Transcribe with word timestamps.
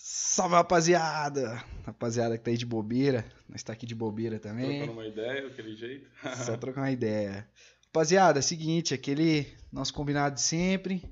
Salve, 0.00 0.54
rapaziada! 0.54 1.56
Rapaziada 1.84 2.38
que 2.38 2.44
tá 2.44 2.52
aí 2.52 2.56
de 2.56 2.64
bobeira. 2.64 3.24
Nós 3.48 3.64
tá 3.64 3.72
aqui 3.72 3.84
de 3.84 3.96
bobeira 3.96 4.38
também. 4.38 4.78
Trocando 4.78 4.92
uma 4.92 5.06
ideia, 5.08 5.42
daquele 5.48 5.74
jeito. 5.74 6.08
Só 6.46 6.56
trocar 6.56 6.82
uma 6.82 6.90
ideia. 6.92 7.48
Rapaziada, 7.86 8.38
é 8.38 8.40
o 8.40 8.42
seguinte, 8.42 8.94
aquele 8.94 9.52
nosso 9.72 9.92
combinado 9.92 10.36
de 10.36 10.40
sempre. 10.40 11.02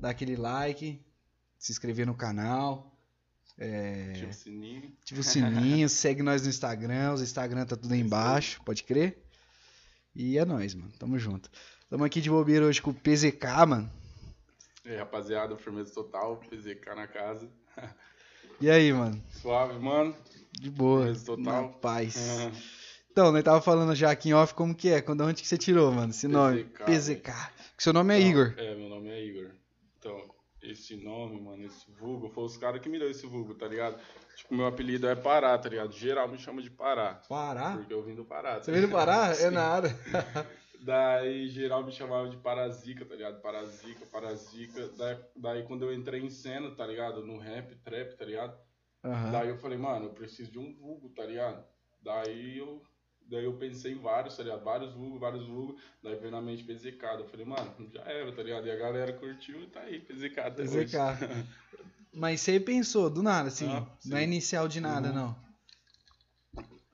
Dá 0.00 0.08
aquele 0.08 0.34
like, 0.34 1.04
se 1.58 1.72
inscrever 1.72 2.06
no 2.06 2.14
canal. 2.14 2.90
É, 3.58 4.14
Tipo 4.14 4.32
sininho. 4.32 4.92
ativa 5.02 5.20
o 5.20 5.22
sininho, 5.22 5.88
segue 5.90 6.22
nós 6.22 6.40
no 6.42 6.48
Instagram. 6.48 7.12
O 7.16 7.22
Instagram 7.22 7.66
tá 7.66 7.76
tudo 7.76 7.92
aí 7.92 8.00
embaixo, 8.00 8.62
pode 8.64 8.82
crer? 8.82 9.22
E 10.14 10.38
é 10.38 10.44
nóis, 10.46 10.74
mano. 10.74 10.90
Tamo 10.98 11.18
junto. 11.18 11.50
Tamo 11.90 12.02
aqui 12.02 12.18
de 12.22 12.30
bobeira 12.30 12.64
hoje 12.64 12.80
com 12.80 12.92
o 12.92 12.94
PZK, 12.94 13.66
mano. 13.68 13.92
E 14.86 14.88
aí, 14.88 14.96
rapaziada, 14.96 15.54
firmeza 15.58 15.92
total, 15.92 16.38
PZK 16.48 16.94
na 16.96 17.06
casa. 17.06 17.46
E 18.62 18.70
aí, 18.70 18.92
mano? 18.92 19.20
Suave, 19.28 19.76
mano. 19.80 20.14
De 20.52 20.70
boa. 20.70 21.12
Total. 21.16 21.62
Na 21.62 21.68
paz. 21.68 22.14
Então, 23.12 23.30
nós 23.30 23.42
tava 23.42 23.60
falando 23.60 23.94
já 23.94 24.10
aqui 24.10 24.30
em 24.30 24.32
off 24.32 24.54
como 24.54 24.74
que 24.74 24.88
é. 24.88 25.02
Quando, 25.02 25.22
onde 25.22 25.42
que 25.42 25.46
você 25.46 25.58
tirou, 25.58 25.92
mano? 25.92 26.08
Esse 26.08 26.26
nome? 26.26 26.64
PZK, 26.64 26.84
PZK. 26.84 27.32
Que 27.76 27.82
seu 27.82 27.92
nome 27.92 28.14
é 28.14 28.18
então, 28.18 28.30
Igor. 28.30 28.54
É, 28.56 28.74
meu 28.74 28.88
nome 28.88 29.10
é 29.10 29.22
Igor. 29.22 29.50
Então, 29.98 30.18
esse 30.62 30.96
nome, 30.96 31.38
mano, 31.38 31.62
esse 31.62 31.84
vulgo, 32.00 32.30
foi 32.30 32.44
os 32.44 32.56
caras 32.56 32.80
que 32.80 32.88
me 32.88 32.98
deu 32.98 33.10
esse 33.10 33.26
vulgo, 33.26 33.54
tá 33.54 33.68
ligado? 33.68 33.98
Tipo, 34.34 34.54
meu 34.54 34.66
apelido 34.66 35.06
é 35.06 35.14
Pará, 35.14 35.58
tá 35.58 35.68
ligado? 35.68 35.92
Geral 35.92 36.26
me 36.26 36.38
chama 36.38 36.62
de 36.62 36.70
Pará. 36.70 37.20
Pará? 37.28 37.72
Porque 37.72 37.92
eu 37.92 38.02
vim 38.02 38.14
do 38.14 38.24
Pará. 38.24 38.54
tá 38.54 38.62
Você 38.62 38.72
veio 38.72 38.86
do 38.86 38.92
Pará? 38.92 39.34
É 39.38 39.50
nada. 39.50 39.94
Daí 40.84 41.48
geral 41.48 41.84
me 41.84 41.92
chamava 41.92 42.28
de 42.28 42.36
Parazica, 42.38 43.04
tá 43.04 43.14
ligado? 43.14 43.40
Parazica, 43.40 44.04
Parazica. 44.06 44.88
Daí, 44.98 45.16
daí 45.36 45.62
quando 45.62 45.84
eu 45.84 45.94
entrei 45.94 46.20
em 46.20 46.30
cena, 46.30 46.70
tá 46.72 46.84
ligado? 46.86 47.24
No 47.24 47.38
rap, 47.38 47.74
trap, 47.84 48.16
tá 48.16 48.24
ligado? 48.24 48.56
Aham. 49.04 49.30
Daí 49.30 49.48
eu 49.48 49.56
falei, 49.58 49.78
mano, 49.78 50.06
eu 50.06 50.10
preciso 50.10 50.50
de 50.50 50.58
um 50.58 50.74
vulgo, 50.74 51.08
tá 51.10 51.24
ligado? 51.24 51.64
Daí 52.02 52.58
eu, 52.58 52.82
daí 53.28 53.44
eu 53.44 53.52
pensei 53.56 53.92
em 53.92 53.98
vários, 54.00 54.36
tá 54.36 54.42
ligado? 54.42 54.64
Vários 54.64 54.92
vulgos, 54.92 55.20
vários 55.20 55.46
vulgos. 55.46 55.80
Daí 56.02 56.16
veio 56.16 56.32
na 56.32 56.40
mente 56.42 56.64
PZK. 56.64 57.02
Eu 57.18 57.28
falei, 57.28 57.46
mano, 57.46 57.72
já 57.92 58.02
era, 58.02 58.32
tá 58.32 58.42
ligado? 58.42 58.66
E 58.66 58.70
a 58.70 58.76
galera 58.76 59.12
curtiu 59.12 59.62
e 59.62 59.66
tá 59.68 59.80
aí, 59.80 60.00
PZK 60.00 60.40
hoje. 60.58 60.84
PZK. 60.86 60.96
Mas 62.12 62.40
você 62.40 62.60
pensou, 62.60 63.08
do 63.08 63.22
nada, 63.22 63.48
assim. 63.48 63.68
Ah, 63.68 63.86
não 64.04 64.16
é 64.18 64.24
inicial 64.24 64.68
de 64.68 64.80
nada, 64.80 65.08
Uhum. 65.08 65.14
não. 65.14 65.51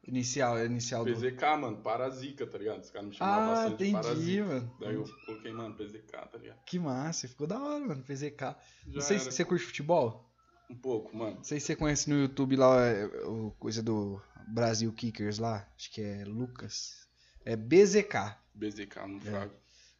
Inicial, 0.08 0.56
é 0.56 0.64
inicial 0.64 1.04
do. 1.04 1.12
PZK, 1.12 1.56
mano, 1.58 1.76
Parazica, 1.82 2.46
tá 2.46 2.56
ligado? 2.56 2.80
Os 2.80 2.90
caras 2.90 3.08
me 3.08 3.14
chamavam 3.14 3.42
Ah, 3.44 3.54
bastante 3.54 3.76
de 3.76 3.90
entendi, 3.90 4.02
Parazica. 4.08 4.44
mano. 4.46 4.76
Daí 4.80 4.94
eu 4.94 5.04
coloquei, 5.26 5.52
mano, 5.52 5.74
PZK, 5.76 6.12
tá 6.32 6.38
ligado? 6.38 6.58
Que 6.64 6.78
massa, 6.78 7.28
ficou 7.28 7.46
da 7.46 7.60
hora, 7.62 7.84
mano. 7.86 8.02
PZK. 8.02 8.40
Já 8.40 8.56
Não 8.86 9.00
sei 9.02 9.18
se 9.18 9.24
era. 9.26 9.32
você 9.32 9.44
curte 9.44 9.66
futebol. 9.66 10.24
Um 10.70 10.74
pouco, 10.76 11.14
mano. 11.16 11.36
Não 11.36 11.44
sei 11.44 11.60
se 11.60 11.66
você 11.66 11.76
conhece 11.76 12.08
no 12.08 12.16
YouTube 12.18 12.56
lá 12.56 12.80
é, 12.86 13.04
o 13.26 13.50
coisa 13.58 13.82
do 13.82 14.20
Brasil 14.48 14.90
Kickers 14.92 15.38
lá. 15.38 15.66
Acho 15.76 15.90
que 15.92 16.00
é 16.00 16.24
Lucas. 16.24 17.06
É 17.44 17.54
BZK. 17.54 18.34
BZK 18.54 18.96
no 19.06 19.18
É. 19.36 19.50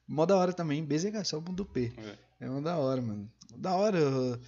Mó 0.07 0.25
da 0.25 0.37
hora 0.37 0.55
também, 0.55 0.83
BZK, 0.85 1.23
só 1.25 1.37
o 1.37 1.41
do 1.43 1.67
P. 1.67 1.93
É. 1.99 2.47
É 2.47 2.51
uma 2.51 2.63
da 2.63 2.77
hora, 2.79 3.03
mano. 3.03 3.31
Da 3.57 3.75
hora. 3.75 3.99
eu 3.99 4.39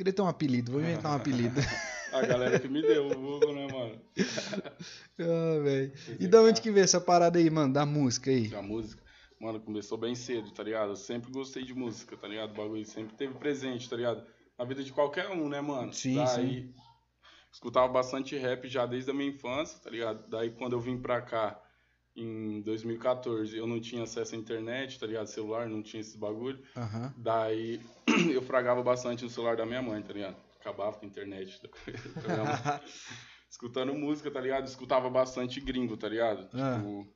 Queria 0.00 0.14
ter 0.14 0.22
um 0.22 0.28
apelido, 0.28 0.72
vou 0.72 0.80
inventar 0.80 1.12
um 1.12 1.16
apelido. 1.16 1.60
A 2.10 2.22
galera 2.22 2.58
que 2.58 2.66
me 2.66 2.80
deu 2.80 3.08
o 3.08 3.20
vulgo, 3.20 3.52
né, 3.52 3.66
mano? 3.70 4.00
ah, 5.20 5.62
velho. 5.62 5.92
E 6.18 6.26
da 6.26 6.40
onde 6.40 6.62
que 6.62 6.70
veio 6.70 6.84
essa 6.84 6.98
parada 6.98 7.38
aí, 7.38 7.50
mano, 7.50 7.70
da 7.70 7.84
música 7.84 8.30
aí? 8.30 8.50
A 8.54 8.62
música, 8.62 9.02
mano, 9.38 9.60
começou 9.60 9.98
bem 9.98 10.14
cedo, 10.14 10.52
tá 10.52 10.62
ligado? 10.62 10.92
Eu 10.92 10.96
sempre 10.96 11.30
gostei 11.30 11.64
de 11.64 11.74
música, 11.74 12.16
tá 12.16 12.26
ligado? 12.26 12.52
O 12.52 12.54
bagulho 12.54 12.86
sempre 12.86 13.14
teve 13.14 13.34
presente, 13.34 13.90
tá 13.90 13.96
ligado? 13.96 14.26
Na 14.58 14.64
vida 14.64 14.82
de 14.82 14.90
qualquer 14.90 15.28
um, 15.28 15.50
né, 15.50 15.60
mano? 15.60 15.92
Sim, 15.92 16.14
Daí, 16.14 16.74
escutava 17.52 17.86
bastante 17.86 18.34
rap 18.38 18.66
já 18.68 18.86
desde 18.86 19.10
a 19.10 19.14
minha 19.14 19.28
infância, 19.28 19.78
tá 19.80 19.90
ligado? 19.90 20.26
Daí, 20.30 20.50
quando 20.50 20.72
eu 20.72 20.80
vim 20.80 20.96
pra 20.96 21.20
cá, 21.20 21.62
em 22.16 22.60
2014, 22.62 23.56
eu 23.56 23.66
não 23.66 23.80
tinha 23.80 24.02
acesso 24.02 24.34
à 24.34 24.38
internet, 24.38 24.98
tá 24.98 25.06
ligado? 25.06 25.26
Celular, 25.26 25.68
não 25.68 25.82
tinha 25.82 26.00
esses 26.00 26.16
bagulho. 26.16 26.62
Aham. 26.76 27.14
Daí, 27.16 27.80
eu 28.32 28.42
fragava 28.42 28.82
bastante 28.82 29.22
no 29.24 29.30
celular 29.30 29.56
da 29.56 29.64
minha 29.66 29.80
mãe, 29.82 30.02
tá 30.02 30.12
ligado? 30.12 30.36
Acabava 30.60 30.98
com 30.98 31.06
a 31.06 31.08
internet 31.08 31.60
mãe. 31.60 31.78
Escutando 33.50 33.94
música, 33.94 34.30
tá 34.30 34.40
ligado? 34.40 34.66
Escutava 34.66 35.08
bastante 35.10 35.60
gringo, 35.60 35.96
tá 35.96 36.08
ligado? 36.08 36.48
Ah. 36.52 36.76
Tipo, 36.76 37.06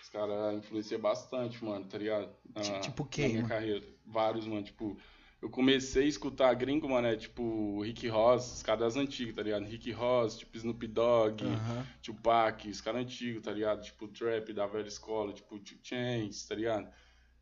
os 0.00 0.08
caras 0.10 0.54
influenciam 0.58 1.00
bastante, 1.00 1.64
mano, 1.64 1.86
tá 1.86 1.98
ligado? 1.98 2.30
Na, 2.54 2.60
Ti- 2.60 2.80
tipo 2.82 3.04
na 3.04 3.08
quem, 3.08 3.28
minha 3.28 3.42
mano? 3.42 3.54
carreira. 3.54 3.86
Vários, 4.06 4.46
mano, 4.46 4.62
tipo... 4.62 4.98
Eu 5.40 5.48
comecei 5.48 6.04
a 6.04 6.08
escutar 6.08 6.52
gringo, 6.54 6.88
mano, 6.88 7.06
é 7.06 7.16
tipo 7.16 7.80
Rick 7.82 8.08
Ross, 8.08 8.54
os 8.54 8.62
caras 8.62 8.80
das 8.80 8.96
antigas, 8.96 9.36
tá 9.36 9.42
ligado? 9.42 9.64
Rick 9.64 9.92
Ross, 9.92 10.36
tipo 10.38 10.56
Snoop 10.56 10.84
Dogg, 10.88 11.44
Aham. 11.44 11.86
Tupac, 12.02 12.68
os 12.68 12.80
caras 12.80 13.02
antigos, 13.02 13.42
tá 13.42 13.52
ligado? 13.52 13.82
Tipo 13.82 14.08
Trap 14.08 14.52
da 14.52 14.66
velha 14.66 14.88
escola, 14.88 15.32
tipo 15.32 15.58
Two 15.60 15.78
Chainz, 15.82 16.44
tá 16.44 16.56
ligado? 16.56 16.92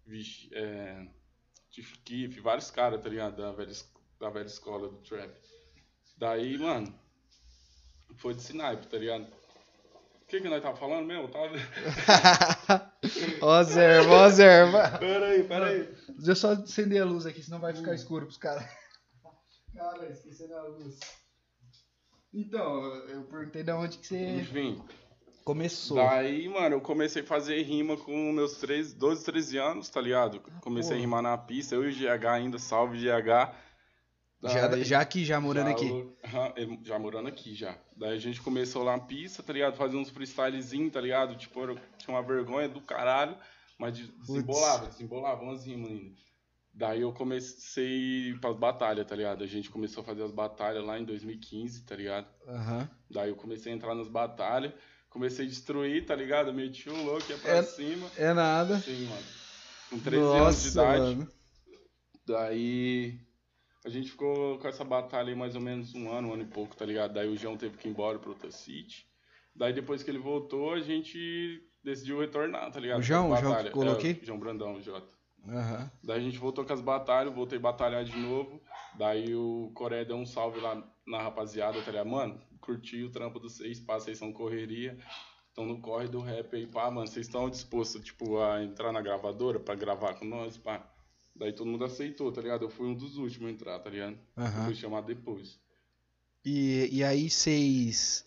Vixe, 0.05 0.51
é... 0.53 1.09
Chief 1.71 1.97
Keef, 2.05 2.41
vários 2.41 2.71
caras, 2.71 3.03
tá 3.03 3.09
ligado? 3.09 3.37
Da 3.37 3.53
velha, 3.53 3.73
da 4.21 4.29
velha 4.31 4.47
escola 4.47 4.89
do 4.89 4.99
Trap. 4.99 5.35
Daí, 6.19 6.59
mano, 6.59 6.95
foi 8.17 8.35
de 8.35 8.43
snipe, 8.43 8.87
tá 8.89 8.99
ligado? 8.99 9.27
O 10.27 10.29
que 10.29 10.41
que 10.41 10.49
nós 10.49 10.61
tava 10.61 10.77
falando 10.77 11.07
mesmo? 11.07 11.29
Tava... 11.29 11.55
ó, 13.41 13.63
Zerva, 13.63 14.11
ó, 14.13 14.29
Zerva. 14.29 14.99
pera 14.99 15.27
aí, 15.29 15.45
pera 15.45 15.67
aí. 15.67 15.89
Deixa 16.09 16.33
eu 16.33 16.37
só 16.37 16.53
acender 16.53 17.01
a 17.01 17.05
luz 17.05 17.27
aqui, 17.27 17.41
senão 17.41 17.61
vai 17.61 17.73
ficar 17.73 17.95
escuro 17.95 18.27
pros 18.27 18.37
caras. 18.37 18.65
Cara, 19.73 20.11
esqueci 20.11 20.49
da 20.49 20.65
luz. 20.65 20.99
Então, 22.35 22.83
eu 23.09 23.23
perguntei 23.23 23.63
de 23.63 23.71
onde 23.71 23.99
que 23.99 24.07
você 24.09 24.19
Enfim, 24.41 24.83
começou. 25.45 25.97
daí, 25.97 26.49
mano, 26.49 26.75
eu 26.75 26.81
comecei 26.81 27.23
a 27.23 27.27
fazer 27.27 27.63
rima 27.63 27.97
com 27.97 28.33
meus 28.33 28.57
13, 28.57 28.97
12, 28.97 29.25
13 29.25 29.59
anos, 29.59 29.89
tá 29.89 30.01
ligado? 30.01 30.41
Comecei 30.61 30.91
Pô. 30.91 30.97
a 30.97 31.01
rimar 31.01 31.23
na 31.23 31.39
pista, 31.39 31.77
eu 31.77 31.89
e 31.89 31.93
o 31.93 31.95
GH 31.95 32.27
ainda, 32.27 32.59
salve 32.59 32.99
GH. 32.99 33.55
Já, 34.49 34.67
Daí- 34.69 34.85
já 34.85 35.01
aqui, 35.01 35.25
já 35.25 35.41
morando 35.41 35.67
Já 35.69 35.73
aqui. 35.73 36.79
já 36.85 36.99
morando 36.99 37.29
aqui 37.29 37.55
já. 37.55 37.79
Daí 37.97 38.15
a 38.15 38.19
gente 38.19 38.41
começou 38.41 38.83
lá 38.83 38.97
na 38.97 39.03
pista, 39.03 39.43
tá 39.43 39.53
ligado? 39.53 39.77
Fazer 39.77 39.97
uns 39.97 40.11
freestylezinhos, 40.11 40.93
tá 40.93 41.01
ligado? 41.01 41.37
Tipo, 41.37 41.61
eu 41.61 41.79
tinha 41.99 42.15
uma 42.17 42.23
vergonha 42.23 42.69
do 42.69 42.81
caralho, 42.81 43.37
mas 43.79 43.97
de- 43.97 44.07
desembolava, 44.19 44.87
desembolava 44.89 45.43
umas 45.43 45.67
rimas 45.67 45.91
ainda. 45.91 46.15
Daí 46.73 47.01
eu 47.01 47.13
comecei 47.13 48.35
pras 48.41 48.55
batalhas, 48.57 49.07
tá 49.07 49.17
ligado? 49.17 49.43
A 49.43 49.47
gente 49.47 49.71
começou 49.71 50.03
a 50.03 50.05
fazer 50.05 50.23
as 50.23 50.31
batalhas 50.31 50.85
lá 50.85 50.99
em 50.99 51.05
2015, 51.05 51.85
tá 51.85 51.97
ligado? 51.97 52.27
Aham. 52.47 52.89
Daí 53.11 53.31
eu 53.31 53.37
comecei 53.37 53.73
a 53.73 53.75
entrar 53.77 53.95
nas 53.95 54.09
batalhas, 54.09 54.73
comecei 55.09 55.47
a 55.47 55.49
destruir, 55.49 56.05
tá 56.05 56.15
ligado? 56.15 56.53
Meti 56.53 56.91
o 56.91 57.03
louco, 57.05 57.25
ia 57.31 57.39
pra 57.39 57.51
É- 57.57 57.63
cima. 57.63 58.07
É 58.19 58.35
nada. 58.35 58.79
Sim, 58.81 59.07
mano. 59.07 59.23
Com 59.89 59.99
13 60.01 60.23
anos 60.23 60.37
de 60.37 60.39
Nossa, 60.41 60.69
idade. 60.69 61.17
mano. 61.17 61.29
Daí 62.27 63.21
a 63.87 63.89
gente 63.89 64.11
ficou 64.11 64.59
com 64.59 64.67
essa 64.67 64.83
batalha 64.83 65.29
aí 65.29 65.37
mais 65.37 65.55
ou 65.55 65.61
menos 65.61 65.95
um 65.95 66.11
ano, 66.11 66.29
um 66.29 66.33
ano 66.33 66.43
e 66.43 66.47
pouco, 66.47 66.75
tá 66.75 66.85
ligado? 66.85 67.15
Daí 67.15 67.29
o 67.29 67.37
João 67.37 67.57
teve 67.57 67.77
que 67.77 67.87
ir 67.87 67.93
embora 67.93 68.19
pro 68.19 68.31
outra 68.31 68.51
city. 68.51 69.07
Daí 69.55 69.73
depois 69.73 70.03
que 70.03 70.11
ele 70.11 70.19
voltou, 70.19 70.73
a 70.73 70.81
gente 70.81 71.63
decidiu 71.85 72.19
retornar, 72.19 72.69
tá 72.73 72.81
ligado? 72.81 72.99
O 72.99 73.03
João? 73.03 73.31
O 73.31 73.37
João 73.37 73.63
que 73.63 73.71
colou 73.71 73.97
É, 73.97 74.25
João 74.25 74.41
Brandão, 74.41 74.75
o 74.75 74.83
Jota. 74.83 75.17
Aham. 75.49 75.89
Daí 76.03 76.19
a 76.19 76.21
gente 76.21 76.37
voltou 76.37 76.65
com 76.65 76.73
as 76.73 76.81
batalhas, 76.81 77.33
voltei 77.33 77.59
a 77.59 77.63
batalhar 77.63 78.05
de 78.05 78.19
novo. 78.19 78.61
Daí 78.99 79.37
o 79.37 79.71
Coreia 79.73 80.05
deu 80.05 80.17
um 80.17 80.27
salve 80.27 80.59
lá 80.59 80.83
na 81.07 81.23
rapaziada, 81.23 81.81
tá 81.81 81.93
ligado? 81.93 82.11
Mano, 82.11 82.41
curti 82.61 83.05
o 83.05 83.11
trampo 83.11 83.39
dos 83.39 83.57
seis, 83.57 83.79
pá, 83.79 84.01
vocês 84.01 84.19
são 84.19 84.33
correria. 84.33 84.99
Estão 85.49 85.65
no 85.65 85.81
corre 85.81 86.09
do 86.09 86.21
rap 86.21 86.57
aí, 86.57 86.67
pá, 86.67 86.91
mano, 86.91 87.07
vocês 87.07 87.27
estão 87.27 87.49
dispostos, 87.49 88.05
tipo, 88.05 88.41
a 88.41 88.65
entrar 88.65 88.91
na 88.91 89.01
gravadora 89.01 89.61
pra 89.61 89.77
gravar 89.77 90.15
com 90.15 90.25
nós, 90.25 90.59
pá. 90.59 90.85
Daí 91.39 91.53
todo 91.53 91.67
mundo 91.71 91.85
aceitou, 91.85 92.33
tá 92.33 92.41
ligado? 92.41 92.65
Eu 92.65 92.71
fui 92.71 92.87
um 92.87 92.95
dos 92.95 93.17
últimos 93.19 93.49
a 93.49 93.53
entrar, 93.53 93.79
tá 93.79 93.91
ligado? 93.91 94.19
Eu 94.37 94.43
Aham. 94.43 94.65
fui 94.67 94.75
chamado 94.75 95.07
depois. 95.07 95.59
E, 96.45 96.89
e 96.91 97.05
aí 97.05 97.29
vocês. 97.29 98.25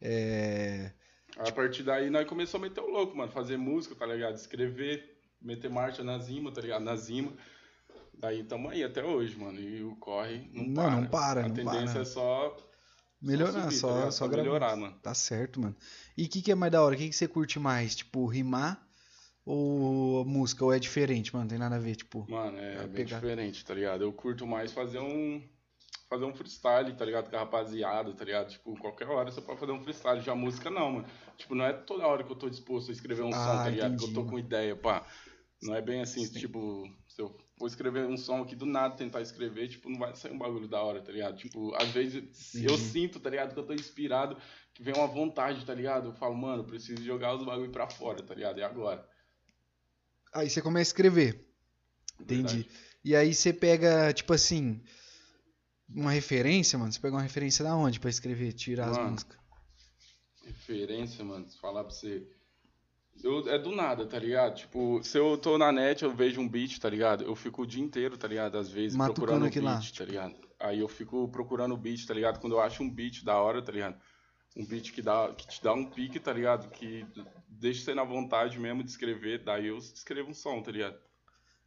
É... 0.00 0.92
A 1.38 1.50
partir 1.50 1.82
daí 1.82 2.10
nós 2.10 2.28
começamos 2.28 2.66
a 2.66 2.68
meter 2.68 2.80
o 2.82 2.90
louco, 2.90 3.16
mano. 3.16 3.32
Fazer 3.32 3.56
música, 3.56 3.94
tá 3.94 4.06
ligado? 4.06 4.36
Escrever, 4.36 5.18
meter 5.40 5.70
marcha 5.70 6.04
na 6.04 6.18
zima, 6.18 6.52
tá 6.52 6.60
ligado? 6.60 6.82
Na 6.84 6.94
zima. 6.94 7.32
Daí 8.14 8.44
tamo 8.44 8.68
aí 8.68 8.84
até 8.84 9.02
hoje, 9.02 9.36
mano. 9.36 9.58
E 9.58 9.82
o 9.82 9.96
corre 9.96 10.48
não, 10.52 10.64
Não, 10.64 10.74
para. 10.74 10.90
não 10.90 11.06
para, 11.06 11.40
A 11.44 11.48
não 11.48 11.54
tendência 11.54 11.92
para. 11.94 12.02
é 12.02 12.04
só 12.04 12.56
Melhorar, 13.20 13.62
subir, 13.64 13.74
só, 13.76 13.88
tá 13.88 14.10
só, 14.10 14.26
Só 14.26 14.28
melhorar, 14.28 14.76
mano. 14.76 14.98
Tá 15.00 15.14
certo, 15.14 15.60
mano. 15.60 15.76
E 16.16 16.24
o 16.24 16.28
que, 16.28 16.42
que 16.42 16.52
é 16.52 16.54
mais 16.54 16.70
da 16.72 16.82
hora? 16.82 16.94
O 16.94 16.98
que, 16.98 17.08
que 17.08 17.14
você 17.16 17.26
curte 17.26 17.58
mais? 17.58 17.94
Tipo, 17.96 18.26
rimar 18.26 18.84
ou 19.44 20.24
música? 20.24 20.64
Ou 20.64 20.72
é 20.72 20.78
diferente, 20.78 21.34
mano? 21.34 21.48
Tem 21.48 21.58
nada 21.58 21.76
a 21.76 21.78
ver, 21.78 21.96
tipo. 21.96 22.26
Mano, 22.28 22.58
é 22.58 22.76
Vai 22.76 22.86
bem 22.86 23.04
pegar. 23.04 23.16
diferente, 23.20 23.64
tá 23.64 23.74
ligado? 23.74 24.02
Eu 24.02 24.12
curto 24.12 24.46
mais 24.46 24.72
fazer 24.72 24.98
um. 24.98 25.42
Fazer 26.08 26.24
um 26.26 26.34
freestyle, 26.34 26.92
tá 26.94 27.04
ligado? 27.06 27.30
Com 27.30 27.36
a 27.36 27.38
rapaziada, 27.40 28.12
tá 28.12 28.22
ligado? 28.24 28.50
Tipo, 28.50 28.76
qualquer 28.78 29.08
hora 29.08 29.30
você 29.30 29.40
pode 29.40 29.58
fazer 29.58 29.72
um 29.72 29.82
freestyle. 29.82 30.20
Já 30.20 30.34
música 30.34 30.68
não, 30.70 30.92
mano. 30.92 31.06
Tipo, 31.38 31.54
não 31.54 31.64
é 31.64 31.72
toda 31.72 32.06
hora 32.06 32.22
que 32.22 32.30
eu 32.30 32.36
tô 32.36 32.50
disposto 32.50 32.90
a 32.90 32.92
escrever 32.92 33.22
um 33.22 33.30
Ah, 33.30 33.32
som, 33.32 33.64
tá 33.64 33.70
ligado? 33.70 33.94
entendi, 33.94 34.04
que 34.04 34.10
eu 34.10 34.14
tô 34.14 34.20
mano. 34.20 34.32
com 34.32 34.38
ideia, 34.38 34.76
pá. 34.76 35.06
Não 35.62 35.74
é 35.74 35.80
bem 35.80 36.00
assim, 36.00 36.24
Sim. 36.26 36.40
tipo, 36.40 36.84
se 37.08 37.22
eu 37.22 37.34
vou 37.56 37.68
escrever 37.68 38.04
um 38.04 38.16
som 38.16 38.42
aqui 38.42 38.56
do 38.56 38.66
nada, 38.66 38.96
tentar 38.96 39.20
escrever, 39.22 39.68
tipo, 39.68 39.88
não 39.88 39.98
vai 39.98 40.14
sair 40.16 40.32
um 40.32 40.38
bagulho 40.38 40.66
da 40.68 40.82
hora, 40.82 41.00
tá 41.00 41.12
ligado? 41.12 41.36
Tipo, 41.38 41.72
às 41.76 41.88
vezes 41.92 42.24
Sim. 42.36 42.64
eu 42.64 42.76
sinto, 42.76 43.20
tá 43.20 43.30
ligado, 43.30 43.54
que 43.54 43.60
eu 43.60 43.64
tô 43.66 43.72
inspirado, 43.72 44.36
que 44.74 44.82
vem 44.82 44.92
uma 44.94 45.06
vontade, 45.06 45.64
tá 45.64 45.72
ligado? 45.72 46.08
Eu 46.08 46.12
falo, 46.14 46.34
mano, 46.34 46.64
preciso 46.64 47.02
jogar 47.02 47.34
os 47.36 47.44
bagulho 47.44 47.70
pra 47.70 47.88
fora, 47.88 48.20
tá 48.22 48.34
ligado? 48.34 48.58
E 48.58 48.62
agora? 48.62 49.08
Aí 50.32 50.48
você 50.48 50.62
começa 50.62 50.88
a 50.88 50.92
escrever. 50.92 51.46
Entendi. 52.20 52.42
Verdade. 52.42 52.68
E 53.04 53.16
aí 53.16 53.34
você 53.34 53.52
pega, 53.52 54.12
tipo 54.12 54.32
assim, 54.32 54.80
uma 55.88 56.12
referência, 56.12 56.78
mano. 56.78 56.92
Você 56.92 57.00
pega 57.00 57.14
uma 57.14 57.22
referência 57.22 57.64
da 57.64 57.76
onde 57.76 58.00
pra 58.00 58.10
escrever, 58.10 58.52
tirar 58.52 58.88
as 58.88 58.96
Mano. 58.96 59.10
músicas? 59.12 59.38
Referência, 60.44 61.24
mano, 61.24 61.46
falar 61.60 61.84
pra 61.84 61.92
você. 61.92 62.26
Eu, 63.22 63.48
é 63.48 63.58
do 63.58 63.74
nada, 63.74 64.06
tá 64.06 64.18
ligado? 64.18 64.56
Tipo, 64.56 65.02
se 65.02 65.18
eu 65.18 65.36
tô 65.36 65.58
na 65.58 65.70
net, 65.70 66.02
eu 66.02 66.14
vejo 66.14 66.40
um 66.40 66.48
beat, 66.48 66.78
tá 66.78 66.88
ligado? 66.88 67.24
Eu 67.24 67.36
fico 67.36 67.62
o 67.62 67.66
dia 67.66 67.82
inteiro, 67.82 68.16
tá 68.16 68.26
ligado? 68.26 68.56
Às 68.56 68.70
vezes 68.70 68.96
Matucando 68.96 69.14
procurando 69.26 69.42
o 69.42 69.46
aquilo 69.46 69.66
lá, 69.66 69.76
beat, 69.76 69.96
tá 69.96 70.04
ligado? 70.04 70.34
Aí 70.58 70.80
eu 70.80 70.88
fico 70.88 71.28
procurando 71.28 71.74
o 71.74 71.76
beat, 71.76 72.06
tá 72.06 72.14
ligado? 72.14 72.40
Quando 72.40 72.54
eu 72.54 72.60
acho 72.60 72.82
um 72.82 72.90
beat 72.90 73.22
da 73.22 73.40
hora, 73.40 73.62
tá 73.62 73.70
ligado? 73.70 74.00
Um 74.56 74.64
beat 74.66 74.92
que, 74.92 75.00
dá, 75.00 75.32
que 75.36 75.46
te 75.48 75.62
dá 75.62 75.72
um 75.72 75.84
pique, 75.84 76.20
tá 76.20 76.32
ligado? 76.32 76.70
Que 76.70 77.06
deixa 77.48 77.82
você 77.84 77.94
na 77.94 78.04
vontade 78.04 78.58
mesmo 78.58 78.82
de 78.84 78.90
escrever, 78.90 79.42
daí 79.42 79.68
eu 79.68 79.78
escrevo 79.78 80.30
um 80.30 80.34
som, 80.34 80.60
tá 80.62 80.70
ligado? 80.70 80.96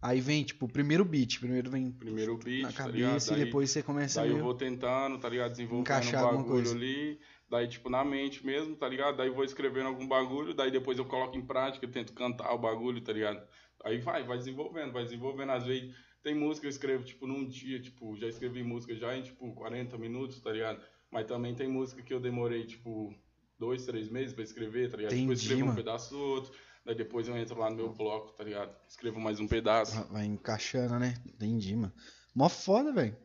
Aí 0.01 0.21
vem, 0.21 0.43
tipo, 0.43 0.65
o 0.65 0.69
primeiro 0.71 1.03
beat. 1.03 1.39
Primeiro 1.39 1.71
vem 1.71 1.91
Primeiro 1.91 2.37
beat, 2.37 2.61
na 2.61 2.71
tá 2.71 2.85
ligado? 2.87 3.09
cabeça 3.11 3.31
e 3.33 3.35
Daí- 3.37 3.45
depois 3.45 3.71
você 3.71 3.81
começa 3.81 4.21
a 4.21 4.23
Daí 4.23 4.33
eu 4.33 4.43
vou 4.43 4.53
tentando, 4.53 5.17
tá 5.17 5.27
ligado? 5.29 5.51
Desenvolvendo 5.51 5.81
Encaixar 5.81 6.23
um 6.25 6.37
bagulho 6.37 6.45
coisa. 6.47 6.75
ali. 6.75 7.19
Daí, 7.49 7.67
tipo, 7.67 7.89
na 7.89 8.03
mente 8.03 8.45
mesmo, 8.45 8.75
tá 8.75 8.87
ligado? 8.87 9.17
Daí 9.17 9.27
eu 9.29 9.33
vou 9.33 9.43
escrevendo 9.43 9.87
algum 9.87 10.07
bagulho, 10.07 10.53
daí 10.53 10.69
depois 10.69 10.97
eu 10.99 11.05
coloco 11.05 11.35
em 11.37 11.45
prática, 11.45 11.87
tento 11.87 12.13
cantar 12.13 12.51
o 12.53 12.57
bagulho, 12.59 13.01
tá 13.01 13.13
ligado? 13.13 13.41
Aí 13.83 13.97
vai, 13.99 14.23
vai 14.23 14.37
desenvolvendo, 14.37 14.91
vai 14.91 15.03
desenvolvendo. 15.05 15.51
Às 15.51 15.65
vezes 15.65 15.95
tem 16.21 16.35
música 16.35 16.61
que 16.61 16.67
eu 16.67 16.71
escrevo, 16.71 17.03
tipo, 17.03 17.25
num 17.25 17.47
dia, 17.47 17.79
tipo, 17.81 18.15
já 18.17 18.27
escrevi 18.27 18.61
música 18.63 18.95
já 18.95 19.15
em, 19.15 19.23
tipo, 19.23 19.53
40 19.55 19.97
minutos, 19.97 20.39
tá 20.41 20.51
ligado? 20.51 20.81
Mas 21.15 21.27
também 21.27 21.55
tem 21.55 21.65
música 21.69 22.01
que 22.01 22.13
eu 22.13 22.19
demorei, 22.19 22.65
tipo, 22.65 23.15
dois, 23.57 23.85
três 23.85 24.09
meses 24.09 24.33
pra 24.33 24.43
escrever, 24.43 24.91
tá 24.91 24.97
ligado? 24.97 25.11
Tipo, 25.11 25.21
eu 25.21 25.25
Entendi, 25.27 25.41
escrevo 25.43 25.61
um 25.63 25.65
mano. 25.67 25.77
pedaço 25.77 26.17
outro, 26.19 26.51
daí 26.85 26.93
depois 26.93 27.25
eu 27.29 27.37
entro 27.37 27.57
lá 27.57 27.69
no 27.69 27.77
meu 27.77 27.93
bloco, 27.93 28.33
tá 28.33 28.43
ligado? 28.43 28.75
Escrevo 28.85 29.17
mais 29.17 29.39
um 29.39 29.47
pedaço. 29.47 30.05
Vai 30.11 30.25
encaixando, 30.25 30.99
né? 30.99 31.13
Entendi, 31.25 31.73
mano. 31.73 31.93
Mó 32.35 32.49
foda, 32.49 32.91
velho. 32.91 33.15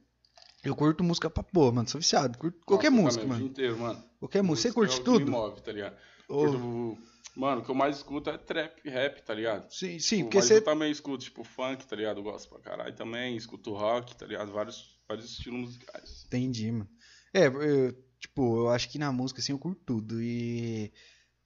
Eu 0.63 0.77
curto 0.77 1.03
música 1.03 1.29
pra 1.29 1.43
pôr, 1.43 1.73
mano. 1.73 1.89
Sou 1.89 2.01
viciado. 2.01 2.39
Curto 2.39 2.61
qualquer 2.65 2.93
Nossa, 2.93 3.03
música, 3.03 3.23
também, 3.25 3.27
O 3.27 3.41
mano. 3.41 3.43
dia 3.43 3.51
inteiro, 3.51 3.79
mano. 3.81 4.05
Qualquer 4.21 4.43
música. 4.45 4.63
Você 4.63 4.69
é 4.69 4.73
curte 4.73 4.97
que 4.99 5.05
tudo? 5.05 5.25
Me 5.25 5.31
move, 5.33 5.61
tá 5.61 5.73
ligado? 5.73 5.97
Ô, 6.29 6.37
Curto- 6.47 6.99
Mano, 7.37 7.61
o 7.61 7.65
que 7.65 7.71
eu 7.71 7.75
mais 7.77 7.97
escuto 7.97 8.29
é 8.31 8.37
trap, 8.39 8.89
rap, 8.89 9.23
tá 9.23 9.35
ligado? 9.35 9.69
Sim, 9.73 9.99
sim, 9.99 10.17
Tipo, 10.19 10.31
porque 10.31 10.43
você. 10.43 10.57
eu 10.57 10.65
também 10.65 10.91
escuto, 10.93 11.25
tipo, 11.25 11.43
funk, 11.43 11.87
tá 11.87 11.97
ligado? 11.97 12.19
Eu 12.19 12.23
gosto 12.25 12.49
pra 12.49 12.61
caralho 12.61 12.95
também. 12.95 13.37
Escuto 13.37 13.73
rock, 13.73 14.15
tá 14.17 14.27
ligado? 14.27 14.53
Vários, 14.53 14.97
vários 15.09 15.27
estilos 15.31 15.59
musicais. 15.61 16.25
Entendi, 16.27 16.71
mano. 16.71 16.89
É, 17.33 17.47
eu, 17.47 17.93
tipo, 18.19 18.59
eu 18.59 18.71
acho 18.71 18.89
que 18.89 18.99
na 18.99 19.13
música, 19.13 19.41
assim, 19.41 19.53
eu 19.53 19.59
curto 19.59 19.81
tudo. 19.85 20.21
E 20.23 20.93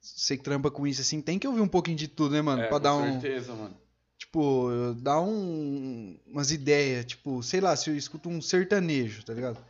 você 0.01 0.37
que 0.37 0.43
trampa 0.43 0.71
com 0.71 0.87
isso, 0.87 1.01
assim, 1.01 1.21
tem 1.21 1.39
que 1.39 1.47
ouvir 1.47 1.61
um 1.61 1.69
pouquinho 1.69 1.97
de 1.97 2.09
tudo, 2.09 2.33
né, 2.33 2.43
mano? 2.43 2.63
é, 2.63 2.69
pra 2.69 2.79
com 2.79 2.83
dar 2.83 2.97
um. 2.97 3.21
certeza, 3.21 3.55
mano. 3.55 3.77
Tipo, 4.19 4.95
dar 5.01 5.21
um, 5.21 6.19
umas 6.27 6.51
ideias. 6.51 7.05
Tipo, 7.05 7.43
sei 7.43 7.61
lá, 7.61 7.77
se 7.77 7.91
eu 7.91 7.97
escuto 7.97 8.29
um 8.29 8.41
sertanejo, 8.41 9.25
tá 9.25 9.33
ligado? 9.35 9.65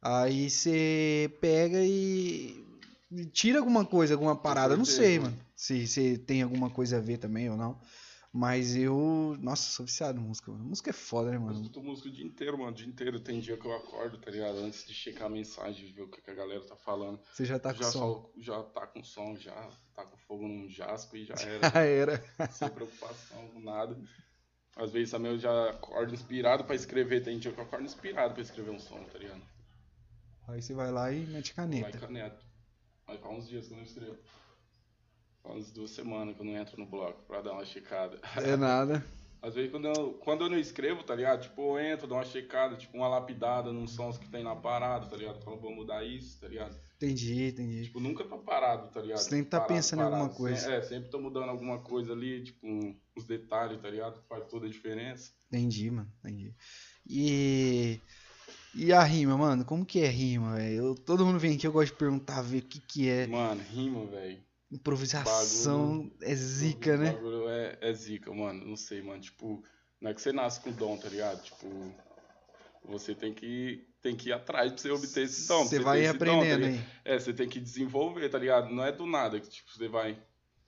Aí 0.00 0.48
você 0.48 1.30
pega 1.40 1.78
e. 1.82 2.64
tira 3.32 3.58
alguma 3.58 3.84
coisa, 3.84 4.14
alguma 4.14 4.36
parada. 4.36 4.76
Não 4.76 4.84
certeza, 4.84 5.06
sei, 5.06 5.18
mano. 5.18 5.30
mano. 5.32 5.46
Se, 5.56 5.86
se 5.86 6.18
tem 6.18 6.42
alguma 6.42 6.70
coisa 6.70 6.98
a 6.98 7.00
ver 7.00 7.18
também 7.18 7.50
ou 7.50 7.56
não. 7.56 7.80
Mas 8.38 8.76
eu. 8.76 9.36
Nossa, 9.40 9.68
sou 9.72 9.84
viciado 9.84 10.20
em 10.20 10.22
música, 10.22 10.52
mano. 10.52 10.62
Música 10.62 10.90
é 10.90 10.92
foda, 10.92 11.30
né, 11.30 11.36
Eu 11.36 11.40
mano? 11.40 11.58
escuto 11.60 11.82
música 11.82 12.08
o 12.08 12.12
dia 12.12 12.24
inteiro, 12.24 12.56
mano. 12.56 12.70
O 12.70 12.74
dia 12.74 12.86
inteiro. 12.86 13.18
Tem 13.18 13.40
dia 13.40 13.56
que 13.56 13.66
eu 13.66 13.72
acordo, 13.74 14.16
tá 14.18 14.30
ligado? 14.30 14.58
Antes 14.58 14.86
de 14.86 14.94
checar 14.94 15.26
a 15.26 15.28
mensagem, 15.30 15.92
ver 15.92 16.02
o 16.02 16.08
que 16.08 16.30
a 16.30 16.34
galera 16.34 16.64
tá 16.64 16.76
falando. 16.76 17.18
Você 17.32 17.44
já 17.44 17.58
tá 17.58 17.74
com 17.74 17.82
já, 17.82 17.90
som. 17.90 17.98
só- 17.98 18.30
já 18.38 18.62
tá 18.62 18.86
com 18.86 19.02
som, 19.02 19.34
já 19.36 19.68
tá 19.92 20.04
com 20.06 20.16
fogo 20.18 20.46
num 20.46 20.68
jasco 20.68 21.16
e 21.16 21.24
já 21.24 21.34
era. 21.34 21.60
Já 21.74 21.80
era. 21.82 22.48
sem 22.52 22.68
preocupação 22.68 23.48
com 23.48 23.58
nada. 23.60 23.98
Às 24.76 24.92
vezes 24.92 25.10
também 25.10 25.32
eu 25.32 25.38
já 25.40 25.70
acordo 25.70 26.14
inspirado 26.14 26.62
pra 26.62 26.76
escrever. 26.76 27.24
Tem 27.24 27.40
dia 27.40 27.50
que 27.50 27.58
eu 27.58 27.64
acordo 27.64 27.86
inspirado 27.86 28.34
pra 28.34 28.42
escrever 28.44 28.70
um 28.70 28.78
som, 28.78 29.02
tá 29.02 29.18
ligado? 29.18 29.42
Aí 30.46 30.62
você 30.62 30.74
vai 30.74 30.92
lá 30.92 31.10
e 31.12 31.26
mete 31.26 31.52
Vai 31.56 31.66
caneta. 31.66 31.98
caneta. 31.98 32.40
Mas 33.04 33.18
faz 33.18 33.36
uns 33.36 33.48
dias 33.48 33.66
que 33.66 33.72
eu 33.72 33.78
não 33.78 33.84
escrevo. 33.84 34.16
Umas 35.48 35.70
duas 35.70 35.90
semanas 35.90 36.34
que 36.34 36.40
eu 36.42 36.46
não 36.46 36.56
entro 36.56 36.78
no 36.78 36.86
bloco 36.86 37.22
pra 37.26 37.40
dar 37.40 37.52
uma 37.52 37.64
checada. 37.64 38.18
É 38.36 38.56
nada. 38.56 39.04
Às 39.40 39.54
vezes 39.54 39.70
quando 39.70 39.86
eu, 39.86 40.14
quando 40.14 40.44
eu 40.44 40.50
não 40.50 40.58
escrevo, 40.58 41.04
tá 41.04 41.14
ligado? 41.14 41.42
Tipo, 41.42 41.78
eu 41.78 41.92
entro, 41.92 42.08
dou 42.08 42.18
uma 42.18 42.24
checada, 42.24 42.74
tipo, 42.76 42.96
uma 42.96 43.06
lapidada 43.06 43.72
nos 43.72 43.92
sons 43.92 44.18
que 44.18 44.28
tem 44.28 44.42
na 44.42 44.56
parada, 44.56 45.06
tá 45.06 45.16
ligado? 45.16 45.40
Falo, 45.44 45.60
vou 45.60 45.72
mudar 45.72 46.04
isso, 46.04 46.40
tá 46.40 46.48
ligado? 46.48 46.76
Entendi, 46.96 47.44
entendi. 47.50 47.84
Tipo, 47.84 48.00
nunca 48.00 48.24
tô 48.24 48.36
parado, 48.38 48.88
tá 48.92 49.00
ligado? 49.00 49.18
Você 49.18 49.30
sempre 49.30 49.48
tá 49.48 49.60
Parado, 49.60 49.74
pensando 49.76 50.00
em 50.00 50.02
alguma 50.02 50.22
parado. 50.22 50.36
coisa. 50.36 50.72
É, 50.74 50.82
sempre 50.82 51.08
tô 51.08 51.20
mudando 51.20 51.50
alguma 51.50 51.78
coisa 51.78 52.12
ali, 52.12 52.42
tipo, 52.42 52.66
uns 53.16 53.24
detalhes, 53.26 53.80
tá 53.80 53.88
ligado? 53.88 54.20
Faz 54.28 54.44
toda 54.48 54.66
a 54.66 54.68
diferença. 54.68 55.30
Entendi, 55.46 55.88
mano. 55.88 56.10
Entendi. 56.18 56.52
E. 57.08 58.00
E 58.74 58.92
a 58.92 59.02
rima, 59.04 59.38
mano? 59.38 59.64
Como 59.64 59.86
que 59.86 60.00
é 60.00 60.08
rima, 60.08 60.56
velho? 60.56 60.96
Todo 60.96 61.24
mundo 61.24 61.38
vem 61.38 61.54
aqui, 61.54 61.66
eu 61.66 61.72
gosto 61.72 61.92
de 61.92 61.98
perguntar, 61.98 62.42
ver 62.42 62.58
o 62.58 62.62
que 62.62 62.80
que 62.80 63.08
é. 63.08 63.26
Mano, 63.28 63.62
rima, 63.70 64.04
velho. 64.06 64.42
Improvisação 64.70 66.10
é 66.20 66.34
zica, 66.34 66.96
né? 66.96 67.12
bagulho 67.12 67.48
é, 67.48 67.78
é 67.80 67.92
zica, 67.92 68.32
mano. 68.32 68.66
Não 68.66 68.76
sei, 68.76 69.00
mano. 69.02 69.20
Tipo, 69.20 69.62
não 70.00 70.10
é 70.10 70.14
que 70.14 70.20
você 70.20 70.32
nasce 70.32 70.60
com 70.60 70.70
dom, 70.72 70.96
tá 70.96 71.08
ligado? 71.08 71.42
Tipo, 71.42 71.66
você 72.84 73.14
tem 73.14 73.32
que, 73.32 73.86
tem 74.00 74.14
que 74.16 74.28
ir 74.30 74.32
atrás 74.32 74.72
pra 74.72 74.80
você 74.80 74.90
obter 74.90 75.24
esse 75.24 75.48
dom. 75.48 75.64
Você 75.64 75.78
vai 75.78 76.00
esse 76.04 76.12
dom, 76.18 76.24
tá 76.24 76.32
aprendendo 76.36 76.66
aí. 76.66 76.80
É, 77.04 77.18
você 77.18 77.32
tem 77.32 77.48
que 77.48 77.60
desenvolver, 77.60 78.28
tá 78.28 78.38
ligado? 78.38 78.70
Não 78.70 78.84
é 78.84 78.92
do 78.92 79.06
nada 79.06 79.40
que, 79.40 79.48
tipo, 79.48 79.70
você 79.70 79.88
vai. 79.88 80.18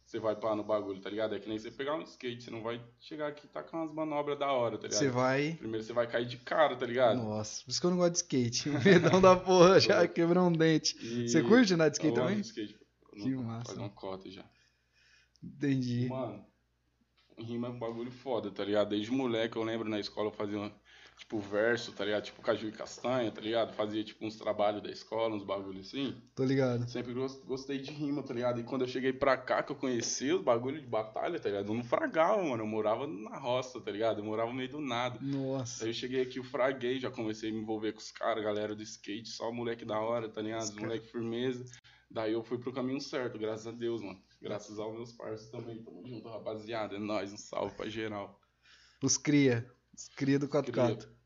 Você 0.05 0.19
vai 0.19 0.35
pá 0.35 0.57
no 0.57 0.65
bagulho, 0.65 1.01
tá 1.01 1.09
ligado? 1.09 1.37
É 1.37 1.39
que 1.39 1.49
nem 1.49 1.57
você 1.57 1.71
pegar 1.71 1.95
um 1.95 2.03
skate, 2.03 2.43
você 2.43 2.51
não 2.51 2.63
vai 2.65 2.83
chegar 2.99 3.29
aqui 3.29 3.47
e 3.47 3.49
tacar 3.49 3.81
umas 3.81 3.95
manobras 3.95 4.37
da 4.37 4.51
hora, 4.51 4.77
tá 4.77 4.89
ligado? 4.89 4.99
Você 4.99 5.09
vai. 5.09 5.53
Primeiro 5.57 5.87
você 5.87 5.93
vai 5.93 6.09
cair 6.11 6.27
de 6.27 6.37
cara, 6.39 6.75
tá 6.75 6.85
ligado? 6.85 7.17
Nossa, 7.19 7.63
por 7.63 7.71
isso 7.71 7.81
que 7.81 7.87
eu 7.87 7.91
não 7.91 7.99
gosto 7.99 8.11
de 8.15 8.19
skate. 8.19 8.71
Medão 8.85 9.21
da 9.21 9.37
porra, 9.37 9.79
já 9.79 10.09
quebrou 10.09 10.49
um 10.49 10.53
dente. 10.53 10.97
E- 11.01 11.29
Você 11.29 11.41
curte 11.45 11.75
andar 11.75 11.91
de 11.91 11.99
Eu 11.99 12.09
skate 12.09 12.19
ando 12.19 12.29
também? 12.29 12.41
de 12.41 12.47
skate. 12.49 12.80
Que 13.23 13.31
Não, 13.31 13.43
massa. 13.45 13.67
Faz 13.67 13.79
uma 13.79 13.91
cota 13.91 14.31
já. 14.31 14.45
Entendi. 15.43 16.09
Mano, 16.09 16.45
rima 17.39 17.69
é 17.69 17.71
um 17.71 17.79
bagulho 17.79 18.11
foda, 18.11 18.51
tá 18.51 18.65
ligado? 18.65 18.91
Desde 18.91 19.11
moleque 19.11 19.57
eu 19.57 19.63
lembro 19.63 19.89
na 19.89 19.99
escola 19.99 20.29
eu 20.29 20.33
fazia, 20.33 20.71
tipo, 21.17 21.39
verso, 21.39 21.93
tá 21.93 22.05
ligado? 22.05 22.25
Tipo, 22.25 22.43
caju 22.43 22.69
e 22.69 22.73
castanha, 22.73 23.31
tá 23.31 23.41
ligado? 23.41 23.73
Fazia, 23.73 24.05
tipo, 24.05 24.27
uns 24.27 24.37
trabalhos 24.37 24.83
da 24.83 24.91
escola, 24.91 25.35
uns 25.35 25.43
bagulhos 25.43 25.89
assim. 25.89 26.15
Tô 26.35 26.45
ligado. 26.45 26.87
Sempre 26.91 27.15
gos- 27.15 27.41
gostei 27.45 27.79
de 27.79 27.91
rima, 27.91 28.23
tá 28.23 28.35
ligado? 28.35 28.61
E 28.61 28.65
quando 28.65 28.83
eu 28.83 28.89
cheguei 28.89 29.13
pra 29.15 29.37
cá, 29.39 29.63
que 29.63 29.73
eu 29.73 29.77
conheci 29.77 30.31
os 30.31 30.43
bagulhos 30.43 30.83
de 30.83 30.87
batalha, 30.87 31.41
tá 31.41 31.49
ligado? 31.49 31.69
Eu 31.69 31.75
não 31.75 31.85
fragava, 31.85 32.43
mano. 32.43 32.63
Eu 32.63 32.67
morava 32.67 33.07
na 33.07 33.39
roça, 33.39 33.81
tá 33.81 33.91
ligado? 33.91 34.19
Eu 34.19 34.25
morava 34.25 34.51
no 34.51 34.57
meio 34.57 34.69
do 34.71 34.81
nada. 34.81 35.19
Nossa. 35.23 35.85
Aí 35.85 35.91
eu 35.91 35.95
cheguei 35.95 36.21
aqui, 36.21 36.39
eu 36.39 36.45
fraguei, 36.45 36.99
já 36.99 37.11
comecei 37.11 37.49
a 37.49 37.53
me 37.53 37.61
envolver 37.61 37.93
com 37.93 37.99
os 38.01 38.11
caras, 38.11 38.45
galera 38.45 38.75
do 38.75 38.83
skate, 38.83 39.29
só 39.31 39.51
moleque 39.51 39.87
da 39.87 39.99
hora, 39.99 40.29
tá 40.29 40.43
ligado? 40.43 40.65
Os 40.65 40.71
moleque 40.73 41.07
firmeza. 41.07 41.65
Daí 42.11 42.33
eu 42.33 42.43
fui 42.43 42.59
pro 42.59 42.73
caminho 42.73 43.01
certo, 43.01 43.39
graças 43.39 43.67
a 43.67 43.71
Deus, 43.71 44.03
mano. 44.03 44.21
Graças 44.43 44.79
aos 44.79 44.95
meus 44.95 45.13
parceiros 45.13 45.51
também. 45.51 45.83
Tamo 45.83 46.05
junto, 46.07 46.29
rapaziada. 46.29 46.97
É 46.97 46.99
nóis, 46.99 47.33
um 47.33 47.37
salve 47.37 47.75
pra 47.77 47.89
geral. 47.89 48.41
Os 49.03 49.17
cria. 49.17 49.71
Os 49.95 50.09
cria 50.09 50.39
do 50.39 50.49
4x4. 50.49 50.73
Tamo 50.73 50.89
junto. 50.89 51.21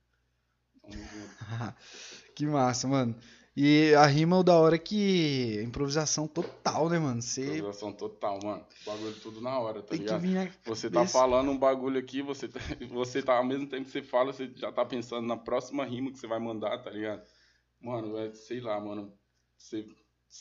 que 2.37 2.45
massa, 2.47 2.87
mano. 2.87 3.19
E 3.57 3.95
a 3.95 4.05
rima 4.05 4.37
é 4.37 4.41
o 4.41 4.43
da 4.43 4.57
hora 4.57 4.77
que. 4.77 5.63
Improvisação 5.63 6.27
total, 6.27 6.91
né, 6.91 6.99
mano? 6.99 7.23
Você 7.23 7.43
Improvisação 7.43 7.93
total, 7.93 8.41
mano. 8.43 8.67
Bagulho 8.85 9.15
tudo 9.21 9.41
na 9.41 9.59
hora, 9.61 9.81
tá 9.81 9.89
tem 9.91 9.99
que 9.99 10.05
ligado? 10.05 10.21
vir 10.21 10.35
na 10.35 10.51
Você 10.67 10.91
tá 10.91 11.07
falando 11.07 11.51
um 11.51 11.59
bagulho 11.59 11.99
aqui, 11.99 12.21
você 12.21 12.49
tá, 12.49 12.59
você 12.91 13.23
tá, 13.23 13.37
ao 13.37 13.45
mesmo 13.45 13.69
tempo 13.69 13.85
que 13.85 13.93
você 13.93 14.03
fala, 14.03 14.33
você 14.33 14.51
já 14.57 14.73
tá 14.73 14.85
pensando 14.85 15.27
na 15.27 15.37
próxima 15.37 15.85
rima 15.85 16.11
que 16.11 16.19
você 16.19 16.27
vai 16.27 16.41
mandar, 16.41 16.83
tá 16.83 16.91
ligado? 16.91 17.25
Mano, 17.81 18.19
é, 18.19 18.35
sei 18.35 18.61
lá, 18.61 18.81
mano. 18.81 19.17
Você, 19.57 19.87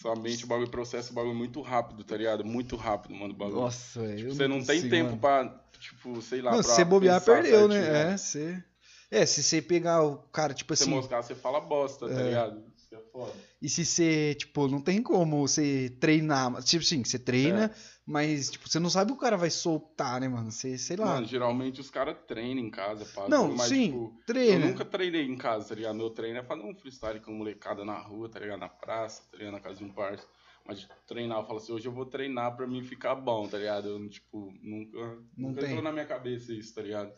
sua 0.02 0.16
mente, 0.16 0.44
o 0.44 0.48
bagulho 0.48 0.70
processa 0.72 1.12
o 1.12 1.14
bagulho 1.14 1.36
muito 1.36 1.62
rápido, 1.62 2.04
tá 2.04 2.18
ligado? 2.18 2.44
Muito 2.44 2.76
rápido, 2.76 3.14
mano, 3.14 3.34
o 3.34 3.38
bagulho. 3.38 3.62
Nossa, 3.62 4.02
velho. 4.02 4.18
Tipo, 4.18 4.30
eu 4.30 4.36
você 4.36 4.48
não 4.48 4.58
tem 4.64 4.78
consigo, 4.78 4.90
tempo 4.90 5.10
mano. 5.10 5.20
pra, 5.22 5.64
tipo, 5.80 6.22
sei 6.22 6.42
lá, 6.42 6.52
Não, 6.52 6.60
pra 6.62 6.70
se 6.70 6.76
você 6.76 6.84
bobear, 6.84 7.22
perdeu, 7.24 7.70
certinho, 7.70 7.82
né? 7.92 8.14
É, 8.14 8.18
você. 8.18 8.64
É, 9.12 9.26
se 9.28 9.44
você 9.44 9.62
pegar 9.62 10.02
o 10.04 10.18
cara, 10.18 10.54
tipo 10.56 10.76
Se 10.76 10.80
você 10.84 10.90
assim. 10.90 10.96
moscar, 10.96 11.22
você 11.22 11.36
fala 11.36 11.60
bosta, 11.62 12.10
tá 12.10 12.20
É. 12.20 12.24
ligado? 12.24 12.64
Isso 12.76 12.96
é 12.96 13.00
foda. 13.12 13.32
E 13.62 13.70
se 13.70 13.86
você, 13.86 14.34
tipo, 14.34 14.68
não 14.68 14.82
tem 14.82 15.02
como 15.04 15.48
você 15.48 15.96
treinar. 16.00 16.52
Tipo 16.64 16.84
assim, 16.84 17.04
você 17.06 17.20
treina, 17.20 17.66
É. 17.66 17.93
mas, 18.06 18.52
tipo, 18.52 18.68
você 18.70 18.80
não 18.80 18.90
sabe 18.90 19.12
o 19.12 19.18
cara 19.18 19.38
vai 19.38 19.50
soltar, 19.50 20.20
né, 20.20 20.28
mano? 20.28 20.52
Você, 20.52 20.78
sei 20.78 20.98
lá. 20.98 21.06
Mano, 21.16 21.26
geralmente 21.28 21.80
os 21.82 21.90
caras 21.90 22.18
treinam 22.28 22.64
em 22.64 22.70
casa, 22.70 23.06
pá. 23.16 23.28
não, 23.30 23.56
mas, 23.56 23.70
sim, 23.70 23.86
tipo, 23.92 24.18
treina. 24.26 24.66
Eu 24.66 24.70
nunca 24.72 24.84
treinei 24.86 25.26
em 25.26 25.38
casa, 25.38 25.70
tá 25.70 25.76
ligado? 25.76 25.96
Meu 25.96 26.10
treino 26.10 26.40
é 26.40 26.44
fazer 26.44 26.64
um 26.64 26.76
freestyle 26.76 27.20
com 27.22 27.32
molecada 27.32 27.86
na 27.86 27.98
rua, 27.98 28.30
tá 28.30 28.40
ligado? 28.40 28.60
Na 28.60 28.70
praça, 28.70 29.24
tá 29.32 29.38
ligado? 29.38 29.54
Na 29.54 29.60
casa 29.60 29.78
de 29.78 29.84
um 29.86 29.94
parça. 29.94 30.26
Mas 30.66 30.88
treinar, 31.06 31.40
eu 31.40 31.46
falo 31.46 31.58
assim, 31.60 31.74
hoje 31.74 31.86
eu 31.88 31.92
vou 31.92 32.06
treinar 32.06 32.56
pra 32.56 32.66
mim 32.66 32.82
ficar 32.84 33.16
bom, 33.16 33.48
tá 33.50 33.58
ligado? 33.58 33.90
Eu, 33.90 34.10
tipo, 34.10 34.54
nunca, 34.62 34.98
Não 35.38 35.50
nunca 35.50 35.60
tem. 35.60 35.70
entrou 35.72 35.84
na 35.84 35.92
minha 35.92 36.06
cabeça 36.06 36.54
isso, 36.54 36.74
tá 36.74 36.82
ligado? 36.82 37.12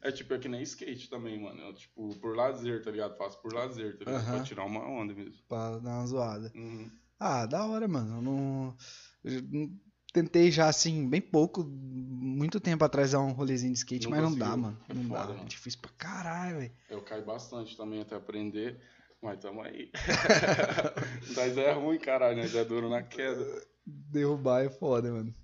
É 0.00 0.12
tipo, 0.12 0.32
é 0.34 0.38
que 0.38 0.48
nem 0.48 0.62
skate 0.62 1.10
também, 1.10 1.40
mano. 1.40 1.60
Eu, 1.62 1.74
tipo, 1.74 2.16
por 2.20 2.36
lazer, 2.36 2.80
tá 2.82 2.90
ligado? 2.92 3.16
Faço 3.16 3.40
por 3.42 3.52
lazer, 3.52 3.98
tá 3.98 4.04
ligado? 4.04 4.22
Aham. 4.22 4.34
Pra 4.36 4.44
tirar 4.44 4.64
uma 4.64 4.86
onda 4.88 5.14
mesmo. 5.14 5.42
Pra 5.48 5.78
dar 5.78 5.98
uma 5.98 6.06
zoada. 6.06 6.52
Uhum. 6.54 6.88
Ah, 7.18 7.44
da 7.46 7.64
hora, 7.66 7.86
mano. 7.88 8.16
Eu 8.18 8.22
não. 8.22 8.76
eu 9.24 9.42
não- 9.50 9.70
Tentei 10.12 10.50
já, 10.50 10.68
assim, 10.68 11.08
bem 11.08 11.20
pouco, 11.20 11.64
muito 11.64 12.60
tempo 12.60 12.84
atrás 12.84 13.12
dar 13.12 13.20
um 13.20 13.32
rolezinho 13.32 13.72
de 13.72 13.78
skate, 13.78 14.04
Não 14.04 14.10
mas 14.10 14.20
não 14.22 14.34
dá, 14.34 14.46
conseguiu. 14.46 14.62
mano. 14.62 14.78
É 14.88 14.94
Não 14.94 15.04
foda, 15.04 15.26
dá. 15.26 15.32
É 15.32 15.36
mano. 15.36 15.48
difícil 15.48 15.80
pra 15.80 15.90
caralho, 15.96 16.58
velho. 16.58 16.72
Eu 16.90 17.00
caio 17.02 17.24
bastante 17.24 17.76
também 17.76 18.00
até 18.02 18.14
aprender, 18.14 18.78
mas 19.22 19.38
tamo 19.40 19.62
aí. 19.62 19.90
mas 21.36 21.56
é 21.56 21.72
ruim, 21.72 21.98
caralho, 21.98 22.36
né? 22.36 22.44
É 22.54 22.64
duro 22.64 22.90
na 22.90 23.02
queda. 23.02 23.44
Derrubar 23.86 24.64
é 24.64 24.68
foda, 24.70 25.10
mano. 25.10 25.34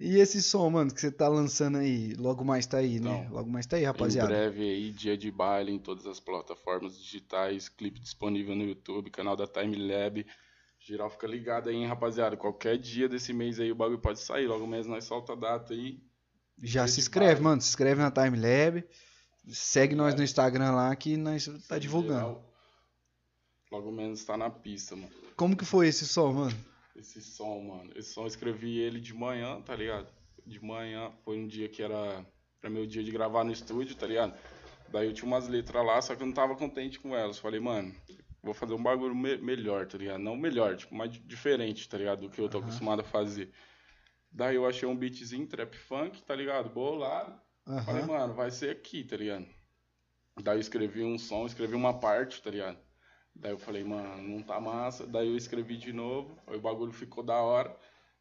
E 0.00 0.18
esse 0.18 0.42
som, 0.42 0.68
mano, 0.68 0.92
que 0.92 1.00
você 1.00 1.10
tá 1.10 1.28
lançando 1.28 1.78
aí, 1.78 2.12
logo 2.14 2.44
mais 2.44 2.66
tá 2.66 2.78
aí, 2.78 2.98
né? 3.00 3.20
Então, 3.24 3.34
Logo 3.34 3.50
mais 3.50 3.66
tá 3.66 3.76
aí, 3.76 3.82
Em 3.82 3.86
rapaziada. 3.86 4.28
breve 4.28 4.60
aí, 4.62 4.90
dia 4.92 5.16
de 5.16 5.30
baile 5.30 5.72
em 5.72 5.78
todas 5.78 6.06
as 6.06 6.18
plataformas 6.20 6.98
digitais, 6.98 7.68
clipe 7.68 8.00
disponível 8.00 8.54
no 8.56 8.64
YouTube, 8.64 9.10
canal 9.10 9.36
da 9.36 9.46
Time 9.46 9.76
Lab. 9.76 10.26
Geral 10.86 11.10
fica 11.10 11.26
ligado 11.26 11.68
aí, 11.68 11.74
hein, 11.76 11.86
rapaziada. 11.86 12.36
Qualquer 12.36 12.78
dia 12.78 13.08
desse 13.08 13.32
mês 13.32 13.58
aí 13.58 13.72
o 13.72 13.74
bagulho 13.74 13.98
pode 13.98 14.20
sair. 14.20 14.46
Logo 14.46 14.66
mesmo 14.66 14.94
nós 14.94 15.04
solta 15.04 15.32
a 15.32 15.36
data 15.36 15.74
aí. 15.74 16.00
Já 16.62 16.86
se 16.86 17.00
inscreve, 17.00 17.40
mano. 17.40 17.60
Se 17.60 17.68
inscreve 17.70 18.00
na 18.00 18.10
Timelab. 18.10 18.84
Segue 19.48 19.94
nós 19.96 20.14
É. 20.14 20.16
no 20.16 20.22
Instagram 20.22 20.72
lá 20.72 20.94
que 20.94 21.16
nós 21.16 21.46
tá 21.68 21.76
divulgando. 21.78 22.20
Geral, 22.20 22.54
logo 23.72 23.90
menos 23.90 24.24
tá 24.24 24.36
na 24.36 24.48
pista, 24.48 24.94
mano. 24.94 25.10
Como 25.36 25.56
que 25.56 25.64
foi 25.64 25.88
esse 25.88 26.06
som, 26.06 26.32
mano? 26.32 26.56
Esse 26.94 27.20
som, 27.20 27.60
mano. 27.60 27.90
Esse 27.96 28.12
som 28.12 28.22
eu 28.22 28.26
escrevi 28.28 28.78
ele 28.78 29.00
de 29.00 29.12
manhã, 29.12 29.60
tá 29.62 29.74
ligado? 29.74 30.06
De 30.46 30.62
manhã. 30.64 31.10
Foi 31.24 31.36
um 31.36 31.46
dia 31.48 31.68
que 31.68 31.82
era, 31.82 32.24
era 32.62 32.70
meu 32.70 32.86
dia 32.86 33.02
de 33.02 33.10
gravar 33.10 33.42
no 33.44 33.50
estúdio, 33.52 33.96
tá 33.96 34.06
ligado? 34.06 34.34
Daí 34.92 35.08
eu 35.08 35.12
tinha 35.12 35.26
umas 35.26 35.48
letras 35.48 35.84
lá, 35.84 36.00
só 36.00 36.14
que 36.14 36.22
eu 36.22 36.26
não 36.26 36.32
tava 36.34 36.54
contente 36.54 37.00
com 37.00 37.14
elas. 37.14 37.38
Falei, 37.38 37.58
mano, 37.60 37.92
vou 38.46 38.54
fazer 38.54 38.74
um 38.74 38.82
bagulho 38.82 39.14
me- 39.14 39.36
melhor, 39.38 39.86
tá 39.86 39.98
ligado? 39.98 40.18
Não 40.20 40.36
melhor, 40.36 40.76
tipo, 40.76 40.94
mais 40.94 41.10
diferente, 41.12 41.88
tá 41.88 41.98
ligado? 41.98 42.22
Do 42.22 42.30
que 42.30 42.40
eu 42.40 42.48
tô 42.48 42.58
Aham. 42.58 42.66
acostumado 42.66 43.00
a 43.00 43.04
fazer. 43.04 43.52
Daí 44.30 44.56
eu 44.56 44.66
achei 44.66 44.88
um 44.88 44.96
beatzinho 44.96 45.46
trap 45.46 45.76
funk, 45.76 46.22
tá 46.22 46.34
ligado? 46.34 46.70
Bolado. 46.70 47.40
Falei, 47.84 48.02
Aham. 48.02 48.06
mano, 48.06 48.34
vai 48.34 48.50
ser 48.50 48.70
aqui, 48.70 49.04
tá 49.04 49.16
ligado? 49.16 49.46
Daí 50.42 50.56
eu 50.56 50.60
escrevi 50.60 51.02
um 51.02 51.18
som, 51.18 51.46
escrevi 51.46 51.74
uma 51.74 51.98
parte, 51.98 52.42
tá 52.42 52.50
ligado? 52.50 52.78
Daí 53.34 53.52
eu 53.52 53.58
falei, 53.58 53.84
mano, 53.84 54.22
não 54.28 54.42
tá 54.42 54.60
massa. 54.60 55.06
Daí 55.06 55.28
eu 55.28 55.36
escrevi 55.36 55.76
de 55.76 55.92
novo, 55.92 56.38
aí 56.46 56.56
o 56.56 56.60
bagulho 56.60 56.92
ficou 56.92 57.22
da 57.24 57.36
hora. 57.40 57.76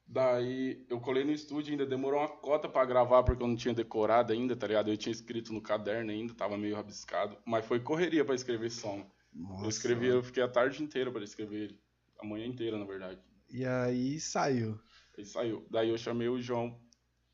Daí 0.07 0.85
eu 0.89 0.99
colei 0.99 1.23
no 1.23 1.31
estúdio, 1.31 1.71
ainda 1.71 1.85
demorou 1.85 2.19
uma 2.19 2.27
cota 2.29 2.69
pra 2.69 2.85
gravar, 2.85 3.23
porque 3.23 3.41
eu 3.43 3.47
não 3.47 3.55
tinha 3.55 3.73
decorado 3.73 4.31
ainda, 4.31 4.55
tá 4.55 4.67
ligado? 4.67 4.89
Eu 4.89 4.97
tinha 4.97 5.11
escrito 5.11 5.51
no 5.51 5.61
caderno 5.61 6.11
ainda, 6.11 6.33
tava 6.33 6.57
meio 6.57 6.75
rabiscado. 6.75 7.37
Mas 7.45 7.65
foi 7.65 7.79
correria 7.79 8.23
pra 8.23 8.35
escrever 8.35 8.69
som. 8.69 9.09
Nossa, 9.35 9.65
eu 9.65 9.69
escrevi, 9.69 10.07
mano. 10.07 10.19
eu 10.19 10.23
fiquei 10.23 10.41
a 10.41 10.47
tarde 10.47 10.81
inteira 10.81 11.11
pra 11.11 11.23
escrever 11.23 11.63
ele. 11.63 11.79
A 12.19 12.25
manhã 12.25 12.45
inteira, 12.45 12.77
na 12.77 12.85
verdade. 12.85 13.19
E 13.49 13.65
aí 13.65 14.19
saiu. 14.19 14.79
Aí 15.17 15.25
saiu. 15.25 15.67
Daí 15.69 15.89
eu 15.89 15.97
chamei 15.97 16.29
o 16.29 16.41
João 16.41 16.79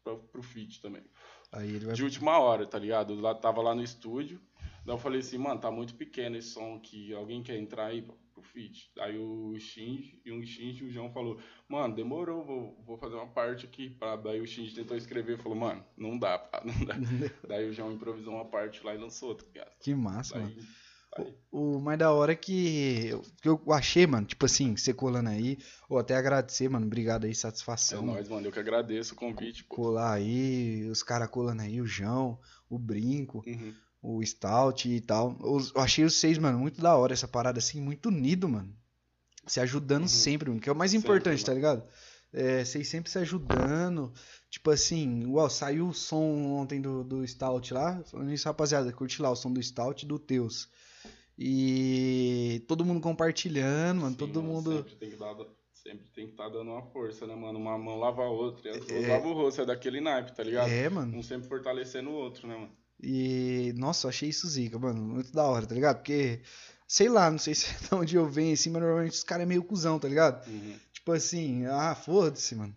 pra, 0.04 0.16
pro 0.16 0.42
feat 0.42 0.82
também. 0.82 1.04
Aí 1.52 1.76
ele 1.76 1.86
vai. 1.86 1.96
de 1.96 2.04
última 2.04 2.40
hora, 2.40 2.66
tá 2.66 2.80
ligado? 2.80 3.14
Lá, 3.20 3.36
tava 3.36 3.62
lá 3.62 3.76
no 3.76 3.84
estúdio. 3.84 4.42
Daí 4.86 4.96
eu 4.96 4.98
falei 4.98 5.20
assim, 5.20 5.38
mano, 5.38 5.60
tá 5.60 5.70
muito 5.70 5.94
pequeno 5.96 6.38
esse 6.38 6.50
som 6.50 6.76
aqui. 6.76 7.14
Alguém 7.14 7.44
quer 7.44 7.58
entrar 7.58 7.88
aí 7.88 8.02
pro, 8.02 8.18
pro 8.34 8.42
feat? 8.42 8.92
Aí 9.00 9.18
o 9.18 9.56
Shinji, 9.60 10.20
e 10.26 10.32
o 10.32 10.44
Shinji 10.44 10.84
e 10.84 10.88
o 10.88 10.92
João 10.92 11.12
falou, 11.12 11.40
mano, 11.68 11.94
demorou, 11.94 12.44
vou, 12.44 12.84
vou 12.84 12.98
fazer 12.98 13.16
uma 13.16 13.28
parte 13.28 13.66
aqui. 13.66 13.92
Pá. 13.92 14.16
Daí 14.16 14.42
o 14.42 14.48
Shinji 14.48 14.74
tentou 14.74 14.98
escrever 14.98 15.38
falou, 15.38 15.58
mano, 15.58 15.86
não 15.96 16.18
dá, 16.18 16.40
pá, 16.40 16.64
não 16.66 16.86
dá. 16.86 16.96
Daí 17.48 17.70
o 17.70 17.74
João 17.74 17.92
improvisou 17.92 18.34
uma 18.34 18.46
parte 18.46 18.84
lá 18.84 18.96
e 18.96 18.98
lançou, 18.98 19.36
tá 19.36 19.46
ligado? 19.46 19.72
Que 19.80 19.94
massa, 19.94 20.40
mano. 20.40 20.50
Daí, 20.50 20.58
aí, 20.58 20.66
O 21.52 21.80
mais 21.80 22.00
da 22.00 22.12
hora 22.12 22.32
é 22.32 22.36
que 22.36 23.08
eu, 23.10 23.22
que 23.42 23.50
eu 23.50 23.62
achei, 23.74 24.08
mano, 24.08 24.26
tipo 24.26 24.46
assim, 24.46 24.78
você 24.78 24.94
colando 24.94 25.30
aí, 25.30 25.58
ou 25.90 26.00
até 26.00 26.16
agradecer, 26.16 26.70
mano, 26.70 26.86
obrigado 26.86 27.26
aí, 27.26 27.32
é 27.32 27.34
satisfação. 27.34 28.00
mano. 28.02 28.14
nóis, 28.14 28.30
mano. 28.30 28.48
Eu 28.48 28.52
que 28.52 28.60
agradeço 28.60 29.14
o 29.14 29.18
convite, 29.18 29.66
pô. 29.66 29.76
Colar 29.76 30.14
aí, 30.14 30.88
os 30.90 31.04
caras 31.04 31.28
colando 31.30 31.62
aí, 31.64 31.82
o 31.82 31.86
João, 31.86 32.40
o 32.70 32.80
Brinco, 32.80 33.44
Uhum. 33.46 33.74
o 34.02 34.26
Stout 34.26 34.88
e 34.90 35.02
tal. 35.02 35.38
Eu 35.44 35.82
achei 35.82 36.06
os 36.06 36.16
seis, 36.16 36.38
mano, 36.38 36.58
muito 36.58 36.82
da 36.82 36.96
hora 36.96 37.12
essa 37.12 37.28
parada, 37.28 37.60
assim, 37.60 37.82
muito 37.82 38.08
unido, 38.08 38.48
mano. 38.48 38.74
Se 39.46 39.60
ajudando 39.60 40.04
Uhum. 40.04 40.08
sempre, 40.08 40.50
mano, 40.50 40.62
que 40.62 40.70
é 40.70 40.72
o 40.72 40.76
mais 40.76 40.92
Sempre, 40.92 41.08
importante, 41.10 41.40
mano. 41.40 41.46
tá 41.46 41.54
ligado? 41.54 41.84
É, 42.32 42.64
vocês 42.64 42.88
sempre 42.88 43.12
se 43.12 43.18
ajudando. 43.20 44.14
Tipo 44.50 44.72
assim, 44.72 45.26
uau, 45.26 45.50
saiu 45.50 45.90
o 45.90 45.94
som 45.94 46.46
ontem 46.54 46.80
do, 46.80 47.04
do 47.04 47.28
Stout 47.28 47.74
lá. 47.74 48.02
Falando 48.06 48.32
isso, 48.32 48.48
rapaziada, 48.48 48.94
curte 48.94 49.22
lá 49.22 49.30
o 49.30 49.36
som 49.36 49.52
do 49.52 49.62
Stout 49.62 50.06
e 50.06 50.08
do 50.08 50.18
Teus. 50.18 50.70
E 51.38 52.64
todo 52.68 52.86
mundo 52.86 53.02
compartilhando, 53.02 54.02
mano. 54.02 54.12
Sim, 54.12 54.18
todo 54.18 54.44
mundo. 54.44 54.78
Sempre 54.78 54.96
tem 54.96 55.10
que 55.10 55.16
dar, 55.18 55.36
sempre 55.74 56.10
tem 56.10 56.26
que 56.28 56.32
estar 56.32 56.50
dando 56.50 56.72
uma 56.72 56.84
força, 56.84 57.26
né, 57.26 57.36
mano? 57.36 57.58
Uma 57.60 57.78
mão 57.78 57.98
lava 58.00 58.24
a 58.24 58.30
outra. 58.30 58.70
E 58.70 58.72
as 58.78 58.86
duas 58.86 59.04
É. 59.04 59.08
lavam 59.08 59.32
o 59.32 59.34
rosto, 59.34 59.62
é 59.62 59.66
daquele 59.66 60.00
naipe, 60.02 60.34
tá 60.36 60.44
ligado? 60.44 60.70
É, 60.70 60.90
mano. 60.90 61.18
Um 61.18 61.24
sempre 61.24 61.48
fortalecendo 61.48 62.10
o 62.10 62.14
outro, 62.14 62.48
né, 62.48 62.56
mano? 62.56 62.72
E, 63.04 63.74
nossa, 63.78 64.06
eu 64.06 64.10
achei 64.10 64.30
isso 64.30 64.48
zica, 64.48 64.78
mano. 64.78 65.02
Muito 65.02 65.32
da 65.32 65.44
hora, 65.46 65.66
tá 65.66 65.74
ligado? 65.74 65.98
Porque, 65.98 66.42
sei 66.88 67.10
lá, 67.10 67.32
não 67.32 67.40
sei 67.40 67.56
se 67.56 67.68
é 67.74 67.88
de 67.90 67.96
onde 67.96 68.16
eu 68.16 68.28
venho 68.30 68.54
assim, 68.54 68.70
mas 68.70 68.82
normalmente 68.82 69.14
os 69.14 69.24
caras 69.24 69.44
é 69.44 69.48
meio 69.48 69.64
cuzão, 69.64 69.98
tá 70.00 70.08
ligado? 70.08 70.48
Uhum. 70.48 70.76
Tipo 70.94 71.12
assim, 71.14 71.66
ah, 71.66 71.96
foda-se, 71.96 72.54
mano. 72.56 72.76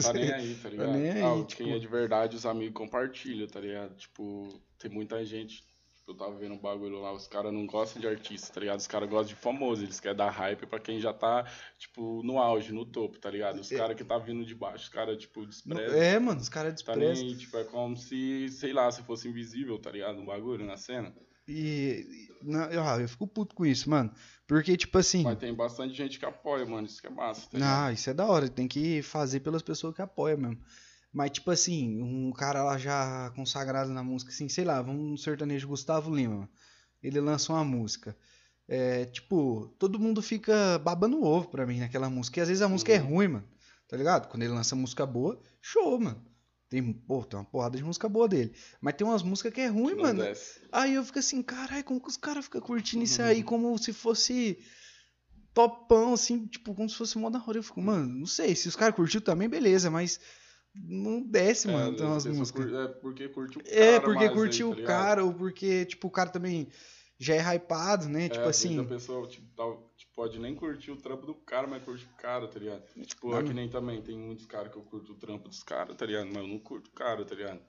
Tá 0.00 0.12
nem 0.14 0.32
aí, 0.32 0.54
tá 0.62 0.68
ligado? 0.68 0.92
nem 0.92 1.10
aí, 1.10 1.22
ah, 1.22 1.44
tipo- 1.44 1.64
Quem 1.64 1.72
é 1.72 1.78
de 1.80 1.88
verdade, 1.88 2.36
os 2.36 2.46
amigos 2.46 2.74
compartilham, 2.74 3.48
tá 3.48 3.58
ligado? 3.58 3.96
Tipo, 3.96 4.48
tem 4.78 4.88
muita 4.88 5.24
gente. 5.24 5.64
Eu 6.08 6.14
tava 6.14 6.36
vendo 6.36 6.54
um 6.54 6.58
bagulho 6.58 7.00
lá, 7.00 7.12
os 7.12 7.26
caras 7.26 7.52
não 7.52 7.66
gostam 7.66 8.00
de 8.00 8.06
artista, 8.06 8.52
tá 8.54 8.60
ligado? 8.60 8.78
Os 8.78 8.86
caras 8.86 9.08
gostam 9.10 9.34
de 9.34 9.40
famoso, 9.40 9.82
eles 9.82 9.98
querem 9.98 10.16
dar 10.16 10.30
hype 10.30 10.64
pra 10.66 10.78
quem 10.78 11.00
já 11.00 11.12
tá, 11.12 11.44
tipo, 11.78 12.22
no 12.22 12.38
auge, 12.38 12.72
no 12.72 12.86
topo, 12.86 13.18
tá 13.18 13.28
ligado? 13.28 13.58
Os 13.60 13.68
caras 13.68 13.96
que 13.96 14.04
tá 14.04 14.16
vindo 14.16 14.44
de 14.44 14.54
baixo, 14.54 14.84
os 14.84 14.88
caras, 14.88 15.18
tipo, 15.18 15.44
desprezam. 15.44 15.98
É, 15.98 16.16
mano, 16.20 16.40
os 16.40 16.48
caras 16.48 16.80
Tá 16.80 16.94
nem 16.94 17.08
desprezam. 17.08 17.28
aí, 17.32 17.36
tipo, 17.36 17.56
é 17.56 17.64
como 17.64 17.96
se, 17.96 18.48
sei 18.50 18.72
lá, 18.72 18.88
se 18.92 19.02
fosse 19.02 19.28
invisível, 19.28 19.80
tá 19.80 19.90
ligado? 19.90 20.20
Um 20.20 20.24
bagulho 20.26 20.64
na 20.64 20.76
cena. 20.76 21.12
E, 21.48 22.06
e- 22.08 22.44
não, 22.44 22.64
eu, 22.70 22.82
ah, 22.84 23.00
eu 23.00 23.08
fico 23.08 23.26
puto 23.26 23.54
com 23.56 23.66
isso, 23.66 23.90
mano. 23.90 24.12
Porque, 24.46 24.76
tipo 24.76 24.96
assim. 24.98 25.24
Mas 25.24 25.38
tem 25.38 25.52
bastante 25.52 25.92
gente 25.94 26.20
que 26.20 26.24
apoia, 26.24 26.64
mano. 26.66 26.86
Isso 26.86 27.00
que 27.00 27.08
é 27.08 27.10
massa, 27.10 27.48
tá? 27.50 27.86
Ah, 27.86 27.92
isso 27.92 28.08
é 28.10 28.14
da 28.14 28.26
hora, 28.26 28.48
tem 28.48 28.68
que 28.68 29.02
fazer 29.02 29.40
pelas 29.40 29.62
pessoas 29.62 29.92
que 29.94 30.02
apoiam 30.02 30.38
mesmo. 30.38 30.60
Mas, 31.16 31.30
tipo 31.30 31.50
assim, 31.50 32.02
um 32.02 32.30
cara 32.30 32.62
lá 32.62 32.76
já 32.76 33.32
consagrado 33.34 33.90
na 33.90 34.02
música, 34.02 34.30
assim, 34.30 34.50
sei 34.50 34.66
lá, 34.66 34.82
vamos 34.82 35.02
no 35.12 35.16
sertanejo 35.16 35.66
Gustavo 35.66 36.14
Lima, 36.14 36.34
mano. 36.34 36.48
ele 37.02 37.18
lança 37.20 37.54
uma 37.54 37.64
música. 37.64 38.14
É, 38.68 39.06
tipo, 39.06 39.74
todo 39.78 39.98
mundo 39.98 40.20
fica 40.20 40.78
babando 40.80 41.24
ovo 41.24 41.48
pra 41.48 41.64
mim 41.66 41.78
naquela 41.80 42.10
música. 42.10 42.38
E 42.38 42.42
às 42.42 42.48
vezes 42.48 42.60
a 42.60 42.68
música 42.68 42.92
é 42.92 43.00
Uhum. 43.00 43.06
ruim, 43.06 43.28
mano. 43.28 43.48
Tá 43.88 43.96
ligado? 43.96 44.28
Quando 44.28 44.42
ele 44.42 44.52
lança 44.52 44.76
música 44.76 45.06
boa, 45.06 45.40
show, 45.62 45.98
mano. 45.98 46.22
Tem, 46.68 46.92
pô, 46.92 47.24
tem 47.24 47.38
uma 47.38 47.46
porrada 47.46 47.78
de 47.78 47.84
música 47.84 48.08
boa 48.10 48.28
dele. 48.28 48.52
Mas 48.78 48.94
tem 48.94 49.06
umas 49.06 49.22
músicas 49.22 49.54
que 49.54 49.60
é 49.62 49.68
ruim, 49.68 49.94
Que 49.96 50.02
mano. 50.02 50.22
desce. 50.22 50.60
Aí 50.70 50.92
eu 50.96 51.02
fico 51.04 51.18
assim, 51.18 51.42
caralho, 51.42 51.82
como 51.84 51.98
que 51.98 52.08
os 52.08 52.18
caras 52.18 52.44
ficam 52.44 52.60
curtindo 52.60 53.04
isso 53.04 53.22
Uhum. 53.22 53.28
aí 53.28 53.42
como 53.42 53.78
se 53.78 53.92
fosse 53.94 54.58
topão, 55.54 56.12
assim, 56.12 56.46
tipo, 56.46 56.74
como 56.74 56.90
se 56.90 56.96
fosse 56.96 57.16
mó 57.16 57.30
da 57.30 57.38
hora. 57.42 57.56
Eu 57.58 57.62
fico, 57.62 57.80
mano, 57.80 58.06
não 58.06 58.26
sei, 58.26 58.54
se 58.54 58.68
os 58.68 58.76
caras 58.76 58.94
curtiram 58.94 59.24
também, 59.24 59.48
beleza, 59.48 59.90
mas 59.90 60.20
não 60.84 61.22
desce, 61.22 61.68
mano, 61.68 61.92
É, 61.94 61.96
tem 61.96 62.06
umas 62.06 62.24
a 62.26 62.28
pessoa 62.28 62.38
músicas. 62.38 62.64
cur- 62.66 62.74
É 62.80 62.88
porque 62.88 63.28
curte 63.28 63.58
o 63.58 63.62
cara. 63.64 63.76
É, 63.76 64.00
porque 64.00 64.28
curtiu 64.30 64.68
tá 64.68 64.72
o 64.74 64.76
ligado? 64.76 64.88
cara, 64.96 65.24
ou 65.24 65.32
porque, 65.34 65.84
tipo, 65.86 66.08
o 66.08 66.10
cara 66.10 66.30
também 66.30 66.68
já 67.18 67.34
é 67.34 67.56
hypado, 67.56 68.08
né? 68.08 68.26
É, 68.26 68.28
tipo 68.28 68.46
assim. 68.48 68.78
A 68.80 68.84
pessoa 68.84 69.26
tipo, 69.26 69.46
tá- 69.56 69.76
tipo, 69.96 70.12
pode 70.14 70.38
nem 70.38 70.54
curtir 70.54 70.90
o 70.90 70.96
trampo 70.96 71.26
do 71.26 71.34
cara, 71.34 71.66
mas 71.66 71.82
curte 71.82 72.04
o 72.04 72.16
cara, 72.20 72.46
tá 72.48 72.58
ligado? 72.58 72.82
Tipo, 73.04 73.30
Não. 73.30 73.38
é 73.38 73.42
que 73.42 73.52
nem 73.54 73.68
também 73.68 74.00
tem 74.02 74.18
muitos 74.18 74.46
caras 74.46 74.70
que 74.70 74.76
eu 74.78 74.82
curto 74.82 75.12
o 75.12 75.16
trampo 75.16 75.48
dos 75.48 75.62
caras, 75.62 75.96
tá 75.96 76.04
ligado? 76.06 76.26
Mas 76.26 76.36
eu 76.36 76.46
não 76.48 76.58
curto 76.58 76.88
o 76.88 76.92
cara, 76.92 77.24
tá 77.24 77.34
ligado? 77.34 77.60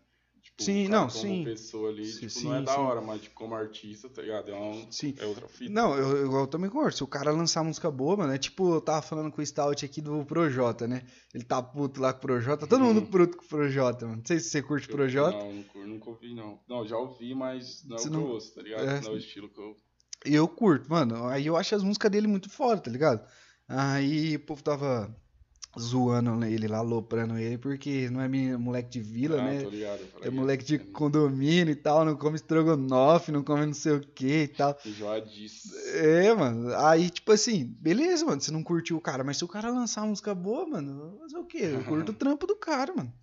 Tipo, 0.48 0.63
Sim, 0.63 0.88
não, 0.88 1.08
como 1.08 1.12
sim. 1.22 1.44
pessoa 1.44 1.89
ali, 1.89 2.06
Sim, 2.06 2.27
tipo, 2.27 2.46
não 2.46 2.56
é 2.56 2.60
sim, 2.60 2.66
da 2.66 2.74
sim. 2.74 2.80
hora, 2.80 3.01
mas 3.01 3.22
tipo, 3.22 3.36
como 3.36 3.54
artista, 3.54 4.10
tá 4.10 4.22
ligado? 4.22 4.50
É, 4.50 4.56
um, 4.56 4.92
Sim. 4.92 5.13
é 5.20 5.25
outra 5.25 5.48
fita. 5.48 5.72
Não, 5.72 5.96
eu, 5.96 6.18
eu, 6.18 6.32
eu 6.32 6.48
também 6.48 6.70
concordo. 6.70 6.96
Se 6.96 7.04
o 7.04 7.08
cara 7.08 7.32
lançar 7.32 7.63
música 7.63 7.92
boa, 7.92 8.18
mano, 8.18 8.34
é 8.34 8.38
tipo, 8.38 8.74
eu 8.74 8.82
tava 8.82 9.01
falando 9.04 9.32
com 9.32 9.42
o 9.42 9.46
Stout 9.46 9.86
aqui 9.86 10.01
do 10.01 10.25
Projota, 10.25 10.88
né? 10.88 11.04
Ele 11.34 11.44
tá 11.44 11.62
puto 11.62 12.01
lá 12.01 12.12
com 12.12 12.20
o 12.20 12.22
Projota. 12.22 12.66
Todo 12.66 12.82
Uhum. 12.82 12.94
mundo 12.94 13.01
puto 13.08 13.38
com 13.38 13.46
o 13.46 13.48
Projota, 13.48 14.06
mano. 14.06 14.18
Não 14.18 14.25
sei 14.25 14.39
se 14.39 14.50
você 14.50 14.63
curte 14.63 14.88
o 14.88 14.92
Projota. 14.92 15.38
Não, 15.38 15.54
nunca, 15.54 15.80
nunca 15.86 16.10
ouvi, 16.10 16.34
não. 16.34 16.60
Não, 16.68 16.88
já 16.88 16.98
ouvi, 16.98 17.36
mas 17.36 17.84
não 17.86 17.96
é 17.96 18.00
Você 18.00 18.08
o 18.08 18.12
que 18.12 18.18
não- 18.18 18.24
eu 18.25 18.32
ouço, 18.32 18.56
tá 18.56 18.62
ligado? 18.63 18.84
É. 18.88 19.01
Não 19.01 19.10
é 19.12 19.13
o 19.13 19.18
estilo 19.18 19.50
que 19.50 19.60
eu. 19.60 19.75
Eu 20.25 20.48
curto, 20.48 20.89
mano. 20.89 21.27
Aí 21.27 21.46
eu 21.46 21.56
acho 21.56 21.75
as 21.75 21.84
músicas 21.84 22.10
dele 22.10 22.27
muito 22.27 22.50
foda, 22.50 22.82
tá 22.82 22.89
ligado? 22.89 23.24
Aí 23.68 24.36
o 24.38 24.39
povo 24.39 24.63
tava 24.63 25.16
zoando 25.79 26.43
ele 26.46 26.67
lá, 26.67 26.77
aloprando 26.79 27.38
ele, 27.38 27.57
porque 27.57 28.10
não 28.10 28.19
é 28.22 28.27
minha, 28.27 28.57
moleque 28.57 28.89
de 28.89 29.01
vila, 29.01 29.39
Ah, 29.41 29.46
né? 29.46 29.62
tô 29.63 29.69
ligado. 29.69 30.00
É 30.22 30.29
moleque 30.29 30.65
de 30.65 30.75
é 30.75 30.77
condomínio 30.79 31.72
e 31.72 31.75
tal, 31.75 32.03
não 32.03 32.15
come 32.15 32.36
estrogonofe, 32.36 33.31
não 33.31 33.43
come 33.43 33.65
não 33.65 33.74
sei 33.74 33.93
o 33.93 34.01
que 34.01 34.43
e 34.43 34.48
tal. 34.48 34.77
Enjoadiço. 34.86 35.69
É, 35.93 36.34
mano. 36.34 36.75
Aí, 36.77 37.10
tipo 37.10 37.31
assim, 37.31 37.65
beleza, 37.79 38.25
mano. 38.25 38.41
Você 38.41 38.51
não 38.51 38.63
curtiu 38.63 38.98
o 38.98 39.01
cara, 39.01 39.24
mas 39.24 39.38
se 39.38 39.46
o 39.46 39.48
cara 39.48 39.69
lançar 39.69 40.01
uma 40.01 40.07
música 40.10 40.34
boa, 40.34 40.67
mano, 40.67 41.17
fazer 41.19 41.38
o 41.38 41.46
quê? 41.46 41.60
Eu 41.74 41.84
curto 41.84 42.10
o 42.12 42.15
trampo 42.15 42.48
do 42.48 42.55
cara, 42.55 42.93
mano. 42.96 43.13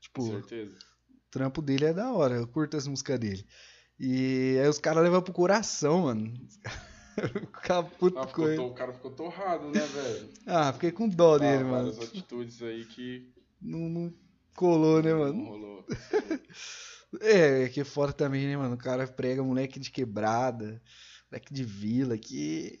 Tipo, 0.00 0.22
Com 0.24 0.30
certeza. 0.32 0.76
o 1.08 1.30
trampo 1.30 1.62
dele 1.62 1.86
é 1.86 1.92
da 1.94 2.12
hora, 2.12 2.34
eu 2.36 2.46
curto 2.46 2.76
as 2.76 2.86
músicas 2.86 3.18
dele. 3.18 3.44
E 3.98 4.58
aí 4.60 4.68
os 4.68 4.78
caras 4.78 5.02
levam 5.02 5.22
pro 5.22 5.32
coração, 5.32 6.02
mano. 6.02 6.32
Puto 7.98 8.18
Ah, 8.18 8.26
ficou 8.26 8.54
to- 8.54 8.66
O 8.66 8.74
cara 8.74 8.92
ficou 8.92 9.10
torrado, 9.10 9.68
né, 9.68 9.80
velho? 9.80 10.28
Ah, 10.46 10.72
fiquei 10.72 10.90
com 10.92 11.08
dó 11.08 11.38
dele, 11.38 11.62
Ah, 11.62 11.64
mano. 11.64 11.92
várias 11.92 11.98
atitudes 12.08 12.62
aí 12.62 12.84
que 12.84 13.30
Não, 13.60 13.88
não 13.88 14.14
colou, 14.56 15.02
né, 15.02 15.10
não 15.12 15.18
mano? 15.20 15.44
rolou. 15.44 15.86
É, 17.20 17.64
aqui 17.64 17.84
fora 17.84 18.10
também, 18.10 18.46
né, 18.46 18.56
mano? 18.56 18.74
O 18.74 18.78
cara 18.78 19.06
prega 19.06 19.42
moleque 19.42 19.78
de 19.78 19.90
quebrada, 19.90 20.80
moleque 21.30 21.52
de 21.52 21.62
vila, 21.62 22.16
que. 22.16 22.80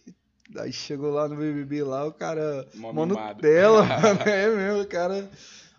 Aí 0.56 0.72
chegou 0.72 1.10
lá 1.10 1.28
no 1.28 1.36
BBB 1.36 1.82
lá, 1.84 2.06
o 2.06 2.12
cara. 2.14 2.66
Mó 2.74 2.92
mimado. 2.92 3.34
Nutella, 3.34 3.82
mano. 3.84 4.20
É 4.26 4.48
mesmo, 4.48 4.80
o 4.82 4.86
cara. 4.86 5.30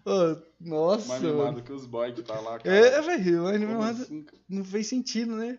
Ô, 0.05 0.38
nossa. 0.60 1.07
Mais 1.07 1.22
mano. 1.24 1.36
mimado 1.36 1.63
que 1.63 1.74
os 1.74 1.88
boys 1.88 2.13
que 2.13 2.22
tá 2.22 2.39
lá, 2.39 2.60
cara. 2.60 2.75
É, 2.75 3.01
velho, 3.01 3.41
mas 3.43 3.60
mimado 3.60 4.01
assim, 4.03 4.24
não 4.48 4.63
fez 4.63 4.86
sentido, 4.86 5.36
né? 5.36 5.57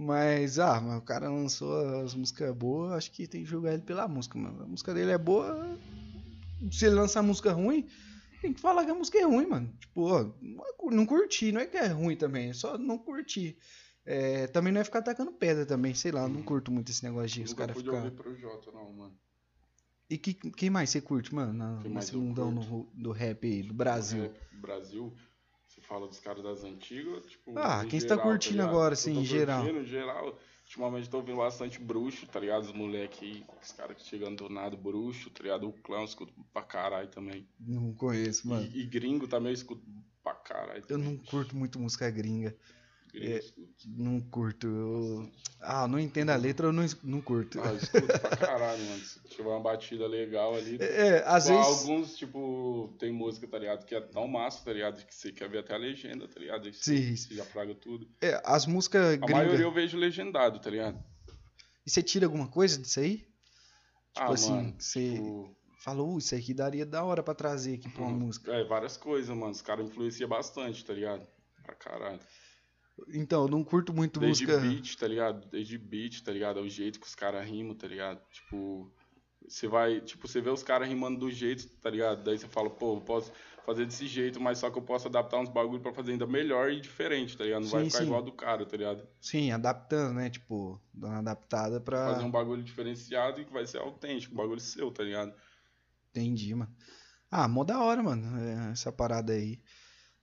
Mas, 0.00 0.60
ah, 0.60 0.80
mas 0.80 0.98
o 0.98 1.02
cara 1.02 1.28
lançou 1.28 1.74
as 2.04 2.14
músicas 2.14 2.54
boas, 2.54 2.92
acho 2.92 3.10
que 3.10 3.26
tem 3.26 3.42
que 3.42 3.50
julgar 3.50 3.72
ele 3.72 3.82
pela 3.82 4.06
música, 4.06 4.38
mano. 4.38 4.62
A 4.62 4.66
música 4.68 4.94
dele 4.94 5.10
é 5.10 5.18
boa. 5.18 5.76
Se 6.70 6.86
ele 6.86 6.94
lançar 6.94 7.20
música 7.20 7.52
ruim, 7.52 7.84
tem 8.40 8.52
que 8.52 8.60
falar 8.60 8.84
que 8.84 8.92
a 8.92 8.94
música 8.94 9.18
é 9.18 9.24
ruim, 9.24 9.48
mano. 9.48 9.72
Tipo, 9.80 10.02
ó, 10.02 10.30
não 10.40 11.02
é 11.02 11.06
curti, 11.06 11.50
não 11.50 11.60
é 11.60 11.66
que 11.66 11.76
é 11.76 11.88
ruim 11.88 12.14
também, 12.14 12.50
é 12.50 12.52
só 12.52 12.78
não 12.78 12.96
curtir. 12.96 13.58
É, 14.06 14.46
também 14.46 14.72
não 14.72 14.80
é 14.80 14.84
ficar 14.84 15.00
atacando 15.00 15.32
pedra 15.32 15.66
também, 15.66 15.92
sei 15.94 16.12
lá, 16.12 16.28
não 16.28 16.44
curto 16.44 16.70
muito 16.70 16.92
esse 16.92 17.02
negócio 17.02 17.30
de 17.30 17.42
os 17.42 17.52
caras 17.52 17.76
ficar. 17.76 17.96
ouvir 17.96 18.12
pro 18.12 18.36
Jota, 18.36 18.70
não, 18.70 18.92
mano. 18.92 19.18
E 20.08 20.16
que, 20.16 20.32
quem 20.32 20.70
mais 20.70 20.90
você 20.90 21.00
curte, 21.00 21.34
mano, 21.34 21.52
na, 21.52 21.80
nesse 21.82 22.16
mundão 22.16 22.52
no- 22.52 22.88
do 22.94 23.10
rap 23.10 23.44
aí, 23.44 23.64
do 23.64 23.74
Brasil? 23.74 24.22
Rap 24.22 24.38
Brasil, 24.52 25.12
fala 25.88 26.06
dos 26.06 26.20
caras 26.20 26.42
das 26.42 26.62
antigas, 26.62 27.24
tipo. 27.26 27.58
Ah, 27.58 27.82
em 27.84 27.88
quem 27.88 27.98
você 27.98 28.06
tá 28.06 28.18
curtindo 28.18 28.56
ligado? 28.56 28.68
agora, 28.68 28.90
Eu 28.90 28.92
assim, 28.92 29.18
em 29.18 29.24
geral? 29.24 29.66
em 29.66 29.84
geral. 29.84 30.38
Ultimamente 30.64 31.08
tô 31.08 31.16
ouvindo 31.16 31.38
bastante 31.38 31.80
bruxo, 31.80 32.26
tá 32.26 32.38
ligado? 32.38 32.64
Os 32.64 32.72
moleque 32.72 33.24
aí, 33.24 33.44
os 33.62 33.72
caras 33.72 33.96
que 33.96 34.04
chegando 34.06 34.44
do 34.46 34.52
nada, 34.52 34.76
bruxo, 34.76 35.30
tá 35.30 35.42
ligado? 35.42 35.66
O 35.66 35.72
clã 35.72 36.00
eu 36.00 36.04
escuto 36.04 36.32
pra 36.52 36.62
caralho 36.62 37.08
também. 37.08 37.48
Não 37.58 37.94
conheço, 37.94 38.46
mano. 38.46 38.66
E, 38.66 38.82
e 38.82 38.86
gringo 38.86 39.26
também 39.26 39.48
eu 39.48 39.54
escuto 39.54 39.82
pra 40.22 40.34
caralho. 40.34 40.80
Eu 40.80 40.86
também. 40.86 41.04
não 41.04 41.16
curto 41.24 41.56
muito 41.56 41.78
música 41.78 42.10
gringa. 42.10 42.54
É. 43.20 43.40
Não 43.86 44.20
curto. 44.20 44.66
Eu... 44.66 45.30
Ah, 45.60 45.88
não 45.88 45.98
entendo 45.98 46.30
a 46.30 46.36
letra, 46.36 46.66
eu 46.66 46.72
não, 46.72 46.84
não 47.02 47.20
curto. 47.20 47.60
Ah, 47.60 47.74
escuto 47.74 48.06
pra 48.06 48.36
caralho, 48.36 48.84
mano. 48.84 49.00
Se 49.04 49.20
tiver 49.28 49.48
uma 49.48 49.60
batida 49.60 50.06
legal 50.06 50.54
ali. 50.54 50.78
É, 50.80 51.22
às 51.26 51.44
Tipo, 51.44 51.56
vezes. 51.56 51.80
Alguns, 51.80 52.16
tipo, 52.16 52.94
tem 52.98 53.12
música, 53.12 53.46
tá 53.46 53.58
ligado? 53.58 53.84
Que 53.84 53.94
é 53.94 54.00
tão 54.00 54.28
massa, 54.28 54.64
tá 54.64 54.72
ligado? 54.72 55.04
Que 55.04 55.14
você 55.14 55.32
quer 55.32 55.48
ver 55.48 55.58
até 55.58 55.74
a 55.74 55.78
legenda, 55.78 56.28
tá 56.28 56.38
ligado? 56.38 56.72
Sim. 56.72 57.16
você 57.16 57.34
já 57.34 57.44
fraga 57.44 57.74
tudo. 57.74 58.08
É, 58.20 58.40
as 58.44 58.66
músicas 58.66 59.18
A 59.20 59.26
maioria 59.26 59.64
eu 59.64 59.72
vejo 59.72 59.96
legendado, 59.96 60.60
tá 60.60 60.70
ligado? 60.70 61.02
E 61.86 61.90
você 61.90 62.02
tira 62.02 62.26
alguma 62.26 62.48
coisa 62.48 62.80
disso 62.80 63.00
aí? 63.00 63.26
Tipo 64.14 64.30
ah, 64.30 64.34
assim, 64.34 64.50
mano, 64.50 64.74
você 64.78 65.12
tipo, 65.12 65.56
falou, 65.82 66.14
"Uh, 66.14 66.18
isso 66.18 66.34
aqui 66.34 66.52
daria 66.52 66.84
da 66.84 67.02
hora 67.04 67.22
pra 67.22 67.34
trazer 67.34 67.74
aqui 67.74 67.88
pra 67.88 68.02
uma 68.02 68.10
uhum. 68.10 68.18
música. 68.18 68.52
É, 68.52 68.64
várias 68.64 68.96
coisas, 68.96 69.34
mano. 69.34 69.52
Os 69.52 69.62
caras 69.62 69.86
influenciam 69.86 70.28
bastante, 70.28 70.84
tá 70.84 70.92
ligado? 70.92 71.26
Pra 71.62 71.74
caralho. 71.74 72.20
Então, 73.08 73.42
eu 73.42 73.48
não 73.48 73.62
curto 73.64 73.92
muito 73.92 74.20
Desde 74.20 74.46
música. 74.46 74.60
beat, 74.60 74.96
tá 74.96 75.06
ligado? 75.06 75.46
Desde 75.48 75.78
beat, 75.78 76.22
tá 76.22 76.32
ligado? 76.32 76.58
É 76.58 76.62
o 76.62 76.68
jeito 76.68 77.00
que 77.00 77.06
os 77.06 77.14
caras 77.14 77.46
rimam, 77.48 77.74
tá 77.74 77.86
ligado? 77.86 78.20
Tipo, 78.30 78.90
você 79.46 79.66
vai, 79.68 80.00
tipo, 80.00 80.26
você 80.26 80.40
vê 80.40 80.50
os 80.50 80.62
caras 80.62 80.88
rimando 80.88 81.18
do 81.20 81.30
jeito, 81.30 81.68
tá 81.80 81.90
ligado? 81.90 82.24
Daí 82.24 82.38
você 82.38 82.48
fala, 82.48 82.68
pô, 82.70 82.96
eu 82.96 83.00
posso 83.00 83.32
fazer 83.64 83.84
desse 83.86 84.06
jeito, 84.06 84.40
mas 84.40 84.58
só 84.58 84.70
que 84.70 84.78
eu 84.78 84.82
posso 84.82 85.08
adaptar 85.08 85.38
uns 85.38 85.48
bagulho 85.48 85.80
pra 85.80 85.92
fazer 85.92 86.12
ainda 86.12 86.26
melhor 86.26 86.70
e 86.72 86.80
diferente, 86.80 87.36
tá 87.36 87.44
ligado? 87.44 87.62
Não 87.62 87.70
vai 87.70 87.82
Sim, 87.82 87.90
ficar 87.90 87.98
sim. 87.98 88.06
igual 88.06 88.22
do 88.22 88.32
cara, 88.32 88.64
tá 88.66 88.76
ligado? 88.76 89.06
Sim, 89.20 89.50
adaptando, 89.52 90.14
né? 90.14 90.30
Tipo, 90.30 90.80
dando 90.92 91.12
uma 91.12 91.18
adaptada 91.20 91.80
pra. 91.80 92.06
Fazer 92.06 92.24
um 92.24 92.30
bagulho 92.30 92.62
diferenciado 92.62 93.40
e 93.40 93.44
que 93.44 93.52
vai 93.52 93.66
ser 93.66 93.78
autêntico, 93.78 94.34
um 94.34 94.38
bagulho 94.38 94.60
seu, 94.60 94.90
tá 94.90 95.02
ligado? 95.02 95.34
Entendi, 96.10 96.54
mano. 96.54 96.74
Ah, 97.30 97.46
mó 97.46 97.62
da 97.62 97.78
hora, 97.82 98.02
mano, 98.02 98.38
é, 98.38 98.72
essa 98.72 98.90
parada 98.90 99.32
aí. 99.32 99.60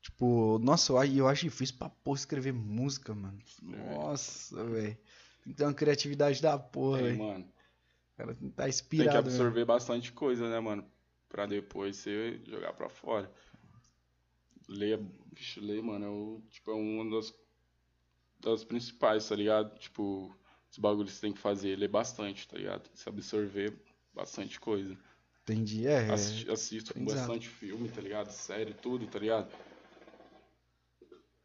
Tipo, 0.05 0.59
nossa, 0.59 0.93
eu, 0.93 1.03
eu 1.03 1.27
acho 1.27 1.45
difícil 1.45 1.77
pra 1.79 1.89
porra 1.89 2.19
escrever 2.19 2.53
música, 2.53 3.15
mano. 3.15 3.39
Nossa, 3.63 4.63
velho. 4.63 4.95
Tem 5.43 5.51
que 5.51 5.57
ter 5.57 5.63
uma 5.63 5.73
criatividade 5.73 6.43
da 6.43 6.59
porra, 6.59 6.99
Tem, 6.99 7.07
velho. 7.07 7.17
mano. 7.23 7.45
O 8.13 8.17
cara 8.17 8.35
tá 8.35 8.39
Tem 8.39 8.51
que 8.51 8.69
inspirado. 8.69 9.15
mesmo. 9.25 9.29
absorver 9.31 9.65
bastante 9.65 10.11
coisa, 10.13 10.47
né, 10.47 10.59
mano? 10.59 10.85
Pra 11.27 11.47
depois 11.47 11.95
você 11.97 12.39
jogar 12.45 12.73
pra 12.73 12.87
fora. 12.87 13.31
Ler, 14.69 14.99
bicho, 15.33 15.59
ler, 15.59 15.81
mano, 15.81 16.05
é, 16.05 16.09
o, 16.09 16.41
tipo, 16.51 16.69
é 16.69 16.75
uma 16.75 17.09
das, 17.17 17.33
das 18.39 18.63
principais, 18.63 19.27
tá 19.27 19.35
ligado? 19.35 19.75
Tipo, 19.79 20.31
os 20.71 20.77
bagulhos 20.77 21.13
que 21.13 21.15
você 21.17 21.21
tem 21.21 21.33
que 21.33 21.39
fazer, 21.41 21.75
ler 21.75 21.87
bastante, 21.87 22.47
tá 22.47 22.57
ligado? 22.59 22.87
Se 22.93 23.09
absorver 23.09 23.73
bastante 24.13 24.59
coisa. 24.59 24.95
Entendi, 25.41 25.87
é. 25.87 26.11
Assisti- 26.11 26.49
assisto 26.51 26.93
exato. 26.95 27.05
bastante 27.15 27.49
filme, 27.49 27.89
tá 27.89 28.01
ligado? 28.01 28.29
Série, 28.31 28.75
tudo, 28.75 29.07
tá 29.07 29.17
ligado? 29.17 29.51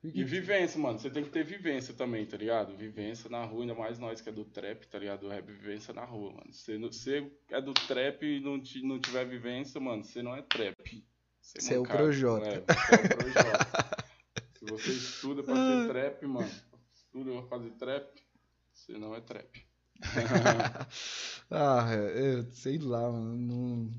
E 0.02 0.24
vivência, 0.24 0.80
mano. 0.80 0.98
Você 0.98 1.10
tem 1.10 1.22
que 1.22 1.30
ter 1.30 1.44
vivência 1.44 1.92
também, 1.92 2.24
tá 2.24 2.36
ligado? 2.36 2.74
Vivência 2.76 3.28
na 3.28 3.44
rua, 3.44 3.62
ainda 3.62 3.74
mais 3.74 3.98
nós 3.98 4.20
que 4.20 4.28
é 4.28 4.32
do 4.32 4.44
trap, 4.46 4.86
tá 4.86 4.98
ligado? 4.98 5.20
Do 5.20 5.28
rap, 5.28 5.44
vivência 5.46 5.92
na 5.92 6.04
rua, 6.04 6.32
mano. 6.32 6.52
Você, 6.52 6.78
não- 6.78 6.90
você 6.90 7.30
é 7.50 7.60
do 7.60 7.74
trap 7.74 8.22
e 8.24 8.40
não, 8.40 8.62
não 8.84 8.98
tiver 8.98 9.26
vivência, 9.26 9.80
mano, 9.80 10.02
você 10.02 10.22
não 10.22 10.34
é 10.34 10.42
trap. 10.42 11.04
Você 11.40 11.74
é 11.74 11.78
o 11.78 11.82
mancado. 11.82 11.98
Projota. 11.98 12.46
É, 12.46 12.60
você 12.60 12.94
é 12.94 12.96
o 12.96 13.08
Projota. 13.08 14.00
Se 14.58 14.64
você 14.66 14.92
estuda 14.92 15.42
pra 15.42 15.54
ser 15.54 15.88
trap, 15.88 16.26
mano, 16.26 16.50
estuda 16.94 17.32
pra 17.32 17.42
fazer 17.48 17.70
trap, 17.72 18.22
você 18.72 18.92
não 18.98 19.14
é 19.14 19.20
trap. 19.20 19.66
ah, 21.50 21.88
eu 22.14 22.50
sei 22.52 22.78
lá, 22.78 23.10
mano. 23.10 23.36
não- 23.36 23.90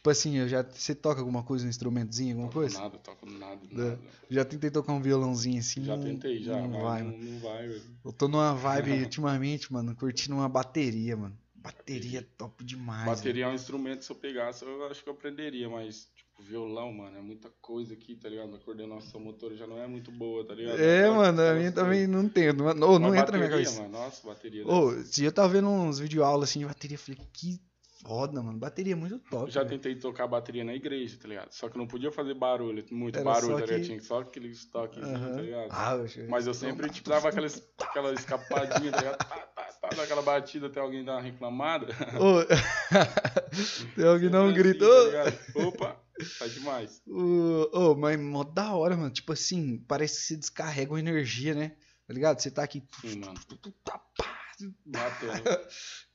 Tipo 0.00 0.08
assim, 0.08 0.38
eu 0.38 0.48
já. 0.48 0.62
Você 0.62 0.94
toca 0.94 1.20
alguma 1.20 1.42
coisa, 1.42 1.66
um 1.66 1.68
instrumentozinho, 1.68 2.30
alguma 2.30 2.48
Toco 2.48 2.60
coisa? 2.60 2.80
nada, 2.80 2.98
toco 3.00 3.26
nada, 3.26 3.60
Da- 3.70 3.84
nada. 3.84 4.00
Já 4.30 4.44
tentei 4.46 4.70
tocar 4.70 4.94
um 4.94 5.02
violãozinho 5.02 5.58
assim. 5.60 5.84
Já 5.84 5.94
não- 5.94 6.02
tentei, 6.02 6.42
já, 6.42 6.56
Não 6.56 6.70
vai, 6.80 7.02
não, 7.02 7.10
mano. 7.10 7.22
não 7.22 7.38
vai, 7.40 7.68
velho. 7.68 7.82
Eu 8.02 8.10
tô 8.10 8.26
numa 8.26 8.54
vibe 8.54 8.92
ultimamente, 9.06 9.70
mano, 9.70 9.94
curtindo 9.94 10.34
uma 10.36 10.48
bateria, 10.48 11.18
mano. 11.18 11.36
Bateria 11.54 12.20
é 12.20 12.22
top 12.22 12.64
demais. 12.64 13.04
Bateria 13.04 13.44
é 13.44 13.48
um 13.48 13.54
instrumento 13.54 14.02
se 14.02 14.10
eu 14.10 14.16
pegasse, 14.16 14.64
eu 14.64 14.86
acho 14.86 15.02
que 15.04 15.08
eu 15.10 15.12
aprenderia, 15.12 15.68
mas, 15.68 16.08
tipo, 16.16 16.42
violão, 16.42 16.90
mano, 16.94 17.18
é 17.18 17.20
muita 17.20 17.50
coisa 17.60 17.92
aqui, 17.92 18.16
tá 18.16 18.30
ligado? 18.30 18.56
A 18.56 18.58
coordenação 18.58 19.20
motora 19.20 19.54
já 19.54 19.66
não 19.66 19.76
é 19.76 19.86
muito 19.86 20.10
boa, 20.10 20.46
tá 20.46 20.54
ligado? 20.54 20.78
mano. 20.78 20.82
É, 20.90 21.10
mano, 21.10 21.42
a 21.42 21.52
minha 21.54 21.72
também 21.72 22.06
não 22.06 22.22
entendo. 22.22 22.64
Mas, 22.64 22.80
ô, 22.80 22.98
não 22.98 23.14
entra 23.14 23.32
na 23.32 23.36
minha 23.38 23.50
cabeça. 23.50 23.82
Mano, 23.82 23.92
nossa, 23.92 24.26
bateria. 24.26 24.66
Ô, 24.66 24.94
esse 24.94 25.16
dia 25.16 25.28
eu 25.28 25.32
tava 25.32 25.48
vendo 25.50 25.68
uns 25.68 25.98
videoaulas 25.98 26.48
assim 26.48 26.60
de 26.60 26.64
bateria, 26.64 26.94
eu 26.94 26.98
falei, 26.98 27.20
que 27.34 27.60
foda, 28.02 28.42
mano. 28.42 28.58
Bateria 28.58 28.92
é 28.92 28.96
muito 28.96 29.18
top. 29.18 29.44
eu 29.44 29.50
já 29.50 29.64
tentei 29.64 29.94
tocar 29.94 30.26
bateria 30.26 30.64
na 30.64 30.74
igreja, 30.74 31.16
tá 31.20 31.28
ligado? 31.28 31.52
Só 31.52 31.68
que 31.68 31.76
não 31.78 31.86
podia 31.86 32.10
fazer 32.10 32.34
barulho, 32.34 32.84
muito 32.90 33.16
Era 33.16 33.24
barulho, 33.24 33.52
só 33.52 33.60
tá 33.60 33.66
ligado? 33.66 33.80
que- 33.80 33.86
Tinha 33.86 34.00
só 34.00 34.20
aqueles 34.20 34.64
toquezinhos, 34.66 35.20
Aham. 35.20 35.36
tá 35.36 35.42
ligado? 35.42 35.68
Ah, 35.70 35.92
eu 36.16 36.28
Mas 36.28 36.46
eu 36.46 36.54
sempre, 36.54 36.88
tipo, 36.90 37.08
dava 37.08 37.28
aquela, 37.28 37.46
aquela 37.78 38.12
escapadinha, 38.14 38.92
tá 38.92 38.98
ligado? 38.98 39.18
Tá, 39.18 39.24
tá, 39.26 39.88
tá, 39.96 40.02
aquela 40.02 40.22
batida 40.22 40.66
até 40.66 40.80
alguém 40.80 41.04
dar 41.04 41.12
uma 41.16 41.22
reclamada. 41.22 41.86
Ô, 42.18 42.44
Tem 43.96 44.04
alguém 44.06 44.30
dá 44.30 44.42
um 44.42 44.50
assim, 44.50 44.78
tá? 44.78 45.60
Opa, 45.66 46.00
tá 46.38 46.46
demais. 46.46 47.02
Ô, 47.08 47.70
ô, 47.72 47.94
mas 47.94 48.18
mó 48.20 48.44
da 48.44 48.74
hora, 48.74 48.96
mano. 48.96 49.10
Tipo 49.10 49.32
assim, 49.32 49.78
parece 49.88 50.16
que 50.18 50.22
você 50.22 50.36
descarrega 50.36 50.92
uma 50.92 51.00
energia, 51.00 51.54
né? 51.54 51.72
Tá 52.06 52.14
ligado? 52.14 52.40
Você 52.40 52.50
tá 52.50 52.62
aqui. 52.62 52.82
Sim, 53.00 53.20
mano. 53.20 53.34
Tá, 54.92 55.10
pá, 55.10 55.26
Batendo. 55.26 55.60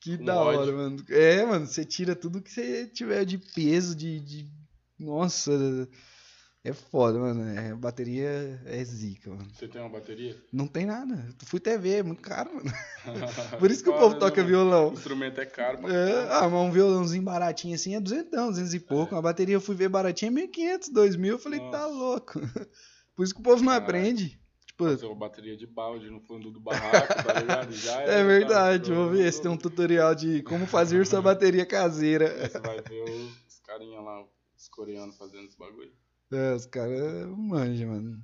Que 0.01 0.17
Com 0.17 0.25
da 0.25 0.36
ódio. 0.36 0.60
hora, 0.62 0.71
mano. 0.71 1.05
É, 1.10 1.45
mano, 1.45 1.65
você 1.65 1.84
tira 1.86 2.15
tudo 2.15 2.41
que 2.41 2.51
você 2.51 2.88
tiver 2.88 3.25
de 3.25 3.38
peso, 3.38 3.95
de. 3.95 4.19
de... 4.19 4.51
Nossa, 4.99 5.51
é 6.63 6.73
foda, 6.73 7.19
mano. 7.19 7.43
É, 7.60 7.71
a 7.71 7.75
bateria 7.75 8.60
é 8.65 8.84
zica, 8.84 9.29
mano. 9.29 9.47
Você 9.53 9.67
tem 9.67 9.79
uma 9.81 9.89
bateria? 9.89 10.36
Não 10.51 10.67
tem 10.67 10.86
nada. 10.86 11.13
Eu 11.27 11.47
fui 11.47 11.60
TV, 11.60 11.97
é 11.97 12.03
muito 12.03 12.21
caro, 12.23 12.51
mano. 12.55 12.71
Por 13.60 13.69
isso 13.69 13.84
que 13.84 13.89
o 13.89 13.93
povo 13.93 14.15
né, 14.15 14.19
toca 14.19 14.38
mano? 14.38 14.47
violão. 14.47 14.89
O 14.89 14.93
instrumento 14.93 15.39
é 15.39 15.45
caro 15.45 15.77
pra 15.79 15.93
É, 15.93 16.27
ah, 16.31 16.49
mas 16.49 16.53
um 16.53 16.71
violãozinho 16.71 17.23
baratinho 17.23 17.75
assim 17.75 17.95
é 17.95 17.99
200, 17.99 18.31
200 18.31 18.73
e 18.73 18.79
pouco. 18.79 19.13
Uma 19.13 19.21
bateria 19.21 19.55
eu 19.55 19.62
fui 19.62 19.75
ver 19.75 19.89
baratinha 19.89 20.31
é 20.31 20.34
1.500, 20.34 20.91
2.000. 20.91 21.25
Eu 21.27 21.39
falei, 21.39 21.60
tá 21.60 21.81
Nossa. 21.81 21.88
louco. 21.88 22.39
Por 23.15 23.23
isso 23.23 23.34
que 23.34 23.39
o 23.41 23.43
povo 23.43 23.63
não 23.63 23.71
Caralho. 23.71 23.84
aprende. 23.86 24.39
Tipo, 24.76 24.90
Fazer 24.90 25.06
uma 25.06 25.16
bateria 25.16 25.56
de 25.56 25.66
balde 25.66 26.10
no 26.10 26.20
fundo 26.20 26.52
do 26.52 26.60
barraco, 26.60 27.08
tá 27.24 27.40
ligado? 27.40 27.72
Já 27.72 28.02
é 28.04 28.10
era, 28.10 28.28
verdade. 28.28 28.92
Vou 28.92 29.10
ver 29.10 29.32
se 29.32 29.42
tem 29.42 29.50
um 29.50 29.56
tutorial 29.56 30.14
de 30.14 30.44
como 30.44 30.68
fazer 30.68 31.06
sua 31.08 31.22
bateria 31.22 31.66
caseira. 31.66 32.50
Você 32.50 32.60
vai 32.60 32.82
ver 32.82 33.04
os, 33.04 33.60
carinha 33.64 34.02
lá, 34.02 34.22
os 34.54 34.68
coreanos 34.68 35.16
fazendo 35.16 35.46
esse 35.46 35.58
bagulho. 35.58 35.94
É, 36.30 36.54
os 36.54 36.66
caras 36.66 37.26
manjam, 37.38 37.90
mano. 37.90 38.22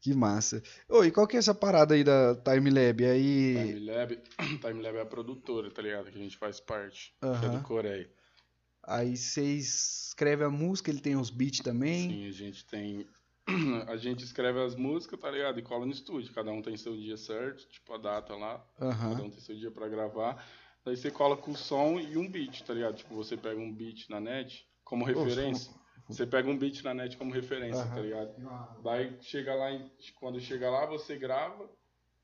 Que 0.00 0.14
massa. 0.14 0.62
Ô, 0.88 1.04
e 1.04 1.10
qual 1.10 1.26
que 1.26 1.36
é 1.36 1.38
essa 1.38 1.54
parada 1.54 1.94
aí 1.94 2.02
da 2.02 2.34
Timelab? 2.36 3.04
Aí. 3.04 3.54
Timelab, 3.54 4.18
Timelab 4.64 4.96
é 4.96 5.02
a 5.02 5.06
produtora, 5.06 5.70
tá 5.70 5.82
ligado? 5.82 6.10
Que 6.10 6.18
a 6.18 6.22
gente 6.22 6.38
faz 6.38 6.58
parte. 6.58 7.14
Que 7.20 7.46
é 7.46 7.48
do 7.50 7.62
Coreia. 7.62 8.10
Aí 8.82 9.14
vocês 9.14 10.06
escrevem 10.08 10.46
a 10.46 10.50
música, 10.50 10.90
ele 10.90 11.00
tem 11.00 11.16
os 11.16 11.28
beats 11.28 11.60
também. 11.60 12.10
Sim, 12.10 12.28
a 12.28 12.32
gente 12.32 12.64
tem. 12.64 13.06
A 13.88 13.96
gente 13.96 14.24
escreve 14.24 14.60
as 14.60 14.74
músicas, 14.74 15.18
tá 15.20 15.30
ligado? 15.30 15.58
E 15.58 15.62
cola 15.62 15.86
no 15.86 15.92
estúdio. 15.92 16.32
Cada 16.32 16.50
um 16.50 16.62
tem 16.62 16.76
seu 16.76 16.96
dia 16.96 17.16
certo, 17.16 17.66
tipo 17.68 17.92
a 17.92 17.98
data 17.98 18.34
lá. 18.36 18.64
Cada 18.78 18.88
Aham. 18.90 19.22
um 19.24 19.30
tem 19.30 19.40
seu 19.40 19.56
dia 19.56 19.70
pra 19.70 19.88
gravar. 19.88 20.44
Daí 20.84 20.96
você 20.96 21.10
cola 21.10 21.36
com 21.36 21.52
o 21.52 21.56
som 21.56 22.00
e 22.00 22.16
um 22.16 22.28
beat, 22.28 22.64
tá 22.64 22.74
ligado? 22.74 22.96
Tipo, 22.96 23.14
você 23.14 23.36
pega 23.36 23.60
um 23.60 23.72
beat 23.72 24.08
na 24.10 24.20
net 24.20 24.66
como 24.84 25.04
referência. 25.04 25.72
Você 26.08 26.26
pega 26.26 26.50
um 26.50 26.58
beat 26.58 26.82
na 26.82 26.92
net 26.92 27.16
como 27.16 27.32
referência, 27.32 27.84
tá 27.84 27.92
Aham. 27.92 28.02
ligado? 28.02 28.82
Daí 28.82 29.16
chega 29.22 29.54
lá, 29.54 29.68
quando 30.18 30.40
chega 30.40 30.68
lá, 30.70 30.84
você 30.86 31.16
grava. 31.16 31.70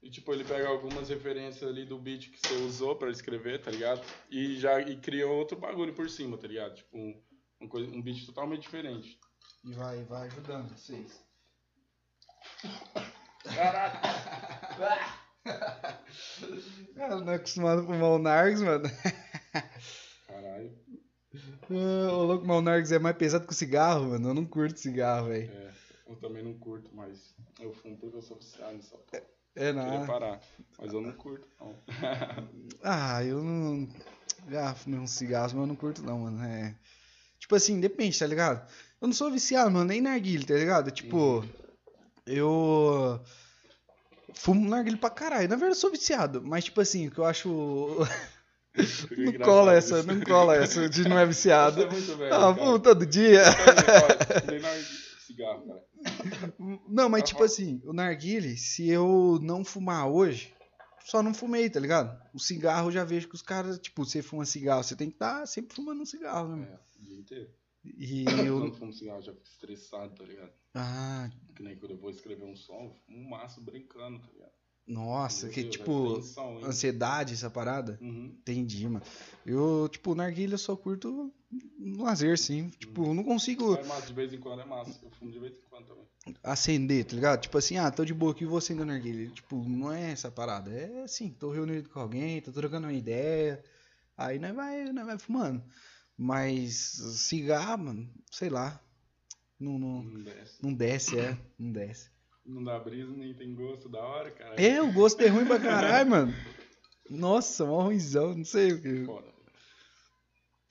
E 0.03 0.11
tipo, 0.11 0.33
ele 0.33 0.45
pega 0.45 0.69
algumas 0.69 1.09
referências 1.09 1.69
ali 1.69 1.85
do 1.85 1.99
beat 1.99 2.31
que 2.31 2.41
você 2.41 2.55
usou 2.55 2.97
pra 2.97 3.11
escrever, 3.11 3.61
tá 3.62 3.71
ligado? 3.71 4.05
E 4.31 4.57
já 4.57 4.81
e 4.81 4.97
cria 4.97 5.27
outro 5.27 5.59
bagulho 5.59 5.93
por 5.95 6.09
cima, 6.09 6.37
tá 6.37 6.47
ligado? 6.47 6.75
Tipo, 6.77 6.97
um, 6.97 7.23
um, 7.61 7.69
coisa- 7.69 7.91
um 7.91 8.01
beat 8.03 8.25
totalmente 8.27 8.62
diferente. 8.62 9.19
E 9.64 9.73
vai, 9.73 10.03
vai 10.05 10.27
ajudando 10.29 10.68
vocês. 10.77 11.21
Caralho! 13.44 13.99
Cara, 16.94 17.16
não 17.21 17.33
é 17.33 17.37
acostumado 17.37 17.85
com 17.87 17.99
o 18.01 18.18
Nargs, 18.18 18.62
mano. 18.62 18.85
Caralho. 20.27 20.79
Ah, 21.71 22.12
O 22.12 22.25
louco, 22.25 22.47
o 22.47 22.62
Nargs 22.62 22.92
é 22.92 22.99
mais 22.99 23.16
pesado 23.16 23.47
que 23.47 23.53
o 23.53 23.57
cigarro, 23.57 24.07
mano. 24.11 24.29
Eu 24.31 24.35
não 24.35 24.47
curto 24.47 24.79
cigarro, 24.79 25.29
velho. 25.29 25.51
É, 25.51 25.73
eu 26.07 26.16
também 26.16 26.42
não 26.42 26.55
curto, 26.59 26.90
mas 26.94 27.35
eu 27.61 27.73
fumo 27.73 27.97
porque 27.99 28.16
eu 28.16 28.23
sou 28.23 28.37
viciado 28.37 28.75
nessa 28.77 28.97
porra. 28.97 29.23
É, 29.57 29.73
Queria 29.73 29.99
não. 29.99 30.07
parar, 30.07 30.40
mas 30.79 30.92
eu 30.92 31.01
não 31.01 31.12
curto, 31.12 31.47
não. 31.61 31.75
Ah, 32.83 33.25
eu 33.25 33.42
não. 33.42 33.88
Já 34.49 34.75
fumei 34.75 34.99
uns 35.01 35.11
cigarros, 35.11 35.53
mas 35.53 35.61
eu 35.62 35.66
não 35.66 35.77
curto, 35.77 36.03
não, 36.03 36.21
mano. 36.21 36.42
É. 36.44 36.75
Tipo 37.38 37.55
assim, 37.57 37.81
depende, 37.81 38.18
tá 38.18 38.27
ligado? 38.27 38.66
Eu 39.01 39.09
não 39.09 39.13
sou 39.15 39.31
viciado, 39.31 39.71
mano, 39.71 39.85
nem 39.85 40.01
narguilho, 40.01 40.47
tá 40.47 40.55
ligado? 40.55 40.91
Tipo, 40.91 41.45
eu. 42.27 43.21
Fumo 44.35 44.69
narguilho 44.69 44.99
pra 44.99 45.11
caralho. 45.11 45.49
Na 45.49 45.57
verdade, 45.57 45.73
eu 45.77 45.81
sou 45.81 45.91
viciado, 45.91 46.43
mas, 46.45 46.65
tipo 46.65 46.81
assim, 46.81 47.09
o 47.09 47.11
que 47.11 47.19
eu 47.19 47.25
acho. 47.25 47.97
Não 49.17 49.33
cola 49.35 49.75
essa, 49.75 49.99
isso. 49.99 50.07
não 50.07 50.21
cola 50.21 50.55
essa 50.55 50.89
de 50.89 51.09
não 51.09 51.19
é 51.19 51.27
viciado. 51.27 51.83
É 51.83 51.91
muito 51.91 52.17
velho, 52.17 52.35
Ah, 52.35 52.55
fumo 52.55 52.79
todo 52.79 53.05
dia. 53.05 53.43
Cigarro, 55.27 55.67
cara. 55.67 55.85
Não, 56.89 57.09
mas 57.09 57.23
Aham. 57.23 57.29
tipo 57.29 57.43
assim, 57.43 57.83
o 57.85 57.93
narguile, 57.93 58.57
se 58.57 58.89
eu 58.89 59.39
não 59.43 59.65
fumar 59.65 60.09
hoje, 60.09 60.55
só 61.05 61.23
não 61.23 61.35
fumei, 61.35 61.69
tá 61.69 61.81
ligado? 61.81 62.17
O 62.33 62.39
cigarro 62.39 62.89
eu 62.89 62.93
já 62.93 63.05
vejo 63.05 63.29
que 63.29 63.35
os 63.35 63.43
caras, 63.43 63.79
tipo, 63.79 64.05
você 64.05 64.23
fuma 64.23 64.45
cigarro, 64.45 64.83
você 64.83 64.95
tem 64.95 65.09
que 65.09 65.17
estar 65.17 65.47
sempre 65.47 65.75
fumando 65.75 66.03
um 66.03 66.07
cigarro, 66.07 66.57
né? 66.57 66.69
É, 66.71 67.01
o 67.01 67.05
dia 67.05 67.19
inteiro. 67.19 67.51
E 67.85 68.25
eu. 68.47 68.64
eu 68.67 68.73
fumo 68.73 68.93
cigarro, 68.93 69.23
já 69.23 69.33
fico 69.33 69.47
estressado, 69.47 70.14
tá 70.14 70.25
ligado? 70.25 70.53
Ah, 70.75 71.31
Que 71.55 71.62
nem 71.62 71.77
quando 71.77 71.93
eu 71.93 71.99
vou 71.99 72.11
escrever 72.11 72.45
um 72.45 72.55
som, 72.57 72.85
eu 72.85 72.91
fumo 73.07 73.19
um 73.19 73.29
maço 73.29 73.61
brincando, 73.61 74.19
tá 74.19 74.29
ligado? 74.33 74.53
nossa, 74.87 75.45
Meu 75.47 75.55
que 75.55 75.62
Deus, 75.64 75.77
tipo, 75.77 76.17
hein? 76.17 76.64
ansiedade, 76.64 77.35
essa 77.35 77.51
parada. 77.51 77.99
Uhum. 78.01 78.35
Entendi, 78.41 78.88
mano. 78.88 79.05
Eu, 79.45 79.87
tipo, 79.91 80.14
narguilha 80.14 80.55
eu 80.55 80.59
só 80.59 80.75
curto 80.75 81.31
um 81.79 82.03
lazer, 82.03 82.38
sim. 82.38 82.71
Tipo, 82.71 83.05
eu 83.09 83.12
não 83.14 83.23
consigo 83.23 83.75
É 83.75 83.85
massa, 83.85 84.07
de 84.07 84.14
vez 84.14 84.33
em 84.33 84.38
quando 84.38 84.62
é 84.62 84.64
massa. 84.64 84.99
Eu 85.03 85.11
fumo 85.11 85.31
de 85.31 85.38
vez 85.38 85.59
em 85.59 85.61
quando 85.69 85.87
também. 85.88 86.05
acender, 86.43 87.05
tá 87.05 87.14
ligado? 87.14 87.41
Tipo 87.43 87.59
assim, 87.59 87.77
ah, 87.77 87.91
tô 87.91 88.03
de 88.03 88.14
boa 88.14 88.33
aqui, 88.33 88.47
vou 88.47 88.57
acender 88.57 88.87
narguilha. 88.87 89.29
Tipo, 89.31 89.57
não 89.62 89.93
é 89.93 90.12
essa 90.12 90.31
parada. 90.31 90.71
É 90.73 91.03
assim, 91.03 91.29
tô 91.31 91.51
reunido 91.51 91.91
com 91.91 92.01
alguém, 92.01 92.41
tô 92.41 92.51
trocando 92.51 92.87
uma 92.87 92.93
ideia. 92.95 93.62
Aí 94.17 94.38
nós 94.38 94.55
vai, 94.55 94.85
nós 94.91 95.05
vai 95.05 95.19
fumando. 95.19 95.62
Mas 96.19 96.75
cigarro, 96.75 97.85
mano, 97.85 98.11
sei 98.31 98.51
lá. 98.51 98.81
Não, 99.59 99.79
não, 99.79 100.03
Não 100.03 100.23
desce. 100.25 100.59
não 100.63 100.75
desce, 100.75 101.19
é. 101.19 101.39
Não 101.57 101.73
desce. 101.73 102.11
Não 102.45 102.65
dá 102.65 102.79
brisa, 102.79 103.13
nem 103.13 103.35
tem 103.35 103.55
gosto 103.55 103.89
da 103.89 104.01
hora, 104.01 104.31
cara. 104.33 104.61
É, 104.61 104.83
o 104.83 104.93
gosto 104.93 105.21
é 105.21 105.29
ruim 105.29 105.47
pra 105.47 105.61
caralho, 105.61 106.11
mano. 106.11 106.35
Nossa, 107.09 107.65
mó 107.65 107.83
ruimzão, 107.83 108.35
não 108.35 108.45
sei 108.45 108.73
o 108.73 108.83
que. 108.83 109.05
Foda. 109.05 109.29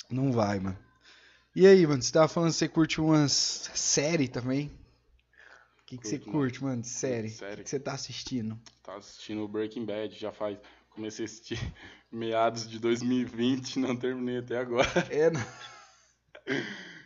Não 0.10 0.32
vai, 0.32 0.60
mano. 0.60 0.78
E 1.56 1.66
aí, 1.66 1.86
mano, 1.88 2.02
você 2.02 2.12
tava 2.12 2.28
falando 2.28 2.52
que 2.52 2.58
você 2.58 2.68
curte 2.68 3.00
umas 3.02 3.32
série 3.74 4.28
também? 4.28 4.68
O 5.82 5.86
que, 5.86 5.98
que 5.98 6.08
você 6.08 6.20
curte, 6.20 6.62
mano, 6.64 6.82
de 6.82 6.90
série? 6.90 7.30
O 7.30 7.56
que, 7.56 7.64
que 7.64 7.70
você 7.70 7.80
tá 7.80 7.94
assistindo? 7.94 8.60
Tá 8.84 8.96
assistindo 8.98 9.42
o 9.44 9.48
Breaking 9.48 9.86
Bad, 9.86 10.14
já 10.18 10.32
faz. 10.32 10.58
Comecei 10.98 11.24
a 11.24 11.28
assistir 11.28 11.60
meados 12.12 12.68
de 12.68 12.80
2020, 12.80 13.78
não 13.80 13.96
terminei 13.96 14.40
até 14.40 14.58
agora. 14.58 14.88
É, 15.12 15.30
não. 15.30 15.42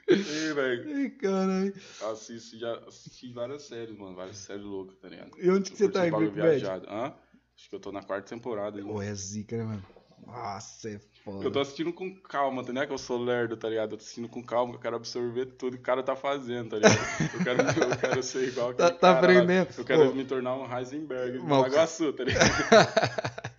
Ih, 0.07 0.53
velho. 0.53 1.17
Caralho. 1.17 1.73
Assisto, 2.11 2.57
já 2.57 2.73
assisti 2.87 3.31
várias 3.33 3.63
séries, 3.63 3.97
mano. 3.97 4.15
Várias 4.15 4.37
séries 4.37 4.63
loucas, 4.63 4.97
tá 4.97 5.09
ligado? 5.09 5.31
E 5.37 5.49
onde 5.49 5.71
que 5.71 5.77
você 5.77 5.89
tá 5.89 6.03
um 6.05 6.09
Bad? 6.11 6.29
viajado. 6.31 6.87
Hã? 6.89 7.13
Acho 7.55 7.69
que 7.69 7.75
eu 7.75 7.79
tô 7.81 7.91
na 7.91 8.01
quarta 8.01 8.29
temporada. 8.29 8.77
ainda. 8.79 8.89
Pô, 8.91 9.01
é 9.01 9.13
zica, 9.13 9.57
né, 9.57 9.63
mano? 9.65 9.85
Nossa, 10.25 10.89
é 10.89 10.99
foda. 11.25 11.43
Eu 11.45 11.51
tô 11.51 11.59
assistindo 11.59 11.91
com 11.91 12.13
calma, 12.21 12.63
tá? 12.63 12.71
Não 12.71 12.81
é 12.81 12.87
que 12.87 12.93
eu 12.93 12.97
sou 12.97 13.21
lerdo, 13.21 13.57
tá 13.57 13.67
ligado? 13.67 13.91
Eu 13.91 13.97
tô 13.97 14.03
assistindo 14.03 14.29
com 14.29 14.41
calma, 14.43 14.71
que 14.71 14.77
eu 14.77 14.81
quero 14.81 14.95
absorver 14.95 15.45
tudo 15.57 15.73
que 15.75 15.81
o 15.81 15.85
cara 15.85 16.01
tá 16.03 16.15
fazendo, 16.15 16.69
tá 16.69 16.77
ligado? 16.77 16.97
Eu 17.33 17.43
quero, 17.43 17.61
eu 17.91 17.97
quero 17.97 18.23
ser 18.23 18.47
igual 18.47 18.73
Tá- 18.73 18.85
aquele 18.87 18.99
tá 18.99 19.13
cara 19.15 19.27
lá. 19.27 19.33
aprendendo. 19.33 19.67
Eu 19.77 19.83
quero 19.85 20.05
Pô. 20.09 20.13
me 20.15 20.23
tornar 20.25 20.55
um 20.55 20.77
Heisenberg 20.77 21.39
o 21.39 21.47
Lagoaçu, 21.47 22.13
tá 22.13 22.23
ligado? 22.23 22.47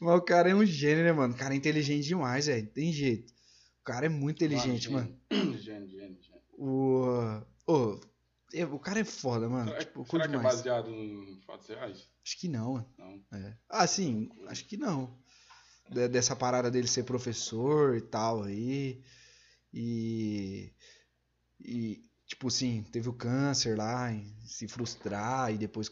Mas 0.00 0.18
o 0.18 0.22
cara 0.22 0.50
é 0.50 0.54
um 0.54 0.64
gênio, 0.64 1.04
né, 1.04 1.12
mano? 1.12 1.34
O 1.34 1.36
cara 1.36 1.54
é 1.54 1.56
inteligente 1.56 2.06
demais, 2.06 2.46
velho. 2.46 2.66
Tem 2.68 2.92
jeito. 2.92 3.32
O 3.80 3.84
cara 3.84 4.06
é 4.06 4.08
muito 4.08 4.36
inteligente, 4.42 4.90
mano. 4.90 5.16
Gênio, 5.30 5.58
gênio, 5.60 5.88
gênio. 5.88 6.18
O. 6.58 7.40
É, 8.52 8.64
o 8.66 8.78
cara 8.78 9.00
é 9.00 9.04
foda, 9.04 9.48
mano. 9.48 9.68
Será, 9.70 9.80
Tipo, 9.84 10.06
será 10.08 10.28
que 10.28 10.34
é 10.36 10.38
baseado 10.38 10.90
em 10.90 11.40
fatos 11.46 11.66
reais? 11.68 12.08
Acho 12.24 12.38
que 12.38 12.48
não, 12.48 12.74
mano. 12.74 12.88
Não. 12.98 13.38
É. 13.38 13.56
Ah, 13.68 13.86
sim, 13.86 14.28
acho 14.48 14.64
que 14.66 14.76
não. 14.76 15.18
De- 15.90 16.08
Dessa 16.08 16.36
parada 16.36 16.70
dele 16.70 16.86
ser 16.86 17.02
professor 17.02 17.96
e 17.96 18.00
tal 18.00 18.42
aí. 18.44 19.02
E. 19.72 20.72
E, 21.60 22.02
tipo 22.26 22.48
assim, 22.48 22.82
teve 22.92 23.08
o 23.08 23.12
câncer 23.12 23.76
lá, 23.76 24.12
e 24.12 24.24
se 24.46 24.68
frustrar 24.68 25.52
e 25.52 25.58
depois 25.58 25.90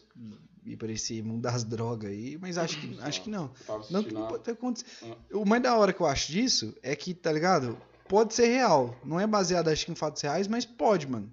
ir 0.65 0.77
pra 0.77 0.91
esse 0.91 1.21
mundo 1.21 1.41
das 1.41 1.63
drogas 1.63 2.09
aí. 2.11 2.37
Mas 2.39 2.57
acho 2.57 2.79
que, 2.79 2.97
acho 3.01 3.21
que 3.23 3.29
não. 3.29 3.51
Não 3.89 4.03
que 4.03 4.13
não 4.13 4.27
pode. 4.27 4.83
Ah. 5.03 5.17
O 5.33 5.45
mais 5.45 5.61
da 5.63 5.75
hora 5.77 5.91
que 5.93 6.01
eu 6.01 6.05
acho 6.05 6.31
disso 6.31 6.75
é 6.81 6.95
que, 6.95 7.13
tá 7.13 7.31
ligado? 7.31 7.77
Pode 8.07 8.33
ser 8.33 8.47
real. 8.47 8.95
Não 9.03 9.19
é 9.19 9.25
baseado, 9.25 9.69
acho 9.69 9.85
que, 9.85 9.91
em 9.91 9.95
fatos 9.95 10.21
reais, 10.21 10.47
mas 10.47 10.65
pode, 10.65 11.07
mano. 11.07 11.31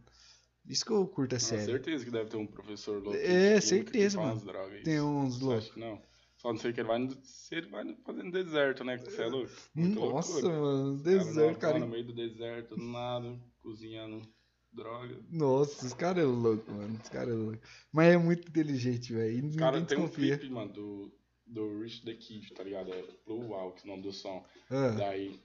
Isso 0.69 0.85
que 0.85 0.93
eu 0.93 1.07
curto 1.07 1.35
a 1.35 1.39
Não, 1.39 1.41
série. 1.45 1.65
certeza 1.65 2.05
que 2.05 2.11
deve 2.11 2.31
ter 2.31 2.37
um 2.37 2.47
professor 2.47 3.03
louco. 3.03 3.19
É, 3.19 3.61
certeza, 3.61 4.21
mano. 4.21 4.41
drogas. 4.41 4.83
Tem 4.85 5.01
uns 5.01 5.41
loucos. 5.41 5.65
acha 5.65 5.73
que 5.75 5.81
não? 5.81 6.01
Só 6.37 6.53
não 6.53 6.59
sei 6.61 6.73
que 6.73 6.81
ele 6.81 6.89
vai 6.89 6.99
no, 6.99 7.11
se 7.23 7.55
ele 7.55 7.69
vai 7.69 7.85
no 7.85 8.31
deserto, 8.31 8.83
né? 8.85 8.97
Que 8.97 9.11
você 9.11 9.23
é 9.23 9.27
louco. 9.27 9.51
Nossa, 9.75 10.33
loucura. 10.33 10.53
mano. 10.61 11.03
Cara 11.03 11.19
Deserto, 11.19 11.53
no- 11.53 11.59
cara. 11.59 11.79
No 11.81 11.89
meio 11.89 12.07
do 12.07 12.15
deserto, 12.15 12.77
do 12.77 12.83
nada, 12.83 13.37
cozinhando 13.63 14.23
droga. 14.73 15.19
Nossa, 15.31 15.85
esse 15.87 15.95
cara 15.97 16.21
é 16.21 16.25
louco, 16.25 16.71
mano. 16.73 16.99
Esse 17.01 17.11
cara 17.11 17.31
é 17.31 17.35
louco. 17.35 17.59
Mas 17.93 18.13
é 18.15 18.17
muito 18.19 18.49
inteligente, 18.49 19.13
velho. 19.13 19.39
E 19.39 19.57
Cara, 19.57 19.81
ninguém 19.81 19.87
tem 19.87 19.99
um 19.99 20.03
desconfia. 20.07 20.39
clipe, 20.39 20.53
mano, 20.53 20.73
do, 20.73 21.13
do 21.47 21.81
Rich 21.81 22.05
the 22.05 22.15
Kid, 22.15 22.53
tá 22.55 22.63
ligado? 22.63 22.93
É 22.93 23.05
Blue 23.27 23.49
Walk, 23.49 23.83
o 23.85 23.87
nome 23.87 24.03
do 24.03 24.13
som. 24.13 24.45
Ah, 24.71 24.91
Daí, 24.97 25.41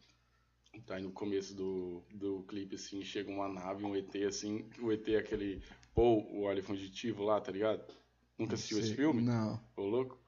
daí 0.85 1.01
no 1.01 1.11
começo 1.11 1.53
do, 1.55 2.03
do 2.13 2.43
clipe, 2.43 2.75
assim, 2.75 3.03
chega 3.03 3.29
uma 3.31 3.47
nave, 3.47 3.83
um 3.83 3.95
ET, 3.95 4.13
assim. 4.27 4.69
O 4.79 4.91
ET 4.91 5.07
é 5.09 5.17
aquele 5.17 5.61
Paul, 5.93 6.27
o 6.31 6.47
alien 6.47 6.63
fugitivo 6.63 7.23
lá, 7.23 7.39
tá 7.41 7.51
ligado? 7.51 7.83
Nunca 8.38 8.55
assistiu 8.55 8.79
esse 8.79 8.93
filme? 8.95 9.21
Não. 9.21 9.59
Ô, 9.77 9.83
louco? 9.83 10.19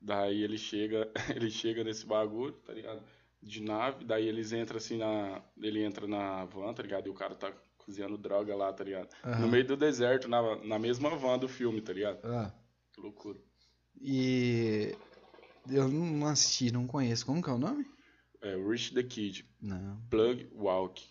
Daí 0.00 0.42
ele 0.42 0.56
chega, 0.56 1.10
ele 1.34 1.50
chega 1.50 1.82
nesse 1.82 2.06
bagulho, 2.06 2.52
tá 2.52 2.72
ligado? 2.72 3.02
De 3.42 3.60
nave, 3.62 4.04
daí 4.04 4.26
eles 4.26 4.52
entram 4.52 4.78
assim 4.78 4.96
na. 4.96 5.42
Ele 5.60 5.82
entra 5.82 6.06
na 6.06 6.44
van, 6.44 6.72
tá 6.72 6.82
ligado? 6.82 7.06
E 7.06 7.10
o 7.10 7.14
cara 7.14 7.34
tá 7.34 7.52
cozinhando 7.88 8.18
droga 8.18 8.54
lá, 8.54 8.70
tá 8.70 8.84
ligado? 8.84 9.08
Aham. 9.24 9.40
No 9.40 9.48
meio 9.48 9.66
do 9.66 9.74
deserto, 9.76 10.28
na, 10.28 10.56
na 10.62 10.78
mesma 10.78 11.16
van 11.16 11.38
do 11.38 11.48
filme, 11.48 11.80
tá 11.80 11.92
ligado? 11.94 12.20
Ah. 12.22 12.54
Que 12.92 13.00
loucura. 13.00 13.38
E. 13.98 14.94
Eu 15.70 15.88
não 15.88 16.26
assisti, 16.26 16.70
não 16.70 16.86
conheço. 16.86 17.24
Como 17.24 17.42
que 17.42 17.48
é 17.48 17.52
o 17.52 17.58
nome? 17.58 17.86
É, 18.42 18.54
Rich 18.56 18.94
the 18.94 19.02
Kid, 19.02 19.48
Não, 19.60 20.00
Plug 20.10 20.48
Walk. 20.54 21.02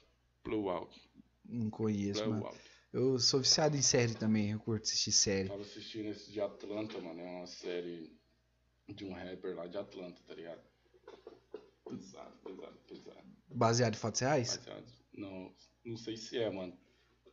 Blue 0.44 0.64
Walk. 0.64 0.98
não 1.44 1.70
conheço, 1.70 2.22
Plug 2.24 2.30
mano. 2.36 2.44
Walk. 2.46 2.60
Eu 2.94 3.20
sou 3.20 3.42
viciado 3.42 3.76
em 3.76 3.82
série 3.82 4.16
também, 4.16 4.52
eu 4.52 4.60
curto 4.60 4.84
assistir 4.84 5.12
série. 5.12 5.50
Tava 5.50 5.62
assistindo 5.62 6.08
esse 6.10 6.32
de 6.32 6.40
Atlanta, 6.40 7.00
mano. 7.02 7.20
É 7.20 7.24
uma 7.38 7.46
série 7.48 8.18
de 8.88 9.04
um 9.04 9.12
rapper 9.14 9.56
lá 9.56 9.68
de 9.68 9.78
Atlanta, 9.78 10.22
tá 10.26 10.34
ligado? 10.34 10.62
Pesado, 11.88 12.32
pesado, 12.44 12.78
pesado. 12.88 13.28
Baseado 13.54 13.94
em 13.96 13.98
fatos 13.98 14.22
reais? 14.22 14.58
Baseado. 14.58 14.86
Não, 15.14 15.54
não 15.88 15.98
sei 15.98 16.18
se 16.18 16.38
é, 16.38 16.50
mano. 16.50 16.74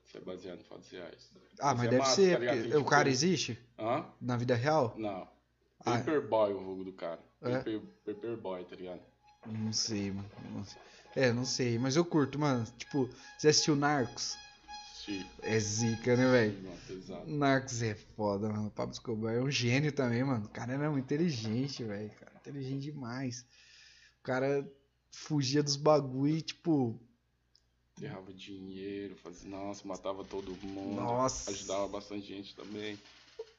Isso 0.04 0.18
é 0.18 0.20
baseado 0.20 0.60
em 0.60 0.64
fatos 0.64 0.90
reais. 0.90 1.30
Ah, 1.58 1.74
mas 1.74 1.86
é 1.86 1.88
deve 1.88 1.98
massa, 1.98 2.14
ser. 2.14 2.32
tá 2.32 2.54
porque 2.54 2.76
o 2.76 2.84
cara 2.84 3.04
tipo, 3.04 3.12
existe? 3.12 3.58
Hã? 3.78 4.06
Na 4.20 4.36
vida 4.36 4.54
real? 4.54 4.94
Não. 4.96 5.28
Ah. 5.80 5.98
Paperboy 5.98 6.52
o 6.52 6.60
vulgo 6.60 6.84
do 6.84 6.92
cara. 6.92 7.20
É? 7.42 7.56
Paper, 7.56 7.80
Paperboy, 8.04 8.64
tá 8.64 8.76
ligado? 8.76 9.00
Não 9.46 9.72
sei, 9.72 10.10
mano. 10.10 10.30
Não 10.50 10.64
sei. 10.64 10.82
É, 11.16 11.32
não 11.32 11.44
sei. 11.44 11.78
Mas 11.78 11.96
eu 11.96 12.04
curto, 12.04 12.38
mano. 12.38 12.66
Tipo, 12.78 13.08
você 13.36 13.48
assistiu 13.48 13.76
Narcos? 13.76 14.36
Assisti. 14.92 15.26
É 15.42 15.58
zica, 15.58 16.16
né, 16.16 16.30
velho? 16.30 17.26
Narcos 17.26 17.82
é 17.82 17.94
foda, 17.94 18.48
mano. 18.48 18.68
O 18.68 18.70
Pablo 18.70 18.92
Escobar 18.92 19.34
é 19.34 19.40
um 19.40 19.50
gênio 19.50 19.92
também, 19.92 20.24
mano. 20.24 20.46
O 20.46 20.50
cara 20.50 20.72
era 20.72 20.90
muito 20.90 21.04
inteligente, 21.04 21.84
velho. 21.84 22.10
Cara, 22.10 22.32
inteligente 22.36 22.82
demais. 22.82 23.46
O 24.20 24.22
cara 24.22 24.66
fugia 25.10 25.62
dos 25.62 25.76
bagulho 25.76 26.36
e, 26.36 26.42
tipo. 26.42 27.00
Enterrava 27.96 28.33
dinheiro, 28.33 29.14
fazia. 29.22 29.48
Nossa, 29.48 29.87
matava 29.87 30.24
todo 30.24 30.57
mundo. 30.66 30.96
Nossa. 30.96 31.50
Ajudava 31.50 31.87
bastante 31.88 32.26
gente 32.26 32.54
também. 32.54 32.98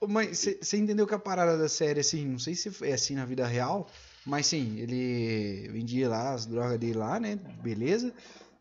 Mas 0.07 0.39
você 0.61 0.77
entendeu 0.77 1.07
que 1.07 1.15
a 1.15 1.19
parada 1.19 1.57
da 1.57 1.69
série, 1.69 2.01
assim, 2.01 2.25
não 2.25 2.39
sei 2.39 2.53
se 2.53 2.69
é 2.85 2.93
assim 2.93 3.15
na 3.15 3.25
vida 3.25 3.47
real, 3.47 3.89
mas 4.25 4.47
sim, 4.47 4.77
ele 4.77 5.69
vendia 5.69 6.09
lá 6.09 6.33
as 6.33 6.45
drogas 6.45 6.77
dele 6.77 6.97
lá, 6.97 7.19
né? 7.19 7.35
Beleza. 7.63 8.13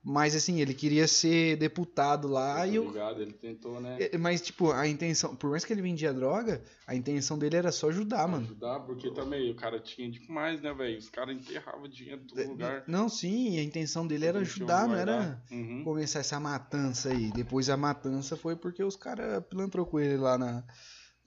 Mas 0.06 0.36
assim, 0.36 0.60
ele 0.60 0.74
queria 0.74 1.08
ser 1.08 1.56
deputado 1.56 2.28
lá 2.28 2.66
e 2.66 2.78
o. 2.78 2.88
ligado? 2.88 3.22
Ele 3.22 3.32
tentou, 3.32 3.80
né? 3.80 3.96
É, 3.98 4.18
Mas, 4.18 4.42
tipo, 4.42 4.70
a 4.70 4.86
intenção, 4.86 5.34
por 5.34 5.48
mais 5.48 5.64
que 5.64 5.72
ele 5.72 5.80
vendia 5.80 6.12
droga, 6.12 6.62
a 6.86 6.94
intenção 6.94 7.38
dele 7.38 7.56
era 7.56 7.72
só 7.72 7.88
ajudar, 7.88 8.28
mano. 8.28 8.44
Ajudar, 8.44 8.80
porque 8.80 9.10
também 9.12 9.50
o 9.50 9.54
cara 9.54 9.80
tinha 9.80 10.10
demais, 10.10 10.60
né, 10.60 10.74
velho? 10.74 10.98
Os 10.98 11.08
caras 11.08 11.34
enterravam 11.34 11.88
dinheiro 11.88 12.20
em 12.20 12.26
todo 12.26 12.48
lugar. 12.50 12.84
Não, 12.86 13.08
sim, 13.08 13.58
a 13.58 13.62
intenção 13.62 14.06
dele 14.06 14.26
era 14.26 14.40
ajudar, 14.40 14.86
não 14.86 14.94
era. 14.94 15.42
Uhum. 15.50 15.82
começar 15.82 16.18
essa 16.18 16.38
matança 16.38 17.08
aí. 17.08 17.32
Depois 17.32 17.70
a 17.70 17.76
matança 17.76 18.36
foi 18.36 18.54
porque 18.56 18.84
os 18.84 18.96
caras 18.96 19.42
pilantrou 19.48 19.86
com 19.86 19.98
ele 19.98 20.18
lá 20.18 20.36
na. 20.36 20.62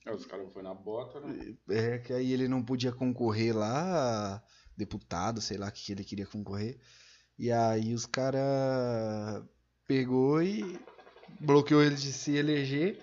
É, 0.06 0.14
os 0.14 0.28
caras 0.28 0.54
foram 0.54 0.70
na 0.70 0.76
bota, 0.76 1.20
né? 1.20 1.56
É, 1.68 1.98
que 1.98 2.14
aí 2.14 2.32
ele 2.32 2.48
não 2.48 2.62
podia 2.64 2.92
concorrer 2.92 3.58
lá, 3.58 4.44
deputado, 4.78 5.42
sei 5.42 5.58
lá 5.58 5.72
que 5.72 5.92
ele 5.92 6.04
queria 6.04 6.28
concorrer. 6.28 6.80
E 7.38 7.52
aí 7.52 7.94
os 7.94 8.06
caras 8.06 9.44
pegou 9.88 10.42
e 10.42 10.80
bloqueou 11.40 11.84
ele 11.84 11.96
de 11.96 12.12
se 12.12 12.36
eleger. 12.36 13.00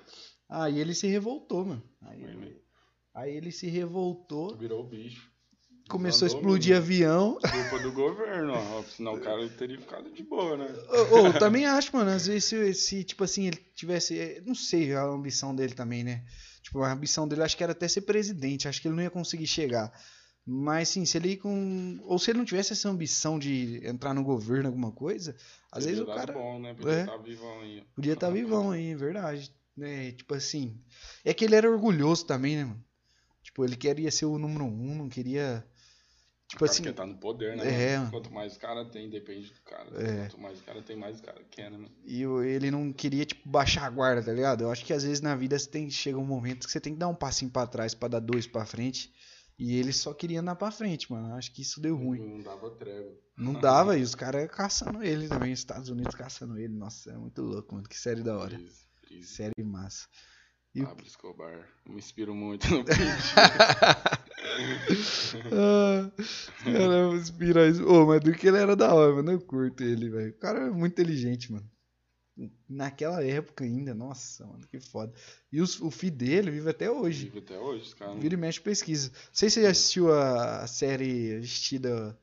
Aí 0.48 0.78
ele 0.78 0.94
se 0.94 1.06
revoltou, 1.06 1.64
mano. 1.64 1.82
Aí 2.02 2.22
ele, 2.22 2.62
aí 3.14 3.36
ele 3.36 3.50
se 3.52 3.66
revoltou, 3.68 4.56
Virou 4.56 4.80
o 4.84 4.86
bicho. 4.88 5.30
começou 5.88 6.26
a 6.26 6.28
Mandou 6.28 6.40
explodir 6.40 6.74
mesmo. 6.74 6.84
avião. 6.84 7.38
Culpa 7.40 7.82
do 7.82 7.92
governo, 7.92 8.52
ó. 8.54 8.82
Senão 8.82 9.14
o 9.14 9.20
cara 9.20 9.48
teria 9.50 9.80
ficado 9.80 10.10
de 10.12 10.22
boa, 10.22 10.56
né? 10.56 10.66
Eu 11.10 11.38
também 11.38 11.66
acho, 11.66 11.96
mano, 11.96 12.10
às 12.10 12.26
vezes 12.26 12.44
se, 12.44 12.74
se, 12.74 13.04
tipo 13.04 13.24
assim, 13.24 13.46
ele 13.46 13.56
tivesse, 13.74 14.18
eh, 14.18 14.42
não 14.44 14.54
sei 14.54 14.94
a 14.94 15.02
ambição 15.04 15.54
dele 15.54 15.74
também, 15.74 16.04
né? 16.04 16.24
Tipo, 16.62 16.82
a 16.82 16.92
ambição 16.92 17.26
dele 17.28 17.42
acho 17.42 17.56
que 17.56 17.62
era 17.62 17.72
até 17.72 17.86
ser 17.88 18.00
presidente, 18.02 18.66
acho 18.68 18.80
que 18.82 18.88
ele 18.88 18.96
não 18.96 19.02
ia 19.02 19.10
conseguir 19.10 19.46
chegar. 19.46 19.92
Mas 20.46 20.90
sim, 20.90 21.06
se 21.06 21.16
ele 21.16 21.30
ir 21.30 21.36
com, 21.38 21.98
ou 22.02 22.18
se 22.18 22.30
ele 22.30 22.38
não 22.38 22.44
tivesse 22.44 22.74
essa 22.74 22.88
ambição 22.88 23.38
de 23.38 23.80
entrar 23.86 24.12
no 24.12 24.22
governo 24.22 24.68
alguma 24.68 24.92
coisa, 24.92 25.34
às 25.72 25.86
vezes 25.86 26.00
o 26.00 26.06
cara 26.06 26.34
bom, 26.34 26.60
né? 26.60 26.74
Podia 26.74 26.92
É. 26.92 27.00
estar 27.00 27.16
vivão 27.16 27.60
aí. 27.62 27.82
podia 27.94 28.12
estar 28.12 28.30
vivão 28.30 28.70
aí, 28.70 28.90
é 28.90 28.94
verdade, 28.94 29.50
né? 29.74 30.12
Tipo 30.12 30.34
assim, 30.34 30.78
é 31.24 31.32
que 31.32 31.46
ele 31.46 31.54
era 31.54 31.70
orgulhoso 31.70 32.26
também, 32.26 32.56
né, 32.56 32.64
mano? 32.64 32.84
Tipo, 33.42 33.64
ele 33.64 33.76
queria 33.76 34.10
ser 34.10 34.26
o 34.26 34.38
número 34.38 34.64
um, 34.66 34.94
não 34.94 35.08
queria, 35.08 35.66
tipo 36.46 36.62
assim, 36.66 36.82
Porque 36.82 36.94
tá 36.94 37.06
no 37.06 37.16
poder, 37.16 37.56
né? 37.56 37.94
É. 37.94 37.98
mano? 37.98 38.10
Quanto 38.10 38.30
mais 38.30 38.54
o 38.54 38.60
cara 38.60 38.84
tem, 38.84 39.08
depende 39.08 39.50
do 39.50 39.60
cara. 39.62 39.88
É. 39.94 40.28
Quanto 40.28 40.40
mais 40.40 40.60
o 40.60 40.62
cara 40.62 40.82
tem, 40.82 40.94
mais 40.94 41.20
o 41.20 41.22
cara 41.22 41.42
quer, 41.50 41.70
né? 41.70 41.78
mano? 41.78 41.90
E 42.04 42.22
ele 42.22 42.70
não 42.70 42.92
queria, 42.92 43.24
tipo, 43.24 43.48
baixar 43.48 43.86
a 43.86 43.90
guarda, 43.90 44.22
tá 44.22 44.32
ligado? 44.32 44.64
Eu 44.64 44.70
acho 44.70 44.84
que 44.84 44.92
às 44.92 45.04
vezes 45.04 45.22
na 45.22 45.34
vida 45.34 45.58
você 45.58 45.70
tem, 45.70 45.88
chega 45.88 46.18
um 46.18 46.24
momento 46.26 46.66
que 46.66 46.72
você 46.72 46.80
tem 46.80 46.92
que 46.92 46.98
dar 46.98 47.08
um 47.08 47.14
passinho 47.14 47.50
pra 47.50 47.66
trás 47.66 47.94
pra 47.94 48.08
dar 48.08 48.20
dois 48.20 48.46
pra 48.46 48.66
frente. 48.66 49.10
E 49.58 49.76
ele 49.76 49.92
só 49.92 50.12
queria 50.12 50.40
andar 50.40 50.56
pra 50.56 50.70
frente, 50.70 51.10
mano. 51.12 51.34
Acho 51.34 51.52
que 51.52 51.62
isso 51.62 51.80
deu 51.80 51.96
ruim. 51.96 52.18
Não 52.18 52.42
dava 52.42 52.70
trégua. 52.70 53.12
Não 53.36 53.52
dava, 53.52 53.96
e 53.96 54.02
os 54.02 54.14
caras 54.14 54.50
caçando 54.50 55.02
ele 55.02 55.28
também, 55.28 55.52
os 55.52 55.58
Estados 55.60 55.88
Unidos 55.88 56.14
caçando 56.14 56.58
ele. 56.58 56.74
Nossa, 56.74 57.10
é 57.12 57.16
muito 57.16 57.40
louco, 57.42 57.74
mano. 57.74 57.88
Que 57.88 57.96
série 57.98 58.22
da 58.22 58.36
hora. 58.36 58.60
Série 59.22 59.62
massa. 59.62 60.06
E 60.74 60.82
o- 60.82 60.86
Pablo 60.86 61.06
Escobar. 61.06 61.68
Eu 61.86 61.92
me 61.92 61.98
inspiro 61.98 62.34
muito 62.34 62.66
no. 62.68 62.84
Ah, 65.52 66.10
Caramba, 66.62 67.16
inspira 67.16 67.66
isso. 67.68 67.84
Ô, 67.86 68.06
mas 68.06 68.20
do 68.20 68.32
que 68.32 68.46
ele 68.48 68.58
era 68.58 68.76
da 68.76 68.94
hora, 68.94 69.14
mano. 69.14 69.32
Eu 69.32 69.40
curto 69.40 69.82
ele, 69.82 70.08
velho. 70.10 70.30
O 70.30 70.38
cara 70.38 70.66
é 70.66 70.70
muito 70.70 70.92
inteligente, 70.92 71.50
mano. 71.52 71.68
Naquela 72.68 73.22
época 73.24 73.64
ainda, 73.64 73.94
nossa, 73.94 74.44
mano, 74.44 74.66
que 74.66 74.80
foda. 74.80 75.12
E 75.52 75.60
os- 75.60 75.80
o 75.80 75.90
filho 75.90 76.16
dele 76.16 76.50
vive 76.50 76.68
até 76.68 76.90
hoje. 76.90 77.26
Vive 77.26 77.38
até 77.38 77.58
hoje, 77.58 77.82
os 77.84 77.94
caras. 77.94 78.18
Vira 78.20 78.34
e 78.34 78.36
mexe 78.36 78.60
pesquisa. 78.60 79.10
Não 79.10 79.18
sei 79.32 79.48
se 79.48 79.54
você 79.54 79.62
já 79.62 79.70
assistiu 79.70 80.12
a, 80.12 80.66
série 80.66 81.38
vestida. 81.38 82.18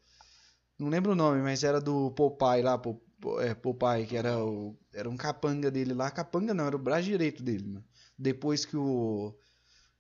Não 0.78 0.90
lembro 0.90 1.14
o 1.14 1.16
nome, 1.16 1.42
mas 1.42 1.64
era 1.64 1.80
do 1.80 2.12
Popeye 2.12 2.62
lá, 2.62 2.78
Po- 2.78 3.02
Po- 3.22 3.40
é, 3.40 3.54
Popeye, 3.56 4.06
que 4.08 4.18
era 4.18 4.44
o. 4.44 4.76
Era 4.94 5.10
um 5.10 5.16
capanga 5.16 5.70
dele 5.72 5.94
lá. 5.94 6.10
Capanga 6.12 6.54
não, 6.54 6.66
era 6.66 6.76
o 6.76 6.80
braço 6.80 7.04
direito 7.04 7.42
dele, 7.44 7.66
mano. 7.68 7.86
Depois 8.18 8.66
que 8.66 8.76
o 8.76 9.34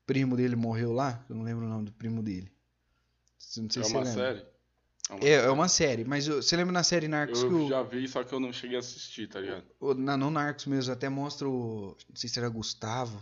primo 0.06 0.36
dele 0.36 0.56
morreu 0.56 0.92
lá, 0.92 1.24
eu 1.30 1.36
não 1.36 1.44
lembro 1.44 1.66
o 1.66 1.70
nome 1.70 1.86
do 1.86 1.94
primo 1.94 2.22
dele. 2.24 2.52
Não 3.58 3.70
sei 3.70 3.82
É 3.82 3.86
se 3.86 3.92
uma 3.94 4.06
série? 4.06 4.46
É 5.12 5.14
uma 5.16 5.24
É, 5.26 5.34
é 5.34 5.50
uma 5.52 5.68
série, 5.68 6.06
mas 6.06 6.26
eu- 6.28 6.42
você 6.42 6.56
lembra 6.56 6.72
na 6.72 6.84
série 6.84 7.08
Narcos 7.08 7.44
que 7.44 7.50
Eu 7.52 7.68
já 7.68 7.84
vi, 7.84 8.08
só 8.08 8.24
que 8.24 8.34
eu 8.34 8.40
não 8.40 8.54
cheguei 8.54 8.78
a 8.78 8.80
assistir, 8.80 9.28
tá 9.28 9.40
ligado? 9.42 9.64
o- 9.80 9.94
na, 9.94 10.16
no 10.16 10.32
Narcos 10.32 10.66
mesmo, 10.66 10.94
até 10.94 11.10
mostra 11.10 11.48
o. 11.50 11.98
Não 12.10 12.16
sei 12.16 12.30
se 12.30 12.40
era 12.40 12.48
Gustavo, 12.48 13.22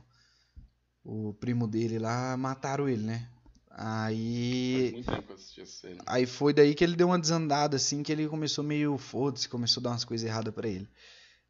o 1.04 1.34
primo 1.34 1.68
dele 1.68 1.98
lá, 1.98 2.38
mataram 2.38 2.88
ele, 2.88 3.04
né? 3.04 3.28
Faz 3.70 3.80
Aí. 3.88 4.92
muito 4.94 5.10
tempo 5.10 5.24
que 5.24 5.32
eu 5.32 5.36
assisti 5.36 5.62
essa 5.62 5.72
série. 5.72 5.98
Aí 6.06 6.26
foi 6.26 6.54
daí 6.54 6.76
que 6.76 6.84
ele 6.84 6.96
deu 6.96 7.08
uma 7.08 7.18
desandada, 7.20 7.78
assim, 7.78 8.04
que 8.04 8.12
ele 8.12 8.28
começou 8.28 8.64
meio 8.64 8.98
foda-se, 8.98 9.48
começou 9.48 9.80
a 9.82 9.84
dar 9.86 9.90
umas 9.92 10.04
coisas 10.04 10.28
erradas 10.28 10.54
pra 10.54 10.68
ele. 10.68 10.88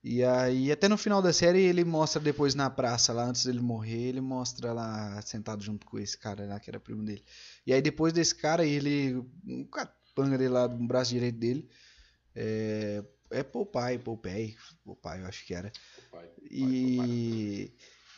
E 0.01 0.23
aí, 0.23 0.71
até 0.71 0.87
no 0.87 0.97
final 0.97 1.21
da 1.21 1.33
série, 1.33 1.59
ele 1.59 1.83
mostra 1.83 2.21
depois 2.21 2.55
na 2.55 2.69
praça, 2.69 3.11
lá 3.11 3.25
antes 3.25 3.43
dele 3.43 3.59
morrer, 3.59 4.09
ele 4.09 4.21
mostra 4.21 4.71
lá 4.71 5.21
sentado 5.23 5.61
junto 5.61 5.85
com 5.85 5.99
esse 5.99 6.17
cara 6.17 6.45
lá, 6.45 6.57
que 6.59 6.69
era 6.69 6.79
primo 6.79 7.03
dele. 7.03 7.21
E 7.67 7.73
aí, 7.73 7.81
depois 7.81 8.13
desse 8.13 8.33
cara, 8.35 8.63
ele. 8.65 9.15
Um 9.45 9.65
capanga 10.19 10.37
dele 10.37 10.49
lá, 10.49 10.67
no 10.67 10.87
braço 10.87 11.11
direito 11.11 11.37
dele. 11.37 11.69
É. 12.35 13.03
É 13.31 13.43
Popeye, 13.43 13.99
Popeye, 13.99 14.55
Popeye, 14.83 15.19
eu 15.21 15.27
acho 15.27 15.45
que 15.45 15.53
era. 15.53 15.71
Pai, 16.11 16.25
pai. 16.25 16.31
E. 16.49 17.71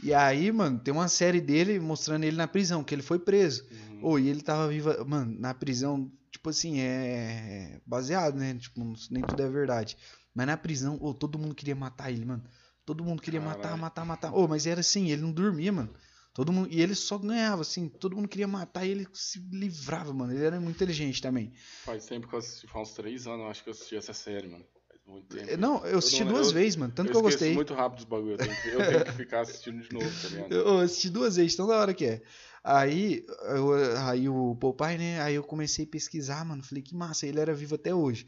E 0.03 0.13
aí, 0.13 0.51
mano, 0.51 0.79
tem 0.79 0.93
uma 0.93 1.07
série 1.07 1.41
dele 1.41 1.79
mostrando 1.79 2.23
ele 2.23 2.37
na 2.37 2.47
prisão, 2.47 2.83
que 2.83 2.95
ele 2.95 3.03
foi 3.03 3.19
preso. 3.19 3.67
Uhum. 3.69 4.05
Ô, 4.05 4.17
e 4.17 4.29
ele 4.29 4.41
tava 4.41 4.67
vivo, 4.67 4.89
mano, 5.05 5.37
na 5.37 5.53
prisão, 5.53 6.11
tipo 6.31 6.49
assim, 6.49 6.79
é 6.79 7.79
baseado, 7.85 8.35
né? 8.35 8.55
Tipo, 8.55 8.81
nem 9.11 9.21
tudo 9.21 9.43
é 9.43 9.49
verdade. 9.49 9.97
Mas 10.33 10.47
na 10.47 10.57
prisão, 10.57 10.97
ô, 11.01 11.13
todo 11.13 11.37
mundo 11.37 11.53
queria 11.53 11.75
matar 11.75 12.09
ele, 12.09 12.25
mano. 12.25 12.43
Todo 12.85 13.03
mundo 13.03 13.21
queria 13.21 13.41
matar, 13.41 13.61
Caralho. 13.63 13.81
matar, 13.81 14.05
matar. 14.05 14.33
Ô, 14.33 14.47
mas 14.47 14.65
era 14.65 14.79
assim, 14.79 15.11
ele 15.11 15.21
não 15.21 15.31
dormia, 15.31 15.71
mano. 15.71 15.93
Todo 16.33 16.51
mundo, 16.53 16.69
e 16.71 16.81
ele 16.81 16.95
só 16.95 17.17
ganhava, 17.17 17.61
assim, 17.61 17.89
todo 17.89 18.15
mundo 18.15 18.27
queria 18.27 18.47
matar 18.47 18.85
e 18.85 18.91
ele 18.91 19.07
se 19.13 19.39
livrava, 19.51 20.13
mano. 20.13 20.31
Ele 20.33 20.43
era 20.45 20.59
muito 20.61 20.77
inteligente 20.77 21.21
também. 21.21 21.51
Faz 21.83 22.05
tempo 22.05 22.27
que 22.27 22.33
eu 22.35 22.39
assisti, 22.39 22.67
faz 22.67 22.87
uns 22.89 22.93
três 22.95 23.27
anos, 23.27 23.41
eu 23.41 23.47
acho 23.49 23.63
que 23.63 23.69
eu 23.69 23.73
assisti 23.73 23.95
essa 23.97 24.13
série, 24.13 24.47
mano. 24.47 24.63
Faz 24.87 25.01
muito 25.05 25.27
tempo. 25.35 25.51
É, 25.51 25.57
Não, 25.57 25.85
eu 25.85 25.97
assisti 25.99 26.23
não- 26.23 26.31
duas 26.31 26.47
eu- 26.47 26.53
vezes, 26.53 26.77
mano. 26.77 26.93
Tanto 26.93 27.07
eu 27.09 27.11
que 27.11 27.17
eu 27.17 27.21
gostei. 27.21 27.53
muito 27.53 27.73
rápido 27.73 27.99
os 27.99 28.05
bagulho. 28.05 28.31
Eu 28.33 28.37
tenho, 28.37 28.55
que, 28.55 28.67
eu 28.69 28.77
tenho 28.87 29.03
que 29.03 29.11
ficar 29.11 29.41
assistindo 29.41 29.81
de 29.81 29.91
novo, 29.93 30.09
tá 30.21 30.29
ligado? 30.29 30.53
Eu 30.53 30.67
eu 30.67 30.77
assisti 30.79 31.09
duas 31.09 31.35
vezes, 31.35 31.55
tão 31.55 31.67
da 31.67 31.77
hora 31.77 31.93
que 31.93 32.05
é. 32.05 32.21
Aí, 32.63 33.25
eu- 33.55 33.97
aí 34.07 34.29
o 34.29 34.55
Popeye, 34.55 34.97
né? 34.97 35.19
Aí 35.21 35.35
eu 35.35 35.43
comecei 35.43 35.83
a 35.83 35.87
pesquisar, 35.89 36.45
mano. 36.45 36.63
Falei, 36.63 36.81
que 36.81 36.95
massa, 36.95 37.27
ele 37.27 37.41
era 37.41 37.53
vivo 37.53 37.75
até 37.75 37.93
hoje. 37.93 38.25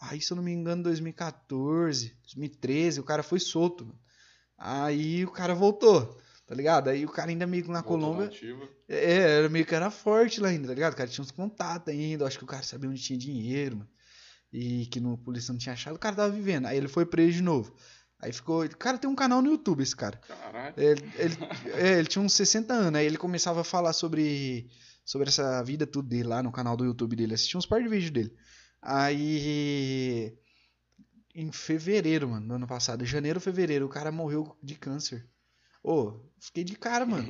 Aí, 0.00 0.20
se 0.20 0.32
eu 0.32 0.36
não 0.36 0.42
me 0.42 0.50
engano, 0.52 0.82
2014, 0.82 2.16
2013, 2.22 2.98
o 2.98 3.04
cara 3.04 3.22
foi 3.22 3.38
solto, 3.38 3.86
mano. 3.86 3.98
Aí 4.58 5.24
o 5.24 5.30
cara 5.30 5.54
voltou, 5.54 6.18
tá 6.46 6.54
ligado? 6.54 6.88
Aí 6.88 7.04
o 7.04 7.08
cara 7.08 7.30
ainda 7.30 7.46
meio 7.46 7.64
que 7.64 7.70
na 7.70 7.82
Colômbia. 7.82 8.30
É, 8.88 9.38
era 9.38 9.48
meio 9.48 9.64
que 9.64 9.74
era 9.74 9.90
forte 9.90 10.40
lá 10.40 10.48
ainda, 10.48 10.68
tá 10.68 10.74
ligado? 10.74 10.92
O 10.92 10.96
cara 10.96 11.08
tinha 11.08 11.22
uns 11.22 11.30
contatos 11.30 11.92
ainda. 11.92 12.26
Acho 12.26 12.38
que 12.38 12.44
o 12.44 12.48
cara 12.48 12.62
sabia 12.62 12.88
onde 12.88 13.02
tinha 13.02 13.18
dinheiro, 13.18 13.78
mano. 13.78 13.90
E 14.52 14.86
que 14.86 15.00
no, 15.00 15.18
polícia 15.18 15.52
não 15.52 15.58
tinha 15.58 15.72
achado, 15.72 15.96
o 15.96 15.98
cara 15.98 16.14
tava 16.14 16.32
vivendo. 16.32 16.66
Aí 16.66 16.76
ele 16.76 16.86
foi 16.86 17.04
preso 17.04 17.32
de 17.32 17.42
novo. 17.42 17.74
Aí 18.20 18.32
ficou. 18.32 18.64
O 18.64 18.76
cara 18.76 18.98
tem 18.98 19.10
um 19.10 19.14
canal 19.14 19.42
no 19.42 19.50
YouTube, 19.50 19.82
esse 19.82 19.96
cara. 19.96 20.16
Caralho. 20.18 20.74
Ele, 20.76 21.12
ele, 21.18 21.36
é, 21.74 21.98
ele 21.98 22.06
tinha 22.06 22.22
uns 22.22 22.32
60 22.34 22.72
anos, 22.72 23.00
aí 23.00 23.06
ele 23.06 23.16
começava 23.16 23.62
a 23.62 23.64
falar 23.64 23.92
sobre, 23.92 24.70
sobre 25.04 25.28
essa 25.28 25.62
vida 25.62 25.86
tudo 25.86 26.08
dele 26.08 26.28
lá 26.28 26.42
no 26.42 26.52
canal 26.52 26.76
do 26.76 26.84
YouTube 26.84 27.16
dele. 27.16 27.34
Assistia 27.34 27.58
uns 27.58 27.66
par 27.66 27.82
de 27.82 27.88
vídeos 27.88 28.10
dele. 28.10 28.32
Aí. 28.80 30.36
Em 31.36 31.50
fevereiro, 31.50 32.28
mano, 32.28 32.46
do 32.46 32.54
ano 32.54 32.66
passado, 32.68 33.04
janeiro, 33.04 33.40
fevereiro, 33.40 33.86
o 33.86 33.88
cara 33.88 34.12
morreu 34.12 34.56
de 34.62 34.76
câncer. 34.76 35.28
Ô, 35.84 36.14
fiquei 36.40 36.64
de 36.64 36.74
cara, 36.76 37.04
mano. 37.06 37.28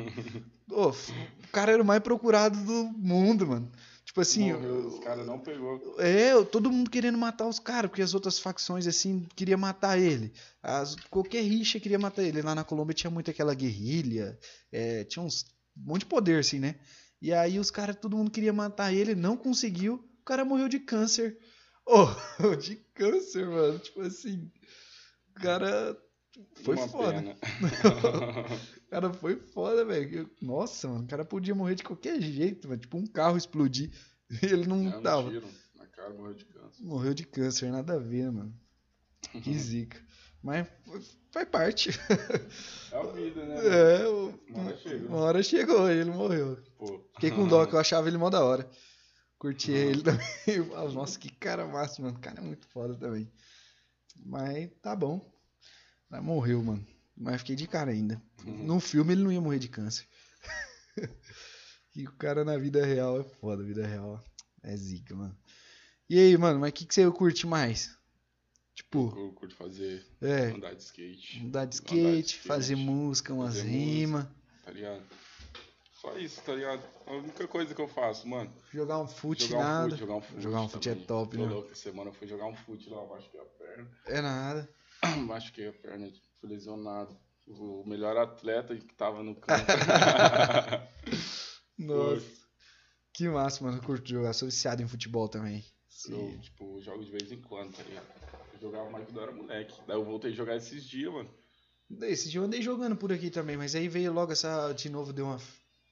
Ô, 0.70 0.90
f- 0.92 1.12
o 1.12 1.48
cara 1.52 1.72
era 1.72 1.82
o 1.82 1.86
mais 1.86 2.00
procurado 2.00 2.56
do 2.64 2.84
mundo, 2.96 3.46
mano. 3.48 3.70
Tipo 4.04 4.20
assim, 4.20 4.52
Morreu, 4.52 4.86
os 4.86 4.98
caras 5.02 5.26
não 5.26 5.40
pegou. 5.40 5.96
é, 5.98 6.40
todo 6.44 6.70
mundo 6.70 6.88
querendo 6.88 7.18
matar 7.18 7.48
os 7.48 7.58
caras, 7.58 7.90
porque 7.90 8.02
as 8.02 8.14
outras 8.14 8.38
facções, 8.38 8.86
assim, 8.86 9.26
queria 9.34 9.56
matar 9.56 9.98
ele. 9.98 10.32
As, 10.62 10.94
qualquer 11.10 11.42
rixa 11.42 11.80
queria 11.80 11.98
matar 11.98 12.22
ele. 12.22 12.40
Lá 12.42 12.54
na 12.54 12.62
Colômbia 12.62 12.94
tinha 12.94 13.10
muito 13.10 13.28
aquela 13.30 13.54
guerrilha, 13.54 14.38
é, 14.70 15.02
tinha 15.04 15.22
uns, 15.24 15.44
um 15.76 15.88
monte 15.90 16.00
de 16.00 16.06
poder, 16.06 16.38
assim, 16.38 16.60
né? 16.60 16.76
E 17.20 17.32
aí 17.32 17.58
os 17.58 17.70
caras, 17.72 17.96
todo 17.96 18.16
mundo 18.16 18.30
queria 18.30 18.52
matar 18.52 18.92
ele, 18.92 19.14
não 19.16 19.36
conseguiu, 19.36 19.94
o 20.20 20.24
cara 20.24 20.44
morreu 20.44 20.68
de 20.68 20.78
câncer. 20.78 21.36
Oh, 21.86 22.06
de 22.56 22.76
câncer, 22.94 23.46
mano. 23.48 23.78
Tipo 23.80 24.02
assim, 24.02 24.48
o 25.30 25.40
cara 25.40 25.96
foi 26.62 26.76
Uma 26.76 26.88
foda. 26.88 27.36
cara 28.90 29.12
foi 29.12 29.36
foda, 29.36 29.84
velho. 29.84 30.30
Nossa, 30.40 30.88
mano, 30.88 31.04
o 31.04 31.06
cara 31.06 31.24
podia 31.24 31.54
morrer 31.54 31.74
de 31.74 31.82
qualquer 31.84 32.20
jeito, 32.20 32.68
mano. 32.68 32.80
Tipo 32.80 32.96
um 32.98 33.06
carro 33.06 33.36
explodir. 33.36 33.90
Ele 34.42 34.66
não 34.66 34.90
É 34.92 34.96
um 34.96 35.02
tava. 35.02 35.30
tiro 35.30 35.46
na 35.76 35.86
cara, 35.86 36.10
morreu 36.14 36.34
de 36.34 36.44
câncer. 36.46 36.82
Morreu 36.84 37.14
de 37.14 37.24
câncer, 37.26 37.70
nada 37.70 37.94
a 37.94 37.98
ver, 37.98 38.30
mano. 38.32 38.54
Que 39.42 39.52
zica. 39.58 40.00
Mas 40.42 40.68
faz 41.32 41.48
parte. 41.48 41.90
É 42.92 42.96
a 42.98 43.02
vida, 43.12 43.44
né? 43.46 43.56
É, 44.02 44.08
o- 44.08 44.38
Uma 44.50 44.64
hora 44.66 44.76
chega. 44.76 45.08
uma 45.08 45.16
hora 45.18 45.42
chegou, 45.42 45.90
ele 45.90 46.10
morreu. 46.10 46.58
Pô. 46.78 47.02
Fiquei 47.14 47.30
com 47.30 47.48
dó, 47.48 47.64
que 47.66 47.74
eu 47.74 47.78
achava 47.78 48.08
ele 48.08 48.18
mó 48.18 48.28
da 48.28 48.44
hora. 48.44 48.68
Curti 49.38 49.72
ele 49.72 50.02
também. 50.02 50.24
Nossa, 50.92 51.18
que 51.18 51.30
cara 51.30 51.66
massa, 51.66 52.02
mano. 52.02 52.16
O 52.18 52.20
cara 52.20 52.40
é 52.40 52.44
muito 52.44 52.66
foda 52.68 52.94
também. 52.94 53.30
Mas 54.24 54.70
tá 54.82 54.94
bom. 54.94 55.32
Mas 56.08 56.22
morreu, 56.22 56.62
mano. 56.62 56.86
Mas 57.16 57.40
fiquei 57.40 57.56
de 57.56 57.66
cara 57.66 57.90
ainda. 57.90 58.20
Uhum. 58.44 58.64
No 58.64 58.80
filme 58.80 59.12
ele 59.12 59.22
não 59.22 59.32
ia 59.32 59.40
morrer 59.40 59.58
de 59.58 59.68
câncer. 59.68 60.06
e 61.94 62.06
o 62.06 62.12
cara 62.12 62.44
na 62.44 62.56
vida 62.56 62.84
real 62.84 63.20
é 63.20 63.24
foda, 63.24 63.62
vida 63.62 63.86
real 63.86 64.22
é 64.62 64.76
zica, 64.76 65.14
mano. 65.14 65.36
E 66.08 66.18
aí, 66.18 66.36
mano, 66.36 66.60
mas 66.60 66.70
o 66.70 66.72
que, 66.72 66.84
que 66.86 66.94
você 66.94 67.10
curte 67.10 67.46
mais? 67.46 67.96
Tipo, 68.74 69.14
Eu 69.16 69.32
curto 69.32 69.54
fazer 69.54 70.04
é, 70.20 70.46
andar 70.46 70.74
de 70.74 70.82
skate. 70.82 71.38
andar 71.44 71.64
de 71.66 71.78
Andar 71.78 71.90
skate, 71.94 72.38
fazer 72.40 72.74
música, 72.76 73.32
umas 73.32 73.60
rimas, 73.60 74.26
Tá 74.64 74.70
ligado? 74.72 75.02
Só 76.00 76.18
isso, 76.18 76.42
tá 76.42 76.54
ligado? 76.54 76.82
A 77.06 77.12
única 77.12 77.46
coisa 77.46 77.74
que 77.74 77.80
eu 77.80 77.88
faço, 77.88 78.26
mano. 78.28 78.52
jogar 78.72 78.98
um 79.00 79.06
fute, 79.06 79.46
Jogar 79.46 79.58
um 79.58 79.62
nada. 79.62 79.88
fute, 79.90 80.00
jogar 80.00 80.14
um 80.16 80.20
fute. 80.20 80.42
Jogar 80.42 80.60
um 80.60 80.68
fute 80.68 80.88
é 80.90 80.94
top, 80.94 81.36
né? 81.38 81.44
essa 81.70 81.74
semana 81.74 82.10
eu 82.10 82.14
fui 82.14 82.26
jogar 82.26 82.46
um 82.46 82.56
fute 82.56 82.90
lá, 82.90 83.06
machuquei 83.06 83.40
a 83.40 83.44
perna. 83.44 83.90
É 84.06 84.20
nada. 84.20 84.68
Machuquei 85.26 85.68
a 85.68 85.72
perna, 85.72 86.10
fui 86.40 86.50
lesionado. 86.50 87.16
O 87.46 87.84
melhor 87.86 88.16
atleta 88.16 88.74
que 88.74 88.94
tava 88.94 89.22
no 89.22 89.34
campo. 89.34 89.66
Nossa. 91.76 92.44
Que 93.12 93.28
massa, 93.28 93.62
mano. 93.62 93.78
Eu 93.78 93.82
curto 93.82 94.08
jogar. 94.08 94.32
Sou 94.32 94.48
viciado 94.48 94.82
em 94.82 94.88
futebol 94.88 95.28
também. 95.28 95.64
eu, 96.08 96.30
Sim. 96.30 96.38
tipo, 96.38 96.80
jogo 96.80 97.04
de 97.04 97.10
vez 97.10 97.30
em 97.30 97.40
quando, 97.40 97.76
tá 97.76 97.82
ligado? 97.82 98.06
Eu 98.54 98.60
jogava 98.60 98.90
mais 98.90 99.04
quando 99.04 99.18
eu 99.18 99.22
era 99.22 99.32
moleque. 99.32 99.74
Daí 99.86 99.96
eu 99.96 100.04
voltei 100.04 100.32
a 100.32 100.34
jogar 100.34 100.56
esses 100.56 100.84
dias, 100.84 101.12
mano. 101.12 101.30
Esse 102.02 102.30
dia 102.30 102.40
eu 102.40 102.44
andei 102.44 102.62
jogando 102.62 102.96
por 102.96 103.12
aqui 103.12 103.30
também, 103.30 103.56
mas 103.56 103.74
aí 103.74 103.88
veio 103.88 104.12
logo 104.12 104.32
essa. 104.32 104.72
De 104.72 104.88
novo, 104.88 105.12
deu 105.12 105.26
uma. 105.26 105.38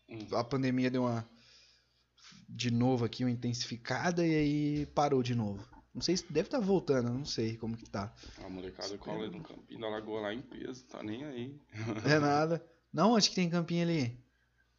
Hum. 0.09 0.27
A 0.33 0.43
pandemia 0.43 0.91
deu 0.91 1.03
uma. 1.03 1.29
De 2.49 2.71
novo 2.71 3.05
aqui, 3.05 3.25
uma 3.25 3.31
intensificada 3.31 4.27
e 4.27 4.35
aí 4.35 4.87
parou 4.87 5.23
de 5.23 5.35
novo. 5.35 5.67
Não 5.95 6.01
sei 6.01 6.17
se 6.17 6.25
deve 6.33 6.47
estar 6.49 6.59
voltando, 6.61 7.09
eu 7.09 7.15
não 7.15 7.25
sei 7.25 7.57
como 7.57 7.77
que 7.77 7.89
tá. 7.89 8.13
A 8.45 8.49
molecada 8.49 8.97
cola 8.99 9.29
no 9.29 9.43
campinho 9.43 9.81
da 9.81 9.89
lagoa 9.89 10.23
lá 10.23 10.35
em 10.35 10.41
peso, 10.41 10.85
tá 10.87 11.03
nem 11.03 11.25
aí. 11.25 11.61
É 12.07 12.19
nada. 12.19 12.65
Não, 12.93 13.13
onde 13.13 13.29
que 13.29 13.35
tem 13.35 13.49
campinho 13.51 13.83
ali? 13.83 14.19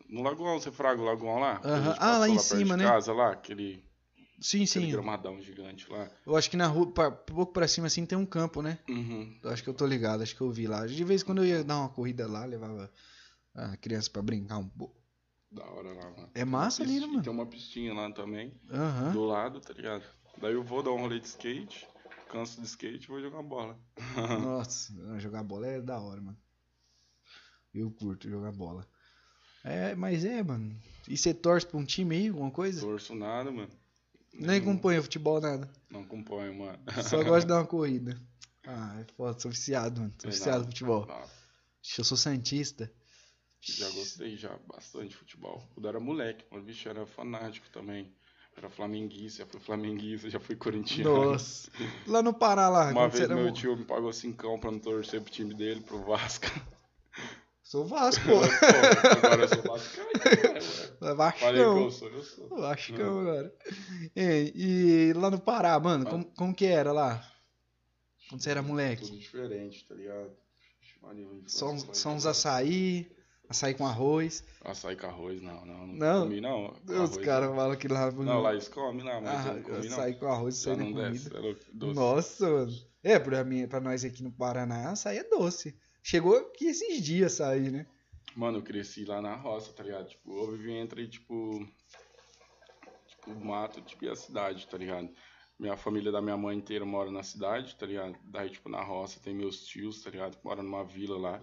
No 0.08 0.21
Lagoão, 0.21 0.60
você 0.60 0.71
fraga 0.71 1.02
o 1.02 1.06
Lagoão 1.06 1.39
lá? 1.39 1.56
Gente 1.56 1.97
Ah, 1.99 2.17
lá 2.19 2.30
em 2.30 2.34
perto 2.36 2.43
cima, 2.45 2.78
né? 2.78 2.84
casa 2.84 3.13
lá, 3.13 3.32
aquele, 3.32 3.84
Sim, 4.39 4.63
aquele 4.63 4.86
sim. 4.86 4.91
gramadão 4.91 5.41
gigante 5.41 5.89
lá. 5.89 6.10
Eu 6.26 6.36
acho 6.36 6.49
que 6.49 6.58
na 6.58 6.67
rua, 6.67 6.91
pra- 6.91 7.10
pouco 7.12 7.52
pra 7.54 7.67
cima 7.67 7.88
assim, 7.88 8.06
tem 8.06 8.17
um 8.17 8.26
campo, 8.26 8.62
né? 8.62 8.78
Uhum. 8.88 9.39
Eu 9.43 9.49
acho 9.49 9.63
que 9.63 9.69
eu 9.69 9.73
tô 9.73 9.86
ligado, 9.88 10.21
acho 10.21 10.36
que 10.36 10.41
eu 10.41 10.52
vi 10.52 10.67
lá. 10.67 10.86
De 10.86 11.04
vez 11.04 11.21
em 11.21 11.26
quando 11.26 11.39
eu 11.43 11.45
ia 11.45 11.63
dar 11.63 11.78
uma 11.80 11.89
corrida 11.89 12.28
lá, 12.28 12.45
levava 12.45 12.91
a 13.56 13.78
criança 13.78 14.10
pra 14.12 14.21
brincar 14.21 14.58
um 14.58 14.67
pouco. 14.69 14.95
Da 15.52 15.63
hora 15.65 15.93
lá, 15.93 16.10
mano. 16.12 16.30
É 16.36 16.43
massa 16.45 16.84
ali, 16.84 16.99
né, 16.99 17.06
mano? 17.08 17.21
Tem 17.23 17.32
uma 17.34 17.45
pistinha 17.47 17.93
lá 17.93 18.12
também, 18.12 18.54
Aham. 18.71 19.12
do 19.13 19.23
lado, 19.26 19.60
tá 19.62 19.73
ligado? 19.73 20.04
Daí 20.38 20.54
eu 20.54 20.63
vou 20.63 20.84
dar 20.84 20.91
um 20.91 21.00
rolê 21.00 21.19
de 21.19 21.28
skate, 21.28 21.88
canso 22.30 22.60
de 22.60 22.67
skate 22.67 23.06
e 23.06 23.08
vou 23.08 23.22
jogar 23.22 23.41
bola. 23.41 23.78
Nossa, 24.41 24.93
jogar 25.19 25.43
bola 25.43 25.67
é 25.67 25.82
da 25.82 26.00
hora, 26.00 26.22
mano. 26.22 26.38
Eu 27.74 27.89
curto 27.91 28.30
jogar 28.30 28.52
bola. 28.52 28.88
É, 29.63 29.96
mas 29.96 30.26
é, 30.26 30.43
mano. 30.43 30.78
E 31.08 31.17
você 31.17 31.34
torce 31.34 31.65
pra 31.65 31.78
um 31.78 31.86
time 31.86 32.15
aí, 32.15 32.28
alguma 32.28 32.52
coisa? 32.52 32.82
Torço 32.82 33.15
nada, 33.15 33.52
mano. 33.52 33.72
Nem 34.34 34.60
acompanha 34.60 35.02
futebol, 35.02 35.39
nada. 35.39 35.69
Não 35.89 36.02
acompanho, 36.02 36.54
mano. 36.56 36.80
Só 37.04 37.24
gosto 37.24 37.41
de 37.41 37.48
dar 37.54 37.60
uma 37.60 37.67
corrida. 37.67 38.19
Ah, 38.65 39.00
é 39.00 39.06
foda, 39.13 39.39
sou 39.39 39.52
viciado, 39.52 40.02
mano. 40.02 40.13
Sou 40.19 40.30
É 40.30 40.34
viciado 40.34 40.52
nada. 40.52 40.65
no 40.65 40.72
futebol. 40.72 41.08
Ah, 41.10 41.28
Eu 41.98 42.04
sou 42.04 42.17
santista. 42.17 42.91
Já 43.62 43.89
gostei 43.91 44.36
já 44.36 44.58
bastante 44.67 45.10
de 45.10 45.15
futebol. 45.15 45.65
Quando 45.74 45.88
era 45.88 46.00
moleque, 46.00 46.46
mas 46.52 46.63
bicho 46.63 46.89
era 46.89 47.06
fanático 47.06 47.69
também. 47.69 48.13
Era 48.56 48.70
flamenguista, 48.70 49.39
já 49.39 49.46
fui 49.46 49.60
flamenguista, 49.60 50.30
já 50.30 50.39
fui 50.39 50.56
corintiano. 50.56 51.32
Nossa. 51.32 51.72
Lá 52.08 52.22
no 52.22 52.34
Pará, 52.34 52.70
lá. 52.70 52.92
Uma 52.92 53.10
vez 53.10 53.28
meu 53.28 53.52
tio 53.52 53.76
me 53.76 53.84
pagou 53.84 54.13
cincão 54.13 54.60
pra 54.60 54.72
não 54.72 54.80
torcer 54.80 55.22
pro 55.22 55.32
time 55.32 55.54
dele, 55.54 55.82
pro 55.82 56.04
Vasco. 56.04 56.48
Sou 57.63 57.86
Vasco, 57.86 58.24
Pô, 58.26 58.38
agora 59.26 59.44
eu 59.44 59.48
sou 59.48 59.63
vascaíno, 59.63 60.12
né, 61.02 61.13
Vascão. 61.16 61.48
ué? 61.48 61.54
Falei 61.54 61.63
que 61.63 61.70
eu 61.70 61.92
sou, 61.92 62.10
eu 62.10 62.24
sou. 62.24 62.50
Vascão 62.50 63.20
agora. 63.22 63.56
E, 64.16 64.54
e 64.56 65.13
lá 65.13 65.32
no 65.32 65.39
Pará, 65.39 65.80
mano, 65.80 66.06
como, 66.06 66.24
como 66.36 66.54
que 66.54 66.68
era 66.68 66.92
lá? 66.92 67.28
Quando 68.30 68.42
você 68.42 68.52
era 68.52 68.62
moleque? 68.62 69.06
Tudo 69.08 69.18
diferente, 69.18 69.86
tá 69.88 69.96
ligado? 69.96 70.30
Só, 71.48 71.76
só 71.94 72.10
uns 72.10 72.26
açaí, 72.26 73.12
açaí 73.54 73.74
com 73.76 73.86
arroz. 73.86 74.44
Açaí 74.66 74.96
com 74.96 75.08
arroz, 75.08 75.42
não, 75.42 75.66
não. 75.66 75.88
Não, 75.88 75.96
Não? 75.96 76.22
comi, 76.24 76.42
não. 76.42 76.74
Com 76.86 76.94
Os 76.94 77.12
arroz, 77.12 77.18
caras 77.18 77.56
falam 77.56 77.76
que 77.78 77.88
lá... 77.88 78.12
Não, 78.12 78.42
lá 78.42 78.52
eles 78.52 78.68
comem, 78.68 79.06
não, 79.06 79.22
mas 79.22 79.46
ah, 79.46 79.50
eu 79.50 79.54
não 79.56 79.63
comi, 79.63 79.88
não. 79.88 79.98
açaí 79.98 80.13
com 80.16 80.28
arroz, 80.28 80.60
açaí 80.60 80.76
na 80.78 80.84
não 80.84 80.94
desce, 81.12 81.28
é 81.36 81.56
doce. 81.74 81.94
Nossa, 81.96 82.50
mano. 82.50 82.72
É, 83.04 83.20
pra, 83.20 83.44
mim, 83.44 83.68
pra 83.68 83.80
nós 83.80 84.04
aqui 84.04 84.24
no 84.24 84.32
Paraná, 84.32 84.92
açaí 84.92 85.18
é 85.18 85.24
doce. 85.24 85.76
Chegou 86.02 86.36
aqui 86.38 86.66
esses 86.66 87.02
dias 87.02 87.39
açaí, 87.39 87.70
né? 87.70 87.86
Mano, 88.36 88.58
eu 88.58 88.63
cresci 88.63 89.06
lá 89.06 89.22
na 89.22 89.36
roça, 89.36 89.72
tá 89.74 89.84
ligado? 89.84 90.08
Tipo, 90.10 90.38
eu 90.38 90.52
vivi 90.52 90.72
entre, 90.74 91.08
tipo. 91.08 91.60
Tipo, 93.08 93.32
o 93.32 93.46
mato, 93.46 93.80
tipo, 93.82 94.06
e 94.06 94.10
a 94.10 94.16
cidade, 94.16 94.68
tá 94.68 94.78
ligado? 94.78 95.10
Minha 95.60 95.78
família 95.78 96.12
da 96.12 96.22
minha 96.22 96.36
mãe 96.36 96.58
inteira 96.58 96.84
mora 96.84 97.12
na 97.12 97.22
cidade, 97.22 97.76
tá 97.76 97.86
ligado? 97.86 98.16
Daí, 98.24 98.50
tipo, 98.50 98.70
na 98.70 98.82
roça 98.82 99.20
tem 99.20 99.36
meus 99.36 99.66
tios, 99.66 100.02
tá 100.02 100.10
ligado? 100.10 100.36
Que 100.36 100.44
moram 100.44 100.63
numa 100.63 100.84
vila 100.84 101.18
lá. 101.18 101.42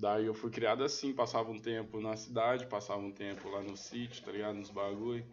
Daí 0.00 0.26
eu 0.26 0.34
fui 0.34 0.50
criado 0.50 0.84
assim, 0.84 1.12
passava 1.12 1.50
um 1.50 1.58
tempo 1.58 2.00
na 2.00 2.16
cidade, 2.16 2.66
passava 2.66 3.00
um 3.00 3.10
tempo 3.10 3.48
lá 3.48 3.60
no 3.62 3.76
sítio, 3.76 4.24
tá 4.24 4.30
ligado? 4.30 4.54
Nos 4.56 4.70
bagulho. 4.70 5.26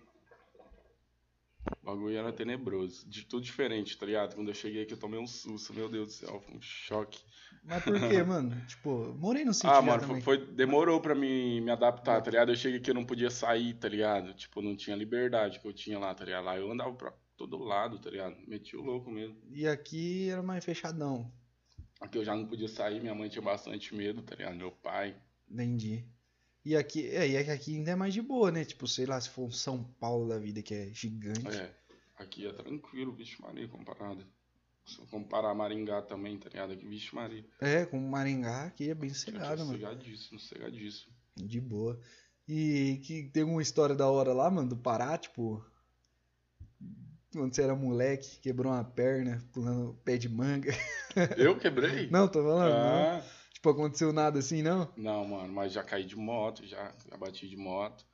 O 1.82 1.86
bagulho 1.86 2.18
era 2.18 2.34
tenebroso. 2.34 3.08
De 3.08 3.26
tudo 3.26 3.44
diferente, 3.44 3.96
tá 3.98 4.06
ligado? 4.06 4.36
Quando 4.36 4.48
eu 4.48 4.54
cheguei 4.56 4.82
aqui 4.84 4.94
eu 4.94 5.00
tomei 5.00 5.20
um 5.20 5.28
susto, 5.28 5.72
meu 5.74 5.88
Deus 5.88 6.08
do 6.08 6.14
céu, 6.14 6.40
foi 6.42 6.56
um 6.58 6.62
choque. 6.62 7.20
Mas 7.64 7.84
por 7.84 8.00
quê, 8.00 8.22
mano? 8.24 8.60
Tipo, 8.66 9.14
morei 9.20 9.46
no 9.46 9.54
sítio 9.54 9.70
Ah, 9.70 9.82
mano, 9.84 10.02
foi, 10.04 10.22
foi- 10.22 10.46
demorou 10.54 11.00
pra 11.00 11.14
mim 11.14 11.62
me 11.62 11.70
adaptar, 11.70 12.22
tá 12.22 12.32
ligado? 12.32 12.52
Eu 12.52 12.56
cheguei 12.56 12.80
aqui 12.80 12.90
eu 12.90 12.96
não 12.96 13.06
podia 13.06 13.30
sair, 13.30 13.76
tá 13.76 13.88
ligado? 13.88 14.34
Tipo, 14.34 14.62
não 14.64 14.76
tinha 14.76 14.96
liberdade 14.96 15.60
que 15.60 15.68
eu 15.68 15.74
tinha 15.74 16.00
lá, 16.00 16.14
tá 16.14 16.26
ligado? 16.26 16.46
Lá 16.46 16.58
eu 16.58 16.72
andava 16.72 16.94
pra 16.94 17.14
todo 17.38 17.58
lado, 17.60 18.00
tá 18.00 18.10
ligado? 18.10 18.36
Meti 18.48 18.76
o 18.76 18.82
louco 18.82 19.12
mesmo. 19.12 19.38
E 19.52 19.68
aqui 19.68 20.30
era 20.30 20.42
mais 20.42 20.66
fechadão. 20.66 21.32
Aqui 22.06 22.20
eu 22.20 22.24
já 22.24 22.36
não 22.36 22.46
podia 22.46 22.68
sair, 22.68 23.02
minha 23.02 23.16
mãe 23.16 23.28
tinha 23.28 23.42
bastante 23.42 23.96
medo, 23.96 24.22
tá 24.22 24.36
ligado? 24.36 24.56
Meu 24.56 24.72
pai. 24.72 25.16
Entendi. 25.50 26.06
E 26.64 26.76
aqui, 26.76 27.08
é, 27.10 27.28
e 27.28 27.38
aqui 27.38 27.76
ainda 27.76 27.92
é 27.92 27.96
mais 27.96 28.14
de 28.14 28.22
boa, 28.22 28.52
né? 28.52 28.64
Tipo, 28.64 28.88
sei 28.88 29.08
lá, 29.08 29.20
se 29.20 29.30
for 29.30 29.46
um 29.46 29.52
São 29.52 29.84
Paulo 30.00 30.30
da 30.30 30.38
vida 30.38 30.62
que 30.62 30.74
é 30.74 30.94
gigante. 30.94 31.48
É, 31.48 31.76
aqui 32.18 32.46
é 32.46 32.54
tranquilo, 32.54 33.12
vixe 33.12 33.42
Maria, 33.42 33.68
comparado. 33.68 34.24
Se 34.86 35.00
eu 35.00 35.08
comparar 35.08 35.54
Maringá 35.56 36.04
também, 36.04 36.38
tá 36.38 36.48
ligado? 36.48 36.74
Aqui, 36.74 36.86
vixe 36.86 37.14
Maria. 37.14 37.44
É, 37.60 37.86
com 37.86 38.00
Maringá 38.00 38.66
aqui 38.66 38.90
é 38.90 38.94
bem 38.94 39.10
sossegado, 39.10 39.66
mano. 39.66 39.80
Sossegadíssimo, 39.80 40.40
sossegadíssimo. 40.40 41.12
De 41.36 41.60
boa. 41.60 42.00
E 42.48 43.02
que 43.04 43.24
tem 43.34 43.44
uma 43.44 43.64
história 43.64 43.96
da 43.96 44.08
hora 44.08 44.32
lá, 44.32 44.50
mano, 44.52 44.70
do 44.70 44.78
Pará, 44.78 45.18
tipo. 45.18 45.66
Quando 47.36 47.54
você 47.54 47.64
era 47.64 47.76
moleque, 47.76 48.40
quebrou 48.42 48.72
uma 48.72 48.84
perna, 48.84 49.42
pulando 49.54 49.94
pé 50.06 50.18
de 50.18 50.30
manga. 50.30 50.72
Eu 51.38 51.58
quebrei? 51.58 52.10
Não, 52.10 52.28
tô 52.28 52.42
falando, 52.44 52.72
não. 52.72 53.18
Ah, 53.18 53.22
Tipo, 53.54 53.70
aconteceu 53.70 54.14
nada 54.14 54.40
assim, 54.40 54.62
não? 54.62 54.88
Não, 54.96 55.26
mano, 55.28 55.52
mas 55.52 55.74
já 55.74 55.84
caí 55.84 56.06
de 56.06 56.16
moto, 56.16 56.66
já, 56.66 56.92
já 57.10 57.18
bati 57.18 57.48
de 57.50 57.58
moto. 57.58 58.06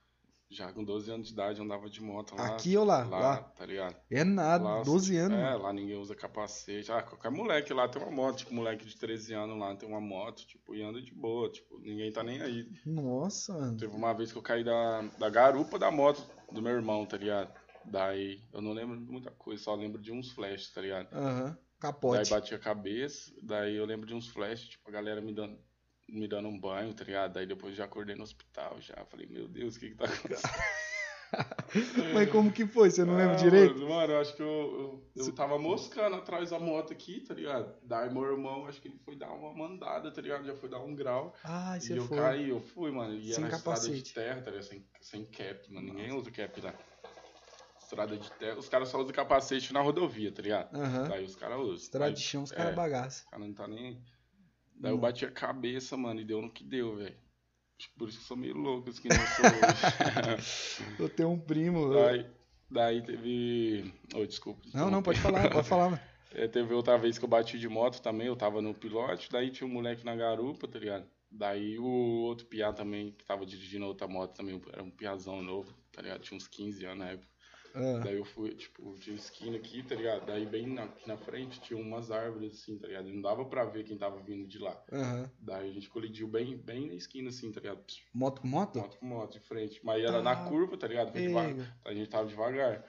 Já 0.54 0.70
com 0.74 0.84
12 0.84 1.10
anos 1.10 1.28
de 1.28 1.34
idade 1.34 1.62
andava 1.62 1.90
de 1.90 2.02
moto 2.02 2.36
lá. 2.36 2.48
Aqui 2.48 2.76
ou 2.76 2.84
lá? 2.84 3.06
Lá, 3.06 3.20
Lá. 3.20 3.38
tá 3.38 3.66
ligado? 3.66 3.96
É 4.12 4.22
nada, 4.26 4.64
Lá, 4.66 4.82
12 4.84 5.16
anos. 5.16 5.38
É, 5.38 5.42
mano. 5.44 5.64
lá 5.64 5.72
ninguém 5.72 5.96
usa 5.96 6.14
capacete. 6.14 6.92
Ah, 6.92 7.02
qualquer 7.02 7.32
moleque 7.32 7.74
lá 7.74 7.88
tem 7.88 8.02
uma 8.02 8.12
moto, 8.12 8.40
tipo, 8.40 8.54
moleque 8.54 8.86
de 8.86 8.98
13 8.98 9.34
anos 9.34 9.58
lá 9.58 9.74
tem 9.78 9.88
uma 9.88 10.02
moto, 10.02 10.46
tipo, 10.46 10.76
e 10.76 10.84
anda 10.84 11.02
de 11.02 11.14
boa, 11.14 11.50
tipo, 11.50 11.80
ninguém 11.80 12.12
tá 12.12 12.22
nem 12.22 12.42
aí. 12.42 12.68
Nossa, 12.86 13.54
mano. 13.54 13.78
Teve 13.78 13.96
uma 13.96 14.14
vez 14.14 14.32
que 14.34 14.38
eu 14.38 14.42
caí 14.42 14.62
da, 14.62 15.02
da 15.18 15.30
garupa 15.30 15.80
da 15.80 15.90
moto 15.90 16.22
do 16.52 16.62
meu 16.62 16.74
irmão, 16.74 17.06
tá 17.06 17.16
ligado? 17.16 17.50
Daí, 17.86 18.42
eu 18.54 18.62
não 18.62 18.74
lembro 18.74 18.98
de 18.98 19.12
muita 19.12 19.32
coisa, 19.32 19.64
só 19.64 19.76
lembro 19.76 20.02
de 20.02 20.12
uns 20.12 20.32
flashes, 20.32 20.72
tá 20.72 20.82
ligado? 20.82 21.14
Aham. 21.14 21.48
Daí 21.52 21.58
Capote. 21.80 22.30
bati 22.30 22.54
a 22.54 22.60
cabeça, 22.60 23.32
daí 23.42 23.76
eu 23.76 23.86
lembro 23.86 24.06
de 24.06 24.14
uns 24.14 24.28
flashes, 24.28 24.70
tipo, 24.70 24.88
a 24.90 24.92
galera 24.94 25.20
me 25.20 25.34
dando, 25.34 25.58
me 26.08 26.28
dando 26.28 26.48
um 26.48 26.60
banho, 26.60 26.94
tá 26.94 27.04
ligado? 27.04 27.34
Daí 27.34 27.46
depois 27.48 27.76
já 27.76 27.86
acordei 27.86 28.16
no 28.16 28.24
hospital, 28.24 28.80
já. 28.80 29.04
Falei, 29.06 29.26
meu 29.28 29.48
Deus, 29.48 29.76
o 29.76 29.80
que 29.80 29.90
que 29.90 29.96
tá 29.96 30.06
acontecendo? 30.06 30.54
Mas 32.14 32.30
como 32.30 32.52
que 32.52 32.68
foi? 32.68 32.92
Você 32.92 33.06
não 33.06 33.16
lembra 33.16 33.34
Ah, 33.34 33.36
direito? 33.38 33.76
Mano, 33.76 33.90
mano, 33.90 34.14
eu 34.14 34.20
acho 34.20 34.36
que 34.36 34.42
eu, 34.42 35.08
eu, 35.16 35.26
eu 35.28 35.32
tava 35.34 35.58
moscando 35.58 36.18
atrás 36.18 36.50
da 36.50 36.60
moto 36.60 36.92
aqui, 36.92 37.22
tá 37.22 37.34
ligado? 37.34 37.74
Daí 37.84 38.14
meu 38.14 38.24
irmão, 38.26 38.68
acho 38.68 38.82
que 38.82 38.90
ele 38.90 38.98
foi 39.00 39.16
dar 39.16 39.32
uma 39.32 39.54
mandada, 39.54 40.12
tá 40.12 40.22
ligado? 40.22 40.46
Já 40.46 40.54
foi 40.56 40.70
dar 40.70 40.80
um 40.80 40.94
grau. 40.94 41.34
Ah, 41.44 41.78
e 41.78 41.82
você 41.82 41.98
eu 41.98 42.04
foi. 42.06 42.18
caí, 42.18 42.50
eu 42.50 42.60
fui, 42.60 42.92
mano. 42.92 43.16
E 43.16 43.34
Sem 43.34 43.46
era 43.46 43.56
estrada 43.56 43.80
capacete. 43.80 44.04
de 44.04 44.14
terra, 44.14 44.42
tá 44.42 44.52
ligado? 44.52 44.66
Sem, 44.66 44.86
sem 45.00 45.26
cap, 45.26 45.72
mano. 45.74 45.88
Ninguém 45.94 46.12
usa 46.12 46.30
cap 46.30 46.60
lá. 46.62 46.74
Estrada 47.92 48.18
de 48.18 48.32
terra. 48.34 48.58
Os 48.58 48.70
caras 48.70 48.88
só 48.88 49.00
usam 49.00 49.12
capacete 49.12 49.74
na 49.74 49.82
rodovia, 49.82 50.32
tá 50.32 50.42
ligado? 50.42 50.74
Aham. 50.76 51.10
Daí 51.10 51.26
os 51.26 51.36
caras 51.36 51.60
usam. 51.60 51.76
Estrada 51.76 52.14
de 52.14 52.22
chão, 52.22 52.44
os 52.44 52.52
é. 52.52 52.56
caras 52.56 52.76
bagaçam. 52.76 53.28
o 53.28 53.32
cara 53.32 53.44
não 53.46 53.54
tá 53.54 53.68
nem 53.68 53.88
aí. 53.88 53.98
Daí 54.76 54.92
eu 54.92 54.96
Hum. 54.98 55.00
bati 55.00 55.26
a 55.26 55.32
cabeça, 55.32 55.98
mano, 55.98 56.22
e 56.22 56.26
deu 56.26 56.42
no 56.42 56.50
que 56.52 56.64
deu, 56.64 56.96
velho. 56.96 57.16
Por 57.98 58.08
isso 58.08 58.18
que 58.20 58.24
eu 58.24 58.28
sou 58.28 58.38
meio 58.38 58.56
louco, 58.56 58.90
assim, 58.90 59.02
que 59.02 59.10
não 59.10 59.16
sou 59.16 59.46
hoje. 59.46 61.00
Eu 61.00 61.10
tenho 61.10 61.32
um 61.32 61.40
primo. 61.40 61.92
daí, 61.92 62.26
daí 62.70 63.02
teve. 63.02 63.92
Oh, 64.14 64.26
desculpa. 64.26 64.62
Não, 64.74 64.90
não, 64.92 65.02
pode 65.02 65.20
falar, 65.20 65.50
pode 65.50 65.68
falar. 65.68 65.90
mano. 65.90 66.02
É, 66.34 66.48
teve 66.48 66.74
outra 66.74 66.98
vez 66.98 67.18
que 67.18 67.26
eu 67.26 67.28
bati 67.28 67.60
de 67.60 67.68
moto 67.68 68.02
também, 68.02 68.28
eu 68.28 68.38
tava 68.38 68.62
no 68.62 68.74
pilote, 68.74 69.30
daí 69.30 69.52
tinha 69.52 69.68
um 69.68 69.74
moleque 69.74 70.06
na 70.06 70.16
garupa, 70.16 70.66
tá 70.66 70.80
ligado? 70.80 71.06
Daí 71.30 71.78
o 71.78 71.84
outro 71.86 72.46
piá 72.46 72.72
também, 72.72 73.12
que 73.12 73.26
tava 73.26 73.46
dirigindo 73.46 73.84
a 73.84 73.90
outra 73.90 74.08
moto 74.08 74.34
também, 74.38 74.62
era 74.72 74.82
um 74.82 74.90
piazão 74.90 75.42
novo, 75.42 75.74
tá 75.92 76.02
ligado? 76.02 76.22
Tinha 76.22 76.38
uns 76.38 76.48
15 76.48 76.86
anos 76.86 77.00
na 77.00 77.10
época. 77.10 77.28
Ah, 77.74 78.00
Daí 78.04 78.18
eu 78.18 78.26
fui, 78.26 78.54
tipo, 78.56 78.94
tinha 79.00 79.16
esquina 79.16 79.58
aqui, 79.58 79.84
tá 79.84 79.96
ligado? 79.96 80.26
Daí 80.26 80.46
bem 80.46 80.68
na, 80.68 80.84
aqui 80.84 81.08
na 81.08 81.18
frente 81.18 81.60
tinha 81.62 81.80
umas 81.80 82.12
árvores 82.12 82.54
assim, 82.54 82.78
tá 82.78 82.88
ligado? 82.88 83.08
E 83.10 83.14
Não 83.14 83.22
dava 83.22 83.46
pra 83.46 83.64
ver 83.66 83.84
quem 83.84 83.98
tava 83.98 84.20
vindo 84.22 84.48
de 84.48 84.60
lá. 84.60 84.82
Aham. 84.92 85.30
Daí 85.40 85.70
a 85.70 85.74
gente 85.74 85.90
colidiu 85.90 86.28
bem, 86.28 86.58
bem 86.58 86.88
na 86.88 86.94
esquina 86.96 87.30
assim, 87.30 87.52
tá 87.52 87.60
ligado? 87.62 87.84
Moto 88.14 88.42
com 88.42 88.48
moto? 88.48 88.78
Moto 88.80 88.98
com 88.98 89.06
moto 89.06 89.34
de 89.34 89.40
frente. 89.40 89.80
Mas 89.84 90.04
era 90.04 90.18
Ah, 90.18 90.22
na 90.22 90.36
curva, 90.50 90.78
tá 90.78 90.88
ligado? 90.88 91.12
Foi 91.12 91.22
devagar. 91.22 91.56
Pega. 91.56 91.78
A 91.86 91.94
gente 91.94 92.10
tava 92.10 92.28
devagar. 92.28 92.86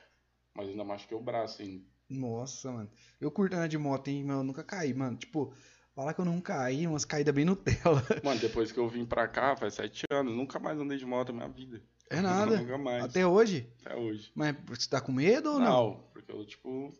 Mas 0.54 0.68
ainda 0.68 0.84
machuquei 0.84 1.16
o 1.16 1.22
braço 1.22 1.62
ainda. 1.62 1.84
Nossa, 2.10 2.70
mano. 2.70 2.90
Eu 3.20 3.30
curto 3.30 3.54
andar 3.54 3.68
de 3.68 3.78
moto, 3.78 4.08
hein, 4.08 4.24
mas 4.24 4.36
eu 4.36 4.42
nunca 4.44 4.62
caí, 4.62 4.92
mano. 4.92 5.16
Tipo, 5.16 5.54
falar 5.94 6.12
que 6.12 6.20
eu 6.20 6.24
não 6.26 6.40
caí, 6.40 6.86
umas 6.86 7.04
caídas 7.06 7.34
bem 7.34 7.44
Nutella. 7.44 8.02
Mano, 8.22 8.38
depois 8.40 8.70
que 8.70 8.78
eu 8.78 8.86
vim 8.88 9.06
pra 9.06 9.26
cá, 9.28 9.56
faz 9.56 9.74
sete 9.74 10.04
anos, 10.10 10.34
nunca 10.34 10.58
mais 10.58 10.78
andei 10.78 10.98
de 10.98 11.06
moto 11.06 11.32
na 11.32 11.46
minha 11.46 11.48
vida. 11.48 11.82
É 12.10 12.20
nada. 12.20 12.58
Nunca 12.58 12.78
mais. 12.78 13.04
Até 13.04 13.26
hoje. 13.26 13.68
Até 13.84 13.96
hoje. 13.96 14.30
Mas 14.34 14.54
você 14.66 14.88
tá 14.88 15.00
com 15.00 15.12
medo 15.12 15.52
ou 15.52 15.58
não? 15.58 15.94
porque 16.12 16.30
eu, 16.30 16.44
tipo. 16.44 16.92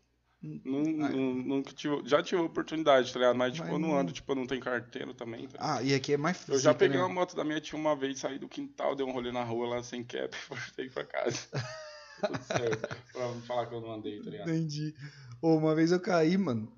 Hum. 0.44 0.60
Não, 0.64 0.78
Ai. 1.06 1.12
não- 1.14 1.34
nunca 1.34 1.72
tive. 1.72 2.02
Já 2.04 2.20
tive 2.22 2.40
oportunidade, 2.42 3.12
tá 3.12 3.18
ligado? 3.20 3.36
Mas, 3.36 3.52
tipo, 3.52 3.64
Mas 3.64 3.72
eu 3.74 3.78
não 3.78 3.88
não- 3.90 3.98
ando, 3.98 4.12
tipo, 4.12 4.32
eu 4.32 4.36
não 4.36 4.46
tenho 4.46 4.60
carteira 4.60 5.14
também. 5.14 5.46
Tá? 5.46 5.58
Ah, 5.76 5.82
e 5.82 5.94
aqui 5.94 6.14
é 6.14 6.16
mais 6.16 6.38
eu 6.48 6.54
já 6.54 6.70
física, 6.70 6.74
peguei 6.74 6.96
né? 6.96 7.02
uma 7.04 7.12
moto 7.14 7.36
da 7.36 7.44
minha 7.44 7.60
tia 7.60 7.78
uma 7.78 7.94
vez, 7.94 8.18
saí 8.18 8.38
do 8.40 8.48
quintal, 8.48 8.96
dei 8.96 9.06
um 9.06 9.12
rolê 9.12 9.30
na 9.30 9.44
rua 9.44 9.68
lá 9.68 9.82
sem 9.84 10.02
cap 10.02 10.34
e 10.36 10.48
voltei 10.54 10.88
pra 10.90 11.04
casa. 11.04 11.46
Tudo 12.26 12.42
certo. 12.44 12.96
pra 13.12 13.28
não 13.28 13.40
falar 13.42 13.66
que 13.66 13.74
eu 13.74 13.80
não 13.80 13.92
andei, 13.92 14.20
tá 14.20 14.30
ligado? 14.30 14.48
Entendi. 14.50 14.94
Ô, 15.40 15.56
uma 15.56 15.74
vez 15.76 15.92
eu 15.92 16.00
caí, 16.00 16.36
mano. 16.36 16.72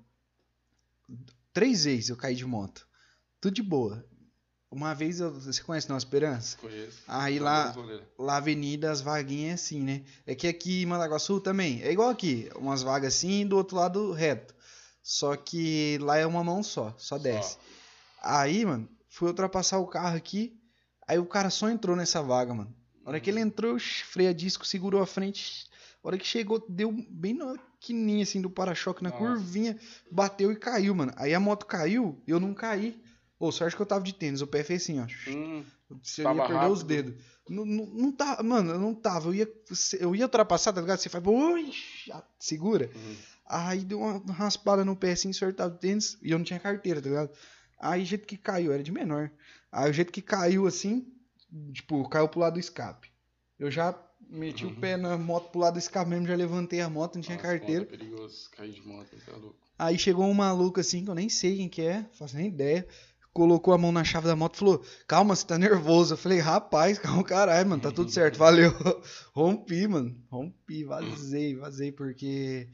Três 1.53 1.85
vezes 1.85 2.09
eu 2.09 2.17
caí 2.17 2.35
de 2.35 2.45
moto. 2.45 2.87
Tudo 3.39 3.53
de 3.53 3.63
boa. 3.63 4.05
Uma 4.71 4.93
vez 4.93 5.19
eu. 5.19 5.31
Você 5.31 5.61
conhece 5.63 5.87
Nova 5.87 5.99
Esperança? 5.99 6.57
Conheço. 6.57 6.99
Aí 7.07 7.39
lá-. 7.39 7.73
Lá, 8.17 8.37
avenida, 8.37 8.91
as 8.91 9.01
vaguinhas 9.01 9.51
é 9.51 9.53
assim, 9.53 9.81
né? 9.81 10.03
É 10.25 10.35
que 10.35 10.47
aqui 10.47 10.83
em 10.83 10.85
Mandaguaçu 10.85 11.39
também. 11.39 11.81
É 11.81 11.91
igual 11.91 12.09
aqui. 12.09 12.49
Umas 12.55 12.81
vagas 12.81 13.15
assim 13.15 13.41
e 13.41 13.45
do 13.45 13.55
outro 13.55 13.77
lado 13.77 14.11
reto. 14.11 14.53
Só 15.01 15.35
que 15.35 15.97
lá 16.01 16.17
é 16.17 16.25
uma 16.25 16.43
mão 16.43 16.63
só. 16.63 16.93
Só 16.97 17.17
desce. 17.17 17.57
Aí, 18.21 18.65
mano, 18.65 18.89
fui 19.07 19.27
ultrapassar 19.27 19.77
o 19.77 19.87
carro 19.87 20.17
aqui. 20.17 20.59
Aí 21.07 21.19
o 21.19 21.25
cara 21.25 21.49
só 21.49 21.69
entrou 21.69 21.95
nessa 21.95 22.21
vaga, 22.21 22.53
mano. 22.53 22.75
Na 23.03 23.11
hora 23.11 23.19
que 23.19 23.29
ele 23.29 23.39
entrou, 23.39 23.77
freia 23.79 24.33
disco, 24.33 24.65
segurou 24.65 25.01
a 25.01 25.05
frente. 25.05 25.67
Na 26.03 26.09
hora 26.09 26.17
que 26.17 26.25
chegou, 26.25 26.63
deu 26.67 26.91
bem 26.91 27.35
na 27.35 27.55
quininha 27.79 28.23
assim 28.23 28.41
do 28.41 28.49
para-choque, 28.49 29.03
na 29.03 29.11
Nossa. 29.11 29.21
curvinha, 29.21 29.77
bateu 30.11 30.51
e 30.51 30.55
caiu, 30.55 30.95
mano. 30.95 31.13
Aí 31.15 31.35
a 31.35 31.39
moto 31.39 31.67
caiu 31.67 32.19
e 32.27 32.31
eu 32.31 32.39
não 32.39 32.53
caí. 32.53 32.99
Ô, 33.39 33.51
sorte 33.51 33.75
que 33.75 33.81
eu 33.81 33.85
tava 33.85 34.03
de 34.03 34.13
tênis, 34.13 34.41
o 34.41 34.47
pé 34.47 34.63
fez 34.63 34.83
assim, 34.83 34.99
ó. 34.99 35.05
Hum, 35.29 35.63
Você 36.01 36.23
ia 36.23 36.33
perder 36.33 36.67
os 36.69 36.79
rápido? 36.81 36.87
dedos. 36.87 37.23
Não, 37.49 37.65
não, 37.65 37.85
não 37.85 38.11
tava, 38.11 38.41
mano, 38.43 38.71
eu 38.71 38.79
não 38.79 38.95
tava. 38.95 39.27
Eu 39.29 39.33
ia, 39.35 39.53
eu 39.99 40.15
ia 40.15 40.25
ultrapassar, 40.25 40.73
tá 40.73 40.81
ligado? 40.81 40.99
Você 40.99 41.09
faz, 41.09 41.23
ui, 41.25 41.71
segura. 42.39 42.89
hum. 42.95 43.15
Aí 43.47 43.83
deu 43.85 43.99
uma 43.99 44.17
raspada 44.33 44.83
no 44.83 44.95
pé 44.95 45.11
assim, 45.11 45.31
sortado 45.31 45.75
o 45.75 45.77
tênis, 45.77 46.17
e 46.23 46.31
eu 46.31 46.37
não 46.39 46.45
tinha 46.45 46.59
carteira, 46.59 47.01
tá 47.01 47.09
ligado? 47.09 47.29
Aí 47.79 48.01
o 48.01 48.05
jeito 48.05 48.25
que 48.25 48.37
caiu, 48.37 48.71
era 48.73 48.81
de 48.81 48.91
menor. 48.91 49.29
Aí 49.71 49.89
o 49.89 49.93
jeito 49.93 50.11
que 50.11 50.21
caiu 50.21 50.65
assim, 50.65 51.05
tipo, 51.73 52.07
caiu 52.09 52.27
pro 52.27 52.39
lado 52.39 52.53
do 52.53 52.59
escape. 52.59 53.11
Eu 53.59 53.69
já 53.69 53.93
meti 54.27 54.65
o 54.65 54.69
Uhum. 54.69 54.75
pé 54.79 54.97
na 54.97 55.17
moto 55.17 55.51
pro 55.51 55.59
lado 55.59 55.73
do 55.73 55.79
escape 55.79 56.09
mesmo, 56.09 56.25
já 56.25 56.35
levantei 56.35 56.81
a 56.81 56.89
moto, 56.89 57.15
não 57.15 57.21
tinha 57.21 57.37
Nossa, 57.37 57.47
carteira. 57.49 57.83
É 57.83 57.85
perigoso 57.85 58.49
cair 58.51 58.71
de 58.71 58.81
moto, 58.81 59.09
é 59.27 59.31
louco. 59.33 59.55
Aí 59.77 59.99
chegou 59.99 60.25
um 60.25 60.33
maluco 60.33 60.79
assim, 60.79 61.03
que 61.03 61.09
eu 61.11 61.15
nem 61.15 61.29
sei 61.29 61.57
quem 61.57 61.69
que 61.69 61.81
é, 61.83 62.05
faço 62.13 62.35
nem 62.37 62.47
ideia. 62.47 62.87
Colocou 63.35 63.73
a 63.73 63.77
mão 63.77 63.91
na 63.91 64.05
chave 64.05 64.27
da 64.27 64.35
moto 64.35 64.55
e 64.55 64.59
falou: 64.59 64.81
Calma, 65.05 65.35
você 65.35 65.45
tá 65.45 65.57
nervoso. 65.57 66.13
Eu 66.13 66.17
falei: 66.17 66.39
Rapaz, 66.39 66.97
calma, 66.97 67.21
caralho, 67.21 67.67
mano, 67.67 67.81
tá 67.81 67.91
tudo 67.91 68.09
certo, 68.09 68.37
valeu. 68.37 68.71
Rompi, 69.35 69.85
mano, 69.89 70.15
rompi, 70.31 70.85
vazei, 70.85 71.53
vazei, 71.53 71.91
porque 71.91 72.69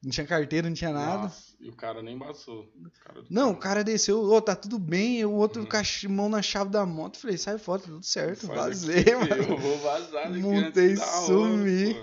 não 0.00 0.12
tinha 0.12 0.24
carteira, 0.24 0.68
não 0.68 0.74
tinha 0.76 0.92
nada. 0.92 1.24
Nossa, 1.24 1.56
e 1.58 1.68
o 1.68 1.74
cara 1.74 2.04
nem 2.04 2.16
passou. 2.16 2.72
O 2.78 3.04
cara 3.04 3.24
Não, 3.28 3.50
o 3.50 3.56
cara 3.56 3.82
desceu, 3.82 4.22
ô, 4.22 4.40
tá 4.40 4.54
tudo 4.54 4.78
bem. 4.78 5.24
O 5.24 5.32
outro 5.32 5.62
Uhum. 5.62 6.14
mão 6.14 6.28
na 6.28 6.40
chave 6.40 6.70
da 6.70 6.86
moto. 6.86 7.18
Falei, 7.18 7.36
sai 7.36 7.58
fora, 7.58 7.82
tá 7.82 7.88
tudo 7.88 8.06
certo. 8.06 8.46
Faz 8.46 8.84
Vazei, 8.84 9.00
aqui, 9.02 9.14
mano. 9.16 9.42
Eu 9.42 9.58
vou 9.58 9.76
vazar 9.78 10.30
Montei, 10.30 10.96
hora, 10.96 11.26
sumi. 11.26 11.96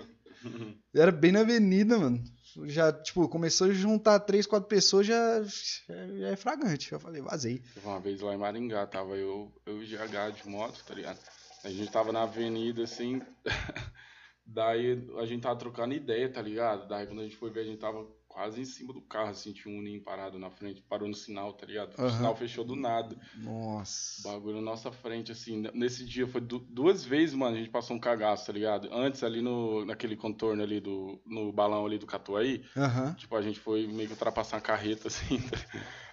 Era 0.94 1.12
bem 1.14 1.32
na 1.32 1.40
avenida, 1.40 1.98
mano. 1.98 2.22
Já, 2.66 2.92
tipo, 2.92 3.28
começou 3.30 3.68
a 3.68 3.74
juntar 3.74 4.20
três, 4.22 4.46
quatro 4.46 4.68
pessoas, 4.68 5.06
já, 5.06 5.44
já, 5.44 6.28
é 6.30 6.36
fragante. 6.36 6.92
Eu 6.92 7.00
falei, 7.00 7.22
vazei. 7.22 7.62
Uma 7.84 8.00
vez 8.00 8.22
lá 8.22 8.34
em 8.34 8.38
Maringá, 8.38 8.86
tava 8.88 9.16
eu, 9.16 9.52
eu 9.66 9.84
e 9.84 9.86
GH 9.86 10.36
de 10.36 10.50
moto, 10.50 10.84
tá 10.86 10.94
ligado? 10.94 11.20
A 11.64 11.70
gente 11.70 11.92
tava 11.92 12.12
na 12.12 12.24
avenida, 12.24 12.84
assim, 12.84 13.22
daí 14.46 15.08
a 15.18 15.26
gente 15.26 15.42
tava 15.42 15.60
trocando 15.60 15.94
ideia, 15.94 16.32
tá 16.32 16.42
ligado? 16.42 16.88
Daí 16.88 17.06
quando 17.06 17.22
a 17.22 17.24
gente 17.24 17.36
foi 17.36 17.50
ver, 17.50 17.62
a 17.62 17.66
gente 17.66 17.80
tava 17.80 18.08
quase 18.38 18.62
em 18.62 18.66
cima 18.66 18.94
do 18.94 19.02
carro, 19.02 19.32
assim, 19.32 19.52
tinha 19.52 19.74
um 19.74 19.80
Uninho 19.80 20.00
parado 20.04 20.38
na 20.38 20.52
frente, 20.52 20.80
parou 20.84 21.08
no 21.08 21.16
sinal, 21.16 21.54
tá 21.54 21.66
ligado? 21.66 21.96
O 21.96 22.02
Aham. 22.04 22.18
sinal 22.18 22.36
fechou 22.36 22.64
do 22.64 22.76
nada. 22.76 23.16
O 23.16 23.42
Nossa. 23.44 24.22
bagulho 24.22 24.58
na 24.58 24.62
nossa 24.62 24.92
frente, 24.92 25.32
assim, 25.32 25.64
nesse 25.74 26.06
dia 26.06 26.28
foi 26.28 26.40
du- 26.42 26.60
duas 26.60 27.04
vezes, 27.04 27.34
mano, 27.34 27.56
a 27.56 27.60
gente 27.60 27.72
passou 27.72 27.96
um 27.96 28.00
cagaço, 28.00 28.46
tá 28.46 28.54
ligado? 28.54 28.90
Antes 28.92 29.24
ali 29.24 29.42
no, 29.42 29.86
naquele 29.86 30.16
contorno 30.16 30.62
ali 30.62 30.80
do, 30.80 31.20
no 31.26 31.52
balão 31.52 31.86
ali 31.86 31.98
do 31.98 32.06
Catuaí, 32.06 32.64
Aham. 32.76 33.16
Tipo, 33.18 33.36
a 33.36 33.42
gente 33.42 33.60
foi 33.60 33.88
meio 33.88 34.08
que 34.08 34.14
ultrapassar 34.14 34.58
uma 34.58 34.62
carreta, 34.62 35.08
assim. 35.10 35.40
tá? 35.40 35.58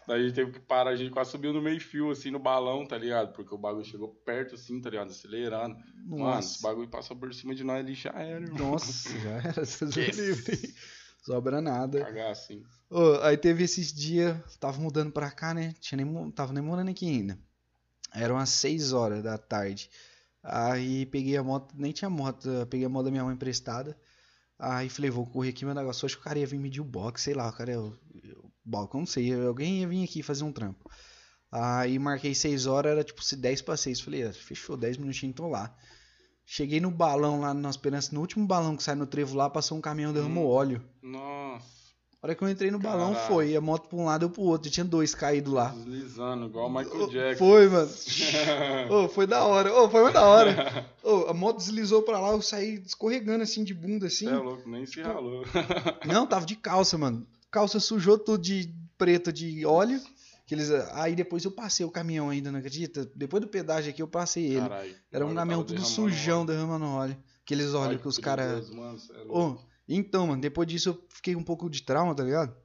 Daí 0.07 0.21
a 0.21 0.27
gente 0.27 0.35
teve 0.35 0.53
que 0.53 0.61
parar, 0.61 0.91
a 0.91 0.97
gente 0.97 1.11
quase 1.11 1.31
subiu 1.31 1.53
no 1.53 1.61
meio 1.61 1.81
fio, 1.81 2.11
assim, 2.11 2.31
no 2.31 2.39
balão, 2.39 2.87
tá 2.87 2.97
ligado? 2.97 3.33
Porque 3.35 3.55
o 3.55 3.59
bagulho 3.59 3.85
chegou 3.85 4.09
perto, 4.25 4.55
assim, 4.55 4.81
tá 4.81 4.89
ligado? 4.91 5.11
Acelerando. 5.11 5.77
Mano, 6.17 6.47
esse 6.47 6.59
Nossa. 6.59 6.63
bagulho 6.63 6.89
passou 6.89 7.17
por 7.17 7.33
cima 7.35 7.55
de 7.55 7.65
nós 7.65 7.81
ali, 7.81 7.95
já 7.95 8.11
era, 8.11 8.45
irmão. 8.45 8.71
Nossa, 8.71 9.19
já 9.19 9.31
era. 9.31 9.55
Me 9.97 10.03
Yes. 10.03 10.17
livre. 10.17 10.75
Sobra 11.25 11.61
nada. 11.61 12.05
Cagar 12.05 12.31
assim. 12.31 12.63
Ô, 12.91 13.15
aí 13.23 13.37
teve 13.37 13.65
esses 13.65 13.93
dias, 13.93 14.37
tava 14.59 14.79
mudando 14.79 15.11
pra 15.11 15.31
cá, 15.31 15.55
né? 15.55 15.75
Tinha 15.81 16.05
nem, 16.05 16.31
tava 16.31 16.53
nem 16.53 16.63
morando 16.63 16.91
aqui 16.91 17.09
ainda. 17.09 17.39
Eram 18.15 18.37
umas 18.37 18.51
6 18.51 18.93
horas 18.93 19.23
da 19.23 19.39
tarde. 19.39 19.91
Aí 20.43 21.07
peguei 21.07 21.37
a 21.37 21.43
moto, 21.43 21.75
nem 21.75 21.93
tinha 21.93 22.11
moto, 22.11 22.49
peguei 22.69 22.87
a 22.87 22.89
moto 22.89 23.07
da 23.07 23.11
minha 23.11 23.25
mãe 23.25 23.35
emprestada. 23.35 23.97
Aí 24.59 24.89
falei, 24.91 25.11
vou 25.11 25.27
correr 25.27 25.49
aqui, 25.49 25.65
meu 25.65 25.75
negócio. 25.75 26.05
Acho 26.05 26.17
que 26.17 26.21
o 26.21 26.25
cara 26.25 26.39
ia 26.39 26.47
vir 26.47 26.59
medir 26.59 26.81
o 26.81 26.85
box, 26.85 27.23
sei 27.23 27.35
lá, 27.35 27.49
o 27.49 27.53
cara, 27.53 27.81
o, 27.81 27.99
balcão, 28.65 29.01
não 29.01 29.07
sei. 29.07 29.33
Alguém 29.35 29.81
ia 29.81 29.89
vir 29.89 30.05
aqui 30.05 30.23
fazer 30.23 30.45
um 30.45 30.53
trampo. 30.53 30.91
Aí 31.51 31.99
marquei 31.99 32.35
6 32.35 32.67
horas, 32.67 32.93
era 32.93 33.05
tipo 33.05 33.25
se 33.25 33.35
10 33.35 33.63
para 33.63 33.77
6. 33.79 34.01
Falei, 34.01 34.25
ah, 34.25 34.33
fechou, 34.33 34.77
10 34.77 34.99
minutinhos, 34.99 35.35
tô 35.35 35.49
lá. 35.49 35.75
Cheguei 36.47 36.81
no 36.81 36.91
balão 36.91 37.41
lá 37.41 37.55
na 37.55 37.71
Esperança, 37.71 38.15
no 38.15 38.21
último 38.21 38.47
balão 38.47 38.77
que 38.77 38.83
sai 38.83 38.95
no 38.95 39.07
trevo 39.07 39.35
lá, 39.37 39.49
passou 39.49 39.79
um 39.79 39.81
caminhão 39.81 40.13
derramou 40.13 40.47
Hum. 40.51 40.55
óleo. 40.55 40.85
Nossa. 41.03 41.75
A 42.23 42.27
hora 42.27 42.35
que 42.35 42.43
eu 42.43 42.49
entrei 42.49 42.71
no 42.71 42.79
balão 42.79 43.13
Caralho. 43.13 43.29
foi, 43.35 43.55
a 43.55 43.61
moto 43.61 43.87
pra 43.87 43.99
um 43.99 44.05
lado 44.07 44.23
e 44.23 44.27
eu 44.27 44.31
pro 44.31 44.43
outro. 44.45 44.71
Tinha 44.71 44.83
dois 44.85 45.15
caídos 45.15 45.53
lá. 45.53 45.69
Deslizando, 45.69 46.47
igual 46.47 46.69
o 46.69 46.75
Michael 46.75 47.09
Jackson. 47.11 47.39
Foi, 47.45 47.69
mano. 47.69 47.91
Ô, 48.91 49.09
foi 49.09 49.27
da 49.27 49.45
hora. 49.45 49.71
Ô, 49.75 49.91
foi 49.91 50.11
da 50.11 50.23
hora. 50.27 50.87
Ô, 51.03 51.27
a 51.29 51.35
moto 51.35 51.59
deslizou 51.59 52.03
pra 52.03 52.19
lá, 52.19 52.31
eu 52.31 52.41
saí 52.41 52.83
escorregando 52.85 53.43
assim 53.43 53.63
de 53.63 53.75
bunda 53.75 54.07
assim. 54.07 54.27
É 54.27 54.37
louco, 54.37 54.67
nem 54.69 54.87
se 54.87 55.03
ralou. 55.03 55.45
Não, 56.07 56.27
tava 56.27 56.47
de 56.47 56.57
calça, 56.57 56.97
mano. 56.97 57.27
Calça 57.51 57.79
sujou 57.79 58.19
tudo 58.19 58.43
de 58.43 58.73
preto 58.97 59.31
de 59.31 59.67
óleo. 59.67 60.01
Que 60.47 60.55
eles, 60.55 60.71
aí 60.93 61.15
depois 61.15 61.45
eu 61.45 61.51
passei 61.51 61.87
o 61.87 61.91
caminhão 61.91 62.29
ainda, 62.29 62.53
não 62.53 62.59
acredita? 62.59 63.11
Depois 63.17 63.41
do 63.41 63.49
pedágio 63.49 63.91
aqui 63.91 64.03
eu 64.03 64.09
passei 64.09 64.45
ele. 64.45 64.61
Caralho. 64.61 64.97
Era 65.11 65.27
um 65.27 65.35
caminhão 65.35 65.65
tudo 65.65 65.85
sujão, 65.85 66.45
derramando 66.45 66.85
óleo. 66.85 67.17
Aqueles 67.43 67.73
olhos 67.73 67.97
Ai, 67.97 68.03
que 68.03 68.09
os 68.09 68.19
caras. 68.19 68.71
mano, 68.71 68.99
cê 68.99 69.13
é 69.13 69.25
então, 69.89 70.27
mano, 70.27 70.41
depois 70.41 70.67
disso 70.67 70.91
eu 70.91 71.07
fiquei 71.09 71.37
um 71.37 71.43
pouco 71.43 71.69
de 71.69 71.83
trauma, 71.83 72.15
tá 72.15 72.23
ligado? 72.23 72.57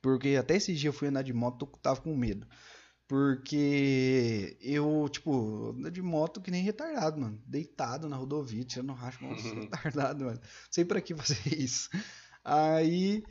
Porque 0.00 0.36
até 0.36 0.56
esse 0.56 0.72
dia 0.74 0.88
eu 0.88 0.92
fui 0.92 1.08
andar 1.08 1.22
de 1.22 1.32
moto, 1.32 1.68
eu 1.72 1.78
tava 1.78 2.00
com 2.00 2.16
medo. 2.16 2.46
Porque 3.06 4.56
eu, 4.60 5.08
tipo, 5.10 5.74
ando 5.76 5.90
de 5.90 6.00
moto 6.00 6.40
que 6.40 6.50
nem 6.50 6.62
retardado, 6.62 7.20
mano. 7.20 7.40
Deitado 7.46 8.08
na 8.08 8.16
rodovia, 8.16 8.64
tirando 8.64 8.92
racho, 8.92 9.22
nossa, 9.24 9.42
retardado, 9.54 10.24
mano. 10.24 10.40
Sei 10.70 10.84
pra 10.84 11.00
que 11.00 11.14
fazer 11.14 11.54
isso. 11.54 11.90
Aí, 12.42 13.24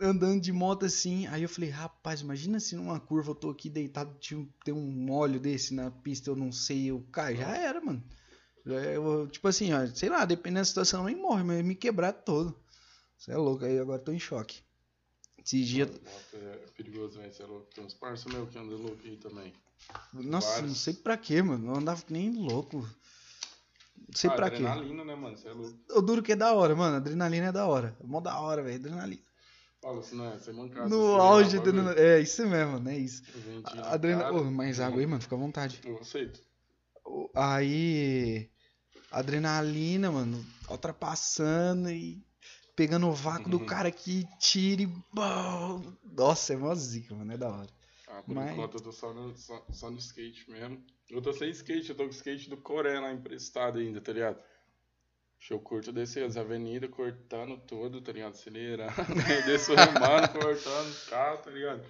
andando 0.00 0.40
de 0.40 0.52
moto 0.52 0.84
assim, 0.84 1.26
aí 1.28 1.42
eu 1.42 1.48
falei, 1.48 1.70
rapaz, 1.70 2.20
imagina 2.20 2.58
se 2.58 2.74
numa 2.74 2.98
curva 2.98 3.30
eu 3.30 3.34
tô 3.34 3.50
aqui 3.50 3.70
deitado, 3.70 4.16
tinha- 4.18 4.46
tem 4.64 4.74
um 4.74 5.10
óleo 5.12 5.38
desse 5.38 5.74
na 5.74 5.90
pista, 5.90 6.30
eu 6.30 6.36
não 6.36 6.50
sei, 6.50 6.86
eu 6.86 7.04
caio. 7.12 7.36
Já 7.38 7.56
era, 7.56 7.80
mano. 7.80 8.02
É, 8.66 8.96
eu, 8.96 9.28
tipo 9.28 9.46
assim, 9.46 9.72
ó, 9.72 9.86
sei 9.86 10.08
lá, 10.08 10.24
dependendo 10.24 10.60
da 10.60 10.64
situação, 10.64 11.04
nem 11.04 11.16
morre, 11.16 11.44
mas 11.44 11.64
me 11.64 11.74
quebrar 11.74 12.12
todo. 12.12 12.58
Você 13.16 13.32
é 13.32 13.36
louco, 13.36 13.64
aí 13.64 13.78
agora 13.78 14.00
eu 14.00 14.04
tô 14.04 14.12
em 14.12 14.18
choque. 14.18 14.62
Mano, 15.86 16.00
moto 16.04 16.36
é 16.36 16.56
perigoso, 16.74 17.18
velho, 17.18 17.34
cê 17.34 17.42
é 17.42 17.46
louco. 17.46 17.66
Tem 17.74 17.84
uns 17.84 17.92
parça 17.92 18.28
meu 18.30 18.46
que 18.46 18.58
andam 18.58 18.78
louco 18.78 19.00
aí 19.04 19.16
também. 19.18 19.52
Nossa, 20.14 20.48
vários. 20.48 20.68
não 20.68 20.74
sei 20.74 20.94
pra 20.94 21.18
quê, 21.18 21.42
mano. 21.42 21.66
Eu 21.66 21.76
andava 21.76 22.02
nem 22.08 22.32
louco. 22.32 22.78
Não 22.78 24.14
sei 24.14 24.30
ah, 24.30 24.34
pra 24.34 24.48
quê. 24.48 24.56
adrenalina, 24.56 25.04
né, 25.04 25.14
mano? 25.14 25.36
Você 25.36 25.48
é 25.48 25.52
louco. 25.52 25.78
O 25.90 26.00
duro 26.00 26.22
que 26.22 26.32
é 26.32 26.36
da 26.36 26.54
hora, 26.54 26.74
mano. 26.74 26.96
Adrenalina 26.96 27.48
é 27.48 27.52
da 27.52 27.66
hora. 27.66 27.94
É 28.00 28.06
mó 28.06 28.20
da 28.20 28.40
hora, 28.40 28.62
velho. 28.62 28.76
Adrenalina. 28.76 29.22
Fala 29.84 30.00
assim, 30.00 30.16
não 30.16 30.24
é? 30.32 30.38
Você 30.38 30.50
mancada. 30.50 30.88
No 30.88 31.14
auge 31.20 31.58
bagulho, 31.58 31.80
adrenalina. 31.80 32.00
É 32.00 32.18
isso 32.20 32.46
mesmo, 32.46 32.78
né? 32.80 32.96
Isso. 32.96 33.22
Adrenalina. 33.82 34.40
Ô, 34.40 34.50
mais 34.50 34.80
água 34.80 34.98
aí, 34.98 35.06
mano. 35.06 35.20
Fica 35.20 35.34
à 35.34 35.38
vontade. 35.38 35.78
Eu 35.84 35.98
aceito. 35.98 36.40
Aí. 37.34 38.48
Adrenalina, 39.10 40.10
mano. 40.10 40.44
Ultrapassando 40.70 41.90
e. 41.90 42.24
Pegando 42.74 43.06
o 43.08 43.12
vácuo 43.12 43.48
do 43.50 43.58
Uhum. 43.58 43.66
cara 43.66 43.90
que 43.90 44.26
tira 44.40 44.82
e. 44.82 44.88
Nossa, 46.16 46.54
é 46.54 46.56
mó 46.56 46.74
zica, 46.74 47.14
mano. 47.14 47.32
É 47.32 47.36
da 47.36 47.48
hora. 47.48 47.68
Ah, 48.08 48.22
por 48.22 48.34
Mas- 48.34 48.52
enquanto 48.52 48.74
eu 48.78 48.80
tô 48.80 48.90
só 48.92 49.12
no, 49.12 49.36
só, 49.36 49.64
só 49.70 49.90
no 49.90 49.98
skate 49.98 50.50
mesmo. 50.50 50.82
Eu 51.10 51.20
tô 51.22 51.32
sem 51.32 51.50
skate, 51.50 51.90
eu 51.90 51.94
tô 51.96 52.04
com 52.04 52.10
skate 52.10 52.48
do 52.48 52.56
Coreia 52.56 53.00
lá 53.00 53.12
emprestado 53.12 53.78
ainda, 53.78 54.00
tá 54.00 54.12
ligado? 54.12 54.42
Eu 55.50 55.58
curto 55.58 55.92
descer 55.92 56.24
as 56.24 56.36
avenidas, 56.36 56.90
cortando 56.90 57.58
todo, 57.58 58.00
tá 58.00 58.12
ligado? 58.12 58.32
Acelerando, 58.32 58.92
desço 59.44 59.74
remando, 59.74 60.28
cortando 60.28 60.88
os 60.88 61.04
carros, 61.08 61.40
tá 61.40 61.50
ligado? 61.50 61.82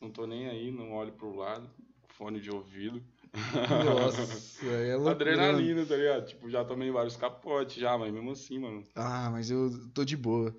Não 0.00 0.10
tô 0.10 0.26
nem 0.26 0.48
aí, 0.48 0.70
não 0.70 0.92
olho 0.92 1.12
pro 1.12 1.36
lado, 1.36 1.68
fone 2.08 2.40
de 2.40 2.50
ouvido. 2.50 3.02
Nossa, 3.84 4.22
é 4.66 4.94
loucura. 4.96 5.12
Adrenalina, 5.12 5.86
tá 5.86 5.96
ligado? 5.96 6.26
Tipo, 6.26 6.50
já 6.50 6.64
tomei 6.64 6.90
vários 6.90 7.16
capotes 7.16 7.76
já, 7.76 7.96
mas 7.96 8.12
mesmo 8.12 8.30
assim, 8.30 8.58
mano. 8.58 8.82
Ah, 8.94 9.30
mas 9.30 9.50
eu 9.50 9.70
tô 9.94 10.04
de 10.04 10.16
boa. 10.16 10.54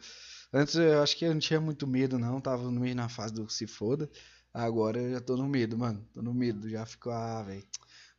Antes 0.52 0.76
eu 0.76 1.02
acho 1.02 1.18
que 1.18 1.26
eu 1.26 1.32
não 1.32 1.40
tinha 1.40 1.60
muito 1.60 1.88
medo, 1.88 2.18
não. 2.18 2.40
Tava 2.40 2.64
no 2.64 2.80
meio 2.80 2.96
na 2.96 3.10
fase 3.10 3.34
do 3.34 3.50
se 3.50 3.68
foda. 3.68 4.10
Agora 4.54 5.00
eu 5.00 5.12
já 5.12 5.20
tô 5.20 5.36
no 5.36 5.48
medo, 5.48 5.78
mano. 5.78 6.08
Tô 6.14 6.22
no 6.22 6.34
medo. 6.34 6.70
Já 6.70 6.86
fico, 6.86 7.10
ah, 7.10 7.44
velho. 7.44 7.64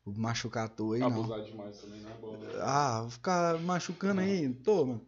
Machucar 0.07 0.67
à 0.67 0.69
toa 0.69 0.97
aí, 0.97 1.01
não. 1.01 1.09
Abusar 1.09 1.43
demais 1.43 1.79
também 1.79 2.01
não 2.01 2.11
é 2.11 2.15
bom, 2.15 2.37
né? 2.37 2.49
Ah, 2.61 3.01
vou 3.03 3.11
ficar 3.11 3.59
machucando 3.61 4.21
aí. 4.21 4.53
Tô, 4.53 4.85
mano. 4.85 5.07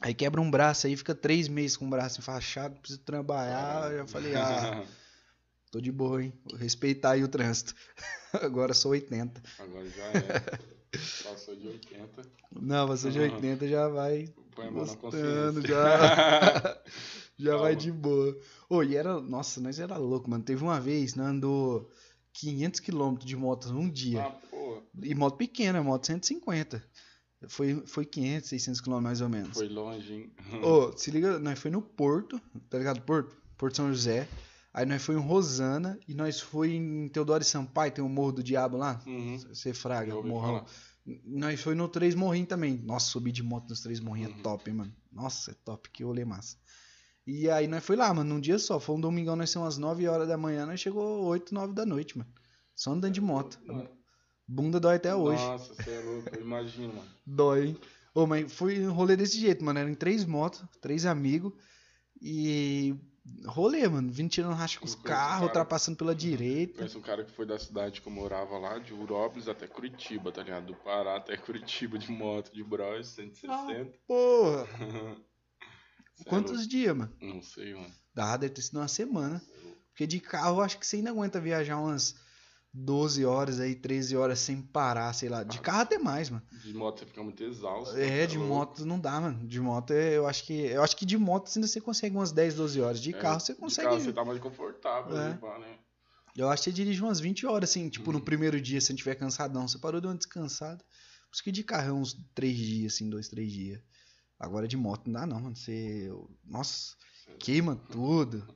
Aí 0.00 0.14
quebra 0.14 0.40
um 0.40 0.50
braço 0.50 0.86
aí, 0.86 0.96
fica 0.96 1.14
três 1.14 1.48
meses 1.48 1.76
com 1.76 1.86
o 1.86 1.90
braço 1.90 2.20
enfaixado, 2.20 2.76
preciso 2.76 3.00
trabalhar. 3.00 3.90
Eu 3.90 3.98
já 3.98 4.06
falei, 4.06 4.34
ah, 4.36 4.84
tô 5.72 5.80
de 5.80 5.90
boa, 5.90 6.22
hein? 6.22 6.32
Vou 6.48 6.58
respeitar 6.58 7.12
aí 7.12 7.24
o 7.24 7.28
trânsito. 7.28 7.74
Agora 8.34 8.74
sou 8.74 8.92
80. 8.92 9.42
Agora 9.58 9.88
já 9.88 10.04
é. 10.04 10.58
Passou 11.24 11.56
de 11.56 11.66
80. 11.66 12.22
Não, 12.52 12.86
você 12.86 13.10
de 13.10 13.18
80 13.18 13.66
já 13.68 13.88
vai 13.88 14.32
Põe 14.54 14.68
a 14.68 14.70
mão 14.70 14.86
na 14.86 14.94
Gostando, 14.94 15.60
consciência. 15.60 15.68
já. 15.68 16.82
Já 17.38 17.50
Calma. 17.50 17.62
vai 17.64 17.76
de 17.76 17.92
boa. 17.92 18.38
Ô, 18.68 18.82
e 18.82 18.96
era. 18.96 19.20
Nossa, 19.20 19.60
nós 19.60 19.78
era 19.78 19.96
louco, 19.98 20.30
mano. 20.30 20.42
Teve 20.42 20.62
uma 20.62 20.80
vez, 20.80 21.14
nós 21.14 21.26
andou 21.26 21.90
500 22.40 22.80
km 22.80 23.14
de 23.18 23.36
moto 23.36 23.72
num 23.72 23.88
dia. 23.88 24.22
Ah, 24.24 24.30
pô, 24.50 24.82
E 25.02 25.14
moto 25.14 25.36
pequena, 25.36 25.82
moto 25.82 26.06
150. 26.06 26.82
Foi, 27.48 27.82
foi 27.86 28.04
500, 28.06 28.48
600 28.48 28.80
km 28.80 29.00
mais 29.00 29.20
ou 29.20 29.28
menos. 29.28 29.56
foi 29.56 29.68
longe, 29.68 30.12
hein? 30.12 30.32
Ô, 30.64 30.96
se 30.96 31.10
liga, 31.10 31.38
nós 31.38 31.58
foi 31.58 31.70
no 31.70 31.82
Porto, 31.82 32.40
tá 32.70 32.78
ligado? 32.78 33.00
Porto? 33.02 33.36
Porto 33.56 33.76
São 33.76 33.88
José. 33.92 34.26
Aí 34.72 34.84
nós 34.84 35.02
foi 35.02 35.14
em 35.14 35.18
Rosana 35.20 35.98
e 36.06 36.14
nós 36.14 36.40
foi 36.40 36.74
em 36.74 37.08
Teodoro 37.08 37.42
e 37.42 37.46
Sampaio, 37.46 37.92
tem 37.92 38.04
o 38.04 38.08
Morro 38.08 38.32
do 38.32 38.42
Diabo 38.42 38.76
lá. 38.76 39.00
Uhum. 39.06 39.38
Você 39.38 39.72
fraga, 39.72 40.10
Já 40.10 40.16
ouvi 40.16 40.28
morrão. 40.28 40.58
falar. 40.58 40.66
Nós 41.24 41.60
foi 41.60 41.74
no 41.74 41.88
Três 41.88 42.14
Morrinhos 42.14 42.48
também. 42.48 42.76
Nossa, 42.84 43.06
subir 43.10 43.32
de 43.32 43.42
moto 43.42 43.68
nos 43.70 43.80
Três 43.80 44.00
Morrinhos 44.00 44.32
Uhum. 44.32 44.38
é 44.40 44.42
top, 44.42 44.70
hein, 44.70 44.76
mano. 44.76 44.92
Nossa, 45.12 45.52
é 45.52 45.54
top, 45.64 45.88
que 45.90 46.02
rolê 46.04 46.24
massa. 46.24 46.56
E 47.26 47.50
aí 47.50 47.66
nós 47.66 47.84
foi 47.84 47.96
lá, 47.96 48.14
mano, 48.14 48.34
num 48.34 48.40
dia 48.40 48.58
só. 48.58 48.78
Foi 48.78 48.94
um 48.94 49.00
domingão, 49.00 49.34
nós 49.34 49.50
saímos 49.50 49.76
umas 49.76 49.78
9 49.78 50.06
horas 50.06 50.28
da 50.28 50.36
manhã, 50.36 50.64
nós 50.64 50.78
chegou 50.78 51.24
8, 51.24 51.52
9 51.52 51.74
da 51.74 51.84
noite, 51.84 52.16
mano. 52.16 52.30
Só 52.74 52.92
andando 52.92 53.14
de 53.14 53.20
moto. 53.20 53.58
Mano, 53.66 53.88
Bunda 54.46 54.78
dói 54.78 54.96
até 54.96 55.12
hoje. 55.14 55.42
Nossa, 55.42 55.74
você 55.74 55.90
é 55.90 56.00
louco, 56.00 56.28
eu 56.36 56.40
imagino, 56.40 56.94
mano. 56.94 57.08
Dói, 57.26 57.66
hein? 57.68 57.80
Ô, 58.14 58.26
mas 58.26 58.52
foi 58.52 58.86
um 58.86 58.92
rolê 58.92 59.16
desse 59.16 59.40
jeito, 59.40 59.64
mano. 59.64 59.78
Eram 59.78 59.94
três 59.94 60.24
motos, 60.24 60.62
três 60.80 61.04
amigos. 61.04 61.52
E. 62.22 62.94
Rolê, 63.44 63.88
mano. 63.88 64.08
Vindo 64.12 64.30
tirando 64.30 64.54
racha 64.54 64.78
com 64.78 64.86
os 64.86 64.94
um 64.94 65.02
carros, 65.02 65.48
ultrapassando 65.48 65.98
pela 65.98 66.14
direita. 66.14 66.78
Conheço 66.78 66.98
um 66.98 67.02
cara 67.02 67.24
que 67.24 67.32
foi 67.32 67.44
da 67.44 67.58
cidade 67.58 68.00
que 68.00 68.06
eu 68.06 68.12
morava 68.12 68.56
lá, 68.56 68.78
de 68.78 68.94
Urópolis 68.94 69.48
até 69.48 69.66
Curitiba, 69.66 70.30
tá 70.30 70.44
ligado? 70.44 70.66
Do 70.66 70.76
Pará 70.76 71.16
até 71.16 71.36
Curitiba 71.36 71.98
de 71.98 72.12
moto, 72.12 72.52
de 72.52 72.62
Bros, 72.62 73.08
160. 73.08 73.98
Porra! 74.06 74.68
É 76.20 76.24
Quantos 76.24 76.66
dias, 76.66 76.96
mano? 76.96 77.12
Não 77.20 77.42
sei, 77.42 77.74
mano. 77.74 77.92
Dá, 78.14 78.36
deve 78.36 78.54
ter 78.54 78.62
sido 78.62 78.78
uma 78.78 78.88
semana. 78.88 79.42
Porque 79.90 80.06
de 80.06 80.20
carro, 80.20 80.58
eu 80.58 80.62
acho 80.62 80.78
que 80.78 80.86
você 80.86 80.96
ainda 80.96 81.10
aguenta 81.10 81.40
viajar 81.40 81.78
umas 81.78 82.14
12 82.72 83.24
horas 83.24 83.60
aí, 83.60 83.74
13 83.74 84.16
horas 84.16 84.38
sem 84.38 84.60
parar, 84.60 85.12
sei 85.14 85.28
lá. 85.28 85.42
De 85.42 85.58
carro 85.60 85.80
até 85.80 85.98
mais, 85.98 86.28
mano. 86.30 86.42
De 86.62 86.74
moto 86.74 86.98
você 87.00 87.06
fica 87.06 87.22
muito 87.22 87.42
exausto. 87.42 87.96
É, 87.96 88.20
cê 88.22 88.26
de 88.26 88.36
louco. 88.38 88.52
moto 88.54 88.84
não 88.86 88.98
dá, 89.00 89.20
mano. 89.20 89.46
De 89.46 89.60
moto 89.60 89.92
é, 89.92 90.16
eu 90.16 90.26
acho 90.26 90.44
que. 90.44 90.52
Eu 90.52 90.82
acho 90.82 90.96
que 90.96 91.06
de 91.06 91.16
moto 91.16 91.50
ainda 91.54 91.66
você 91.66 91.80
consegue 91.80 92.14
umas 92.16 92.32
10, 92.32 92.54
12 92.54 92.80
horas. 92.80 93.00
De 93.00 93.10
É, 93.14 93.18
carro 93.18 93.40
você 93.40 93.54
De 93.54 93.60
consegue. 93.60 93.88
carro 93.88 94.00
você 94.00 94.12
tá 94.12 94.24
mais 94.24 94.38
confortável, 94.38 95.16
É. 95.16 95.30
né? 95.30 95.78
Eu 96.36 96.50
acho 96.50 96.64
que 96.64 96.70
você 96.70 96.74
dirige 96.74 97.00
umas 97.02 97.18
20 97.18 97.46
horas, 97.46 97.70
assim, 97.70 97.88
tipo, 97.88 98.12
no 98.12 98.18
Uhum. 98.18 98.24
primeiro 98.24 98.60
dia, 98.60 98.78
se 98.80 98.88
você 98.88 98.94
tiver 98.94 99.14
cansadão. 99.14 99.66
Você 99.66 99.78
parou 99.78 100.00
de 100.02 100.06
uma 100.06 100.14
descansada. 100.14 100.84
Por 101.30 101.34
isso 101.34 101.42
que 101.42 101.50
de 101.50 101.64
carro 101.64 101.88
é 101.88 101.92
uns 101.94 102.14
3 102.34 102.54
dias, 102.56 102.92
assim, 102.94 103.08
2, 103.08 103.26
3 103.28 103.50
dias. 103.50 103.80
Agora 104.38 104.68
de 104.68 104.76
moto 104.76 105.06
não 105.06 105.20
dá, 105.20 105.26
não, 105.26 105.40
mano. 105.40 105.56
Você. 105.56 106.10
Nossa, 106.44 106.94
queima 107.38 107.76
tudo. 107.90 108.46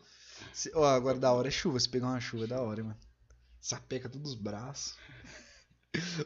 Cê- 0.52 0.72
Ó, 0.74 0.84
agora 0.84 1.18
da 1.18 1.32
hora 1.32 1.48
é 1.48 1.50
chuva. 1.50 1.78
Se 1.80 1.88
pegar 1.88 2.08
uma 2.08 2.20
chuva 2.20 2.44
é 2.44 2.48
da 2.48 2.60
hora, 2.60 2.82
mano. 2.84 2.98
Sapeca 3.60 4.08
todos 4.08 4.32
os 4.32 4.36
braços. 4.38 4.96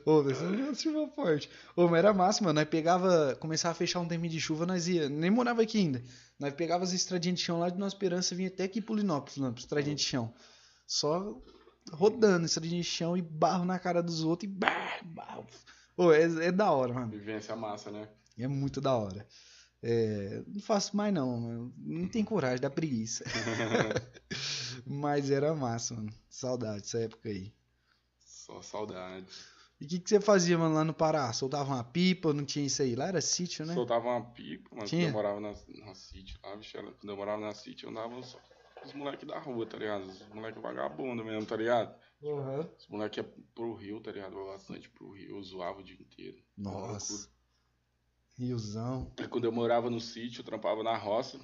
Ô, 0.04 0.20
uma 0.20 0.74
chuva 0.74 1.08
forte. 1.14 1.48
Ô, 1.74 1.88
mas 1.88 1.98
era 1.98 2.12
massa, 2.12 2.42
mano. 2.44 2.54
Nós 2.60 2.68
pegava. 2.68 3.34
Começava 3.40 3.72
a 3.72 3.74
fechar 3.76 4.00
um 4.00 4.08
tempinho 4.08 4.30
de 4.32 4.40
chuva, 4.40 4.66
nós 4.66 4.88
ia. 4.88 5.08
Nem 5.08 5.30
morava 5.30 5.62
aqui 5.62 5.78
ainda. 5.78 6.02
Nós 6.38 6.52
pegava 6.54 6.84
as 6.84 6.92
estradinhas 6.92 7.38
de 7.38 7.44
chão 7.44 7.58
lá 7.60 7.70
de 7.70 7.78
Nossa 7.78 7.94
Esperança, 7.94 8.34
vinha 8.34 8.48
até 8.48 8.64
aqui 8.64 8.80
pro 8.80 8.94
Linópolis, 8.94 9.36
lá, 9.36 9.52
estradinha 9.56 9.94
de 9.94 10.02
chão. 10.02 10.34
Só 10.86 11.40
rodando, 11.92 12.44
estradinha 12.44 12.82
de 12.82 12.86
chão 12.88 13.16
e 13.16 13.22
barro 13.22 13.64
na 13.64 13.78
cara 13.78 14.02
dos 14.02 14.22
outros 14.24 14.50
e 14.50 14.52
barro. 14.52 15.46
Ô, 15.96 16.12
é, 16.12 16.22
é 16.46 16.52
da 16.52 16.70
hora, 16.72 16.92
mano. 16.92 17.10
Vivência 17.12 17.54
massa, 17.54 17.90
né? 17.90 18.08
É 18.38 18.46
muito 18.48 18.80
da 18.80 18.96
hora. 18.96 19.26
É, 19.82 20.42
não 20.46 20.60
faço 20.60 20.96
mais 20.96 21.12
não, 21.12 21.38
mano. 21.38 21.74
não 21.78 22.08
tem 22.08 22.24
coragem, 22.24 22.60
dá 22.60 22.70
preguiça. 22.70 23.24
Mas 24.86 25.30
era 25.30 25.54
massa, 25.54 25.94
mano. 25.94 26.12
Saudade 26.28 26.80
dessa 26.82 26.98
época 27.00 27.28
aí. 27.28 27.52
Só 28.18 28.62
saudade. 28.62 29.26
E 29.80 29.84
o 29.84 29.88
que, 29.88 29.98
que 29.98 30.08
você 30.08 30.20
fazia, 30.20 30.56
mano, 30.56 30.74
lá 30.74 30.84
no 30.84 30.94
Pará? 30.94 31.32
Soltava 31.32 31.74
uma 31.74 31.84
pipa, 31.84 32.32
não 32.32 32.44
tinha 32.44 32.64
isso 32.64 32.80
aí? 32.80 32.94
Lá 32.94 33.08
era 33.08 33.20
sítio, 33.20 33.66
né? 33.66 33.74
Soltava 33.74 34.08
uma 34.08 34.24
pipa, 34.32 34.70
mas 34.72 34.84
quando 34.84 34.88
Tinha? 34.88 35.08
eu 35.08 35.12
morava 35.12 35.40
na, 35.40 35.54
na 35.84 35.94
City 35.94 36.38
lá, 36.42 36.56
bicho, 36.56 36.76
era- 36.76 36.92
quando 36.92 37.10
eu 37.10 37.16
morava 37.16 37.40
na 37.42 37.52
City, 37.52 37.84
eu 37.84 37.90
andava 37.90 38.22
só 38.22 38.38
com 38.38 38.86
os 38.88 38.94
moleques 38.94 39.26
da 39.26 39.38
rua, 39.38 39.66
tá 39.66 39.76
ligado? 39.76 40.04
Os 40.04 40.26
moleques 40.28 40.62
vagabundos 40.62 41.24
mesmo, 41.24 41.44
tá 41.46 41.56
ligado? 41.56 41.94
Uhum. 42.22 42.60
Os 42.78 42.86
moleques 42.88 43.18
iam 43.18 43.30
pro 43.54 43.74
Rio, 43.74 44.00
tá 44.00 44.12
ligado? 44.12 44.36
Bastante 44.46 44.88
pro 44.88 45.10
Rio, 45.12 45.36
eu 45.36 45.42
zoava 45.42 45.80
o 45.80 45.84
dia 45.84 45.96
inteiro. 46.00 46.42
Nossa. 46.56 47.28
Riozão. 48.38 49.12
Aí 49.18 49.28
quando 49.28 49.44
eu 49.44 49.52
morava 49.52 49.88
no 49.90 50.00
sítio, 50.00 50.40
eu 50.40 50.44
trampava 50.44 50.82
na 50.82 50.96
roça, 50.96 51.38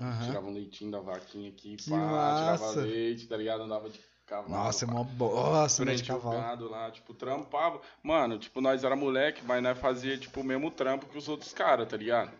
Aham. 0.00 0.26
tirava 0.26 0.46
um 0.46 0.52
leitinho 0.52 0.90
da 0.90 1.00
vaquinha 1.00 1.50
aqui, 1.50 1.76
Que 1.76 1.90
pá, 1.90 2.34
tirava 2.38 2.66
massa. 2.66 2.80
leite, 2.82 3.26
tá 3.26 3.36
ligado? 3.36 3.62
Andava 3.62 3.90
de 3.90 3.98
cavalo. 4.24 4.52
Nossa, 4.52 4.84
é 4.84 4.86
pá. 4.88 4.94
mó 4.94 5.04
bosta, 5.04 5.84
né, 5.84 5.94
de 5.94 6.04
cavalo. 6.04 6.36
gado 6.40 6.68
lá, 6.68 6.90
tipo, 6.90 7.12
trampava. 7.12 7.80
Mano, 8.02 8.38
tipo, 8.38 8.60
nós 8.60 8.84
era 8.84 8.94
moleque, 8.94 9.42
mas 9.44 9.62
nós 9.62 9.78
fazia, 9.78 10.16
tipo, 10.16 10.40
o 10.40 10.44
mesmo 10.44 10.70
trampo 10.70 11.06
que 11.06 11.18
os 11.18 11.28
outros 11.28 11.52
caras, 11.52 11.88
tá 11.88 11.96
ligado? 11.96 12.32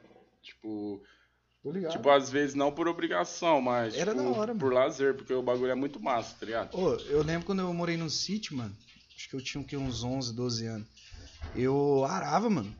Tipo, 0.43 1.03
tipo, 1.91 2.09
às 2.09 2.31
vezes 2.31 2.55
não 2.55 2.73
por 2.73 2.87
obrigação, 2.89 3.61
mas 3.61 3.95
Era 3.95 4.15
tipo, 4.15 4.25
da 4.25 4.31
hora, 4.39 4.55
por 4.55 4.73
lazer, 4.73 5.15
porque 5.17 5.35
o 5.35 5.43
bagulho 5.43 5.73
é 5.73 5.75
muito 5.75 6.01
massa, 6.01 6.37
tá 6.39 6.47
ligado? 6.47 6.75
Ô, 6.75 6.95
eu 6.95 7.23
lembro 7.23 7.47
quando 7.47 7.61
eu 7.61 7.75
morei 7.75 7.97
no 7.97 8.09
sítio, 8.09 8.57
mano. 8.57 8.75
Acho 9.15 9.29
que 9.29 9.35
eu 9.37 9.43
tinha 9.43 9.79
uns 9.79 10.03
11, 10.03 10.35
12 10.35 10.67
anos. 10.67 10.89
eu 11.55 12.05
arava, 12.05 12.49
mano. 12.49 12.75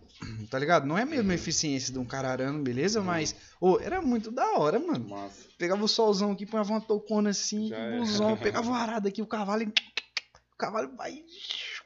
Tá 0.51 0.59
ligado? 0.59 0.87
Não 0.87 0.99
é 0.99 1.03
a 1.03 1.07
mesma 1.07 1.33
eficiência 1.35 1.93
de 1.93 1.99
um 1.99 2.05
cara 2.05 2.31
arando, 2.31 2.63
beleza? 2.63 3.01
Mas, 3.01 3.35
ô, 3.61 3.79
era 3.81 4.03
muito 4.03 4.31
da 4.31 4.59
hora, 4.59 4.79
mano. 4.79 5.09
Massa. 5.09 5.49
Pegava 5.59 5.83
o 5.85 5.89
solzão 5.89 6.33
aqui, 6.33 6.45
punhava 6.45 6.73
uma 6.73 6.81
toucona 6.81 7.31
assim, 7.31 7.69
Já 7.69 7.77
que 7.77 8.33
é. 8.33 8.37
pegava 8.43 8.69
uma 8.69 8.79
arada 8.79 9.09
aqui, 9.09 9.23
o 9.23 9.27
cavalo. 9.27 9.63
e- 9.63 9.67
O 9.67 10.57
cavalo 10.59 10.95
vai. 10.97 11.23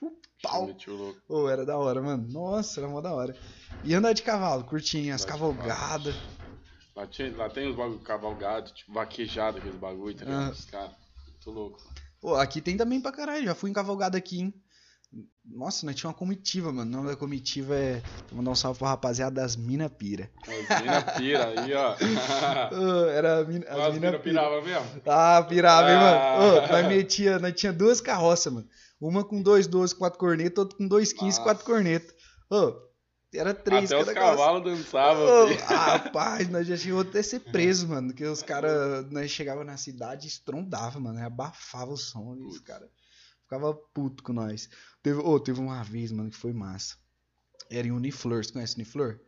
O 0.03 0.11
pau. 0.43 0.68
O. 1.28 1.43
Ô, 1.43 1.49
era 1.49 1.64
da 1.64 1.76
hora, 1.78 2.03
mano. 2.03 2.26
Nossa, 2.30 2.80
era 2.80 2.89
mó 2.89 3.01
da 3.01 3.12
hora. 3.12 3.37
E 3.85 3.95
andar 3.95 4.12
de 4.12 4.22
cavalo, 4.22 4.64
curtinho, 4.64 5.14
as 5.14 5.24
cavalgadas. 5.24 6.14
Lá, 6.97 7.07
tinha- 7.07 7.37
lá 7.37 7.49
tem 7.51 7.68
os 7.68 7.76
bagulho 7.76 8.01
cavalgado, 8.01 8.72
tipo, 8.72 8.93
vaquejado, 8.93 9.59
aqueles 9.59 9.76
bagulho, 9.78 10.16
tá 10.16 10.24
ligado? 10.24 10.49
Ah. 10.49 10.51
Os 10.53 10.64
caras. 10.64 10.95
Tô 11.43 11.51
louco. 11.51 11.80
Pô, 12.20 12.35
aqui 12.37 12.61
tem 12.61 12.76
também 12.76 13.01
pra 13.01 13.12
caralho. 13.12 13.45
Já 13.45 13.55
fui 13.55 13.68
em 13.70 13.74
cavalgada 13.74 14.16
aqui, 14.16 14.41
hein? 14.41 14.55
Nossa, 15.45 15.85
nós 15.85 15.95
tinha 15.95 16.09
uma 16.09 16.15
comitiva, 16.17 16.73
mano. 16.73 16.91
O 16.91 16.97
nome 16.97 17.11
da 17.11 17.17
comitiva 17.17 17.77
é. 17.77 18.03
Vou 18.29 18.39
mandar 18.39 18.51
um 18.51 18.55
salve 18.55 18.79
pra 18.79 18.89
rapaziada 18.89 19.41
das 19.41 19.57
Mina 19.57 19.91
Pira. 19.91 20.31
As 20.43 20.81
mina 20.81 21.03
pira 21.03 21.61
aí, 21.61 21.73
ó. 21.75 21.97
Era 23.12 23.41
a 23.41 23.45
mina, 23.45 23.67
as 23.69 23.79
As 23.79 23.95
mina 23.95 24.11
mina 24.11 24.19
pira. 24.19 24.19
pirava 24.21 24.62
mesmo? 24.62 25.03
Ah, 25.07 25.43
pirava, 25.47 25.91
hein, 25.91 25.97
mano? 25.99 26.17
Ah. 26.17 26.65
Ô, 26.65 26.73
nós, 26.73 26.89
metia, 26.89 27.39
nós 27.39 27.53
tinha 27.53 27.73
duas 27.73 28.01
carroças, 28.01 28.53
mano. 28.53 28.67
Uma 29.01 29.23
com 29.23 29.43
dois 29.43 29.67
12, 29.67 29.95
quatro 29.95 30.19
cornetas, 30.19 30.59
outra 30.59 30.79
com 30.79 30.89
dois 30.89 31.12
15, 31.12 31.25
Nossa. 31.25 31.43
quatro 31.43 31.65
cornetas. 31.65 32.15
Ô, 32.51 32.73
era 33.35 33.53
três 33.53 33.93
Até 33.93 34.03
os 34.03 34.12
cavalos 34.12 34.65
dançavam. 34.65 35.45
Ô, 35.45 35.49
filho. 35.49 35.61
rapaz, 35.67 36.49
nós 36.49 36.67
já 36.67 36.77
chegou 36.77 37.01
até 37.03 37.23
ser 37.23 37.41
preso, 37.41 37.87
mano. 37.89 38.09
Porque 38.09 38.25
os 38.25 38.43
caras, 38.43 39.11
nós 39.11 39.31
chegava 39.31 39.62
na 39.62 39.77
cidade 39.77 40.27
e 40.27 40.29
estrondava, 40.29 40.99
mano. 40.99 41.25
Abafava 41.25 41.93
o 41.93 41.97
som 41.97 42.35
os 42.49 42.61
caras 42.61 42.89
ficava 43.45 43.73
puto 43.73 44.23
com 44.23 44.33
nós. 44.33 44.69
Teve, 45.03 45.21
ô, 45.21 45.39
teve 45.39 45.61
uma 45.61 45.83
vez, 45.83 46.11
mano, 46.11 46.31
que 46.31 46.37
foi 46.37 46.53
massa. 46.53 46.97
Era 47.71 47.87
em 47.87 47.93
Uniflor, 47.93 48.45
você 48.45 48.53
conhece 48.53 48.75
Uniflor? 48.75 49.21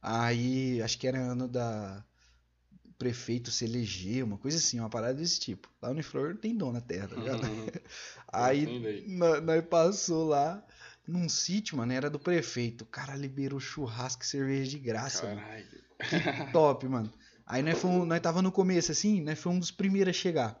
Aí, 0.00 0.80
acho 0.82 0.98
que 0.98 1.06
era 1.06 1.18
ano 1.18 1.46
da 1.46 2.04
prefeito 2.98 3.50
se 3.50 3.66
eleger, 3.66 4.24
uma 4.24 4.38
coisa 4.38 4.56
assim, 4.56 4.80
uma 4.80 4.88
parada 4.88 5.14
desse 5.14 5.38
tipo. 5.38 5.70
Lá 5.82 5.90
Uniflor 5.90 6.30
não 6.30 6.36
tem 6.36 6.56
dono 6.56 6.72
na 6.72 6.80
terra, 6.80 7.08
tá 7.08 7.16
ligado? 7.16 7.44
Uhum. 7.44 7.66
Aí 8.32 9.04
nós 9.06 9.64
passou 9.66 10.26
lá 10.26 10.64
num 11.06 11.28
sítio, 11.28 11.76
mano, 11.76 11.92
era 11.92 12.08
do 12.08 12.18
prefeito. 12.18 12.82
O 12.82 12.86
cara 12.86 13.14
liberou 13.14 13.60
churrasco 13.60 14.22
e 14.22 14.26
cerveja 14.26 14.70
de 14.70 14.78
graça, 14.78 15.26
mano. 15.26 15.40
Caralho. 15.40 16.52
Top, 16.52 16.86
mano. 16.88 17.12
Aí 17.46 17.62
nós, 17.62 17.78
fomos, 17.78 18.08
nós 18.08 18.20
tava 18.20 18.42
no 18.42 18.50
começo, 18.50 18.90
assim, 18.90 19.20
nós 19.20 19.38
fomos 19.38 19.56
um 19.56 19.60
dos 19.60 19.70
primeiros 19.70 20.10
a 20.10 20.18
chegar. 20.18 20.60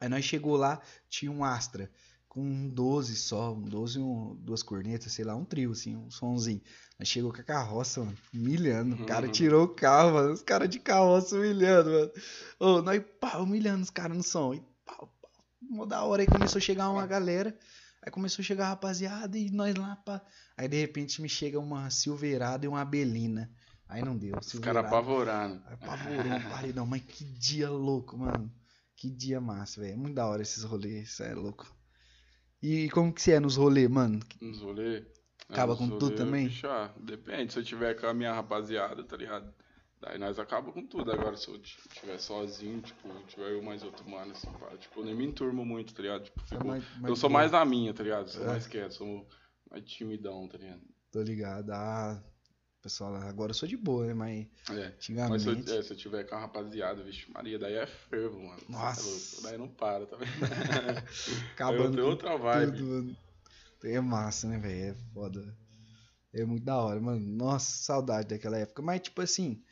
Aí 0.00 0.08
nós 0.08 0.24
chegou 0.24 0.56
lá, 0.56 0.80
tinha 1.08 1.30
um 1.30 1.44
Astra 1.44 1.90
com 2.30 2.40
um 2.40 2.68
12 2.68 3.16
só, 3.16 3.52
um 3.52 3.60
12 3.60 3.98
e 3.98 4.02
um, 4.02 4.36
duas 4.36 4.62
cornetas, 4.62 5.12
sei 5.12 5.24
lá, 5.24 5.34
um 5.34 5.44
trio, 5.44 5.72
assim, 5.72 5.96
um 5.96 6.08
somzinho. 6.12 6.62
Nós 6.96 7.08
chegou 7.08 7.32
com 7.32 7.40
a 7.40 7.44
carroça, 7.44 8.04
mano, 8.04 8.16
humilhando. 8.32 8.94
O 8.94 9.04
cara 9.04 9.26
Uhum. 9.26 9.32
tirou 9.32 9.64
o 9.64 9.68
carro, 9.68 10.12
mano, 10.14 10.32
os 10.32 10.40
caras 10.40 10.68
de 10.70 10.78
carroça 10.78 11.34
humilhando, 11.34 11.90
mano. 11.90 12.10
Ô, 12.60 12.82
nós, 12.82 13.02
pá, 13.20 13.36
humilhando 13.38 13.82
os 13.82 13.90
caras 13.90 14.16
no 14.16 14.22
som. 14.22 14.54
E 14.54 14.60
pau, 14.86 15.12
pau, 15.20 15.30
mó 15.60 15.84
da 15.84 16.04
hora. 16.04 16.22
Aí 16.22 16.28
começou 16.28 16.58
a 16.58 16.62
chegar 16.62 16.88
uma 16.88 17.04
galera, 17.04 17.58
aí 18.00 18.12
começou 18.12 18.42
a 18.44 18.46
chegar 18.46 18.66
a 18.66 18.68
rapaziada 18.68 19.36
e 19.36 19.50
nós 19.50 19.74
lá, 19.74 19.96
pá. 19.96 20.22
Aí 20.56 20.68
de 20.68 20.80
repente 20.80 21.20
me 21.20 21.28
chega 21.28 21.58
uma 21.58 21.90
Silverada 21.90 22.64
e 22.64 22.68
uma 22.68 22.80
Abelina. 22.82 23.50
Aí 23.88 24.04
não 24.04 24.16
deu. 24.16 24.38
Os 24.38 24.52
caras 24.60 24.84
apavorando. 24.84 25.60
Aí 25.66 25.74
Apavorou 25.74 26.32
um 26.32 26.48
paredão, 26.48 26.86
mas 26.86 27.02
que 27.02 27.24
dia 27.24 27.68
louco, 27.68 28.16
mano. 28.16 28.48
Que 28.94 29.10
dia 29.10 29.40
massa, 29.40 29.80
velho. 29.80 29.94
É 29.94 29.96
muito 29.96 30.14
da 30.14 30.28
hora 30.28 30.42
esses 30.42 30.62
rolês, 30.62 31.08
isso 31.08 31.24
é 31.24 31.34
louco. 31.34 31.66
E 32.62 32.88
como 32.90 33.12
que 33.12 33.22
você 33.22 33.32
é 33.32 33.40
nos 33.40 33.56
rolês, 33.56 33.88
mano? 33.88 34.20
Nos 34.40 34.60
rolê. 34.60 35.04
Acaba 35.48 35.72
nos 35.72 35.78
com 35.78 35.88
tudo 35.88 36.04
rolê, 36.06 36.16
também? 36.16 36.46
bicho, 36.48 36.66
ah, 36.68 36.94
depende. 37.00 37.52
Se 37.52 37.58
eu 37.58 37.64
tiver 37.64 37.94
com 37.98 38.06
a 38.06 38.14
minha 38.14 38.32
rapaziada, 38.32 39.02
tá 39.02 39.16
ligado? 39.16 39.52
Daí 40.00 40.18
nós 40.18 40.38
acaba 40.38 40.70
com 40.72 40.86
tudo. 40.86 41.10
Agora, 41.12 41.36
se 41.36 41.48
eu 41.48 41.58
tiver 41.58 42.18
sozinho, 42.18 42.80
tipo, 42.80 43.08
tiver 43.28 43.52
eu 43.52 43.62
mais 43.62 43.82
outro 43.82 44.08
mano, 44.08 44.32
assim, 44.32 44.50
pá, 44.58 44.68
tipo, 44.78 45.00
eu 45.00 45.04
nem 45.04 45.14
me 45.14 45.26
enturmo 45.26 45.64
muito, 45.64 45.92
tá 45.94 46.02
ligado? 46.02 46.24
Tipo, 46.24 46.40
é 46.40 46.44
fico- 46.46 46.64
mais- 46.66 46.84
mais 46.96 47.08
eu 47.08 47.16
sou 47.16 47.28
mais 47.30 47.52
na 47.52 47.64
minha, 47.64 47.92
tá 47.92 48.02
ligado? 48.02 48.28
Sou 48.28 48.42
É. 48.44 48.46
mais 48.46 48.66
quieto, 48.66 48.92
sou 48.94 49.26
mais 49.70 49.84
timidão, 49.84 50.48
tá 50.48 50.56
ligado? 50.56 50.80
Tô 51.10 51.22
ligado. 51.22 51.70
Ah, 51.70 52.22
pessoal, 52.82 53.14
agora 53.16 53.50
eu 53.50 53.54
sou 53.54 53.68
de 53.68 53.76
boa, 53.76 54.06
né? 54.06 54.14
Mas 54.14 54.46
É. 54.70 54.92
Mas 54.92 55.04
se 55.04 55.12
eu, 55.12 55.24
antigamente. 55.24 55.72
é, 55.72 55.82
se 55.82 55.92
eu 55.92 55.96
tiver 55.96 56.24
com 56.24 56.34
a 56.34 56.40
rapaziada, 56.40 57.02
vixe, 57.02 57.30
Maria, 57.30 57.58
daí 57.58 57.74
é 57.74 57.86
fervo, 57.86 58.40
mano. 58.40 58.60
É 58.68 58.72
Nossa. 58.72 59.42
daí 59.42 59.58
não 59.58 59.68
para, 59.68 60.06
tá 60.06 60.16
vendo? 60.16 60.30
acabando 61.52 61.96
tem 61.96 62.04
outra 62.04 62.36
vibe. 62.36 62.78
tudo. 62.78 63.16
É 63.84 64.00
massa, 64.00 64.46
né, 64.48 64.58
velho? 64.58 64.90
É 64.90 64.94
foda. 65.14 65.56
É 66.32 66.44
muito 66.44 66.64
da 66.64 66.76
hora, 66.76 67.00
mano. 67.00 67.20
Nossa, 67.20 67.82
saudade 67.82 68.28
daquela 68.28 68.58
época. 68.58 68.82
Mas, 68.82 69.00
tipo 69.00 69.20
assim, 69.20 69.62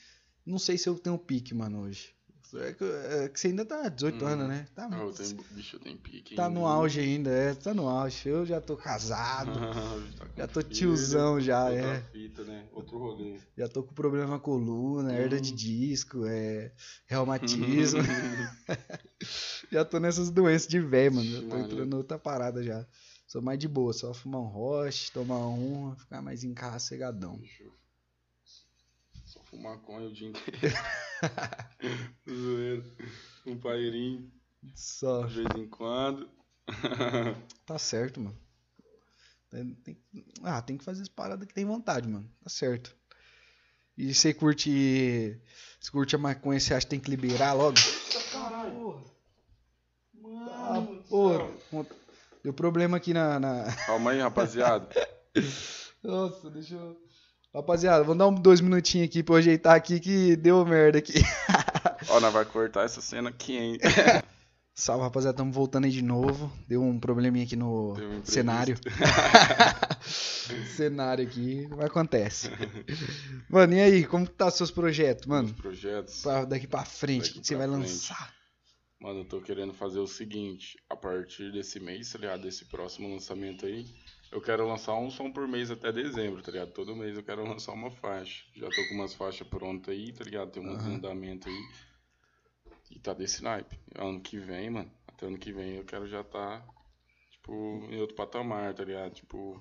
não 0.44 0.58
sei 0.58 0.76
se 0.78 0.88
eu 0.88 0.98
tenho 0.98 1.18
pique, 1.18 1.54
mano, 1.54 1.82
hoje. 1.82 2.14
É 2.54 2.72
que, 2.72 2.84
é 2.84 3.28
que 3.28 3.38
você 3.38 3.48
ainda 3.48 3.64
tá 3.64 3.88
18 3.88 4.22
Uhum. 4.22 4.28
anos, 4.30 4.48
né? 4.48 4.66
Tá, 4.74 4.88
Ah, 4.90 4.98
eu 4.98 5.12
tenho, 5.12 5.36
bicho, 5.50 5.76
eu 5.76 5.80
tenho 5.80 5.98
pique. 5.98 6.34
tá 6.34 6.46
hein? 6.46 6.54
no 6.54 6.66
auge 6.66 7.00
ainda, 7.00 7.30
é. 7.30 7.54
Tá 7.54 7.74
no 7.74 7.86
auge. 7.88 8.28
Eu 8.28 8.46
já 8.46 8.60
tô 8.60 8.76
casado. 8.76 9.52
Tá 10.16 10.26
com 10.26 10.34
Já 10.36 10.46
tô 10.46 10.60
filho, 10.60 10.72
tiozão 10.72 11.40
já, 11.40 11.68
outra 11.68 11.86
é. 11.86 12.00
fita, 12.12 12.44
né? 12.44 12.66
Outro 12.72 12.98
rolê. 12.98 13.38
Já 13.56 13.68
tô 13.68 13.82
com 13.82 13.92
problema 13.92 14.26
na 14.28 14.38
coluna, 14.38 15.12
herda 15.12 15.40
de 15.40 15.52
Hum. 15.52 15.56
disco, 15.56 16.24
é 16.26 16.72
reumatismo. 17.06 18.00
já 19.70 19.84
tô 19.84 19.98
nessas 19.98 20.30
doenças 20.30 20.68
de 20.68 20.80
velho, 20.80 21.16
mano. 21.16 21.30
Já 21.30 21.42
tô 21.42 21.56
entrando 21.58 21.96
outra 21.96 22.18
parada 22.18 22.62
já. 22.62 22.86
Sou 23.26 23.42
mais 23.42 23.58
de 23.58 23.68
boa, 23.68 23.92
só 23.92 24.14
fumar 24.14 24.40
um 24.40 24.46
roche, 24.46 25.12
tomar 25.12 25.46
um, 25.48 25.94
ficar 25.96 26.22
mais 26.22 26.44
em 26.44 26.54
casa 26.54 26.78
cegadão. 26.78 27.38
Maconha 29.58 30.08
o 30.08 30.12
dia 30.12 30.28
inteiro. 30.28 30.76
Zoeira. 32.28 32.84
Um 33.46 33.58
pairinho 33.58 34.30
Só. 34.74 35.26
de 35.26 35.34
vez 35.42 35.48
em 35.56 35.66
quando. 35.68 36.28
Tá 37.64 37.78
certo, 37.78 38.20
mano. 38.20 38.36
Tem- 39.50 39.74
tem- 39.76 39.98
ah, 40.42 40.60
tem 40.62 40.76
que 40.76 40.84
fazer 40.84 41.02
as 41.02 41.08
paradas 41.08 41.46
que 41.48 41.54
tem 41.54 41.64
vontade, 41.64 42.06
mano. 42.08 42.30
Tá 42.42 42.50
certo. 42.50 42.94
E 43.96 44.14
você 44.14 44.32
curte. 44.32 45.40
Você 45.80 45.90
curte 45.90 46.14
a 46.14 46.18
maconha, 46.18 46.60
você 46.60 46.72
acha 46.74 46.86
que 46.86 46.90
tem 46.90 47.00
que 47.00 47.10
liberar 47.10 47.52
logo? 47.54 47.76
Caralho. 48.32 49.02
Ah, 50.50 50.86
porra. 51.08 51.50
Deu 52.44 52.52
problema 52.52 52.96
aqui 52.98 53.12
na. 53.14 53.40
na- 53.40 53.74
Calma 53.86 54.10
aí, 54.12 54.20
rapaziada. 54.20 54.88
Nossa, 56.02 56.48
deixa 56.50 56.74
eu. 56.74 57.07
Rapaziada, 57.58 58.04
vamos 58.04 58.18
dar 58.18 58.28
um, 58.28 58.34
dois 58.34 58.60
minutinhos 58.60 59.08
aqui 59.08 59.20
pra 59.20 59.34
eu 59.34 59.38
ajeitar 59.38 59.74
aqui 59.74 59.98
que 59.98 60.36
deu 60.36 60.64
merda 60.64 60.98
aqui. 60.98 61.14
Ó, 62.08 62.20
nós 62.20 62.32
vai 62.32 62.44
cortar 62.44 62.84
essa 62.84 63.00
cena 63.00 63.30
aqui, 63.30 63.56
hein? 63.56 63.78
Salve, 64.72 65.02
rapaziada, 65.02 65.34
estamos 65.34 65.52
voltando 65.56 65.86
aí 65.86 65.90
de 65.90 66.00
novo. 66.00 66.52
Deu 66.68 66.80
um 66.80 67.00
probleminha 67.00 67.44
aqui 67.44 67.56
no 67.56 67.94
um 67.94 68.24
cenário. 68.24 68.78
cenário 70.76 71.26
aqui, 71.26 71.66
mas 71.70 71.86
acontece. 71.86 72.48
Mano, 73.50 73.74
e 73.74 73.80
aí, 73.80 74.06
como 74.06 74.24
que 74.24 74.34
tá 74.34 74.46
os 74.46 74.54
seus 74.54 74.70
projetos, 74.70 75.26
mano? 75.26 75.46
Os 75.48 75.52
projetos. 75.60 76.22
Pra- 76.22 76.44
daqui 76.44 76.68
pra 76.68 76.84
frente, 76.84 77.24
o 77.24 77.26
Daqui 77.26 77.40
que 77.40 77.46
você 77.48 77.56
vai 77.56 77.66
frente. 77.66 77.80
lançar? 77.80 78.32
Mano, 79.00 79.20
eu 79.20 79.24
tô 79.24 79.40
querendo 79.40 79.74
fazer 79.74 79.98
o 79.98 80.06
seguinte, 80.06 80.76
a 80.88 80.94
partir 80.94 81.50
desse 81.50 81.80
mês, 81.80 82.12
tá 82.12 82.18
ligado? 82.20 82.42
Desse 82.42 82.64
próximo 82.66 83.08
lançamento 83.12 83.66
aí, 83.66 83.84
eu 84.30 84.40
quero 84.40 84.66
lançar 84.66 84.94
um 84.94 85.10
som 85.10 85.30
por 85.30 85.46
mês 85.48 85.70
até 85.70 85.90
dezembro, 85.90 86.42
tá 86.42 86.50
ligado? 86.52 86.72
Todo 86.72 86.94
mês 86.94 87.16
eu 87.16 87.22
quero 87.22 87.46
lançar 87.46 87.72
uma 87.72 87.90
faixa. 87.90 88.44
Já 88.56 88.70
tô 88.70 88.84
com 88.84 88.94
umas 88.94 89.14
faixas 89.14 89.46
prontas 89.46 89.94
aí, 89.94 90.12
tá 90.12 90.24
ligado? 90.24 90.50
Tem 90.50 90.62
uns 90.62 90.82
Aham. 90.82 90.96
andamentos 90.96 91.48
aí. 91.48 91.68
E 92.90 92.98
tá 92.98 93.12
desse 93.14 93.42
naipe. 93.42 93.78
Ano 93.94 94.20
que 94.20 94.38
vem, 94.38 94.70
mano, 94.70 94.90
até 95.06 95.26
ano 95.26 95.38
que 95.38 95.52
vem 95.52 95.76
eu 95.76 95.84
quero 95.84 96.06
já 96.06 96.22
tá, 96.24 96.66
tipo, 97.30 97.86
em 97.90 98.00
outro 98.00 98.16
patamar, 98.16 98.74
tá 98.74 98.84
ligado? 98.84 99.14
Tipo, 99.14 99.60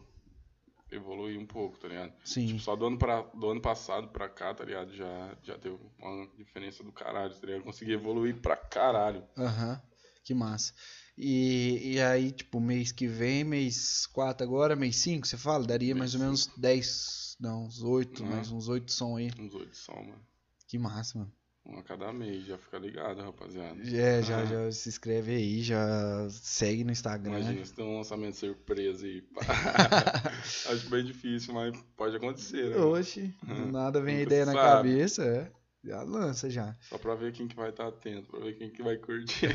evoluir 0.92 1.40
um 1.40 1.46
pouco, 1.46 1.78
tá 1.78 1.88
ligado? 1.88 2.14
Sim. 2.24 2.48
Tipo, 2.48 2.60
só 2.60 2.76
do 2.76 2.88
ano, 2.88 2.98
pra, 2.98 3.22
do 3.22 3.50
ano 3.50 3.62
passado 3.62 4.10
pra 4.10 4.30
cá, 4.30 4.54
tá 4.54 4.64
ligado? 4.64 4.94
Já, 4.94 5.38
já 5.44 5.58
deu 5.58 5.80
uma 6.00 6.28
diferença 6.36 6.84
do 6.84 6.92
caralho, 6.92 7.34
tá 7.34 7.46
ligado? 7.46 7.60
Eu 7.62 7.66
consegui 7.66 7.94
evoluir 7.94 8.42
pra 8.42 8.56
caralho. 8.56 9.26
Aham. 9.38 9.82
Que 10.24 10.34
massa. 10.34 10.74
E, 11.18 11.94
e 11.96 12.02
aí, 12.02 12.32
tipo, 12.32 12.60
mês 12.60 12.92
que 12.92 13.08
vem, 13.08 13.44
mês 13.44 14.06
4 14.08 14.46
agora, 14.46 14.76
mês 14.76 14.98
5, 14.98 15.26
você 15.28 15.36
fala? 15.38 15.66
Daria 15.66 15.96
Mês 15.96 16.14
mais 16.14 16.14
ou 16.16 16.20
menos 16.22 16.50
10, 16.58 17.36
não, 17.40 17.66
uns 17.66 17.82
8, 17.82 18.22
Uhum. 18.24 18.30
mais 18.30 18.52
uns 18.52 18.68
8 18.68 18.92
som 18.92 19.18
aí. 19.18 19.32
Uns 19.40 19.56
oito 19.56 19.76
som, 19.76 19.96
mano. 19.96 20.22
Que 20.68 20.78
massa, 20.78 21.18
mano. 21.20 21.32
Um 21.66 21.80
a 21.80 21.84
cada 21.84 22.14
mês, 22.14 22.46
já 22.46 22.58
fica 22.58 22.78
ligado, 22.78 23.20
rapaziada. 23.22 23.76
É, 23.82 24.22
já, 24.22 24.40
Ah. 24.42 24.46
já 24.46 24.72
se 24.72 24.88
inscreve 24.90 25.36
aí, 25.36 25.62
já 25.64 26.28
segue 26.30 26.84
no 26.84 26.92
Instagram. 26.92 27.32
Imagina 27.40 27.66
se 27.66 27.74
tem 27.74 27.84
um 27.84 27.98
lançamento 27.98 28.36
surpresa 28.36 29.06
aí. 29.06 29.22
Acho 30.72 30.90
bem 30.90 31.04
difícil, 31.04 31.54
mas 31.54 31.76
pode 31.96 32.16
acontecer, 32.16 32.70
né? 32.70 32.78
Oxe, 32.78 33.34
do 33.44 33.72
nada 33.72 34.00
vem 34.02 34.18
a 34.18 34.22
ideia 34.22 34.46
na 34.46 34.54
sabe. 34.54 34.90
cabeça, 34.90 35.24
é. 35.26 35.52
Já 35.84 36.02
lança 36.04 36.50
já. 36.50 36.76
Só 36.82 36.98
pra 36.98 37.16
ver 37.16 37.32
quem 37.34 37.48
que 37.48 37.56
vai 37.56 37.70
estar 37.70 37.88
atento, 37.88 38.30
pra 38.30 38.40
ver 38.40 38.54
quem 38.58 38.70
que 38.70 38.84
vai 38.84 38.98
curtir. 38.98 39.50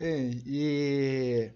Ei, 0.00 0.42
e, 0.46 1.52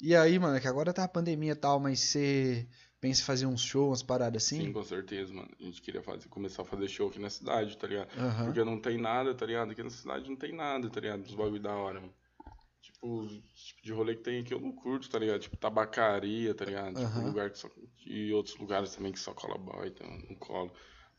e 0.00 0.14
aí, 0.16 0.38
mano, 0.38 0.56
é 0.56 0.60
que 0.60 0.68
agora 0.68 0.92
tá 0.92 1.04
a 1.04 1.08
pandemia 1.08 1.52
e 1.52 1.56
tal, 1.56 1.80
mas 1.80 2.00
você 2.00 2.68
pensa 3.00 3.22
em 3.22 3.24
fazer 3.24 3.46
uns 3.46 3.62
shows, 3.62 3.88
umas 3.88 4.02
paradas 4.02 4.44
assim? 4.44 4.66
Sim, 4.66 4.72
com 4.72 4.82
certeza, 4.82 5.32
mano. 5.32 5.48
A 5.58 5.62
gente 5.62 5.80
queria 5.80 6.02
fazer, 6.02 6.28
começar 6.28 6.62
a 6.62 6.64
fazer 6.64 6.88
show 6.88 7.08
aqui 7.08 7.18
na 7.18 7.30
cidade, 7.30 7.76
tá 7.76 7.86
ligado? 7.86 8.08
Aham. 8.18 8.44
Porque 8.44 8.64
não 8.64 8.80
tem 8.80 8.98
nada, 8.98 9.34
tá 9.34 9.46
ligado? 9.46 9.70
Aqui 9.72 9.82
na 9.82 9.90
cidade 9.90 10.28
não 10.28 10.36
tem 10.36 10.52
nada, 10.54 10.88
tá 10.90 11.00
ligado? 11.00 11.22
Dos 11.22 11.34
bagulho 11.34 11.60
da 11.60 11.74
hora, 11.74 12.00
mano. 12.00 12.14
Tipo, 12.80 13.26
tipo 13.54 13.82
de 13.82 13.92
rolê 13.92 14.16
que 14.16 14.22
tem 14.22 14.40
aqui 14.40 14.52
eu 14.54 14.60
não 14.60 14.72
curto, 14.72 15.08
tá 15.08 15.18
ligado? 15.18 15.40
Tipo, 15.40 15.56
tabacaria, 15.56 16.54
tá 16.54 16.64
ligado? 16.64 16.94
Tipo, 16.94 17.06
Aham. 17.06 17.26
lugar 17.26 17.50
que 17.50 17.58
só. 17.58 17.68
E 18.06 18.32
outros 18.32 18.56
lugares 18.56 18.94
também 18.94 19.12
que 19.12 19.18
só 19.18 19.32
cola 19.32 19.58
boy, 19.58 19.88
então 19.88 20.06
não 20.28 20.36
colo. 20.36 20.72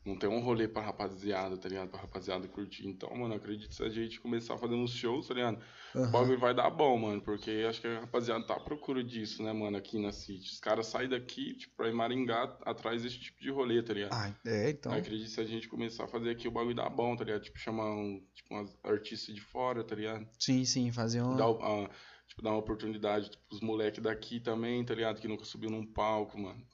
Não 0.04 0.16
tem 0.16 0.30
um 0.30 0.40
rolê 0.40 0.66
pra 0.66 0.80
rapaziada, 0.82 1.58
tá 1.58 1.68
ligado? 1.68 1.90
Pra 1.90 2.00
rapaziada 2.00 2.48
curtir. 2.48 2.86
Então, 2.88 3.14
mano, 3.14 3.34
acredito 3.34 3.74
se 3.74 3.82
a 3.82 3.88
gente 3.90 4.18
começar 4.18 4.56
fazer 4.56 4.74
uns 4.74 4.92
shows, 4.92 5.28
tá 5.28 5.34
ligado? 5.34 5.60
O 5.94 5.98
Aham. 5.98 6.10
bagulho 6.10 6.38
vai 6.38 6.54
dar 6.54 6.70
bom, 6.70 6.96
mano. 6.96 7.20
Porque 7.20 7.66
acho 7.68 7.82
que 7.82 7.86
a 7.86 8.00
rapaziada 8.00 8.42
tá 8.46 8.54
à 8.54 8.60
procura 8.60 9.04
disso, 9.04 9.42
né, 9.42 9.52
mano, 9.52 9.76
aqui 9.76 10.00
na 10.00 10.10
City. 10.10 10.48
Os 10.52 10.58
caras 10.58 10.86
saem 10.86 11.08
daqui, 11.10 11.54
tipo, 11.54 11.76
pra 11.76 11.88
ir 11.88 11.92
Maringá 11.92 12.56
atrás 12.64 13.02
desse 13.02 13.18
tipo 13.18 13.38
de 13.42 13.50
rolê, 13.50 13.82
tá 13.82 13.92
ligado? 13.92 14.12
Ah, 14.14 14.34
é, 14.46 14.70
então. 14.70 14.90
Acredito 14.90 15.26
que 15.26 15.30
se 15.34 15.40
a 15.40 15.44
gente 15.44 15.68
começar 15.68 16.04
a 16.04 16.08
fazer 16.08 16.30
aqui, 16.30 16.48
o 16.48 16.50
bagulho 16.50 16.74
dá 16.74 16.88
bom, 16.88 17.14
tá 17.14 17.22
ligado? 17.24 17.42
Tipo, 17.42 17.58
chamar 17.58 17.90
um, 17.90 18.24
tipo, 18.34 18.54
umas 18.54 18.74
artistas 18.82 19.34
de 19.34 19.40
fora, 19.42 19.84
tá 19.84 19.94
ligado? 19.94 20.26
Sim, 20.38 20.64
sim, 20.64 20.90
fazer 20.90 21.20
uma. 21.20 21.36
Dar, 21.36 21.48
o- 21.50 21.62
a- 21.62 21.90
tipo, 22.26 22.40
dar 22.40 22.50
uma 22.52 22.58
oportunidade 22.58 23.28
tipo, 23.30 23.42
pros 23.48 23.60
moleques 23.60 24.02
daqui 24.02 24.40
também, 24.40 24.82
tá 24.82 24.94
ligado? 24.94 25.20
Que 25.20 25.28
nunca 25.28 25.44
subiu 25.44 25.68
num 25.68 25.84
palco, 25.84 26.38
mano. 26.38 26.64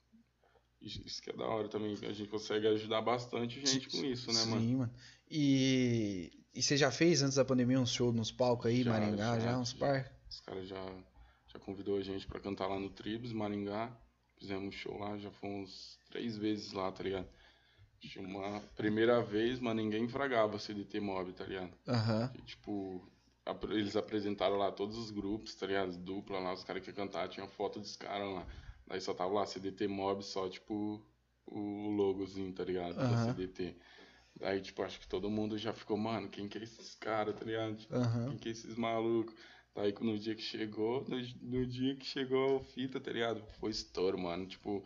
Isso 0.81 1.21
que 1.21 1.29
é 1.29 1.33
da 1.33 1.45
hora 1.45 1.67
também. 1.67 1.93
A 1.93 2.13
gente 2.13 2.29
consegue 2.29 2.67
ajudar 2.67 3.01
bastante 3.01 3.59
gente 3.65 3.89
com 3.89 4.05
isso, 4.05 4.31
né, 4.31 4.45
mano? 4.45 4.61
Sim, 4.61 4.75
mano. 4.75 4.93
E, 5.29 6.31
e 6.53 6.61
você 6.61 6.77
já 6.77 6.91
fez 6.91 7.21
antes 7.21 7.35
da 7.35 7.43
pandemia 7.43 7.79
uns 7.79 7.91
shows 7.91 8.15
nos 8.15 8.31
palcos 8.31 8.67
aí, 8.67 8.83
Já, 8.83 8.91
Maringá, 8.91 9.35
já, 9.35 9.39
já, 9.39 9.57
uns 9.57 9.73
par? 9.73 10.11
Os 10.29 10.39
caras 10.41 10.67
já, 10.67 10.83
já 11.47 11.59
convidou 11.59 11.97
a 11.97 12.01
gente 12.01 12.27
pra 12.27 12.39
cantar 12.39 12.67
lá 12.67 12.79
no 12.79 12.89
Tribus, 12.89 13.33
Maringá. 13.33 13.91
Fizemos 14.37 14.67
um 14.67 14.71
show 14.71 14.97
lá, 14.97 15.17
já 15.17 15.31
fomos 15.31 15.97
três 16.09 16.37
vezes 16.37 16.71
lá, 16.71 16.91
tá 16.91 17.03
ligado? 17.03 17.27
Tinha 17.99 18.25
uma 18.25 18.61
primeira 18.75 19.21
vez, 19.21 19.59
mas 19.59 19.75
ninguém 19.75 20.07
fragava 20.07 20.59
CDT 20.59 20.99
Mob, 20.99 21.33
tá 21.33 21.43
ligado? 21.43 21.71
Aham. 21.87 22.27
Que, 22.27 22.41
tipo, 22.43 23.11
eles 23.69 23.95
apresentaram 23.95 24.57
lá 24.57 24.71
todos 24.71 24.95
os 24.97 25.09
grupos, 25.09 25.55
tá 25.55 25.65
ligado? 25.65 25.89
As 25.89 25.97
duplas 25.97 26.43
lá, 26.43 26.53
os 26.53 26.63
caras 26.63 26.83
que 26.83 26.89
iam 26.89 26.95
cantar, 26.95 27.27
tinha 27.27 27.47
foto 27.47 27.79
dos 27.79 27.95
caras 27.95 28.31
lá. 28.31 28.45
Daí 28.87 29.01
só 29.01 29.13
tava 29.13 29.33
lá, 29.33 29.45
CDT 29.45 29.87
Mob, 29.87 30.23
só, 30.23 30.49
tipo, 30.49 31.01
o 31.45 31.89
logozinho, 31.89 32.53
tá 32.53 32.63
ligado? 32.63 32.95
Da 32.95 33.03
Aham. 33.03 33.33
CDT. 33.33 33.75
Daí, 34.39 34.61
tipo, 34.61 34.81
acho 34.83 34.99
que 34.99 35.07
todo 35.07 35.29
mundo 35.29 35.57
já 35.57 35.73
ficou, 35.73 35.97
mano, 35.97 36.29
quem 36.29 36.47
que 36.47 36.57
é 36.57 36.63
esses 36.63 36.95
caras, 36.95 37.35
tá 37.35 37.43
ligado? 37.45 37.75
Tipo, 37.75 37.95
Aham. 37.95 38.29
quem 38.29 38.37
que 38.37 38.49
é 38.49 38.51
esses 38.51 38.75
malucos? 38.75 39.35
Daí, 39.75 39.93
no 40.01 40.17
dia 40.17 40.35
que 40.35 40.41
chegou, 40.41 41.05
no, 41.07 41.17
no 41.41 41.65
dia 41.65 41.95
que 41.95 42.05
chegou 42.05 42.57
a 42.57 42.59
fita, 42.61 42.99
tá 42.99 43.11
ligado? 43.11 43.43
Foi 43.59 43.69
estouro, 43.71 44.17
mano. 44.17 44.45
Tipo, 44.47 44.83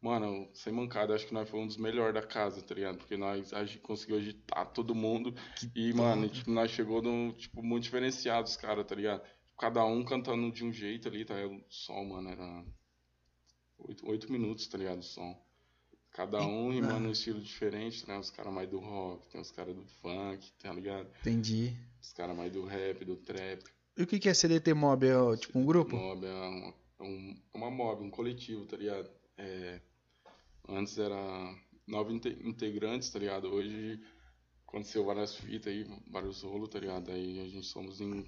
mano, 0.00 0.48
sem 0.54 0.72
mancada, 0.72 1.14
acho 1.14 1.26
que 1.26 1.34
nós 1.34 1.48
fomos 1.48 1.64
um 1.64 1.68
dos 1.68 1.76
melhores 1.76 2.14
da 2.14 2.22
casa, 2.26 2.62
tá 2.62 2.74
ligado? 2.74 2.98
Porque 2.98 3.16
nós 3.16 3.52
a 3.52 3.64
gente 3.64 3.78
conseguiu 3.80 4.16
agitar 4.16 4.72
todo 4.72 4.94
mundo. 4.94 5.34
E, 5.74 5.92
mano, 5.92 6.28
tipo, 6.28 6.50
nós 6.50 6.70
chegou 6.70 7.02
num, 7.02 7.32
tipo, 7.32 7.62
muito 7.62 7.84
diferenciado 7.84 8.48
os 8.48 8.56
caras, 8.56 8.86
tá 8.86 8.94
ligado? 8.94 9.22
Cada 9.58 9.84
um 9.84 10.04
cantando 10.04 10.50
de 10.52 10.64
um 10.64 10.72
jeito 10.72 11.08
ali, 11.08 11.24
tá? 11.24 11.34
O 11.46 11.62
som, 11.68 12.04
mano, 12.04 12.30
era 12.30 12.64
oito, 13.88 14.08
oito 14.08 14.32
minutos, 14.32 14.66
tá 14.66 14.78
ligado? 14.78 14.98
O 15.00 15.02
som. 15.02 15.36
Cada 16.12 16.40
um 16.42 16.70
rimando 16.70 17.08
um 17.08 17.12
estilo 17.12 17.40
diferente, 17.40 18.06
né? 18.08 18.18
Os 18.18 18.30
caras 18.30 18.52
mais 18.52 18.68
do 18.68 18.78
rock, 18.80 19.28
tem 19.28 19.40
os 19.40 19.50
caras 19.52 19.74
do 19.74 19.84
funk, 20.02 20.50
tá 20.60 20.72
ligado? 20.72 21.08
Entendi. 21.20 21.76
Os 22.02 22.12
caras 22.12 22.36
mais 22.36 22.52
do 22.52 22.64
rap, 22.64 23.04
do 23.04 23.16
trap. 23.16 23.62
E 23.96 24.02
o 24.02 24.06
que 24.06 24.18
que 24.18 24.28
é 24.28 24.34
CDT 24.34 24.74
Mob? 24.74 25.06
É 25.06 25.36
tipo 25.36 25.58
um 25.58 25.64
grupo? 25.64 25.96
Mob 25.96 26.26
é 26.26 26.32
uma, 26.32 26.74
é 26.98 27.02
um, 27.02 27.42
uma 27.54 27.70
mob, 27.70 28.02
um 28.02 28.10
coletivo, 28.10 28.66
tá 28.66 28.76
ligado? 28.76 29.08
É, 29.36 29.80
antes 30.68 30.98
era 30.98 31.16
nove 31.86 32.12
inte- 32.12 32.38
integrantes, 32.42 33.10
tá 33.10 33.18
ligado? 33.18 33.46
Hoje 33.48 34.00
aconteceu 34.66 35.04
várias 35.04 35.34
fitas 35.36 35.72
aí, 35.72 35.84
vários 36.08 36.42
rolos, 36.42 36.68
tá 36.68 36.78
ligado? 36.80 37.10
Aí 37.10 37.40
a 37.40 37.48
gente 37.48 37.66
somos 37.66 38.00
em 38.00 38.24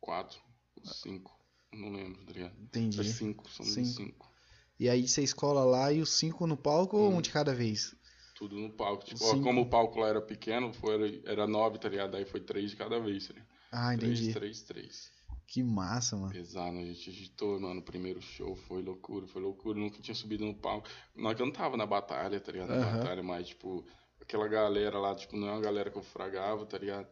quatro, 0.00 0.40
cinco, 0.82 1.34
não 1.72 1.90
lembro, 1.92 2.24
tá 2.24 2.32
ligado? 2.32 2.60
Entendi. 2.60 3.00
É 3.00 3.04
cinco, 3.04 3.48
somos 3.50 3.76
em 3.76 3.84
Cinco. 3.84 4.31
E 4.78 4.88
aí 4.88 5.06
você 5.06 5.22
escola 5.22 5.64
lá 5.64 5.92
e 5.92 6.00
os 6.00 6.10
cinco 6.10 6.46
no 6.46 6.56
palco 6.56 6.96
ou 6.96 7.10
Hum. 7.10 7.16
um 7.16 7.20
de 7.22 7.30
cada 7.30 7.54
vez? 7.54 7.94
Tudo 8.34 8.56
no 8.56 8.70
palco. 8.70 9.04
Tipo, 9.04 9.24
ó, 9.24 9.38
como 9.40 9.60
o 9.62 9.66
palco 9.70 10.00
lá 10.00 10.08
era 10.08 10.20
pequeno, 10.20 10.72
foi, 10.72 11.22
era 11.24 11.46
nove, 11.46 11.78
tá 11.78 11.88
ligado? 11.88 12.16
Aí 12.16 12.24
foi 12.24 12.40
três 12.40 12.70
de 12.70 12.76
cada 12.76 12.98
vez, 12.98 13.28
tá? 13.28 13.34
Ah, 13.70 13.94
entendi. 13.94 14.32
Três, 14.32 14.62
três, 14.62 14.62
três. 14.62 15.12
Que 15.46 15.62
massa, 15.62 16.16
mano. 16.16 16.32
Pesado, 16.32 16.78
a 16.78 16.84
gente 16.84 17.10
agitou, 17.10 17.60
mano. 17.60 17.80
O 17.80 17.84
primeiro 17.84 18.20
show 18.20 18.56
foi 18.56 18.82
loucura, 18.82 19.26
foi 19.26 19.40
loucura. 19.42 19.78
Nunca 19.78 20.00
tinha 20.00 20.14
subido 20.14 20.44
no 20.44 20.54
palco. 20.54 20.88
Nós 21.14 21.36
cantava 21.36 21.76
na 21.76 21.86
batalha, 21.86 22.40
tá 22.40 22.50
ligado? 22.50 22.70
Na 22.70 22.76
Aham. 22.76 22.98
batalha, 22.98 23.22
mas, 23.22 23.48
tipo, 23.48 23.84
aquela 24.20 24.48
galera 24.48 24.98
lá, 24.98 25.14
tipo, 25.14 25.36
não 25.36 25.48
é 25.48 25.52
uma 25.52 25.60
galera 25.60 25.90
que 25.90 25.98
eu 25.98 26.02
fragava, 26.02 26.64
tá 26.66 26.78
ligado? 26.78 27.06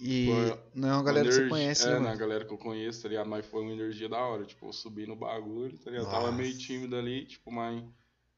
E 0.00 0.26
Foi 0.26 0.58
não 0.74 0.88
é 0.88 0.92
uma 0.94 1.02
galera 1.02 1.26
que 1.28 1.32
você 1.34 1.40
energia- 1.40 1.48
conhece, 1.58 1.86
É, 1.86 1.90
né, 1.92 1.98
não 2.00 2.08
é 2.08 2.12
a 2.12 2.16
galera 2.16 2.44
que 2.44 2.52
eu 2.52 2.58
conheço, 2.58 3.02
tá 3.02 3.08
ligado? 3.08 3.28
Mas 3.28 3.44
foi 3.46 3.62
uma 3.62 3.72
energia 3.72 4.08
da 4.08 4.18
hora. 4.18 4.44
Tipo, 4.44 4.66
eu 4.68 4.72
subi 4.72 5.06
no 5.06 5.14
bagulho, 5.16 5.76
tá 5.78 5.90
ligado? 5.90 6.10
Tava 6.10 6.32
meio 6.32 6.56
tímido 6.56 6.96
ali, 6.96 7.26
tipo, 7.26 7.50
mas 7.52 7.84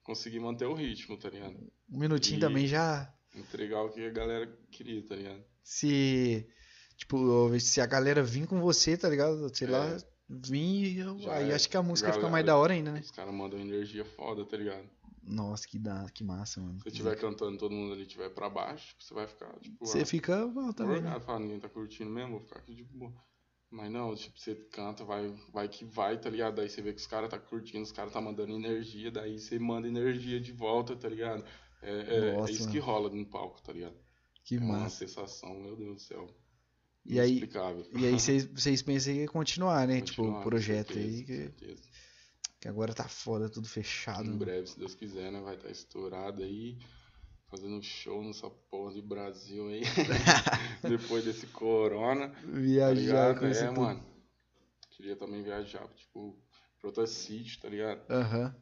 consegui 0.02 0.40
manter 0.40 0.66
o 0.66 0.74
ritmo, 0.74 1.16
tá 1.16 1.28
ligado? 1.30 1.54
Um 1.88 1.98
minutinho 1.98 2.38
E- 2.38 2.40
também 2.40 2.66
já. 2.66 3.12
Entregar 3.34 3.82
o 3.82 3.90
que 3.90 4.04
a 4.04 4.10
galera 4.10 4.52
queria, 4.72 5.06
tá 5.06 5.14
ligado? 5.14 5.40
Se. 5.62 6.48
Tipo, 6.96 7.58
se 7.60 7.80
a 7.80 7.86
galera 7.86 8.22
vir 8.22 8.46
com 8.46 8.60
você, 8.60 8.96
tá 8.96 9.08
ligado? 9.08 9.48
Sei 9.56 9.68
É. 9.68 9.70
lá, 9.70 9.96
vir. 10.28 11.06
Aí 11.30 11.50
é. 11.50 11.54
acho 11.54 11.68
que 11.70 11.76
a 11.76 11.82
música 11.82 12.08
fica 12.08 12.18
Galera- 12.22 12.32
mais 12.32 12.44
da 12.46 12.56
hora 12.56 12.72
ainda, 12.74 12.90
né? 12.92 13.00
Os 13.00 13.10
caras 13.12 13.32
mandam 13.32 13.58
energia 13.58 14.04
foda, 14.04 14.44
tá 14.44 14.56
ligado? 14.56 14.82
Nossa, 15.22 15.66
que, 15.66 15.78
da, 15.78 16.06
que 16.10 16.24
massa, 16.24 16.60
mano. 16.60 16.80
Se 16.82 16.88
estiver 16.88 17.18
cantando 17.18 17.58
todo 17.58 17.72
mundo 17.74 17.92
ali 17.92 18.02
estiver 18.02 18.30
pra 18.30 18.48
baixo, 18.48 18.94
você 18.98 19.14
vai 19.14 19.26
ficar, 19.26 19.52
tipo, 19.60 19.84
Você 19.84 20.00
ah, 20.00 20.06
fica 20.06 20.46
mal 20.46 20.72
também, 20.72 20.94
né? 20.94 20.96
orgulhado, 20.96 21.24
fala, 21.24 21.38
ninguém 21.40 21.60
tá 21.60 21.68
curtindo 21.68 22.10
mesmo, 22.10 22.32
vou 22.32 22.40
ficar 22.40 22.58
aqui 22.60 22.74
de 22.74 22.84
boa. 22.84 23.12
Mas 23.70 23.90
não, 23.90 24.14
tipo, 24.16 24.38
você 24.38 24.54
canta, 24.54 25.04
vai, 25.04 25.32
vai 25.52 25.68
que 25.68 25.84
vai, 25.84 26.18
tá 26.18 26.28
ligado? 26.28 26.56
Daí 26.56 26.68
você 26.68 26.82
vê 26.82 26.92
que 26.92 27.00
os 27.00 27.06
caras 27.06 27.30
tá 27.30 27.38
curtindo, 27.38 27.82
os 27.84 27.92
caras 27.92 28.12
tá 28.12 28.20
mandando 28.20 28.52
energia, 28.52 29.10
daí 29.12 29.38
você 29.38 29.58
manda 29.58 29.86
energia 29.86 30.40
de 30.40 30.50
volta, 30.52 30.96
tá 30.96 31.08
ligado? 31.08 31.44
É, 31.82 31.90
é- 31.90 32.28
é 32.30 32.36
Nossa, 32.36 32.50
isso 32.50 32.62
mano. 32.62 32.72
que 32.72 32.78
rola 32.78 33.08
no 33.08 33.24
palco, 33.26 33.62
tá 33.62 33.72
ligado? 33.72 33.94
Que 34.44 34.56
é 34.56 34.58
uma 34.58 34.78
massa. 34.80 35.06
sensação, 35.06 35.54
meu 35.60 35.76
Deus 35.76 35.94
do 35.94 36.00
céu. 36.00 36.28
E 37.04 37.18
aí-. 37.20 37.48
E 37.94 38.06
aí 38.06 38.18
vocês, 38.54 38.82
pensam 38.82 39.14
em 39.14 39.26
continuar, 39.26 39.86
né? 39.86 40.00
tipo, 40.00 40.22
Continuar, 40.22 40.40
o 40.40 40.42
com 40.42 40.48
projeto 40.50 40.92
certeza, 40.94 41.16
aí, 41.16 41.22
com 41.22 41.26
certeza. 41.58 41.89
Que 42.60 42.68
agora 42.68 42.92
tá 42.94 43.08
foda, 43.08 43.48
tudo 43.48 43.66
fechado. 43.66 44.24
Em 44.30 44.36
breve, 44.36 44.66
se 44.66 44.78
Deus 44.78 44.94
quiser, 44.94 45.32
né? 45.32 45.40
Vai 45.40 45.54
estar 45.56 45.70
estourado 45.70 46.42
aí. 46.42 46.78
Fazendo 47.48 47.82
show 47.82 48.22
nessa 48.22 48.48
porra 48.48 48.92
de 48.94 49.02
Brasil 49.02 49.68
aí. 49.68 49.82
Depois 50.88 51.24
desse 51.24 51.46
corona. 51.48 52.28
Tá 52.28 52.40
Viajar 52.44 52.94
ligado? 52.94 53.40
com 53.40 53.48
isso 53.48 53.64
É, 53.64 53.68
tudo. 53.68 53.80
mano. 53.80 54.04
Queria 54.90 55.16
também 55.16 55.42
viajar, 55.42 55.88
tipo, 55.94 56.38
pra 56.78 56.88
outra 56.88 57.06
city, 57.06 57.58
tá 57.58 57.68
ligado? 57.68 58.02
Aham. 58.10 58.54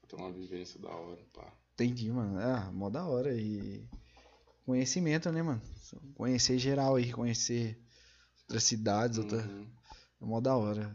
Pra 0.00 0.08
ter 0.08 0.16
uma 0.16 0.32
vivência 0.32 0.80
da 0.80 0.88
hora, 0.88 1.22
pá. 1.32 1.52
Entendi, 1.74 2.10
mano. 2.10 2.38
Ah, 2.40 2.72
mó 2.72 2.88
da 2.90 3.04
hora. 3.06 3.32
E 3.34 3.86
conhecimento, 4.64 5.30
né, 5.30 5.42
mano? 5.42 5.60
Conhecer 6.14 6.58
geral 6.58 6.96
aí, 6.96 7.12
conhecer 7.12 7.78
outras 8.42 8.64
cidades, 8.64 9.18
outra... 9.18 9.38
Uhum. 9.38 9.66
é 10.20 10.24
mó 10.24 10.40
da 10.40 10.56
hora. 10.56 10.94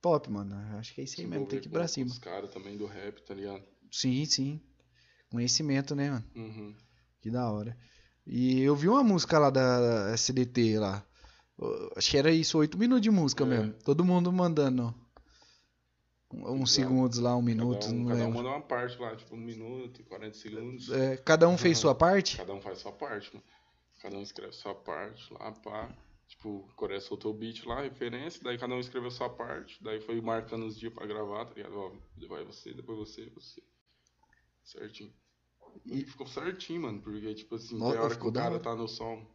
Top, 0.00 0.30
mano. 0.30 0.54
Acho 0.78 0.94
que 0.94 1.00
é 1.00 1.04
isso 1.04 1.20
aí 1.20 1.26
mesmo, 1.26 1.46
tem 1.46 1.60
que 1.60 1.66
ir 1.66 1.70
com- 1.70 1.74
pra 1.76 1.88
cima. 1.88 2.10
Os 2.10 2.18
caras 2.18 2.50
também 2.50 2.76
do 2.76 2.86
rap, 2.86 3.20
tá 3.22 3.34
ligado? 3.34 3.62
Sim, 3.90 4.24
sim. 4.24 4.60
Conhecimento, 5.30 5.94
né, 5.94 6.10
mano? 6.10 6.24
Uhum. 6.36 6.74
Que 7.20 7.30
da 7.30 7.50
hora. 7.50 7.76
E 8.26 8.60
eu 8.60 8.76
vi 8.76 8.88
uma 8.88 9.02
música 9.02 9.38
lá 9.38 9.50
da 9.50 10.10
SDT 10.12 10.78
lá. 10.78 11.04
Acho 11.96 12.10
que 12.10 12.16
era 12.16 12.30
isso, 12.30 12.56
oito 12.58 12.78
minutos 12.78 13.02
de 13.02 13.10
música 13.10 13.42
É. 13.44 13.46
mesmo. 13.46 13.72
Todo 13.84 14.04
mundo 14.04 14.32
mandando 14.32 14.94
uns 16.32 16.72
segundos 16.72 17.18
lá, 17.18 17.34
um 17.36 17.42
minuto, 17.42 17.80
cada 17.80 17.92
um, 17.92 17.98
não 17.98 18.06
cada 18.08 18.26
um 18.26 18.30
manda 18.32 18.48
uma 18.50 18.60
parte 18.60 18.98
lá, 18.98 19.16
tipo, 19.16 19.34
um 19.34 19.38
minuto, 19.40 20.04
40 20.04 20.36
segundos. 20.36 20.90
É, 20.90 21.16
cada 21.16 21.48
um 21.48 21.56
fez 21.58 21.78
Uhum. 21.78 21.82
sua 21.82 21.94
parte? 21.94 22.36
Cada 22.36 22.54
um 22.54 22.60
faz 22.60 22.78
sua 22.78 22.92
parte, 22.92 23.30
mano. 23.34 23.44
Cada 24.00 24.16
um 24.16 24.22
escreve 24.22 24.52
sua 24.52 24.74
parte 24.74 25.32
lá, 25.32 25.50
pá. 25.52 25.90
Tipo, 26.28 26.58
o 26.58 26.74
Coreia 26.74 27.00
soltou 27.00 27.32
o 27.32 27.36
beat 27.36 27.64
lá, 27.64 27.80
referência, 27.80 28.42
daí 28.44 28.58
cada 28.58 28.74
um 28.74 28.80
escreveu 28.80 29.10
sua 29.10 29.30
parte, 29.30 29.82
daí 29.82 29.98
foi 29.98 30.20
marcando 30.20 30.66
os 30.66 30.78
dias 30.78 30.92
pra 30.92 31.06
gravar, 31.06 31.46
tá 31.46 31.54
ligado? 31.54 31.74
Ó, 31.74 31.92
vai 32.28 32.44
você, 32.44 32.74
depois 32.74 32.98
você, 32.98 33.30
você. 33.30 33.62
Certinho. 34.62 35.12
E 35.86 36.04
ficou 36.04 36.26
certinho, 36.26 36.82
mano, 36.82 37.00
porque, 37.00 37.34
tipo 37.34 37.54
assim, 37.54 37.78
Nossa, 37.78 37.92
tem 37.92 38.00
hora 38.02 38.16
que 38.16 38.26
o 38.26 38.32
cara 38.32 38.60
tá 38.60 38.76
no 38.76 38.86
som 38.86 39.26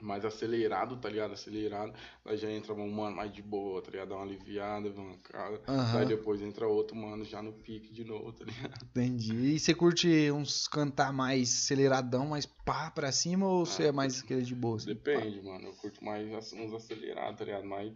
mais 0.00 0.24
acelerado, 0.24 0.96
tá 0.98 1.08
ligado? 1.08 1.32
Acelerado, 1.32 1.92
daí 2.24 2.36
já 2.36 2.50
entra 2.50 2.74
um 2.74 2.90
mano 2.90 3.16
mais 3.16 3.32
de 3.32 3.42
boa, 3.42 3.80
tá 3.82 3.90
ligado? 3.90 4.08
Dá 4.10 4.16
uma 4.16 4.24
aliviada, 4.24 4.90
uma 4.90 5.16
cara. 5.18 5.60
Aham. 5.68 5.92
Daí 5.98 6.06
depois 6.06 6.42
entra 6.42 6.66
outro 6.68 6.96
mano 6.96 7.24
já 7.24 7.42
no 7.42 7.52
pique 7.52 7.92
de 7.92 8.04
novo, 8.04 8.32
tá 8.32 8.44
ligado? 8.44 8.84
Entendi. 8.84 9.34
E 9.34 9.58
você 9.58 9.74
curte 9.74 10.30
uns 10.30 10.66
cantar 10.68 11.12
mais 11.12 11.50
aceleradão, 11.64 12.26
mais 12.26 12.46
pá 12.46 12.90
pra 12.90 13.10
cima, 13.12 13.46
ou 13.46 13.64
você 13.66 13.84
Ah, 13.84 13.86
é 13.86 13.92
mais 13.92 14.20
aquele 14.20 14.42
de 14.42 14.54
boa? 14.54 14.76
assim, 14.76 14.94
pá? 14.94 14.94
Depende, 14.94 15.42
mano. 15.42 15.68
Eu 15.68 15.72
curto 15.74 16.04
mais 16.04 16.52
uns 16.52 16.72
acelerados, 16.74 17.38
tá 17.38 17.44
ligado? 17.44 17.64
Mais 17.66 17.92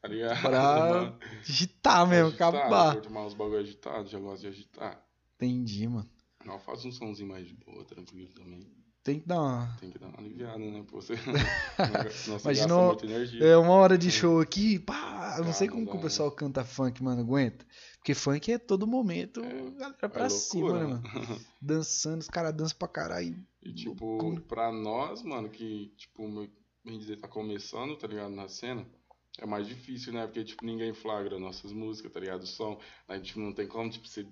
tá 0.00 0.08
ligado? 0.08 0.40
Pra 0.42 0.60
Mano, 0.88 1.18
agitar 1.40 2.06
mesmo, 2.08 2.28
agitar, 2.28 2.34
acabar. 2.34 2.92
curto 2.94 3.10
mais 3.12 3.26
uns 3.28 3.34
bagulho 3.34 3.58
agitado, 3.60 4.08
já 4.08 4.18
gosto 4.18 4.42
de 4.42 4.48
agitar. 4.48 5.04
Entendi, 5.36 5.86
mano. 5.88 6.08
Não, 6.44 6.58
faz 6.58 6.84
um 6.84 6.92
somzinho 6.92 7.28
mais 7.28 7.46
de 7.46 7.54
boa, 7.54 7.84
tranquilo 7.84 8.28
também. 8.32 8.60
Tem 9.08 9.20
que 9.20 9.26
dar 9.26 9.40
uma. 9.40 9.76
Tem 9.80 9.90
que 9.90 9.98
dar 9.98 10.08
uma 10.08 10.18
aliviada, 10.18 10.58
né? 10.58 10.84
Pô, 10.86 11.00
você... 11.00 11.14
Imagina. 12.44 13.44
É 13.46 13.56
uma 13.56 13.72
hora 13.72 13.96
de 13.96 14.10
show 14.10 14.38
aqui, 14.38 14.78
pá, 14.78 15.36
eu 15.38 15.44
não 15.44 15.50
Ah, 15.50 15.54
sei 15.54 15.66
como 15.66 15.86
que 15.86 15.92
o 15.92 15.96
né? 15.96 16.02
pessoal 16.02 16.30
canta 16.30 16.62
funk, 16.62 17.02
mano, 17.02 17.22
aguenta. 17.22 17.64
Porque 17.96 18.12
funk 18.14 18.52
é 18.52 18.58
todo 18.58 18.86
momento, 18.86 19.40
É, 19.42 19.70
galera 19.78 20.08
pra 20.10 20.26
É 20.26 20.28
cima, 20.28 20.78
né, 20.78 20.86
mano? 20.86 21.02
Dançando, 21.60 22.20
os 22.20 22.28
caras 22.28 22.52
dançam 22.54 22.76
pra 22.76 22.86
caralho. 22.88 23.34
E 23.62 23.72
tipo, 23.72 24.04
Loucura. 24.04 24.40
pra 24.42 24.70
nós, 24.70 25.22
mano, 25.22 25.48
que, 25.48 25.90
tipo, 25.96 26.28
meu- 26.28 26.50
bem 26.84 26.98
dizer, 26.98 27.16
tá 27.18 27.28
começando, 27.28 27.96
tá 27.96 28.06
ligado, 28.06 28.30
na 28.34 28.46
cena, 28.48 28.86
é 29.38 29.46
mais 29.46 29.66
difícil, 29.66 30.12
né? 30.12 30.26
Porque, 30.26 30.44
tipo, 30.44 30.64
ninguém 30.66 30.92
flagra 30.92 31.38
nossas 31.38 31.72
músicas, 31.72 32.12
tá 32.12 32.20
ligado? 32.20 32.42
O 32.42 32.46
som. 32.46 32.78
A 33.08 33.16
gente 33.16 33.38
não 33.38 33.52
tem 33.54 33.66
como, 33.66 33.88
tipo, 33.88 34.06
você, 34.06 34.26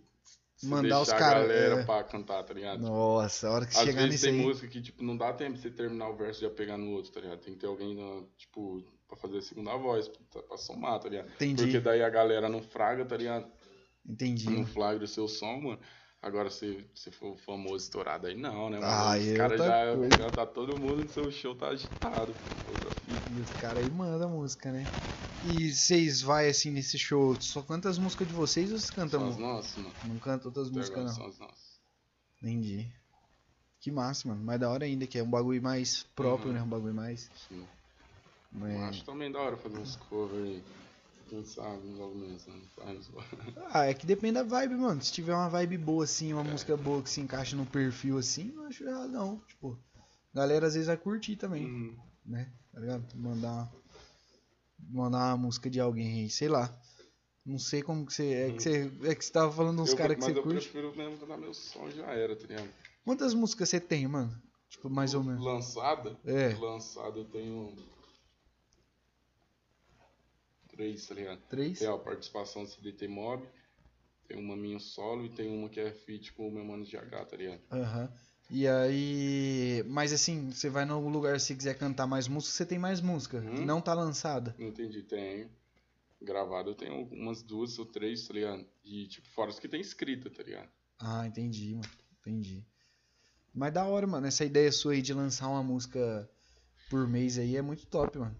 você 0.56 0.66
Mandar 0.66 1.00
os 1.00 1.08
deixar 1.08 1.18
cara- 1.18 1.38
a 1.40 1.42
galera 1.42 1.74
é. 1.82 1.84
pra 1.84 2.04
cantar, 2.04 2.42
tá 2.44 2.54
ligado? 2.54 2.80
Nossa, 2.80 3.48
a 3.48 3.52
hora 3.52 3.66
que 3.66 3.76
Às 3.76 3.84
chegar 3.84 4.02
vezes 4.02 4.10
nisso 4.10 4.24
tem 4.24 4.34
aí. 4.40 4.46
música 4.46 4.68
que, 4.68 4.80
tipo, 4.82 5.02
não 5.02 5.16
dá 5.16 5.32
tempo 5.32 5.54
de 5.54 5.60
você 5.60 5.70
terminar 5.70 6.08
o 6.08 6.16
verso 6.16 6.40
e 6.44 6.48
já 6.48 6.54
pegar 6.54 6.76
no 6.78 6.90
outro, 6.92 7.12
tá 7.12 7.20
ligado? 7.20 7.40
Tem 7.40 7.54
que 7.54 7.60
ter 7.60 7.66
alguém, 7.66 7.94
na- 7.94 8.26
tipo, 8.36 8.82
pra 9.06 9.16
fazer 9.16 9.38
a 9.38 9.42
segunda 9.42 9.76
voz, 9.76 10.08
pra, 10.08 10.42
pra 10.42 10.56
somar, 10.56 10.98
tá 11.00 11.08
ligado? 11.08 11.28
Entendi, 11.34 11.62
Porque 11.62 11.80
daí 11.80 12.02
a 12.02 12.08
galera 12.10 12.48
não 12.48 12.62
fraga, 12.62 13.04
tá 13.04 13.16
ligado? 13.16 13.50
entendi. 14.04 14.48
Não 14.50 14.64
flagra 14.66 15.04
o 15.04 15.08
seu 15.08 15.28
som, 15.28 15.60
mano. 15.60 15.80
Agora, 16.22 16.50
se 16.50 16.90
se 16.94 17.10
for 17.10 17.36
famoso 17.36 17.84
estourado 17.84 18.26
aí, 18.26 18.34
não, 18.34 18.70
né? 18.70 18.80
mano? 18.80 18.84
Ah, 18.90 19.16
Os 19.18 19.32
caras 19.36 19.60
outra 19.60 19.66
já, 20.10 20.10
já 20.16 20.30
tá 20.32 20.46
todo 20.46 20.76
mundo 20.78 21.02
no 21.04 21.08
seu 21.08 21.30
show, 21.30 21.54
tá 21.56 21.68
agitado. 21.68 22.34
pô, 22.34 22.50
fita. 22.50 22.96
E 23.28 23.40
os 23.40 23.50
caras 23.50 23.78
aí 23.82 23.90
mandam 23.90 24.30
música, 24.30 24.70
né? 24.72 24.88
E 25.42 25.72
vocês 25.72 26.22
vai 26.22 26.48
assim 26.48 26.70
nesse 26.70 26.98
show, 26.98 27.38
só 27.40 27.60
canta 27.62 27.88
as 27.88 27.98
músicas 27.98 28.26
de 28.26 28.32
vocês 28.34 28.72
ou 28.72 28.78
vocês 28.78 28.90
cantam? 28.90 29.20
São 29.20 29.28
as 29.30 29.36
nossas, 29.36 29.76
mano. 29.76 29.94
Não 30.02 30.18
canta 30.18 30.48
outras 30.48 30.70
músicas, 30.70 31.04
não. 31.04 31.12
São 31.14 31.26
as 31.26 31.38
nossas. 31.38 31.80
Entendi. 32.42 32.90
Que 33.80 33.90
massa, 33.90 34.28
mano. 34.28 34.42
Mais 34.42 34.58
da 34.60 34.70
hora 34.70 34.84
ainda, 34.84 35.06
que 35.06 35.18
é 35.18 35.22
um 35.22 35.30
bagulho 35.30 35.62
mais 35.62 36.02
próprio, 36.14 36.48
Uhum. 36.48 36.54
né? 36.54 36.62
Um 36.62 36.68
bagulho 36.68 36.94
mais. 36.94 37.30
Sim. 37.48 37.66
É. 38.62 38.76
Eu 38.76 38.84
acho 38.84 39.04
também 39.04 39.30
da 39.30 39.38
hora 39.40 39.56
fazer 39.56 39.78
uns 39.78 39.96
covers 39.96 40.42
aí. 40.48 40.62
Quem 41.28 41.44
sabe, 41.44 42.00
alguns, 42.00 42.46
né? 42.46 42.54
Faz. 42.76 43.10
Ah, 43.70 43.86
é 43.86 43.92
que 43.94 44.06
depende 44.06 44.34
da 44.34 44.42
vibe, 44.44 44.76
mano. 44.76 45.02
Se 45.02 45.12
tiver 45.12 45.34
uma 45.34 45.48
vibe 45.48 45.76
boa, 45.76 46.04
assim, 46.04 46.32
uma 46.32 46.44
música 46.44 46.76
boa 46.76 47.02
que 47.02 47.10
se 47.10 47.20
encaixa 47.20 47.56
no 47.56 47.66
perfil, 47.66 48.16
assim, 48.16 48.52
eu 48.54 48.62
acho 48.64 48.84
errado, 48.84 49.08
não. 49.10 49.38
Tipo, 49.48 49.76
a 50.32 50.36
galera 50.36 50.66
às 50.68 50.74
vezes 50.74 50.86
vai 50.86 50.96
curtir 50.96 51.34
também, 51.36 51.66
Uhum. 51.66 51.96
né? 52.24 52.48
Tá 52.76 52.80
ligado? 52.82 53.06
Mandar, 53.16 53.72
mandar 54.90 55.28
uma 55.34 55.36
música 55.46 55.70
de 55.70 55.80
alguém 55.80 56.24
aí, 56.24 56.28
sei 56.28 56.46
lá. 56.46 56.78
Não 57.42 57.58
sei 57.58 57.82
como 57.82 58.04
que 58.04 58.12
você. 58.12 58.34
É 58.34 58.52
que 58.52 58.60
você, 58.62 58.92
é 59.04 59.14
que 59.14 59.24
você 59.24 59.32
tava 59.32 59.50
falando 59.50 59.80
uns 59.80 59.92
Eu- 59.92 59.96
caras 59.96 60.16
que 60.16 60.22
mas 60.22 60.32
você 60.34 60.38
eu 60.38 60.42
curte. 60.42 60.68
prefiro 60.68 60.94
mesmo 60.94 61.16
cantar 61.16 61.38
meu 61.38 61.54
som, 61.54 61.90
já 61.90 62.04
era, 62.12 62.36
tá 62.36 62.46
ligado? 62.46 62.68
Quantas 63.02 63.32
músicas 63.32 63.70
você 63.70 63.80
tem, 63.80 64.06
mano? 64.06 64.30
Tipo, 64.68 64.90
mais 64.90 65.14
ou 65.14 65.24
menos. 65.24 65.42
Lançada? 65.42 66.18
É. 66.22 66.48
Lançada 66.54 67.18
eu 67.18 67.24
tenho. 67.24 67.74
Três, 70.68 71.06
tá 71.06 71.14
ligado? 71.14 71.40
Três? 71.48 71.78
Tem 71.78 71.88
a 71.88 71.96
participação 71.96 72.64
do 72.64 72.68
CDT 72.68 73.08
Mob, 73.08 73.42
tem 74.28 74.36
uma 74.38 74.54
minha 74.54 74.78
solo 74.78 75.24
e 75.24 75.30
tem 75.30 75.48
uma 75.48 75.70
que 75.70 75.80
é 75.80 75.90
feat 75.92 76.34
com 76.34 76.48
o 76.48 76.52
meu 76.52 76.62
mano 76.62 76.84
de 76.84 76.94
H, 76.94 77.24
tá 77.24 77.36
ligado? 77.38 77.62
Aham. 77.72 78.12
E 78.48 78.66
aí. 78.66 79.82
Mas 79.86 80.12
assim, 80.12 80.50
você 80.50 80.70
vai 80.70 80.84
num 80.84 81.08
lugar 81.08 81.40
se 81.40 81.54
quiser 81.54 81.76
cantar 81.76 82.06
mais 82.06 82.28
música, 82.28 82.52
você 82.52 82.66
tem 82.66 82.78
mais 82.78 83.00
música. 83.00 83.38
Uhum. 83.38 83.64
Não 83.64 83.80
tá 83.80 83.92
lançada. 83.92 84.54
Entendi, 84.58 85.02
tem. 85.02 85.50
Gravado 86.20 86.70
eu 86.70 86.74
tenho 86.74 87.04
umas 87.12 87.42
duas 87.42 87.78
ou 87.78 87.84
três, 87.84 88.26
tá 88.26 88.34
ligado? 88.34 88.64
E 88.84 89.06
tipo, 89.06 89.28
fora 89.28 89.50
as 89.50 89.58
que 89.58 89.68
tem 89.68 89.80
escrita, 89.80 90.30
tá 90.30 90.42
ligado? 90.42 90.68
Ah, 90.98 91.26
entendi, 91.26 91.74
mano. 91.74 91.90
Entendi. 92.20 92.64
Mas 93.52 93.72
da 93.72 93.84
hora, 93.84 94.06
mano. 94.06 94.26
Essa 94.26 94.44
ideia 94.44 94.70
sua 94.72 94.92
aí 94.92 95.02
de 95.02 95.12
lançar 95.12 95.48
uma 95.48 95.62
música 95.62 96.28
por 96.88 97.06
mês 97.08 97.38
aí 97.38 97.56
é 97.56 97.62
muito 97.62 97.86
top, 97.86 98.18
mano. 98.18 98.36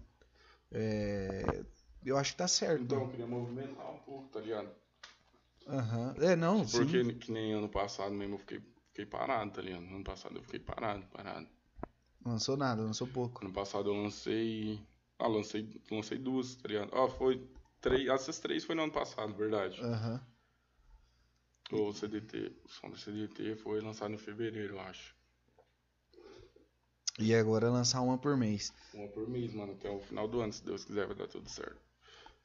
É... 0.71 1.63
Eu 2.05 2.17
acho 2.17 2.31
que 2.31 2.37
tá 2.37 2.47
certo. 2.47 2.83
Então 2.83 2.97
eu 2.97 3.01
mano. 3.01 3.11
queria 3.11 3.27
movimentar 3.27 3.91
um 3.93 3.99
pouco, 3.99 4.27
tá 4.29 4.39
ligado? 4.39 4.69
Aham. 5.67 6.15
É, 6.19 6.35
não, 6.35 6.65
sim. 6.65 6.77
Porque 6.77 7.13
que 7.15 7.31
nem 7.31 7.53
ano 7.53 7.67
passado 7.67 8.13
mesmo 8.13 8.35
eu 8.35 8.39
fiquei, 8.39 8.61
fiquei 8.97 9.05
parado, 9.05 9.51
tá 9.51 9.61
ligado? 9.61 9.83
Ano 9.83 10.03
passado 10.03 10.35
eu 10.37 10.41
fiquei 10.41 10.59
parado, 10.59 11.05
parado. 11.07 11.47
Lançou 12.25 12.57
nada, 12.57 12.81
lançou 12.81 13.07
pouco. 13.07 13.45
Ano 13.45 13.53
passado 13.53 13.89
eu 13.89 13.93
lancei. 13.93 14.81
Ah, 15.19 15.27
lancei, 15.27 15.69
lancei 15.91 16.17
duas, 16.17 16.55
tá 16.55 16.67
ligado? 16.67 16.89
Ó, 16.93 17.07
foi 17.07 17.47
três. 17.79 18.07
Essas 18.07 18.39
três 18.39 18.65
foi 18.65 18.75
no 18.75 18.83
ano 18.83 18.91
passado, 18.91 19.33
verdade. 19.35 19.79
Aham. 19.81 20.21
O 21.71 21.91
CDT, 21.93 22.53
o 22.63 22.69
som 22.69 22.89
do 22.89 22.97
CDT 22.97 23.55
foi 23.57 23.81
lançado 23.81 24.13
em 24.13 24.17
fevereiro, 24.17 24.75
eu 24.75 24.79
acho. 24.81 25.15
E 27.19 27.35
agora 27.35 27.69
lançar 27.69 28.01
uma 28.01 28.17
por 28.17 28.37
mês. 28.37 28.73
Uma 28.93 29.07
por 29.09 29.27
mês, 29.27 29.53
mano, 29.53 29.73
até 29.73 29.89
o 29.89 29.99
final 29.99 30.27
do 30.27 30.39
ano, 30.39 30.53
se 30.53 30.63
Deus 30.63 30.85
quiser, 30.85 31.05
vai 31.05 31.15
dar 31.15 31.27
tudo 31.27 31.49
certo. 31.49 31.86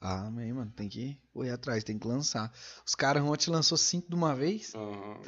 Ah, 0.05 0.27
amém, 0.27 0.53
mano. 0.53 0.73
Tem 0.75 0.89
que 0.89 1.17
correr 1.33 1.51
atrás, 1.51 1.85
tem 1.85 1.97
que 1.99 2.07
lançar. 2.09 2.53
Os 2.85 2.95
caras 2.95 3.23
ontem 3.23 3.51
lançou 3.51 3.79
cinco 3.79 4.09
de 4.09 4.15
uma 4.17 4.35
vez. 4.35 4.75
Aham, 4.75 5.21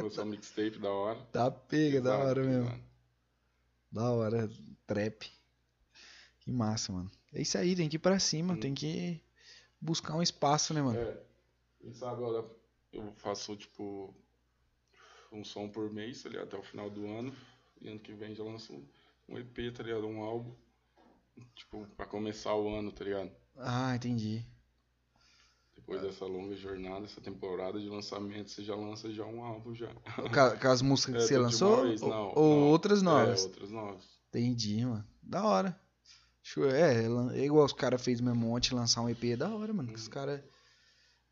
lançou 0.00 0.24
um 0.24 0.28
mixtape 0.28 0.78
da 0.78 0.90
hora. 0.90 1.18
Tá 1.32 1.50
pega, 1.50 2.00
da 2.00 2.10
Pesado, 2.12 2.28
hora 2.28 2.42
mesmo. 2.44 2.64
pesado. 2.70 2.82
Da 3.90 4.10
hora. 4.12 4.50
Trap. 4.86 5.26
Que 6.40 6.52
massa, 6.52 6.92
mano. 6.92 7.10
É 7.32 7.42
isso 7.42 7.58
aí, 7.58 7.74
tem 7.74 7.88
que 7.88 7.96
ir 7.96 7.98
pra 7.98 8.18
cima, 8.20 8.54
Hum. 8.54 8.60
tem 8.60 8.74
que 8.74 9.20
buscar 9.80 10.14
um 10.16 10.22
espaço, 10.22 10.72
né, 10.74 10.82
mano? 10.82 10.98
É, 10.98 11.20
e 11.82 11.92
sabe, 11.94 12.14
agora 12.22 12.46
eu 12.92 13.12
faço, 13.16 13.56
tipo, 13.56 14.14
um 15.32 15.42
som 15.44 15.68
por 15.68 15.90
mês, 15.92 16.22
tá 16.22 16.28
ligado? 16.28 16.44
Até 16.46 16.56
o 16.58 16.62
final 16.62 16.88
do 16.90 17.06
ano. 17.08 17.34
E 17.80 17.88
ano 17.88 17.98
que 17.98 18.12
vem 18.12 18.34
já 18.34 18.44
lanço 18.44 18.72
um 19.28 19.38
EP, 19.38 19.72
tá 19.72 19.82
ligado? 19.82 20.06
Um 20.06 20.22
álbum. 20.22 20.54
Tipo, 21.56 21.86
pra 21.96 22.06
começar 22.06 22.54
o 22.54 22.68
ano, 22.72 22.92
tá 22.92 23.02
ligado? 23.04 23.32
Ah, 23.56 23.94
entendi. 23.94 24.44
Depois 25.74 26.00
dessa 26.00 26.24
longa 26.26 26.54
jornada, 26.56 27.04
essa 27.04 27.20
temporada 27.20 27.80
de 27.80 27.88
lançamento, 27.88 28.50
você 28.50 28.62
já 28.62 28.74
lança 28.74 29.10
já 29.12 29.24
um 29.24 29.42
álbum 29.42 29.74
já. 29.74 29.88
Com, 29.92 30.58
com 30.60 30.68
as 30.68 30.80
músicas 30.82 31.16
que 31.16 31.22
É, 31.22 31.26
você 31.26 31.38
lançou? 31.38 31.74
uma 31.76 31.82
vez, 31.84 32.02
ou 32.02 32.08
não, 32.08 32.32
ou 32.34 32.56
não. 32.56 32.68
outras 32.68 33.02
novas? 33.02 33.40
É, 33.40 33.42
outras 33.42 33.70
novas. 33.70 34.04
Entendi, 34.28 34.84
mano. 34.84 35.04
Da 35.22 35.44
hora. 35.44 35.78
É, 36.74 37.38
é 37.38 37.44
igual 37.44 37.64
os 37.64 37.72
caras 37.72 38.02
fez 38.02 38.20
mesmo 38.20 38.50
ontem, 38.52 38.74
lançar 38.74 39.00
um 39.02 39.08
EP 39.08 39.32
é 39.32 39.36
da 39.36 39.48
hora, 39.48 39.72
mano. 39.72 39.88
que 39.88 39.94
Os 39.94 40.08
caras 40.08 40.40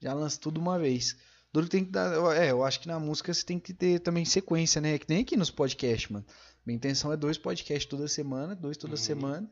já 0.01 0.15
lançam 0.15 0.41
tudo 0.41 0.61
uma 0.61 0.79
vez. 0.79 1.17
Duro 1.53 1.67
que 1.67 1.73
tem 1.73 1.85
que 1.85 1.91
dar. 1.91 2.13
É, 2.37 2.51
eu 2.53 2.65
acho 2.65 2.81
que 2.81 2.87
na 2.89 2.99
música 3.01 3.33
você 3.35 3.45
tem 3.45 3.59
que 3.59 3.75
ter 3.75 3.99
também 4.01 4.25
sequência, 4.25 4.81
né? 4.81 4.99
Que 4.99 5.07
nem 5.09 5.23
aqui 5.23 5.37
nos 5.37 5.51
podcasts, 5.51 6.09
mano. 6.11 6.25
Minha 6.65 6.77
intenção 6.77 7.13
é 7.13 7.17
dois 7.17 7.37
podcasts 7.39 7.87
toda 7.87 8.07
semana, 8.07 8.55
dois 8.55 8.77
toda 8.77 8.93
Uhum. 8.93 8.97
semana. 8.97 9.51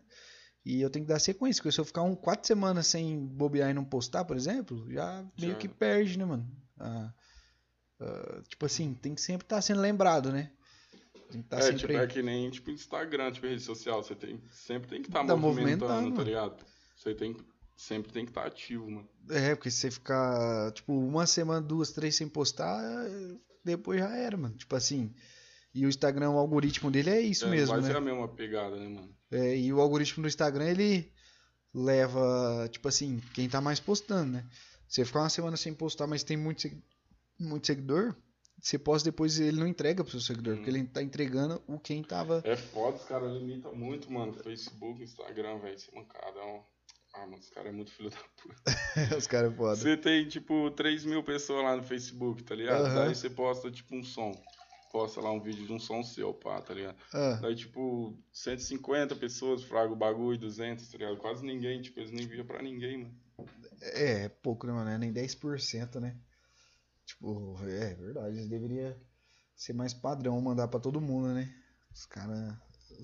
E 0.65 0.81
eu 0.81 0.91
tenho 0.91 1.05
que 1.05 1.13
dar 1.13 1.19
sequência, 1.19 1.63
porque 1.63 1.73
se 1.73 1.81
eu 1.81 1.85
ficar 1.85 2.03
um, 2.03 2.15
quatro 2.15 2.47
semanas 2.47 2.87
sem 2.87 3.19
bobear 3.27 3.71
e 3.71 3.75
não 3.75 3.85
postar, 3.85 4.25
por 4.25 4.37
exemplo, 4.37 4.87
já 4.93 5.25
meio 5.39 5.53
Já. 5.53 5.59
que 5.59 5.69
perde, 5.69 6.19
né, 6.19 6.25
mano? 6.25 6.47
Ah, 6.79 7.13
ah, 8.01 8.43
tipo 8.49 8.67
assim, 8.67 8.95
tem 8.95 9.15
que 9.15 9.21
sempre 9.21 9.45
estar 9.45 9.61
sendo 9.63 9.81
lembrado, 9.81 10.31
né? 10.31 10.51
Tem 11.31 11.41
que 11.43 11.47
estar 11.47 11.59
é, 11.59 11.63
sempre 11.63 11.79
tipo, 11.79 11.93
é 11.93 12.07
que 12.07 12.23
nem 12.23 12.51
tipo 12.51 12.71
Instagram, 12.71 13.33
tipo 13.33 13.47
rede 13.47 13.63
social. 13.63 14.03
Você 14.03 14.15
tem, 14.15 14.41
sempre 14.51 14.89
tem 14.89 15.03
que 15.03 15.09
estar 15.09 15.25
Tá 15.25 15.37
movimentando, 15.37 15.87
movimentando, 15.93 16.11
tá 16.11 16.17
mano. 16.17 16.25
ligado? 16.25 16.65
Você 16.97 17.15
tem, 17.15 17.37
sempre 17.77 18.13
tem 18.13 18.25
que 18.25 18.31
estar 18.31 18.47
ativo, 18.47 18.91
mano. 18.91 19.09
É, 19.31 19.55
porque 19.55 19.71
se 19.71 19.79
você 19.79 19.91
ficar, 19.91 20.73
tipo, 20.73 20.93
uma 20.93 21.27
semana, 21.27 21.61
duas, 21.61 21.93
três 21.93 22.15
sem 22.17 22.29
postar, 22.29 22.83
depois 23.65 24.01
já 24.01 24.15
era, 24.17 24.37
mano. 24.37 24.57
Tipo 24.57 24.75
assim. 24.77 25.15
E 25.75 25.85
o 25.85 25.89
Instagram, 25.89 26.31
o 26.31 26.39
algoritmo 26.39 26.91
dele 26.91 27.11
é 27.11 27.21
isso 27.21 27.45
É, 27.47 27.51
mesmo, 27.51 27.75
vai 27.75 27.81
né? 27.83 27.89
ser 27.89 27.97
a 27.97 28.01
mesma 28.01 28.27
pegada, 28.29 28.77
né, 28.77 28.89
mano? 28.89 29.15
É, 29.31 29.57
e 29.57 29.73
o 29.73 29.81
algoritmo 29.81 30.23
do 30.23 30.29
Instagram, 30.29 30.67
ele 30.71 31.13
leva, 31.75 32.69
tipo 32.71 32.89
assim, 32.89 33.21
quem 33.35 33.49
tá 33.49 33.61
mais 33.61 33.79
postando, 33.81 34.33
né? 34.33 34.47
Você 34.89 35.05
ficar 35.05 35.21
uma 35.21 35.29
semana 35.29 35.57
sem 35.57 35.75
postar, 35.75 36.07
mas 36.07 36.23
tem 36.25 36.37
muito, 36.37 36.69
muito 37.39 37.67
seguidor, 37.67 38.15
você 38.61 38.79
posta 38.79 39.11
depois 39.11 39.39
ele 39.39 39.59
não 39.61 39.67
entrega 39.67 40.03
pro 40.03 40.11
seu 40.11 40.21
seguidor, 40.21 40.55
Hum. 40.55 40.57
porque 40.57 40.71
ele 40.71 40.85
tá 40.85 41.03
entregando 41.03 41.63
o 41.69 41.79
quem 41.79 42.03
tava. 42.03 42.41
É 42.45 42.57
foda, 42.57 42.97
os 42.97 43.05
caras 43.05 43.31
limitam 43.33 43.75
muito, 43.77 44.11
mano. 44.11 44.33
Facebook, 44.33 45.03
Instagram, 45.03 45.59
velho. 45.59 45.75
Esse 45.75 45.95
mancada 45.95 46.41
é 46.41 46.45
um. 46.45 46.63
Ah, 47.15 47.21
mano, 47.27 47.39
os 47.39 47.51
caras 47.51 47.71
é 47.73 47.75
muito 47.77 47.93
filho 47.93 48.11
da 48.11 48.17
puta. 48.43 48.55
Os 49.19 49.27
caras 49.27 49.53
é 49.53 49.57
foda. 49.57 49.77
Você 49.77 49.97
tem, 49.97 50.29
tipo, 50.29 50.71
3 50.73 51.05
mil 51.07 51.23
pessoas 51.23 51.65
lá 51.65 51.75
no 51.77 51.83
Facebook, 51.83 52.43
tá 52.45 52.55
ligado? 52.55 52.85
Aham. 52.85 52.95
Daí 53.07 53.15
você 53.15 53.31
posta, 53.31 53.71
tipo, 53.71 53.97
um 53.97 54.03
som. 54.05 54.31
Posta 54.91 55.21
lá 55.21 55.31
um 55.31 55.41
vídeo 55.41 55.67
de 55.67 55.73
um 55.73 55.79
som 55.79 56.03
seu, 56.03 56.33
pá, 56.33 56.61
tá 56.63 56.73
ligado? 56.73 56.97
Ah, 57.13 57.39
Daí, 57.43 57.55
tipo, 57.55 58.17
150 58.33 59.15
pessoas 59.17 59.63
fraga 59.63 59.93
o 59.93 59.97
bagulho, 59.97 60.39
200, 60.39 60.89
tá 60.89 60.99
ligado? 60.99 61.17
Quase 61.19 61.45
ninguém, 61.45 61.83
tipo, 61.83 62.01
eles 62.01 62.11
nem 62.11 62.27
viam 62.27 62.47
pra 62.47 62.63
ninguém, 62.63 62.99
mano. 62.99 63.15
é, 63.81 64.25
é 64.25 64.29
pouco, 64.29 64.67
né, 64.67 64.73
mano? 64.73 64.91
É 64.91 64.99
nem 64.99 65.13
10%, 65.13 66.01
né? 66.01 66.17
Tipo, 67.05 67.57
é 67.63 67.95
verdade. 67.95 68.37
Eles 68.37 68.49
deveriam 68.49 68.95
ser 69.55 69.73
mais 69.73 69.93
padrão, 69.93 70.41
mandar 70.41 70.69
pra 70.69 70.81
todo 70.81 71.01
mundo, 71.01 71.29
né? 71.29 71.55
Os 71.93 72.07
caras 72.07 72.55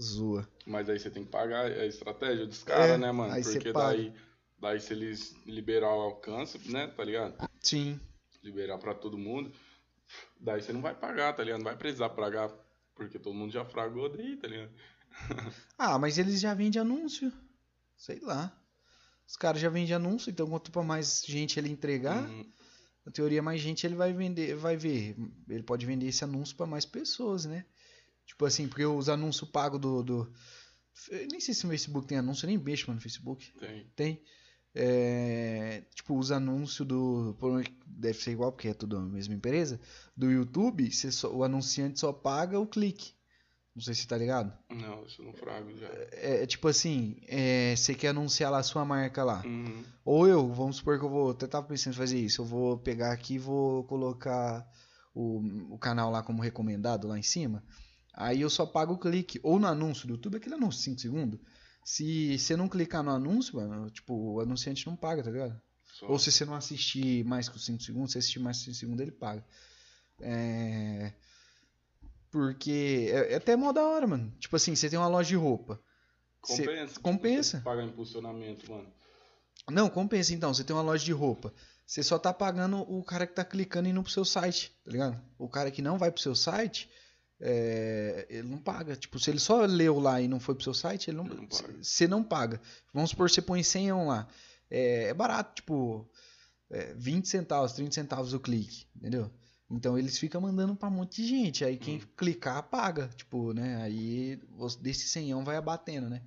zoa. 0.01 0.49
Mas 0.67 0.89
aí 0.89 0.99
você 0.99 1.11
tem 1.11 1.25
que 1.25 1.31
pagar 1.31 1.67
a 1.67 1.87
estratégia 1.87 2.47
dos 2.47 2.63
caras, 2.63 2.91
É, 2.91 2.99
né, 2.99 3.13
mano? 3.13 3.35
Porque 3.43 3.73
daí, 3.73 4.13
Daí 4.65 4.81
se 4.81 4.95
eles 4.95 5.37
liberar 5.45 5.95
o 5.95 6.01
alcance, 6.01 6.59
né, 6.71 6.87
tá 6.87 7.05
ligado? 7.05 7.35
Sim. 7.61 8.01
Liberar 8.43 8.79
pra 8.79 8.95
todo 8.95 9.19
mundo, 9.19 9.53
daí 10.41 10.63
você 10.63 10.73
não 10.73 10.81
vai 10.83 10.95
pagar, 10.95 11.33
tá 11.35 11.43
ligado? 11.43 11.59
Não 11.59 11.65
vai 11.65 11.77
precisar 11.77 12.11
pagar, 12.11 12.49
porque 12.95 13.19
todo 13.19 13.35
mundo 13.35 13.53
já 13.53 13.65
fragou 13.65 14.09
daí, 14.09 14.37
tá 14.37 14.49
ligado? 14.49 14.73
Ah, 15.79 15.99
mas 15.99 16.19
eles 16.19 16.41
já 16.41 16.55
vendem 16.55 16.81
anúncio. 16.81 17.33
Sei 17.97 18.19
lá. 18.21 18.57
Os 19.27 19.37
caras 19.37 19.61
já 19.61 19.69
vendem 19.69 19.95
anúncio, 19.95 20.31
então 20.31 20.49
quanto 20.49 20.71
pra 20.71 20.83
mais 20.83 21.23
gente 21.27 21.59
ele 21.59 21.69
entregar, 21.71 22.29
Uhum. 22.29 22.53
na 23.07 23.13
teoria 23.13 23.43
mais 23.43 23.61
gente 23.61 23.87
ele 23.87 23.95
vai 23.95 24.13
vender, 24.13 24.55
vai 24.57 24.77
ver. 24.77 25.17
Ele 25.49 25.63
pode 25.63 25.87
vender 25.87 26.07
esse 26.07 26.23
anúncio 26.25 26.57
pra 26.57 26.67
mais 26.67 26.85
pessoas, 26.85 27.45
né? 27.45 27.65
Tipo 28.27 28.45
assim, 28.45 28.69
porque 28.69 28.85
os 28.85 29.09
anúncios 29.09 29.49
pagos 29.51 29.81
do, 29.81 30.03
do. 30.03 30.33
eu 31.11 31.27
Nem 31.31 31.41
sei 31.41 31.55
se 31.55 31.65
o 31.65 31.69
Facebook 31.69 32.07
tem 32.07 32.19
anúncio, 32.19 32.45
eu 32.45 32.49
nem 32.49 32.59
mexo 32.59 32.87
mano, 32.89 32.97
no 32.97 33.03
Facebook. 33.03 33.53
Tem. 33.59 33.87
Tem. 33.97 34.25
É, 34.75 35.83
tipo, 35.95 36.19
os 36.19 36.31
anúncios 36.33 36.87
do. 36.87 37.37
Deve 37.87 38.19
ser 38.21 38.33
igual, 38.33 38.51
porque 38.53 38.69
é 38.69 38.75
tudo 38.75 38.97
a 38.97 39.01
mesma 39.01 39.35
empresa. 39.35 39.81
Do 40.17 40.31
YouTube, 40.31 40.91
só- 40.93 41.33
o 41.33 41.45
anunciante 41.45 42.01
só 42.01 42.13
paga 42.13 42.59
o 42.59 42.67
clique. 42.67 43.13
Não 43.75 43.83
sei 43.83 43.95
se 43.95 44.07
tá 44.07 44.17
ligado. 44.17 44.53
Não, 44.71 45.05
isso 45.05 45.21
eu 45.21 45.27
não 45.27 45.33
frago 45.33 45.77
já. 45.77 45.87
É, 46.13 46.43
é 46.43 46.47
tipo 46.47 46.69
assim, 46.69 47.17
é, 47.27 47.75
você 47.77 47.93
quer 47.95 48.09
anunciar 48.09 48.51
lá 48.51 48.59
a 48.59 48.63
sua 48.63 48.85
marca 48.85 49.25
lá. 49.25 49.43
Uhum. 49.45 49.83
Ou 50.05 50.29
eu, 50.29 50.53
vamos 50.53 50.77
supor 50.77 50.99
que 50.99 51.05
eu 51.05 51.11
vou. 51.11 51.31
Até 51.31 51.47
tava 51.47 51.67
pensando 51.67 51.93
em 51.95 51.97
fazer 51.97 52.19
isso. 52.19 52.41
Eu 52.43 52.45
vou 52.45 52.79
pegar 52.79 53.13
aqui 53.13 53.35
e 53.35 53.39
vou 53.39 53.83
colocar 53.85 54.65
o, 55.13 55.41
o 55.75 55.79
canal 55.79 56.11
lá 56.11 56.23
como 56.23 56.41
recomendado 56.43 57.09
lá 57.09 57.19
em 57.19 57.23
cima. 57.23 57.65
Aí 58.13 58.41
eu 58.43 58.51
só 58.51 58.65
pago 58.65 58.95
o 58.95 58.99
clique. 58.99 59.41
Ou 59.43 59.59
no 59.59 59.67
anúncio 59.67 60.07
do 60.07 60.15
YouTube, 60.15 60.37
aquele 60.37 60.55
anúncio 60.55 60.79
de 60.79 60.85
5 60.85 61.01
segundos. 61.01 61.41
Se 61.85 62.39
você 62.39 62.57
não 62.57 62.67
clicar 62.67 63.03
no 63.03 63.11
anúncio, 63.11 63.57
mano, 63.57 63.91
tipo, 63.91 64.15
o 64.15 64.41
anunciante 64.41 64.87
não 64.87 64.97
paga, 64.97 65.23
tá 65.23 65.31
ligado? 65.31 65.61
Só. 65.85 66.07
Ou 66.07 66.19
se 66.19 66.33
você 66.33 66.45
não 66.45 66.55
assistir 66.55 67.25
mais 67.25 67.49
que 67.49 67.57
os 67.57 67.65
5 67.67 67.83
segundos, 67.83 68.13
se 68.13 68.19
assistir 68.19 68.39
mais 68.39 68.59
que 68.59 68.65
5 68.65 68.77
segundos, 68.77 69.03
ele 69.03 69.13
paga. 69.13 69.45
É... 70.21 71.13
Porque 72.31 73.11
é, 73.13 73.35
é 73.35 73.37
até 73.37 73.55
mó 73.55 73.71
da 73.71 73.83
hora, 73.83 74.07
mano. 74.07 74.33
Tipo 74.41 74.57
assim, 74.57 74.75
você 74.75 74.89
tem 74.89 74.99
uma 74.99 75.07
loja 75.07 75.29
de 75.29 75.37
roupa. 75.37 75.81
Compensa. 76.41 77.01
compensa. 77.01 77.61
pagar 77.61 77.85
impulsionamento, 77.85 78.71
mano. 78.71 78.93
Não, 79.71 79.89
compensa 79.89 80.35
então. 80.35 80.53
Você 80.53 80.65
tem 80.65 80.75
uma 80.75 80.83
loja 80.83 81.05
de 81.05 81.13
roupa. 81.13 81.55
Você 81.87 82.03
só 82.03 82.19
tá 82.19 82.33
pagando 82.33 82.81
o 82.81 83.03
cara 83.05 83.27
que 83.27 83.35
tá 83.35 83.45
clicando 83.45 83.89
e 83.89 83.91
indo 83.91 84.03
pro 84.03 84.11
seu 84.11 84.25
site, 84.25 84.75
tá 84.85 84.91
ligado? 84.91 85.23
O 85.39 85.49
cara 85.49 85.71
que 85.71 85.83
não 85.83 85.99
vai 85.99 86.11
pro 86.11 86.21
seu 86.21 86.35
site, 86.35 86.91
é, 87.47 88.27
ele 88.31 88.49
não 88.49 88.57
paga. 88.59 88.97
Tipo, 88.97 89.19
se 89.19 89.31
ele 89.31 89.39
só 89.39 89.61
leu 89.67 89.99
lá 89.99 90.19
e 90.21 90.27
não 90.27 90.41
foi 90.41 90.55
pro 90.55 90.65
seu 90.65 90.73
site, 90.73 91.11
ele 91.11 91.19
não, 91.19 91.25
não 91.25 91.47
paga. 91.47 91.75
Você 91.83 92.09
não 92.09 92.25
paga. 92.25 92.61
Vamos 92.93 93.11
supor 93.11 93.29
que 93.29 93.35
você 93.35 93.43
põe 93.43 93.63
100 93.63 93.93
lá. 94.07 94.27
É, 94.71 95.09
é 95.09 95.15
barato, 95.15 95.57
tipo, 95.57 96.09
é, 96.71 96.95
20 96.95 97.29
centavos, 97.29 97.75
30 97.75 97.93
centavos 97.95 98.33
o 98.33 98.41
clique, 98.41 98.87
entendeu? 98.97 99.31
Então 99.71 99.99
eles 99.99 100.19
ficam 100.19 100.41
mandando 100.41 100.75
pra 100.75 100.89
um 100.89 100.93
monte 100.93 101.23
de 101.23 101.29
gente. 101.29 101.65
Aí 101.65 101.77
quem 101.77 101.99
Hum. 101.99 102.03
clicar, 102.17 102.63
paga. 102.63 103.09
Tipo, 103.15 103.53
né? 103.53 103.83
Aí 103.83 104.41
desse 104.81 105.07
100 105.09 105.45
vai 105.45 105.57
abatendo, 105.57 106.09
né? 106.09 106.23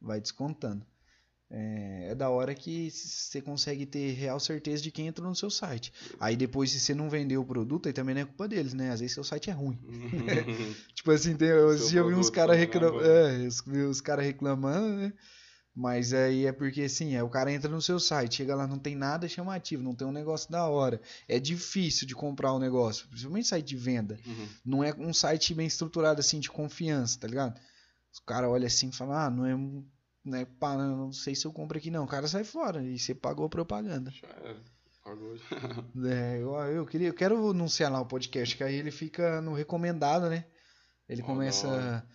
Vai 0.00 0.20
descontando. 0.20 0.86
É, 1.50 2.08
é 2.10 2.14
da 2.14 2.28
hora 2.28 2.54
que 2.54 2.90
você 2.90 3.40
consegue 3.40 3.86
ter 3.86 4.12
real 4.12 4.38
certeza 4.38 4.82
de 4.82 4.90
quem 4.90 5.06
entrou 5.06 5.28
no 5.28 5.34
seu 5.34 5.48
site. 5.50 5.92
Aí 6.20 6.36
depois, 6.36 6.70
se 6.70 6.80
você 6.80 6.94
não 6.94 7.08
vendeu 7.08 7.40
o 7.40 7.46
produto, 7.46 7.86
aí 7.86 7.92
também 7.92 8.14
não 8.14 8.22
é 8.22 8.24
culpa 8.26 8.46
deles, 8.46 8.74
né? 8.74 8.90
Às 8.90 9.00
vezes 9.00 9.14
seu 9.14 9.24
site 9.24 9.48
é 9.48 9.52
ruim. 9.52 9.78
Tipo 10.94 11.10
assim, 11.10 11.36
tem, 11.36 11.48
eu 11.48 11.76
já 11.76 12.02
vi 12.02 12.14
uns 12.14 12.28
caras 12.30 12.56
também 12.58 12.80
não 12.80 13.00
é 13.00 13.46
os, 13.46 13.62
os 13.66 14.00
caras 14.00 14.26
reclamando, 14.26 14.96
né? 14.96 15.12
Mas 15.78 16.12
aí 16.12 16.44
é 16.44 16.50
porque 16.50 16.82
assim, 16.82 17.14
é, 17.14 17.22
o 17.22 17.28
cara 17.28 17.52
entra 17.52 17.70
no 17.70 17.80
seu 17.80 18.00
site, 18.00 18.38
chega 18.38 18.56
lá, 18.56 18.66
não 18.66 18.80
tem 18.80 18.96
nada 18.96 19.28
chamativo, 19.28 19.80
não 19.80 19.94
tem 19.94 20.08
um 20.08 20.12
negócio 20.12 20.50
da 20.50 20.66
hora. 20.66 21.00
É 21.28 21.38
difícil 21.38 22.04
de 22.04 22.16
comprar 22.16 22.52
um 22.52 22.58
negócio, 22.58 23.06
principalmente 23.06 23.46
site 23.46 23.64
de 23.64 23.76
venda. 23.76 24.18
Uhum. 24.26 24.48
Não 24.64 24.84
é 24.84 24.92
um 24.98 25.14
site 25.14 25.54
bem 25.54 25.68
estruturado 25.68 26.18
assim 26.18 26.40
de 26.40 26.50
confiança, 26.50 27.20
tá 27.20 27.28
ligado? 27.28 27.56
Os 28.12 28.18
caras 28.18 28.50
olham 28.50 28.66
assim 28.66 28.88
e 28.88 28.92
falam, 28.92 29.14
ah, 29.14 29.30
não 29.30 29.46
é. 29.46 29.54
Um- 30.28 30.30
Não 30.32 30.38
é 30.38 30.44
pá, 30.44 30.76
não 30.76 31.12
sei 31.12 31.34
se 31.34 31.46
eu 31.46 31.52
compro 31.52 31.78
aqui 31.78 31.90
não. 31.90 32.04
O 32.04 32.08
cara 32.08 32.28
sai 32.28 32.44
fora 32.44 32.82
e 32.82 32.98
você 32.98 33.14
pagou 33.14 33.46
a 33.46 33.48
propaganda. 33.48 34.10
Já 34.10 34.28
era. 34.28 34.56
Pagou. 35.04 35.36
É, 36.06 36.38
eu, 36.40 36.54
eu 36.54 36.86
queria, 36.86 37.08
eu 37.08 37.14
quero 37.14 37.50
anunciar 37.50 37.90
lá 37.90 38.00
o 38.00 38.06
podcast, 38.06 38.56
que 38.56 38.62
aí 38.64 38.74
ele 38.74 38.90
fica 38.90 39.40
no 39.40 39.54
recomendado, 39.54 40.28
né? 40.28 40.44
Ele 41.08 41.22
Ó, 41.22 41.24
começa, 41.26 41.66
hora. 41.68 42.06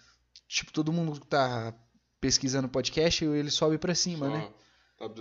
tipo, 0.47 0.71
todo 0.71 0.93
mundo 0.93 1.19
que 1.19 1.27
tá 1.27 1.73
pesquisando 2.21 2.69
podcast, 2.69 3.25
ele 3.25 3.49
sobe 3.49 3.77
pra 3.77 3.95
cima, 3.95 4.27
Só 4.27 4.33
né? 4.37 4.53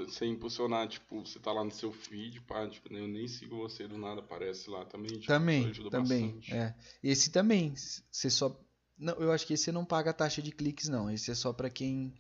Você 0.07 0.27
impulsionar, 0.27 0.87
tipo, 0.87 1.27
você 1.27 1.41
tá 1.41 1.51
lá 1.51 1.65
no 1.65 1.71
seu 1.73 1.91
feed, 1.91 2.41
pá, 2.43 2.69
tipo, 2.69 2.93
eu 2.95 3.09
nem 3.09 3.27
sigo 3.27 3.57
você 3.57 3.89
do 3.89 3.99
nada, 3.99 4.21
aparece 4.21 4.71
lá 4.71 4.85
também. 4.85 5.11
Tipo, 5.15 5.27
Também, 5.27 5.67
ajuda 5.71 5.91
também, 5.91 6.27
bastante. 6.37 6.55
é. 6.55 6.75
Esse 7.03 7.31
também, 7.31 7.75
você 8.11 8.31
só 8.31 8.61
não, 8.97 9.15
eu 9.15 9.33
acho 9.33 9.45
que 9.47 9.55
esse 9.55 9.65
você 9.65 9.73
não 9.73 9.85
paga 9.85 10.11
a 10.11 10.15
taxa 10.15 10.41
de 10.41 10.53
cliques 10.53 10.89
não. 10.89 11.11
Esse 11.11 11.33
é 11.33 11.35
só 11.35 11.53
pra 11.53 11.69
quem 11.69 12.15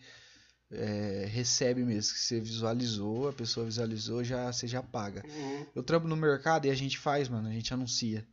é, 0.72 1.26
recebe 1.30 1.84
mesmo, 1.84 2.14
que 2.14 2.20
você 2.20 2.40
visualizou, 2.40 3.28
a 3.28 3.32
pessoa 3.32 3.66
visualizou, 3.66 4.24
já 4.24 4.52
você 4.52 4.66
já 4.66 4.82
paga. 4.82 5.22
Uhum. 5.26 5.66
Eu 5.74 5.82
trampo 5.82 6.08
no 6.08 6.16
mercado 6.16 6.66
e 6.66 6.70
a 6.70 6.74
gente 6.74 6.98
faz, 6.98 7.28
mano, 7.28 7.48
a 7.48 7.52
gente 7.52 7.72
anuncia. 7.74 8.26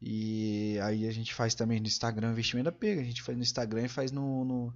E 0.00 0.78
aí 0.82 1.06
a 1.08 1.10
gente 1.12 1.34
faz 1.34 1.54
também 1.54 1.80
no 1.80 1.86
Instagram, 1.86 2.30
investimento 2.30 2.64
da 2.66 2.72
pega. 2.72 3.00
A 3.00 3.04
gente 3.04 3.22
faz 3.22 3.36
no 3.36 3.42
Instagram 3.42 3.84
e 3.84 3.88
faz 3.88 4.12
no, 4.12 4.44
no, 4.44 4.74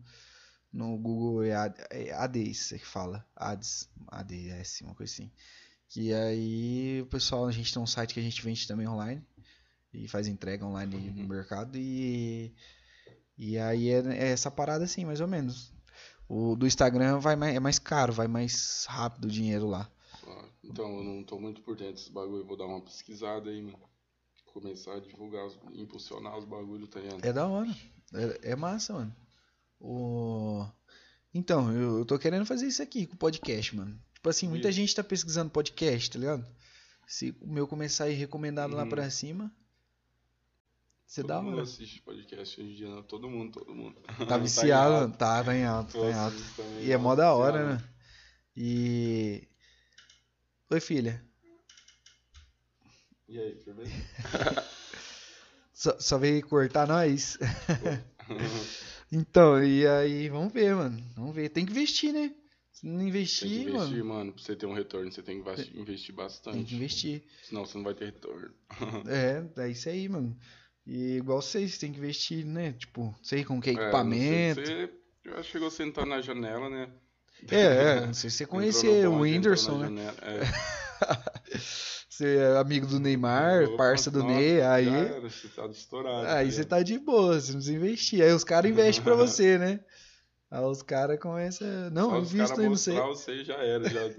no 0.73 0.99
Google 0.99 1.45
é 1.45 1.55
Ad- 1.55 1.87
é 1.91 2.13
ADS, 2.13 2.73
é 2.73 2.79
que 2.79 2.87
fala. 2.87 3.25
Ads, 3.37 3.89
ADS, 4.09 4.81
uma 4.83 4.95
coisa 4.95 5.13
assim. 5.13 5.31
Que 5.89 6.13
aí 6.13 7.01
o 7.03 7.07
pessoal, 7.07 7.47
a 7.47 7.53
gente 7.53 7.73
tem 7.73 7.81
um 7.83 7.87
site 7.87 8.15
que 8.15 8.21
a 8.21 8.23
gente 8.23 8.43
vende 8.43 8.67
também 8.67 8.89
online. 8.89 9.23
E 9.95 10.09
faz 10.09 10.27
entrega 10.27 10.65
online 10.67 10.97
no 11.11 11.21
Uhum. 11.23 11.29
mercado. 11.29 11.77
E, 11.79 12.53
e 13.39 13.59
aí 13.59 13.91
é, 13.91 13.99
é 14.09 14.29
essa 14.31 14.51
parada 14.51 14.85
assim, 14.85 15.05
mais 15.05 15.21
ou 15.21 15.29
menos. 15.29 15.72
O 16.29 16.57
do 16.57 16.67
Instagram 16.67 17.19
vai 17.19 17.37
mais, 17.37 17.55
é 17.57 17.61
mais 17.61 17.79
caro, 17.79 18.13
vai 18.13 18.27
mais 18.27 18.87
rápido 18.89 19.27
o 19.27 19.31
dinheiro 19.31 19.67
lá. 19.69 19.91
Só. 20.25 20.45
Então, 20.65 20.97
eu 20.99 21.05
não 21.05 21.23
tô 21.23 21.39
muito 21.39 21.61
por 21.63 21.77
dentro 21.77 21.95
desse 21.95 22.11
bagulho, 22.11 22.45
vou 22.47 22.57
dar 22.57 22.67
uma 22.67 22.81
pesquisada 22.81 23.51
aí, 23.51 23.61
mano. 23.61 23.79
Começar 24.47 24.95
a 24.95 25.01
divulgar, 25.01 25.47
impulsionar 25.73 26.37
os 26.39 26.45
bagulhos, 26.45 26.89
tá 26.89 27.01
ligado? 27.01 27.25
É 27.25 27.33
da 27.33 27.47
hora. 27.47 27.71
É, 28.15 28.53
é 28.53 28.57
massa, 28.57 28.93
mano. 28.93 29.15
O... 29.81 30.65
Então, 31.35 31.73
eu, 31.73 31.99
eu 31.99 32.05
tô 32.05 32.19
querendo 32.19 32.45
fazer 32.47 32.67
isso 32.67 32.83
aqui 32.83 33.07
com 33.07 33.15
o 33.15 33.19
podcast, 33.19 33.75
mano. 33.75 33.99
Tipo 34.15 34.29
assim, 34.29 34.47
muita 34.47 34.69
Isso. 34.69 34.77
gente 34.77 34.95
tá 34.95 35.03
pesquisando 35.03 35.51
podcast, 35.51 36.11
tá 36.11 36.19
ligado? 36.19 36.47
Se 37.07 37.35
o 37.41 37.47
meu 37.53 37.67
começar 37.67 38.05
a 38.05 38.09
ir 38.11 38.15
recomendado 38.15 38.75
lá 38.77 38.85
Uhum. 38.85 38.89
pra 38.89 39.11
cima, 39.11 39.51
você 41.13 41.21
Todo 41.21 41.29
dá 41.29 41.43
mundo 41.43 41.61
assiste 41.61 42.01
podcast 42.01 42.61
hoje 42.61 42.71
em 42.71 42.75
dia, 42.75 42.89
não. 42.89 43.03
Todo 43.03 43.29
mundo, 43.29 43.53
todo 43.53 43.75
mundo. 43.75 44.01
Tá 44.27 44.39
viciado. 44.39 45.13
Tá, 45.17 45.45
tá 45.45 45.55
em 45.55 45.65
alto, 45.65 45.93
tá 45.93 46.31
também, 46.57 46.85
E 46.87 46.91
é 46.93 46.97
mó 46.97 47.15
da 47.15 47.35
hora, 47.35 47.59
viciado. 47.59 47.83
né? 47.85 47.89
E. 48.57 49.49
Oi, 50.71 50.81
filha. 50.81 51.23
E 53.29 53.39
aí, 53.39 53.57
firmeza? 53.63 53.91
Só, 55.75 55.99
só 55.99 56.17
veio 56.19 56.47
cortar 56.47 56.87
nós? 56.87 57.39
Então, 59.15 59.63
e 59.63 59.87
aí, 59.87 60.29
vamos 60.31 60.53
ver, 60.55 60.75
mano. 60.75 60.99
Vamos 61.17 61.35
ver. 61.35 61.51
Tem 61.51 61.67
que 61.67 61.73
investir, 61.73 62.15
né? 62.15 62.33
Se 62.73 62.87
não 62.87 62.95
Tem 62.97 63.05
que 63.05 63.11
investir, 63.11 63.51
investir, 63.69 63.75
mano. 63.75 64.05
mano. 64.07 64.33
Pra 64.33 64.43
você 64.43 64.57
ter 64.57 64.65
um 64.65 64.73
retorno, 64.73 65.13
você 65.13 65.23
tem 65.23 65.35
que 65.43 65.51
investi- 65.51 65.79
investir 65.79 66.15
bastante. 66.15 66.55
Tem 66.57 66.65
que 66.65 66.75
investir. 66.77 67.23
Senão 67.47 67.67
você 67.67 67.77
não 67.77 67.85
vai 67.85 67.93
ter 67.95 68.07
retorno. 68.07 68.55
É, 69.07 69.63
é 69.65 69.69
isso 69.69 69.87
aí, 69.91 70.09
mano. 70.09 70.35
E 70.87 71.17
igual 71.17 71.41
vocês, 71.41 71.79
tem 71.79 71.93
que 71.93 71.99
investir, 71.99 72.45
né? 72.45 72.73
Tipo, 72.73 73.15
sei 73.23 73.45
com 73.45 73.61
que 73.61 73.71
É, 73.71 73.73
não 73.73 73.79
sei, 73.79 73.85
equipamento. 73.85 74.61
Você 74.61 74.91
já 75.25 75.43
chegou 75.43 75.69
a 75.69 75.71
sentar 75.71 76.07
na 76.07 76.21
janela, 76.21 76.69
né? 76.69 76.89
É, 77.51 77.61
é, 77.61 78.01
não 78.07 78.15
sei 78.15 78.31
se 78.31 78.39
você 78.39 78.47
conhecer 78.47 79.09
o 79.09 79.21
Whindersson, 79.21 79.79
né? 79.91 80.15
É. 80.23 80.41
Você 82.13 82.37
é 82.37 82.59
amigo 82.59 82.87
do 82.87 83.01
Neymar, 83.01 83.65
Opa, 83.65 83.77
parça 83.79 84.11
do 84.11 84.19
nossa, 84.19 84.35
Ney, 84.35 84.61
aí. 84.61 84.87
era, 84.87 85.31
você 85.31 85.49
tá 85.49 85.67
estourado. 85.67 86.27
Aí 86.29 86.47
tá 86.47 86.53
você 86.53 86.65
tá 86.65 86.83
de 86.83 86.99
boa, 86.99 87.41
você 87.41 87.53
não 87.53 87.59
precisa 87.59 87.75
investir. 87.75 88.23
Aí 88.23 88.33
os 88.33 88.45
caras 88.45 88.71
investem 88.71 89.03
pra 89.03 89.15
você, 89.17 89.57
né? 89.57 89.81
Aí 90.51 90.63
os 90.63 90.83
caras 90.83 91.19
começam. 91.19 91.67
Não, 91.91 92.11
Só 92.11 92.19
invisto 92.19 92.39
caras 92.39 92.59
aí, 92.59 92.69
não 92.69 92.77
sei. 92.77 93.01
você 93.01 93.43
já 93.43 93.55
era. 93.55 93.89
Já... 93.89 94.11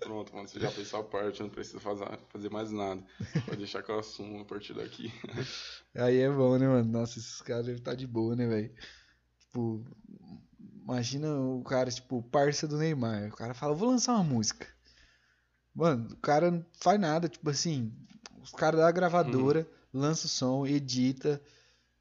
Pronto, 0.00 0.34
mano, 0.34 0.48
você 0.48 0.58
já 0.58 0.70
fez 0.70 0.88
sua 0.88 1.04
parte, 1.04 1.42
não 1.42 1.50
precisa 1.50 1.78
fazer, 1.78 2.50
mais 2.50 2.70
nada. 2.70 3.02
Pode 3.44 3.58
deixar 3.58 3.82
que 3.82 3.90
eu 3.90 3.98
assumo 3.98 4.40
a 4.40 4.44
partir 4.44 4.74
daqui. 4.74 5.12
Aí 5.94 6.18
é 6.18 6.30
bom, 6.30 6.56
né, 6.58 6.66
mano? 6.66 6.90
Nossa, 6.90 7.18
esses 7.18 7.40
caras 7.42 7.66
devem 7.66 7.78
estar 7.80 7.94
de 7.94 8.06
boa, 8.06 8.34
né, 8.34 8.46
velho? 8.46 8.72
Tipo, 9.40 9.84
imagina 10.82 11.28
o 11.34 11.62
cara, 11.62 11.90
tipo, 11.90 12.22
parça 12.24 12.66
do 12.66 12.78
Neymar. 12.78 13.28
O 13.28 13.36
cara 13.36 13.54
fala, 13.54 13.74
vou 13.74 13.88
lançar 13.90 14.14
uma 14.14 14.24
música. 14.24 14.66
Mano, 15.74 16.08
o 16.12 16.16
cara 16.16 16.50
não 16.50 16.64
faz 16.80 16.98
nada, 16.98 17.28
tipo 17.28 17.48
assim, 17.50 17.92
os 18.42 18.50
caras 18.52 18.80
da 18.80 18.90
gravadora, 18.90 19.66
lança 19.92 20.26
o 20.26 20.28
som, 20.30 20.66
edita 20.66 21.40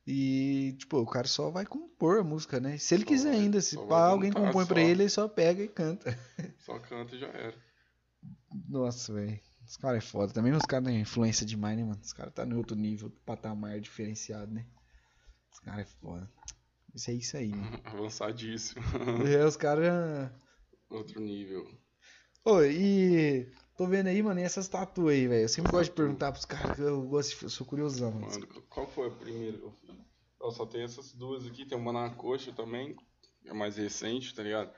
e, 0.08 0.76
tipo, 0.80 0.97
o 0.97 1.06
cara 1.06 1.28
só 1.28 1.50
vai 1.52 1.66
compor 1.66 2.20
a 2.20 2.24
música, 2.24 2.60
né? 2.60 2.78
Se 2.78 2.95
ele 2.95 3.04
Só 3.04 3.10
quiser 3.10 3.30
vai- 3.32 3.39
ainda, 3.39 3.62
se 3.62 3.78
pá, 3.78 4.08
alguém 4.08 4.32
compõe 4.32 4.66
pra 4.66 4.80
só. 4.82 4.88
ele, 4.88 5.04
ele 5.04 5.10
só 5.10 5.28
pega 5.28 5.64
e 5.64 5.68
canta. 5.68 6.18
Só 6.60 6.80
canta 6.80 7.16
e 7.16 7.20
já 7.20 7.28
era. 7.28 7.54
Nossa, 8.67 9.13
velho. 9.13 9.39
Os 9.65 9.78
caras 9.78 10.03
é 10.03 10.07
foda. 10.07 10.34
Também 10.34 10.51
os 10.53 10.65
caras 10.65 10.88
têm 10.88 11.01
influência 11.01 11.45
demais, 11.45 11.78
né, 11.78 11.84
mano? 11.84 11.99
Os 12.01 12.13
caras 12.13 12.34
tá 12.34 12.45
no 12.45 12.57
outro 12.57 12.76
nível, 12.76 13.11
patamar 13.26 13.80
diferenciado, 13.80 14.51
né? 14.51 14.65
Os 15.51 15.59
caras 15.59 15.82
é 15.82 15.86
foda. 15.99 16.32
Isso 16.93 17.11
é 17.11 17.13
isso 17.13 17.38
aí, 17.38 17.49
mano. 17.49 17.80
Avançadíssimo. 17.86 18.84
É, 19.28 19.45
os 19.45 19.55
caras. 19.55 20.32
Outro 20.89 21.22
nível. 21.22 21.70
Ô, 22.43 22.61
e. 22.63 23.51
Tô 23.78 23.88
vendo 23.88 24.07
aí, 24.07 24.22
mano, 24.22 24.39
e 24.39 24.43
essas 24.43 24.67
tatuas 24.67 25.13
aí, 25.13 25.28
velho? 25.28 25.43
Eu 25.43 25.49
sempre 25.49 25.72
gosto 25.72 25.91
de 25.91 25.95
perguntar 25.95 26.32
pros 26.34 26.43
caras, 26.43 26.76
que 26.76 26.82
eu 26.82 27.01
gosto 27.03 27.38
de... 27.38 27.43
eu 27.43 27.49
sou 27.49 27.65
curiosão, 27.65 28.11
mano. 28.11 28.28
Mano, 28.28 28.47
qual 28.70 28.86
foi 28.88 29.07
a 29.07 29.11
primeira 29.11 29.57
que 29.57 29.63
eu 29.63 29.72
fiz? 29.72 29.95
Eu 30.41 30.51
só 30.51 30.65
tenho 30.65 30.84
essas 30.84 31.13
duas 31.13 31.45
aqui, 31.45 31.65
tem 31.65 31.78
uma 31.78 31.93
na 31.93 32.09
coxa 32.09 32.51
também, 32.51 32.95
é 33.45 33.53
mais 33.53 33.78
recente, 33.78 34.34
tá 34.34 34.43
ligado? 34.43 34.74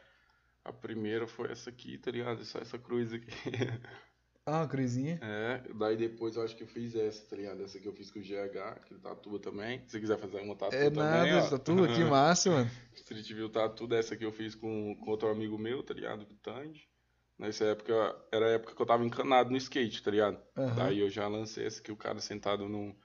A 0.63 0.71
primeira 0.71 1.27
foi 1.27 1.51
essa 1.51 1.69
aqui, 1.69 1.97
tá 1.97 2.11
ligado? 2.11 2.43
Só 2.45 2.59
essa 2.59 2.77
cruz 2.77 3.13
aqui. 3.13 3.27
Ah, 4.43 4.67
cruzinha. 4.67 5.19
É, 5.21 5.61
daí 5.75 5.95
depois 5.95 6.35
eu 6.35 6.41
acho 6.41 6.55
que 6.55 6.63
eu 6.63 6.67
fiz 6.67 6.95
essa, 6.95 7.23
tá 7.29 7.35
ligado? 7.35 7.63
Essa 7.63 7.79
que 7.79 7.87
eu 7.87 7.93
fiz 7.93 8.09
com 8.09 8.17
o 8.19 8.23
GH, 8.23 8.81
que 8.87 8.93
ele 8.93 8.99
tatua 8.99 9.39
também. 9.39 9.81
Se 9.85 9.91
você 9.91 9.99
quiser 9.99 10.17
fazer 10.17 10.41
uma 10.41 10.55
tatua 10.55 10.79
É 10.79 10.89
também, 10.89 11.31
nada, 11.31 11.45
ó. 11.45 11.49
tatua, 11.49 11.87
que 11.87 12.03
massa, 12.09 12.49
mano. 12.49 12.71
Street 12.95 13.31
View 13.33 13.49
Tattoo 13.49 13.87
dessa 13.87 14.17
que 14.17 14.25
eu 14.25 14.31
fiz 14.31 14.55
com, 14.55 14.95
com 14.95 15.11
outro 15.11 15.29
amigo 15.29 15.59
meu, 15.59 15.83
tá 15.83 15.93
ligado? 15.93 16.25
Com 16.25 16.33
o 16.33 16.37
Tandy. 16.37 16.89
Nessa 17.37 17.65
época, 17.65 17.93
era 18.31 18.47
a 18.47 18.49
época 18.49 18.73
que 18.75 18.81
eu 18.81 18.85
tava 18.85 19.05
encanado 19.05 19.51
no 19.51 19.57
skate, 19.57 20.01
tá 20.01 20.09
ligado? 20.09 20.41
Aham. 20.57 20.75
Daí 20.75 20.99
eu 20.99 21.09
já 21.09 21.27
lancei 21.27 21.67
essa 21.67 21.79
que 21.79 21.91
o 21.91 21.95
cara 21.95 22.19
sentado 22.19 22.67
num, 22.67 22.95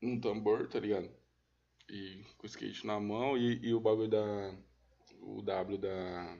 num 0.00 0.20
tambor, 0.20 0.68
tá 0.68 0.78
ligado? 0.78 1.10
E 1.90 2.22
com 2.36 2.44
o 2.44 2.46
skate 2.46 2.86
na 2.86 3.00
mão 3.00 3.36
e, 3.36 3.58
e 3.66 3.74
o 3.74 3.80
bagulho 3.80 4.08
da. 4.08 4.54
O 5.20 5.42
W 5.42 5.78
da. 5.78 6.38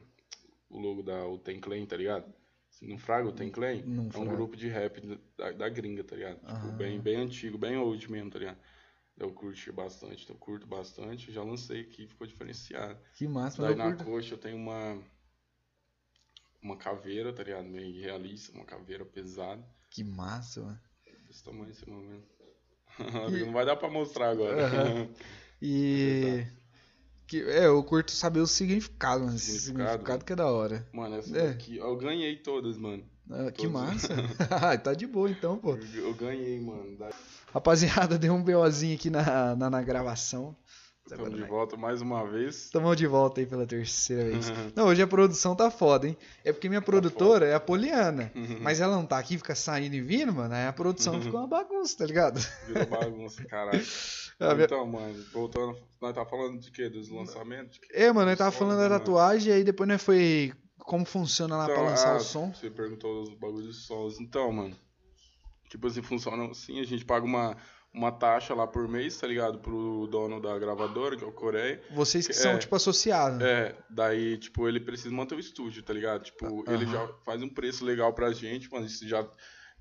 O 0.70 0.78
logo 0.78 1.02
da 1.02 1.26
o 1.26 1.38
Ten 1.38 1.60
Clan, 1.60 1.84
tá 1.86 1.96
ligado? 1.96 2.32
Não 2.82 2.98
fraga 2.98 3.28
o 3.28 3.32
Ten 3.32 3.50
Clan? 3.50 3.82
Não 3.84 4.04
é 4.04 4.06
um 4.06 4.10
fraga. 4.10 4.30
grupo 4.36 4.56
de 4.56 4.68
rap 4.68 5.00
da, 5.36 5.50
da 5.52 5.68
gringa, 5.68 6.04
tá 6.04 6.14
ligado? 6.16 6.38
Tipo, 6.46 6.52
Aham. 6.52 6.76
bem, 6.78 7.00
bem 7.00 7.16
antigo, 7.16 7.58
bem 7.58 7.76
old 7.76 8.10
mesmo, 8.10 8.30
tá 8.30 8.38
ligado? 8.38 8.58
Eu 9.18 9.32
curti 9.32 9.72
bastante, 9.72 10.22
então 10.24 10.36
eu 10.36 10.40
curto 10.40 10.66
bastante. 10.66 11.32
Já 11.32 11.42
lancei 11.42 11.80
aqui, 11.80 12.06
ficou 12.06 12.26
diferenciado. 12.26 12.98
Que 13.14 13.26
massa, 13.26 13.62
Daí 13.62 13.72
eu 13.72 13.76
na 13.76 13.90
curto. 13.90 14.04
coxa 14.04 14.34
eu 14.34 14.38
tenho 14.38 14.56
uma. 14.56 15.02
Uma 16.62 16.76
caveira, 16.76 17.32
tá 17.32 17.42
ligado? 17.42 17.64
Meio 17.68 18.00
realista, 18.00 18.52
uma 18.52 18.64
caveira 18.64 19.04
pesada. 19.04 19.64
Que 19.90 20.04
massa, 20.04 20.60
mano. 20.62 20.80
Desse 21.26 21.44
tamanho 21.44 21.70
esse 21.70 21.88
momento. 21.88 22.26
Não 23.46 23.52
vai 23.52 23.64
dar 23.66 23.76
pra 23.76 23.88
mostrar 23.90 24.30
agora. 24.30 24.64
Aham. 24.66 25.08
E. 25.60 26.46
Que, 27.28 27.42
é, 27.42 27.66
eu 27.66 27.84
curto 27.84 28.10
saber 28.10 28.40
o 28.40 28.46
significado, 28.46 29.24
mano. 29.26 29.38
Significado, 29.38 29.90
significado 29.90 30.24
que 30.24 30.32
é 30.32 30.36
da 30.36 30.46
hora. 30.46 30.88
Mano, 30.92 31.16
essa 31.16 31.36
É. 31.36 31.48
daqui, 31.48 31.76
eu 31.76 31.94
ganhei 31.96 32.36
todas, 32.36 32.78
mano. 32.78 33.04
Ah, 33.30 33.52
que 33.52 33.68
massa. 33.68 34.08
tá 34.82 34.94
de 34.94 35.06
boa 35.06 35.30
então, 35.30 35.58
pô. 35.58 35.76
Eu, 35.94 36.06
eu 36.08 36.14
ganhei, 36.14 36.58
mano. 36.58 36.96
Daí 36.98 37.12
Rapaziada, 37.52 38.16
deu 38.18 38.32
um 38.32 38.42
BOzinho 38.42 38.94
aqui 38.94 39.10
na, 39.10 39.54
na, 39.54 39.68
na 39.68 39.82
gravação. 39.82 40.56
estamos 41.04 41.34
de 41.34 41.42
volta 41.44 41.76
mais 41.76 42.00
uma 42.00 42.26
vez. 42.26 42.64
Estamos 42.64 42.96
de 42.96 43.06
volta 43.06 43.42
aí 43.42 43.46
pela 43.46 43.66
terceira 43.66 44.24
vez. 44.24 44.50
Não, 44.74 44.86
hoje 44.86 45.02
a 45.02 45.06
produção 45.06 45.54
tá 45.54 45.70
foda, 45.70 46.08
hein? 46.08 46.16
É 46.42 46.50
porque 46.50 46.70
minha 46.70 46.80
produtora 46.80 47.44
é 47.46 47.54
a 47.54 47.60
Poliana. 47.60 48.32
Mas 48.62 48.80
ela 48.80 48.96
não 48.96 49.04
tá 49.04 49.18
aqui, 49.18 49.36
fica 49.36 49.54
saindo 49.54 49.94
e 49.94 50.00
vindo, 50.00 50.32
mano. 50.32 50.54
Aí 50.54 50.66
a 50.66 50.72
produção 50.72 51.20
ficou 51.20 51.40
uma 51.40 51.46
bagunça, 51.46 51.98
tá 51.98 52.06
ligado? 52.06 52.40
Virou 52.66 52.86
bagunça, 52.86 53.44
caralho. 53.44 53.84
Ah, 54.40 54.54
minha- 54.54 54.66
Então, 54.66 54.86
mano, 54.86 55.24
voltando. 55.32 55.76
Nós 56.00 56.14
tá 56.14 56.24
falando 56.24 56.60
de 56.60 56.70
quê? 56.70 56.88
Dos 56.88 57.08
lançamentos? 57.10 57.80
É, 57.92 58.12
mano, 58.12 58.30
eu 58.30 58.36
tava 58.36 58.52
Som, 58.52 58.58
falando 58.60 58.78
da 58.78 58.88
né, 58.88 58.98
tatuagem, 58.98 59.52
aí 59.52 59.64
depois 59.64 59.88
nós 59.88 60.02
foi 60.02 60.52
como 60.78 61.04
funciona 61.04 61.56
lá 61.56 61.64
pra 61.64 61.74
Então, 61.74 61.84
lançar 61.86 62.14
ah, 62.14 62.16
o 62.18 62.20
som. 62.20 62.52
Você 62.54 62.70
perguntou 62.70 63.22
os 63.22 63.34
bagulhos 63.34 63.76
de 63.76 63.82
sons. 63.82 64.20
Então, 64.20 64.50
mano. 64.52 64.76
Tipo 65.68 65.86
assim, 65.88 66.00
funciona 66.02 66.50
assim, 66.50 66.80
a 66.80 66.84
gente 66.84 67.04
paga 67.04 67.26
uma, 67.26 67.54
uma 67.92 68.10
taxa 68.12 68.54
lá 68.54 68.66
por 68.66 68.88
mês, 68.88 69.18
tá 69.18 69.26
ligado? 69.26 69.58
Pro 69.58 70.06
dono 70.06 70.40
da 70.40 70.56
gravadora, 70.58 71.14
que 71.16 71.22
é 71.24 71.26
o 71.26 71.32
Coreia. 71.32 71.82
Vocês 71.90 72.26
que 72.26 72.32
são, 72.32 72.52
É. 72.52 72.58
tipo, 72.58 72.74
associados. 72.74 73.40
É, 73.42 73.76
daí, 73.90 74.38
tipo, 74.38 74.66
ele 74.68 74.80
precisa 74.80 75.14
manter 75.14 75.34
o 75.34 75.40
estúdio, 75.40 75.82
tá 75.82 75.92
ligado? 75.92 76.22
Tipo, 76.22 76.64
ele 76.70 76.84
Aham. 76.84 76.92
já 76.92 77.08
faz 77.24 77.42
um 77.42 77.48
preço 77.50 77.84
legal 77.84 78.14
pra 78.14 78.32
gente, 78.32 78.70
mano. 78.72 78.86
Isso 78.86 79.06
já, 79.06 79.28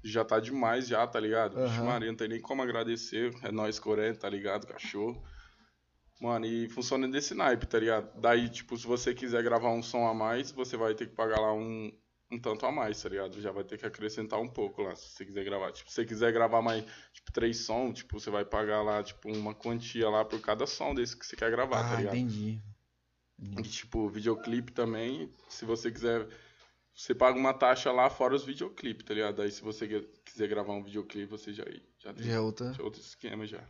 já 0.03 0.23
tá 0.23 0.39
demais, 0.39 0.87
já, 0.87 1.05
tá 1.05 1.19
ligado? 1.19 1.55
Vixe, 1.55 1.77
Aham. 1.79 1.85
Maria, 1.85 2.09
não 2.09 2.17
tem 2.17 2.27
nem 2.27 2.41
como 2.41 2.61
agradecer. 2.61 3.33
É 3.43 3.51
nós, 3.51 3.79
Coreia, 3.79 4.15
tá 4.15 4.29
ligado? 4.29 4.67
Cachorro. 4.67 5.23
Mano, 6.19 6.45
e 6.45 6.67
funciona 6.69 7.07
desse 7.07 7.33
naipe, 7.33 7.67
tá 7.67 7.79
ligado? 7.79 8.19
Daí, 8.19 8.49
tipo, 8.49 8.75
se 8.75 8.87
você 8.87 9.13
quiser 9.13 9.43
gravar 9.43 9.69
um 9.69 9.83
som 9.83 10.07
a 10.07 10.13
mais, 10.13 10.51
você 10.51 10.75
vai 10.75 10.95
ter 10.95 11.07
que 11.07 11.15
pagar 11.15 11.39
lá 11.39 11.53
um, 11.53 11.91
um 12.31 12.39
tanto 12.39 12.65
a 12.65 12.71
mais, 12.71 13.01
tá 13.01 13.09
ligado? 13.09 13.39
Já 13.39 13.51
vai 13.51 13.63
ter 13.63 13.77
que 13.77 13.85
acrescentar 13.85 14.39
um 14.39 14.47
pouco 14.47 14.81
lá, 14.81 14.95
se 14.95 15.09
você 15.09 15.25
quiser 15.25 15.43
gravar. 15.45 15.71
Tipo, 15.71 15.89
se 15.89 15.95
você 15.95 16.05
quiser 16.05 16.33
gravar 16.33 16.61
mais, 16.61 16.83
tipo, 17.13 17.31
três 17.31 17.57
sons, 17.65 17.99
tipo, 17.99 18.19
você 18.19 18.31
vai 18.31 18.43
pagar 18.43 18.81
lá, 18.81 19.03
tipo, 19.03 19.31
uma 19.31 19.53
quantia 19.53 20.09
lá 20.09 20.25
por 20.25 20.41
cada 20.41 20.65
som 20.65 20.95
desse 20.95 21.15
que 21.15 21.25
você 21.25 21.35
quer 21.35 21.51
gravar, 21.51 21.83
tá 21.83 21.93
ah, 21.93 21.97
ligado? 21.97 22.15
entendi. 22.15 22.59
E, 23.39 23.61
tipo, 23.61 24.09
videoclipe 24.09 24.71
também, 24.71 25.31
se 25.47 25.65
você 25.65 25.91
quiser. 25.91 26.27
Você 26.97 27.13
paga 27.13 27.37
uma 27.37 27.53
taxa 27.53 27.91
lá 27.91 28.09
fora 28.09 28.33
os 28.35 28.43
videoclipes, 28.43 29.05
tá 29.05 29.13
ligado? 29.13 29.39
Aí 29.43 29.51
se 29.51 29.61
você 29.61 29.87
quiser 30.25 30.47
gravar 30.47 30.73
um 30.73 30.83
videoclipe, 30.83 31.27
você 31.29 31.53
já, 31.53 31.63
já 31.99 32.11
tem 32.11 32.25
Já 32.25 32.33
é 32.33 32.39
outra. 32.39 32.73
já 32.73 32.81
é 32.81 32.83
outro 32.85 32.99
esquema 32.99 33.45
já. 33.45 33.63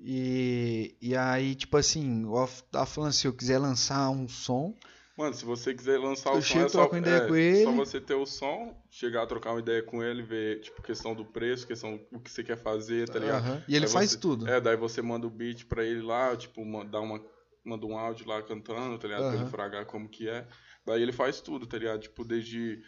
E, 0.00 0.96
e 1.00 1.14
aí, 1.14 1.54
tipo 1.54 1.76
assim, 1.76 2.24
o 2.24 2.46
tá 2.70 2.86
falando 2.86 3.12
se 3.12 3.26
eu 3.26 3.34
quiser 3.34 3.58
lançar 3.58 4.08
um 4.10 4.26
som, 4.26 4.74
Mano, 5.16 5.34
se 5.34 5.44
você 5.44 5.74
quiser 5.74 5.98
lançar 5.98 6.30
Eu 6.32 6.38
o 6.38 6.42
som, 6.42 6.60
é 6.60 6.68
só, 6.70 6.84
é, 6.84 6.88
com 6.88 6.96
ele. 7.36 7.64
só 7.64 7.72
você 7.72 8.00
ter 8.00 8.14
o 8.14 8.24
som, 8.24 8.74
chegar 8.90 9.24
a 9.24 9.26
trocar 9.26 9.50
uma 9.50 9.60
ideia 9.60 9.82
com 9.82 10.02
ele, 10.02 10.22
ver, 10.22 10.60
tipo, 10.62 10.80
questão 10.80 11.14
do 11.14 11.26
preço, 11.26 11.66
questão 11.66 12.00
do 12.10 12.18
que 12.20 12.30
você 12.30 12.42
quer 12.42 12.56
fazer, 12.56 13.06
tá 13.10 13.18
ligado? 13.18 13.44
Aham. 13.44 13.62
e 13.68 13.76
ele 13.76 13.84
Aí 13.84 13.92
faz 13.92 14.12
você- 14.12 14.18
tudo. 14.18 14.48
É, 14.48 14.58
daí 14.58 14.76
você 14.78 15.02
manda 15.02 15.26
o 15.26 15.30
beat 15.30 15.66
pra 15.66 15.84
ele 15.84 16.00
lá, 16.00 16.34
tipo, 16.34 16.64
ma- 16.64 16.84
dá 16.84 16.98
uma, 17.02 17.22
manda 17.62 17.84
um 17.84 17.98
áudio 17.98 18.26
lá 18.26 18.42
cantando, 18.42 18.96
tá 18.98 19.08
ligado? 19.08 19.24
Pra 19.24 19.32
Aham. 19.34 19.42
ele 19.42 19.50
fragar 19.50 19.84
como 19.84 20.08
que 20.08 20.26
é. 20.26 20.46
Daí 20.86 21.02
ele 21.02 21.12
faz 21.12 21.40
tudo, 21.40 21.66
tá 21.66 21.78
ligado? 21.78 22.00
Tipo, 22.00 22.24
desde 22.24 22.82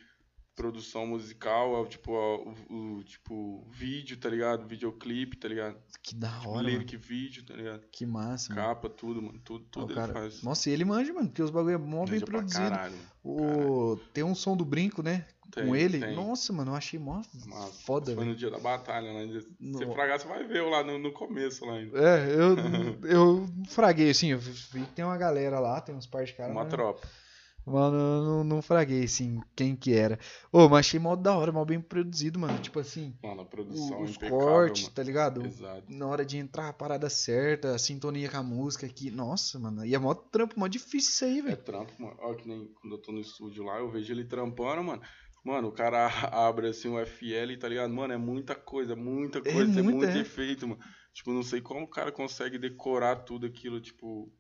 produção 0.55 1.07
musical, 1.07 1.75
ao, 1.75 1.87
tipo, 1.87 2.15
ao, 2.15 2.47
o, 2.69 2.99
o, 2.99 3.05
tipo, 3.05 3.67
vídeo, 3.71 4.19
tá 4.19 4.29
ligado? 4.29 4.67
Videoclipe, 4.69 5.37
tá 5.37 5.49
ligado? 5.49 5.77
Que 6.03 6.15
da 6.15 6.29
Tipo, 6.29 6.51
hora, 6.51 6.57
mano. 6.59 6.69
lyric 6.69 6.97
vídeo, 6.97 7.43
tá 7.45 7.55
ligado? 7.55 7.81
Que 7.91 8.05
massa, 8.05 8.55
mano. 8.55 8.67
Capa, 8.69 8.89
tudo, 8.91 9.23
mano. 9.23 9.41
Tudo, 9.43 9.65
Ah, 9.65 9.69
tudo 9.71 9.87
o 9.87 9.89
ele 9.93 9.95
cara... 9.95 10.13
faz. 10.13 10.43
Nossa, 10.43 10.69
e 10.69 10.73
ele 10.75 10.85
manja, 10.85 11.13
mano, 11.13 11.29
porque 11.29 11.43
os 11.43 11.51
bagulho 11.51 11.75
é 11.75 11.79
mó 11.79 12.05
bem 12.05 12.21
produzido. 12.21 12.61
caralho, 12.71 12.93
mano. 12.95 13.09
O... 13.25 13.97
Tem 14.13 14.23
um 14.25 14.35
som 14.35 14.55
do 14.57 14.65
brinco, 14.65 15.03
né? 15.03 15.27
Tem, 15.51 15.67
com 15.67 15.75
ele. 15.77 15.99
tem. 16.01 16.15
Nossa, 16.15 16.53
mano, 16.53 16.73
eu 16.73 16.77
achei 16.77 16.99
mó 16.99 17.23
Massa. 17.47 17.73
foda, 17.85 18.15
Foi 18.15 18.25
no 18.25 18.35
dia 18.35 18.51
da 18.51 18.59
batalha, 18.59 19.11
lá. 19.13 19.21
ainda. 19.21 19.41
Se 19.41 19.87
fragar, 19.95 20.19
você 20.21 20.27
vai 20.29 20.45
ver 20.45 20.63
lá 20.63 20.83
no, 20.85 20.99
no 20.99 21.13
começo 21.13 21.65
lá 21.65 21.75
ainda. 21.75 21.99
É, 21.99 22.29
eu, 22.35 22.57
eu 23.09 23.49
fraguei, 23.69 24.11
assim, 24.11 24.29
eu 24.33 24.39
vi 24.39 24.53
que 24.85 24.93
tem 24.95 25.05
uma 25.05 25.17
galera 25.17 25.59
lá, 25.61 25.81
tem 25.81 25.95
uns 25.95 26.07
par 26.07 26.25
de 26.25 26.33
caras. 26.35 26.53
Uma 26.53 26.63
mas- 26.65 26.71
tropa. 26.71 27.07
Mano, 27.65 27.97
eu 27.97 28.25
não, 28.25 28.45
não 28.45 28.63
fraguei, 28.63 29.05
assim, 29.05 29.41
quem 29.55 29.77
que 29.77 29.93
era. 29.93 30.19
Ô, 30.51 30.69
mas 30.69 30.81
achei 30.87 30.99
mó 30.99 31.15
da 31.15 31.37
hora, 31.37 31.53
mó 31.53 31.65
bem 31.65 31.81
produzido, 31.81 32.39
mano. 32.39 32.59
Tipo 32.59 32.81
assim, 32.81 33.17
Mano, 33.23 33.43
a 33.43 33.45
o- 33.45 33.47
produção 33.47 33.99
é 33.99 34.03
os 34.03 34.11
impecável, 34.11 34.39
cortes, 34.39 34.83
mano. 34.83 34.95
tá 34.95 35.03
ligado? 35.03 35.47
Exato. 35.47 35.85
Na 35.89 36.07
hora 36.07 36.25
de 36.25 36.39
entrar, 36.39 36.69
a 36.69 36.73
parada 36.73 37.09
certa, 37.09 37.75
a 37.75 37.79
sintonia 37.79 38.29
com 38.29 38.37
a 38.37 38.43
música 38.43 38.85
aqui. 38.87 39.11
Nossa, 39.11 39.59
mano. 39.61 39.85
E 39.85 39.95
é 39.95 39.99
mó 39.99 40.13
trampo, 40.15 40.59
mó 40.59 40.67
difícil 40.67 41.11
isso 41.11 41.25
aí, 41.25 41.39
É 41.39 41.43
velho. 41.43 41.57
trampo, 41.59 41.93
mano. 42.03 42.17
Olha 42.21 42.37
que 42.37 42.49
nem 42.49 42.67
quando 42.81 42.95
eu 42.97 42.99
tô 43.01 43.13
no 43.13 43.21
estúdio 43.21 43.65
lá, 43.65 43.79
eu 43.79 43.91
vejo 43.91 44.13
ele 44.13 44.25
trampando, 44.25 44.83
mano. 44.83 45.03
Mano, 45.45 45.69
o 45.69 45.73
cara 45.73 46.07
abre 46.49 46.69
assim 46.69 46.89
o 46.89 46.99
FL, 46.99 47.57
tá 47.59 47.69
ligado? 47.69 47.93
Mano, 47.93 48.13
é 48.13 48.17
muita 48.17 48.55
coisa, 48.55 48.95
muita 48.97 49.39
É 49.39 49.53
coisa, 49.53 49.79
é, 49.79 49.83
muita, 49.83 49.97
muito 50.07 50.17
é. 50.17 50.21
efeito, 50.21 50.67
mano. 50.67 50.81
Tipo, 51.15 51.33
não 51.33 51.43
sei 51.43 51.61
como 51.61 51.83
o 51.85 51.89
cara 51.91 52.11
consegue 52.11 52.59
decorar 52.59 53.17
tudo 53.25 53.47
aquilo, 53.47 53.81
tipo. 53.81 54.33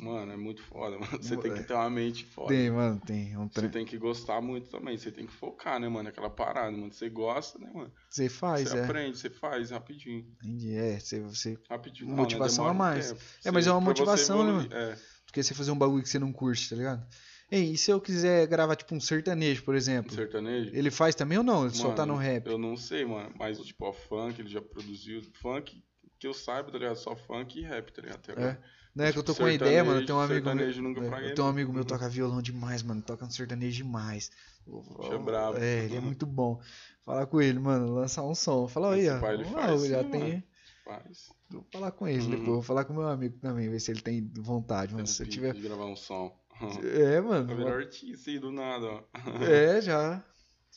Mano, 0.00 0.32
é 0.32 0.36
muito 0.36 0.62
foda, 0.62 0.98
mano. 1.00 1.22
Você 1.22 1.36
tem 1.36 1.54
que 1.54 1.62
ter 1.62 1.74
uma 1.74 1.88
mente 1.88 2.24
foda. 2.26 2.48
Tem, 2.48 2.70
mano, 2.70 3.00
tem. 3.04 3.32
É 3.32 3.38
um 3.38 3.48
Você 3.48 3.68
tem 3.68 3.86
que 3.86 3.96
gostar 3.96 4.40
muito 4.40 4.68
também. 4.68 4.98
Você 4.98 5.10
tem 5.10 5.26
que 5.26 5.32
focar, 5.32 5.80
né, 5.80 5.88
mano? 5.88 6.08
Aquela 6.08 6.28
parada, 6.28 6.70
mano. 6.70 6.92
Você 6.92 7.08
gosta, 7.08 7.58
né, 7.58 7.70
mano? 7.72 7.92
Você 8.10 8.28
faz, 8.28 8.68
Você 8.68 8.78
é. 8.78 8.84
aprende, 8.84 9.18
você 9.18 9.30
faz 9.30 9.70
rapidinho. 9.70 10.26
Entendi, 10.42 10.76
é. 10.76 11.00
Você, 11.00 11.20
você... 11.20 11.58
Rapidinho. 11.70 12.14
Motivação 12.14 12.66
não, 12.66 12.74
né? 12.74 12.78
a 12.78 12.82
um 12.82 12.84
mais. 12.86 13.08
tempo. 13.12 13.20
É, 13.44 13.50
mas 13.50 13.66
é 13.66 13.72
uma 13.72 13.80
motivação, 13.80 14.44
né, 14.44 14.50
evoluir. 14.50 14.72
É. 14.72 14.96
Porque 15.24 15.42
você 15.42 15.54
fazer 15.54 15.70
um 15.70 15.78
bagulho 15.78 16.02
que 16.02 16.08
você 16.08 16.18
não 16.18 16.32
curte, 16.32 16.68
tá 16.68 16.76
ligado? 16.76 17.06
Ei, 17.50 17.72
e 17.72 17.76
se 17.78 17.90
eu 17.90 17.98
quiser 17.98 18.46
gravar, 18.46 18.76
tipo, 18.76 18.94
um 18.94 19.00
sertanejo, 19.00 19.62
por 19.62 19.74
exemplo? 19.74 20.12
Sertanejo? 20.14 20.70
Ele 20.74 20.90
faz 20.90 21.14
também 21.14 21.38
ou 21.38 21.44
não? 21.44 21.64
Ele 21.64 21.74
só 21.74 21.84
Mano, 21.84 21.96
tá 21.96 22.04
no 22.04 22.16
rap? 22.16 22.46
Eu 22.46 22.58
não 22.58 22.76
sei, 22.76 23.06
mano. 23.06 23.34
Mas, 23.38 23.58
tipo, 23.58 23.86
ó, 23.86 23.92
funk, 23.92 24.38
ele 24.38 24.50
já 24.50 24.60
produziu. 24.60 25.22
Funk, 25.40 25.82
que 26.18 26.26
eu 26.26 26.34
saiba, 26.34 26.70
tá 26.70 26.78
ligado? 26.78 26.96
Só 26.96 27.16
funk 27.16 27.58
e 27.58 27.62
rap, 27.62 27.90
tá 27.90 28.02
ligado? 28.02 28.18
Até 28.18 28.32
agora. 28.32 28.62
Não 28.98 29.04
é 29.04 29.12
que 29.12 29.18
eu 29.18 29.22
tô 29.22 29.32
com 29.32 29.44
uma 29.44 29.52
ideia, 29.52 29.84
mano. 29.84 30.04
Tem 30.04 30.12
um 30.12 30.18
amigo 30.18 30.52
meu. 30.52 30.66
é, 31.14 31.30
eu 31.30 31.34
tenho 31.36 31.46
um 31.46 31.50
amigo 31.50 31.72
meu 31.72 31.82
que 31.84 31.88
toca 31.88 32.08
violão 32.08 32.42
demais, 32.42 32.82
mano. 32.82 33.00
Toca 33.00 33.24
um 33.24 33.30
sertanejo 33.30 33.76
demais. 33.76 34.28
Bicho 34.66 35.12
é 35.12 35.18
brabo. 35.18 35.56
É, 35.58 35.84
ele 35.84 35.96
é 35.96 36.00
muito 36.00 36.26
bom. 36.26 36.60
Falar 37.04 37.26
com 37.26 37.40
ele, 37.40 37.60
mano, 37.60 37.94
lançar 37.94 38.24
um 38.24 38.34
som. 38.34 38.66
Fala 38.66 38.94
aí, 38.94 39.08
ó. 39.08 39.20
Vamos 39.20 39.52
lá, 39.52 39.68
faz 39.68 39.86
já 39.86 40.02
sim, 40.02 40.10
tem. 40.10 40.20
mano. 40.20 40.42
Faz. 40.84 41.32
Vou 41.48 41.64
falar 41.72 41.92
com 41.92 42.08
ele 42.08 42.22
Uhum. 42.24 42.30
depois. 42.30 42.46
Vou 42.48 42.62
falar 42.62 42.84
com 42.86 42.92
meu 42.92 43.06
amigo 43.08 43.38
também, 43.38 43.68
ver 43.70 43.78
se 43.78 43.92
ele 43.92 44.00
tem 44.00 44.28
vontade, 44.36 44.92
mano. 44.92 45.06
Tem 45.06 45.14
Se 45.14 45.22
eu 45.22 45.28
tiver. 45.28 45.54
de 45.54 45.60
gravar 45.62 45.86
um 45.86 45.94
som. 45.96 46.36
É, 46.82 47.20
Vai 47.20 47.44
virar 47.44 47.54
mano. 47.56 47.68
artista 47.68 48.30
aí 48.30 48.38
do 48.40 48.50
nada, 48.50 48.84
ó. 48.84 49.02
É, 49.44 49.80
já. 49.80 50.24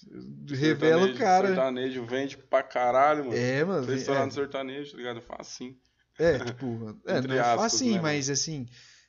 Revela 0.48 1.08
o 1.08 1.18
cara. 1.18 1.48
Sertanejo 1.48 2.06
vende 2.06 2.38
pra 2.38 2.62
caralho, 2.62 3.26
mano. 3.26 3.36
É, 3.36 3.64
mano. 3.66 3.84
Você 3.84 3.94
é. 3.94 3.96
estourar 3.96 4.26
no 4.28 4.32
sertanejo, 4.32 4.92
tá 4.92 4.98
ligado? 4.98 5.24
Assim. 5.40 5.76
É, 6.22 6.40
tipo, 6.46 7.00
é, 7.06 7.22
não 7.22 7.36
é 7.36 7.40
aspas, 7.40 7.74
assim, 7.76 7.96
né, 7.96 8.02
mas 8.02 8.30
assim, 8.30 8.68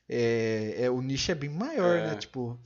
é, 0.09 0.75
é, 0.85 0.89
o 0.89 1.01
nicho 1.01 1.31
é 1.31 1.35
bem 1.35 1.49
maior, 1.49 1.97
É. 1.99 2.07
né? 2.09 2.15
Tipo, 2.15 2.59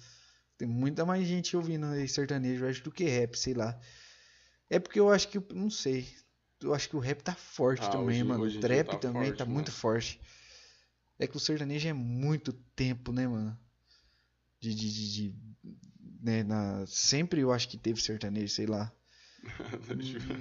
tem 0.58 0.68
muita 0.68 1.06
mais 1.06 1.28
gente 1.28 1.56
ouvindo 1.56 1.86
aí 1.88 2.08
sertanejo, 2.08 2.66
eu 2.66 2.70
acho, 2.70 2.84
do 2.84 2.92
que 2.92 3.04
rap, 3.06 3.36
sei 3.38 3.54
lá. 3.54 3.80
É 4.70 4.80
porque 4.80 5.00
eu 5.00 5.10
acho 5.12 5.28
que, 5.30 5.40
não 5.54 5.70
sei, 5.70 6.08
eu 6.62 6.74
acho 6.74 6.90
que 6.90 6.96
o 6.96 7.00
rap 7.00 7.22
tá 7.22 7.34
forte 7.36 7.84
Ah, 7.86 7.90
também, 7.92 8.08
hoje- 8.08 8.24
mano. 8.24 8.44
hoje 8.44 8.58
o 8.58 8.62
trap 8.62 8.88
tá 8.88 8.98
também 8.98 9.24
forte, 9.26 9.38
tá 9.38 9.46
muito 9.46 9.68
mano. 9.72 9.78
forte. 9.78 10.22
É 11.20 11.26
que 11.28 11.38
o 11.38 11.40
sertanejo 11.40 11.88
é 11.88 11.94
muito 11.94 12.54
tempo, 12.76 13.12
né, 13.12 13.28
mano? 13.28 13.58
De, 14.60 14.74
de, 14.74 14.92
de, 14.94 15.32
de- 15.32 15.36
né, 16.22 16.44
na, 16.44 16.86
sempre 16.88 17.42
eu 17.42 17.52
acho 17.52 17.68
que 17.70 17.78
teve 17.78 18.02
sertanejo, 18.02 18.54
sei 18.54 18.66
lá. 18.66 18.92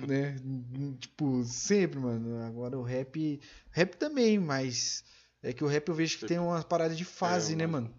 Né? 0.06 0.36
Tipo, 0.98 1.42
sempre, 1.44 1.98
mano. 1.98 2.42
Agora 2.44 2.78
o 2.78 2.82
rap. 2.82 3.40
Rap 3.70 3.94
também, 3.96 4.38
mas. 4.38 5.04
É 5.42 5.52
que 5.52 5.62
o 5.62 5.66
rap 5.66 5.88
eu 5.88 5.94
vejo 5.94 6.18
que 6.18 6.26
tem 6.26 6.38
uma 6.38 6.62
parada 6.62 6.94
de 6.94 7.04
fase, 7.04 7.52
É, 7.52 7.56
né, 7.56 7.66
mano. 7.66 7.94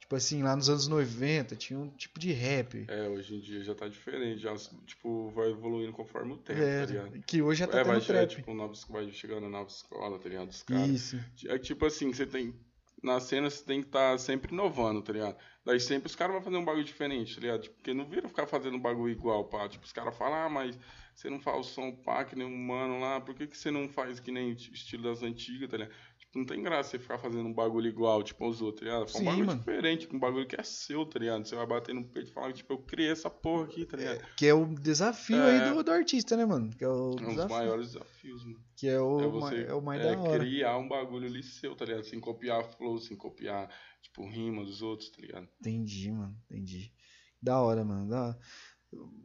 Tipo 0.00 0.16
assim, 0.16 0.42
lá 0.42 0.56
nos 0.56 0.70
anos 0.70 0.88
90 0.88 1.54
tinha 1.54 1.78
um 1.78 1.90
tipo 1.90 2.18
de 2.18 2.32
rap. 2.32 2.86
É, 2.88 3.06
hoje 3.10 3.34
em 3.36 3.40
dia 3.40 3.62
já 3.62 3.74
tá 3.74 3.86
diferente, 3.88 4.40
já, 4.40 4.54
tipo, 4.86 5.28
vai 5.32 5.50
evoluindo 5.50 5.92
conforme 5.92 6.32
o 6.32 6.38
tempo, 6.38 6.62
É, 6.62 6.80
tá 6.86 6.92
ligado? 6.92 7.22
que 7.26 7.42
hoje 7.42 7.60
já 7.60 7.66
tá 7.66 7.80
é, 7.80 7.84
vai, 7.84 7.96
tendo 7.96 8.06
chegar, 8.06 8.26
trap. 8.26 8.36
tipo, 8.38 8.54
novos, 8.54 8.84
vai 8.88 9.10
chegando 9.12 9.44
a 9.44 9.50
nova 9.50 9.68
escola, 9.68 10.18
tá 10.18 10.26
ligado? 10.30 10.48
Os 10.48 10.62
caras. 10.62 10.88
Isso. 10.88 11.20
É 11.46 11.58
tipo 11.58 11.84
assim, 11.84 12.10
você 12.10 12.24
tem. 12.24 12.54
Na 13.02 13.20
cena 13.20 13.48
você 13.48 13.64
tem 13.64 13.80
que 13.80 13.88
estar 13.88 14.18
sempre 14.18 14.52
inovando, 14.52 15.02
tá 15.02 15.12
ligado? 15.12 15.36
Daí 15.64 15.78
sempre 15.78 16.08
os 16.08 16.16
caras 16.16 16.34
vão 16.34 16.42
fazer 16.42 16.56
um 16.56 16.64
bagulho 16.64 16.84
diferente, 16.84 17.34
tá 17.36 17.40
ligado? 17.40 17.62
Tipo, 17.62 17.76
porque 17.76 17.94
não 17.94 18.08
vira 18.08 18.28
ficar 18.28 18.46
fazendo 18.46 18.76
um 18.76 18.80
bagulho 18.80 19.12
igual, 19.12 19.44
pá. 19.48 19.68
Tipo, 19.68 19.84
os 19.84 19.92
caras 19.92 20.16
falam, 20.16 20.34
ah, 20.34 20.48
mas 20.48 20.78
você 21.14 21.30
não 21.30 21.40
faz 21.40 21.58
o 21.58 21.62
som 21.62 21.92
pá, 21.92 22.24
que 22.24 22.34
nem 22.34 22.46
um 22.46 22.56
mano 22.66 23.00
lá, 23.00 23.20
por 23.20 23.34
que, 23.34 23.46
que 23.46 23.56
você 23.56 23.70
não 23.70 23.88
faz 23.88 24.18
que 24.18 24.32
nem 24.32 24.50
estilo 24.52 25.04
das 25.04 25.22
antigas, 25.22 25.68
tá 25.70 25.76
ligado? 25.76 25.94
Não 26.38 26.46
tem 26.46 26.62
graça 26.62 26.90
você 26.90 26.98
ficar 27.00 27.18
fazendo 27.18 27.48
um 27.48 27.52
bagulho 27.52 27.88
igual, 27.88 28.22
tipo, 28.22 28.48
os 28.48 28.62
outros, 28.62 28.80
tá 28.80 28.94
ligado? 28.94 29.10
Faz 29.10 29.20
um 29.20 29.24
bagulho 29.24 29.46
mano. 29.46 29.58
diferente, 29.58 30.08
um 30.12 30.18
bagulho 30.18 30.46
que 30.46 30.54
é 30.54 30.62
seu, 30.62 31.04
tá 31.04 31.18
ligado? 31.18 31.44
Você 31.44 31.56
vai 31.56 31.66
bater 31.66 31.92
no 31.94 32.04
peito 32.04 32.30
e 32.30 32.32
falar, 32.32 32.52
tipo, 32.52 32.72
eu 32.72 32.78
criei 32.78 33.10
essa 33.10 33.28
porra 33.28 33.64
aqui, 33.64 33.84
tá 33.84 33.96
ligado? 33.96 34.24
Que 34.36 34.46
é 34.46 34.54
o 34.54 34.66
desafio 34.66 35.36
É. 35.36 35.66
aí 35.66 35.74
do, 35.74 35.82
do 35.82 35.90
artista, 35.90 36.36
né, 36.36 36.46
mano? 36.46 36.70
Que 36.70 36.84
é 36.84 36.88
o 36.88 37.16
É 37.18 37.26
um 37.26 37.34
dos 37.34 37.46
maiores 37.46 37.92
desafios, 37.92 38.44
mano. 38.44 38.60
Que 38.76 38.86
é 38.88 39.00
o, 39.00 39.20
é 39.20 39.26
você 39.26 39.64
é 39.64 39.74
o 39.74 39.82
mais 39.82 40.00
é, 40.00 40.14
da 40.14 40.20
hora. 40.20 40.38
criar 40.38 40.78
um 40.78 40.88
bagulho 40.88 41.26
ali 41.26 41.42
seu, 41.42 41.74
tá 41.74 41.84
ligado? 41.84 42.04
Sem 42.04 42.20
copiar 42.20 42.62
flow, 42.62 42.98
sem 42.98 43.16
copiar, 43.16 43.68
tipo, 44.00 44.24
rima 44.28 44.64
dos 44.64 44.80
outros, 44.80 45.10
tá 45.10 45.20
ligado? 45.20 45.48
Entendi, 45.60 46.12
mano. 46.12 46.36
Entendi. 46.48 46.92
Da 47.42 47.60
hora, 47.60 47.84
mano. 47.84 48.08
Da... 48.08 48.38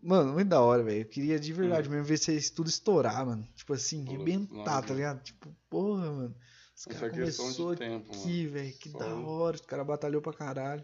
Mano, 0.02 0.34
muito 0.34 0.49
da 0.49 0.60
hora, 0.60 0.84
velho. 0.84 1.02
Eu 1.02 1.06
queria 1.06 1.40
de 1.40 1.53
verdade 1.53 1.90
mesmo 1.90 2.03
ver 2.03 2.18
se 2.18 2.35
isso 2.35 2.53
tudo 2.53 2.69
estourar, 2.69 3.26
mano. 3.26 3.48
Tipo 3.56 3.73
assim, 3.73 4.06
arrebentar, 4.07 4.81
tá 4.81 4.94
ligado? 4.94 5.23
Tipo, 5.23 5.56
porra, 5.69 6.11
mano. 6.11 6.35
Os 6.75 6.85
caras 6.85 7.15
questão 7.15 7.45
começou 7.45 7.71
de 7.75 7.79
tempo, 7.79 8.09
mano. 8.09 8.21
aqui, 8.23 8.47
velho. 8.47 8.73
Que 8.79 8.89
Só- 8.89 8.97
da 8.97 9.15
hora. 9.15 9.55
Os 9.55 9.61
caras 9.61 9.85
batalhou 9.85 10.21
pra 10.21 10.33
caralho. 10.33 10.83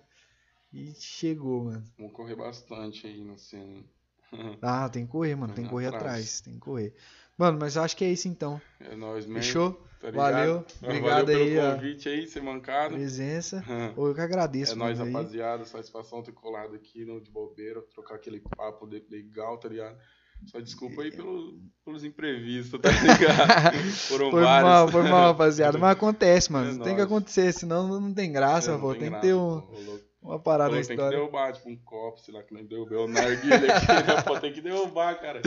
E 0.72 0.94
chegou, 1.00 1.64
mano. 1.66 1.84
Vamos 1.98 2.14
correr 2.14 2.36
bastante 2.36 3.08
aí 3.08 3.24
na 3.24 3.38
cena. 3.38 3.84
Ah, 4.62 4.88
tem 4.88 5.06
que 5.08 5.12
correr, 5.12 5.36
mano. 5.36 5.54
Tem 5.54 5.64
que 5.64 5.70
Correr 5.72 5.88
atrás. 5.88 6.04
atrás. 6.06 6.42
Tem 6.42 6.54
que 6.54 6.60
correr. 6.60 6.94
Mano, 7.36 7.58
mas 7.60 7.76
acho 7.78 7.98
que 7.98 8.06
é 8.06 8.12
isso 8.12 8.28
então. 8.28 8.62
É 8.80 8.96
nóis 8.96 9.26
mesmo. 9.26 9.42
Fechou? 9.42 9.72
tá? 10.00 10.12
Valeu. 10.12 10.64
Valeu 10.82 10.98
Obrigado 10.98 11.26
pelo 11.26 11.44
aí, 11.44 11.58
ó. 11.58 11.76
convite 11.76 12.10
aí, 12.10 12.28
ser 12.28 12.44
mancado. 12.44 12.94
Presença. 12.94 13.64
Eu 13.98 14.14
que 14.14 14.22
agradeço, 14.22 14.74
É 14.74 14.76
nóis, 14.76 15.00
aí. 15.02 15.12
rapaziada. 15.12 15.66
Satisfação 15.66 16.22
ter 16.22 16.32
colado 16.34 16.76
aqui 16.76 17.04
no 17.06 17.20
de 17.20 17.32
bobeira, 17.32 17.82
trocar 17.82 18.16
aquele 18.16 18.40
papo 18.40 18.86
legal, 18.86 19.58
tá 19.58 19.68
ligado? 19.68 19.98
Só 20.46 20.60
desculpa 20.60 21.02
aí 21.04 21.12
pelo, 21.12 21.60
pelos 21.86 22.04
imprevistos, 22.04 22.80
tá 22.80 22.90
ligado? 22.90 23.78
Foram 24.08 24.32
Foi 24.32 24.44
vários. 24.44 24.70
mal, 24.70 24.88
foi 24.88 25.04
mal, 25.04 25.28
rapaziada. 25.32 25.78
Mas 25.80 25.92
acontece, 25.92 26.52
mano. 26.52 26.82
É 26.82 26.84
tem 26.84 26.96
que 26.96 27.02
acontecer, 27.02 27.52
senão 27.54 27.88
não 28.00 28.14
tem 28.14 28.32
graça, 28.32 28.72
É, 28.72 28.74
não 28.74 28.82
pô. 28.82 28.94
Tem, 28.94 29.02
que 29.04 29.10
graça, 29.10 29.22
ter 29.28 29.34
um, 29.36 29.62
uma 30.22 30.40
parada 30.40 30.72
Pô, 30.72 30.76
na 30.76 30.82
tem 30.82 30.88
que 30.88 30.94
história. 30.94 31.18
derrubar, 31.18 31.54
tipo, 31.54 31.70
um 31.70 31.76
copo, 31.78 32.20
sei 32.20 32.34
lá, 32.34 32.42
que 32.42 32.54
nem 32.54 32.66
derrubei 32.66 32.98
o 32.98 33.08
narguilha 33.08 33.76
aqui, 33.76 33.88
né? 33.88 34.22
Pô, 34.26 34.40
tem 34.40 34.52
que 34.52 34.62
derrubar, 34.62 35.20
cara. 35.20 35.42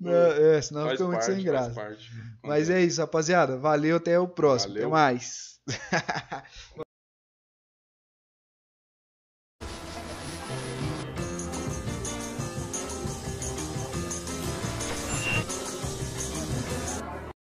Não, 0.00 0.10
é, 0.12 0.60
senão 0.60 0.82
Faz 0.86 0.92
fica 0.92 1.04
muito 1.04 1.20
parte, 1.20 1.34
sem 1.34 1.44
graça. 1.44 1.74
parte. 1.74 2.10
Mas 2.42 2.68
é 2.68 2.80
isso, 2.82 3.00
rapaziada. 3.00 3.56
Valeu, 3.58 3.96
até 3.98 4.18
o 4.18 4.26
próximo. 4.26 4.74
Valeu. 4.74 4.88
Até 4.88 4.92
mais. 4.92 5.60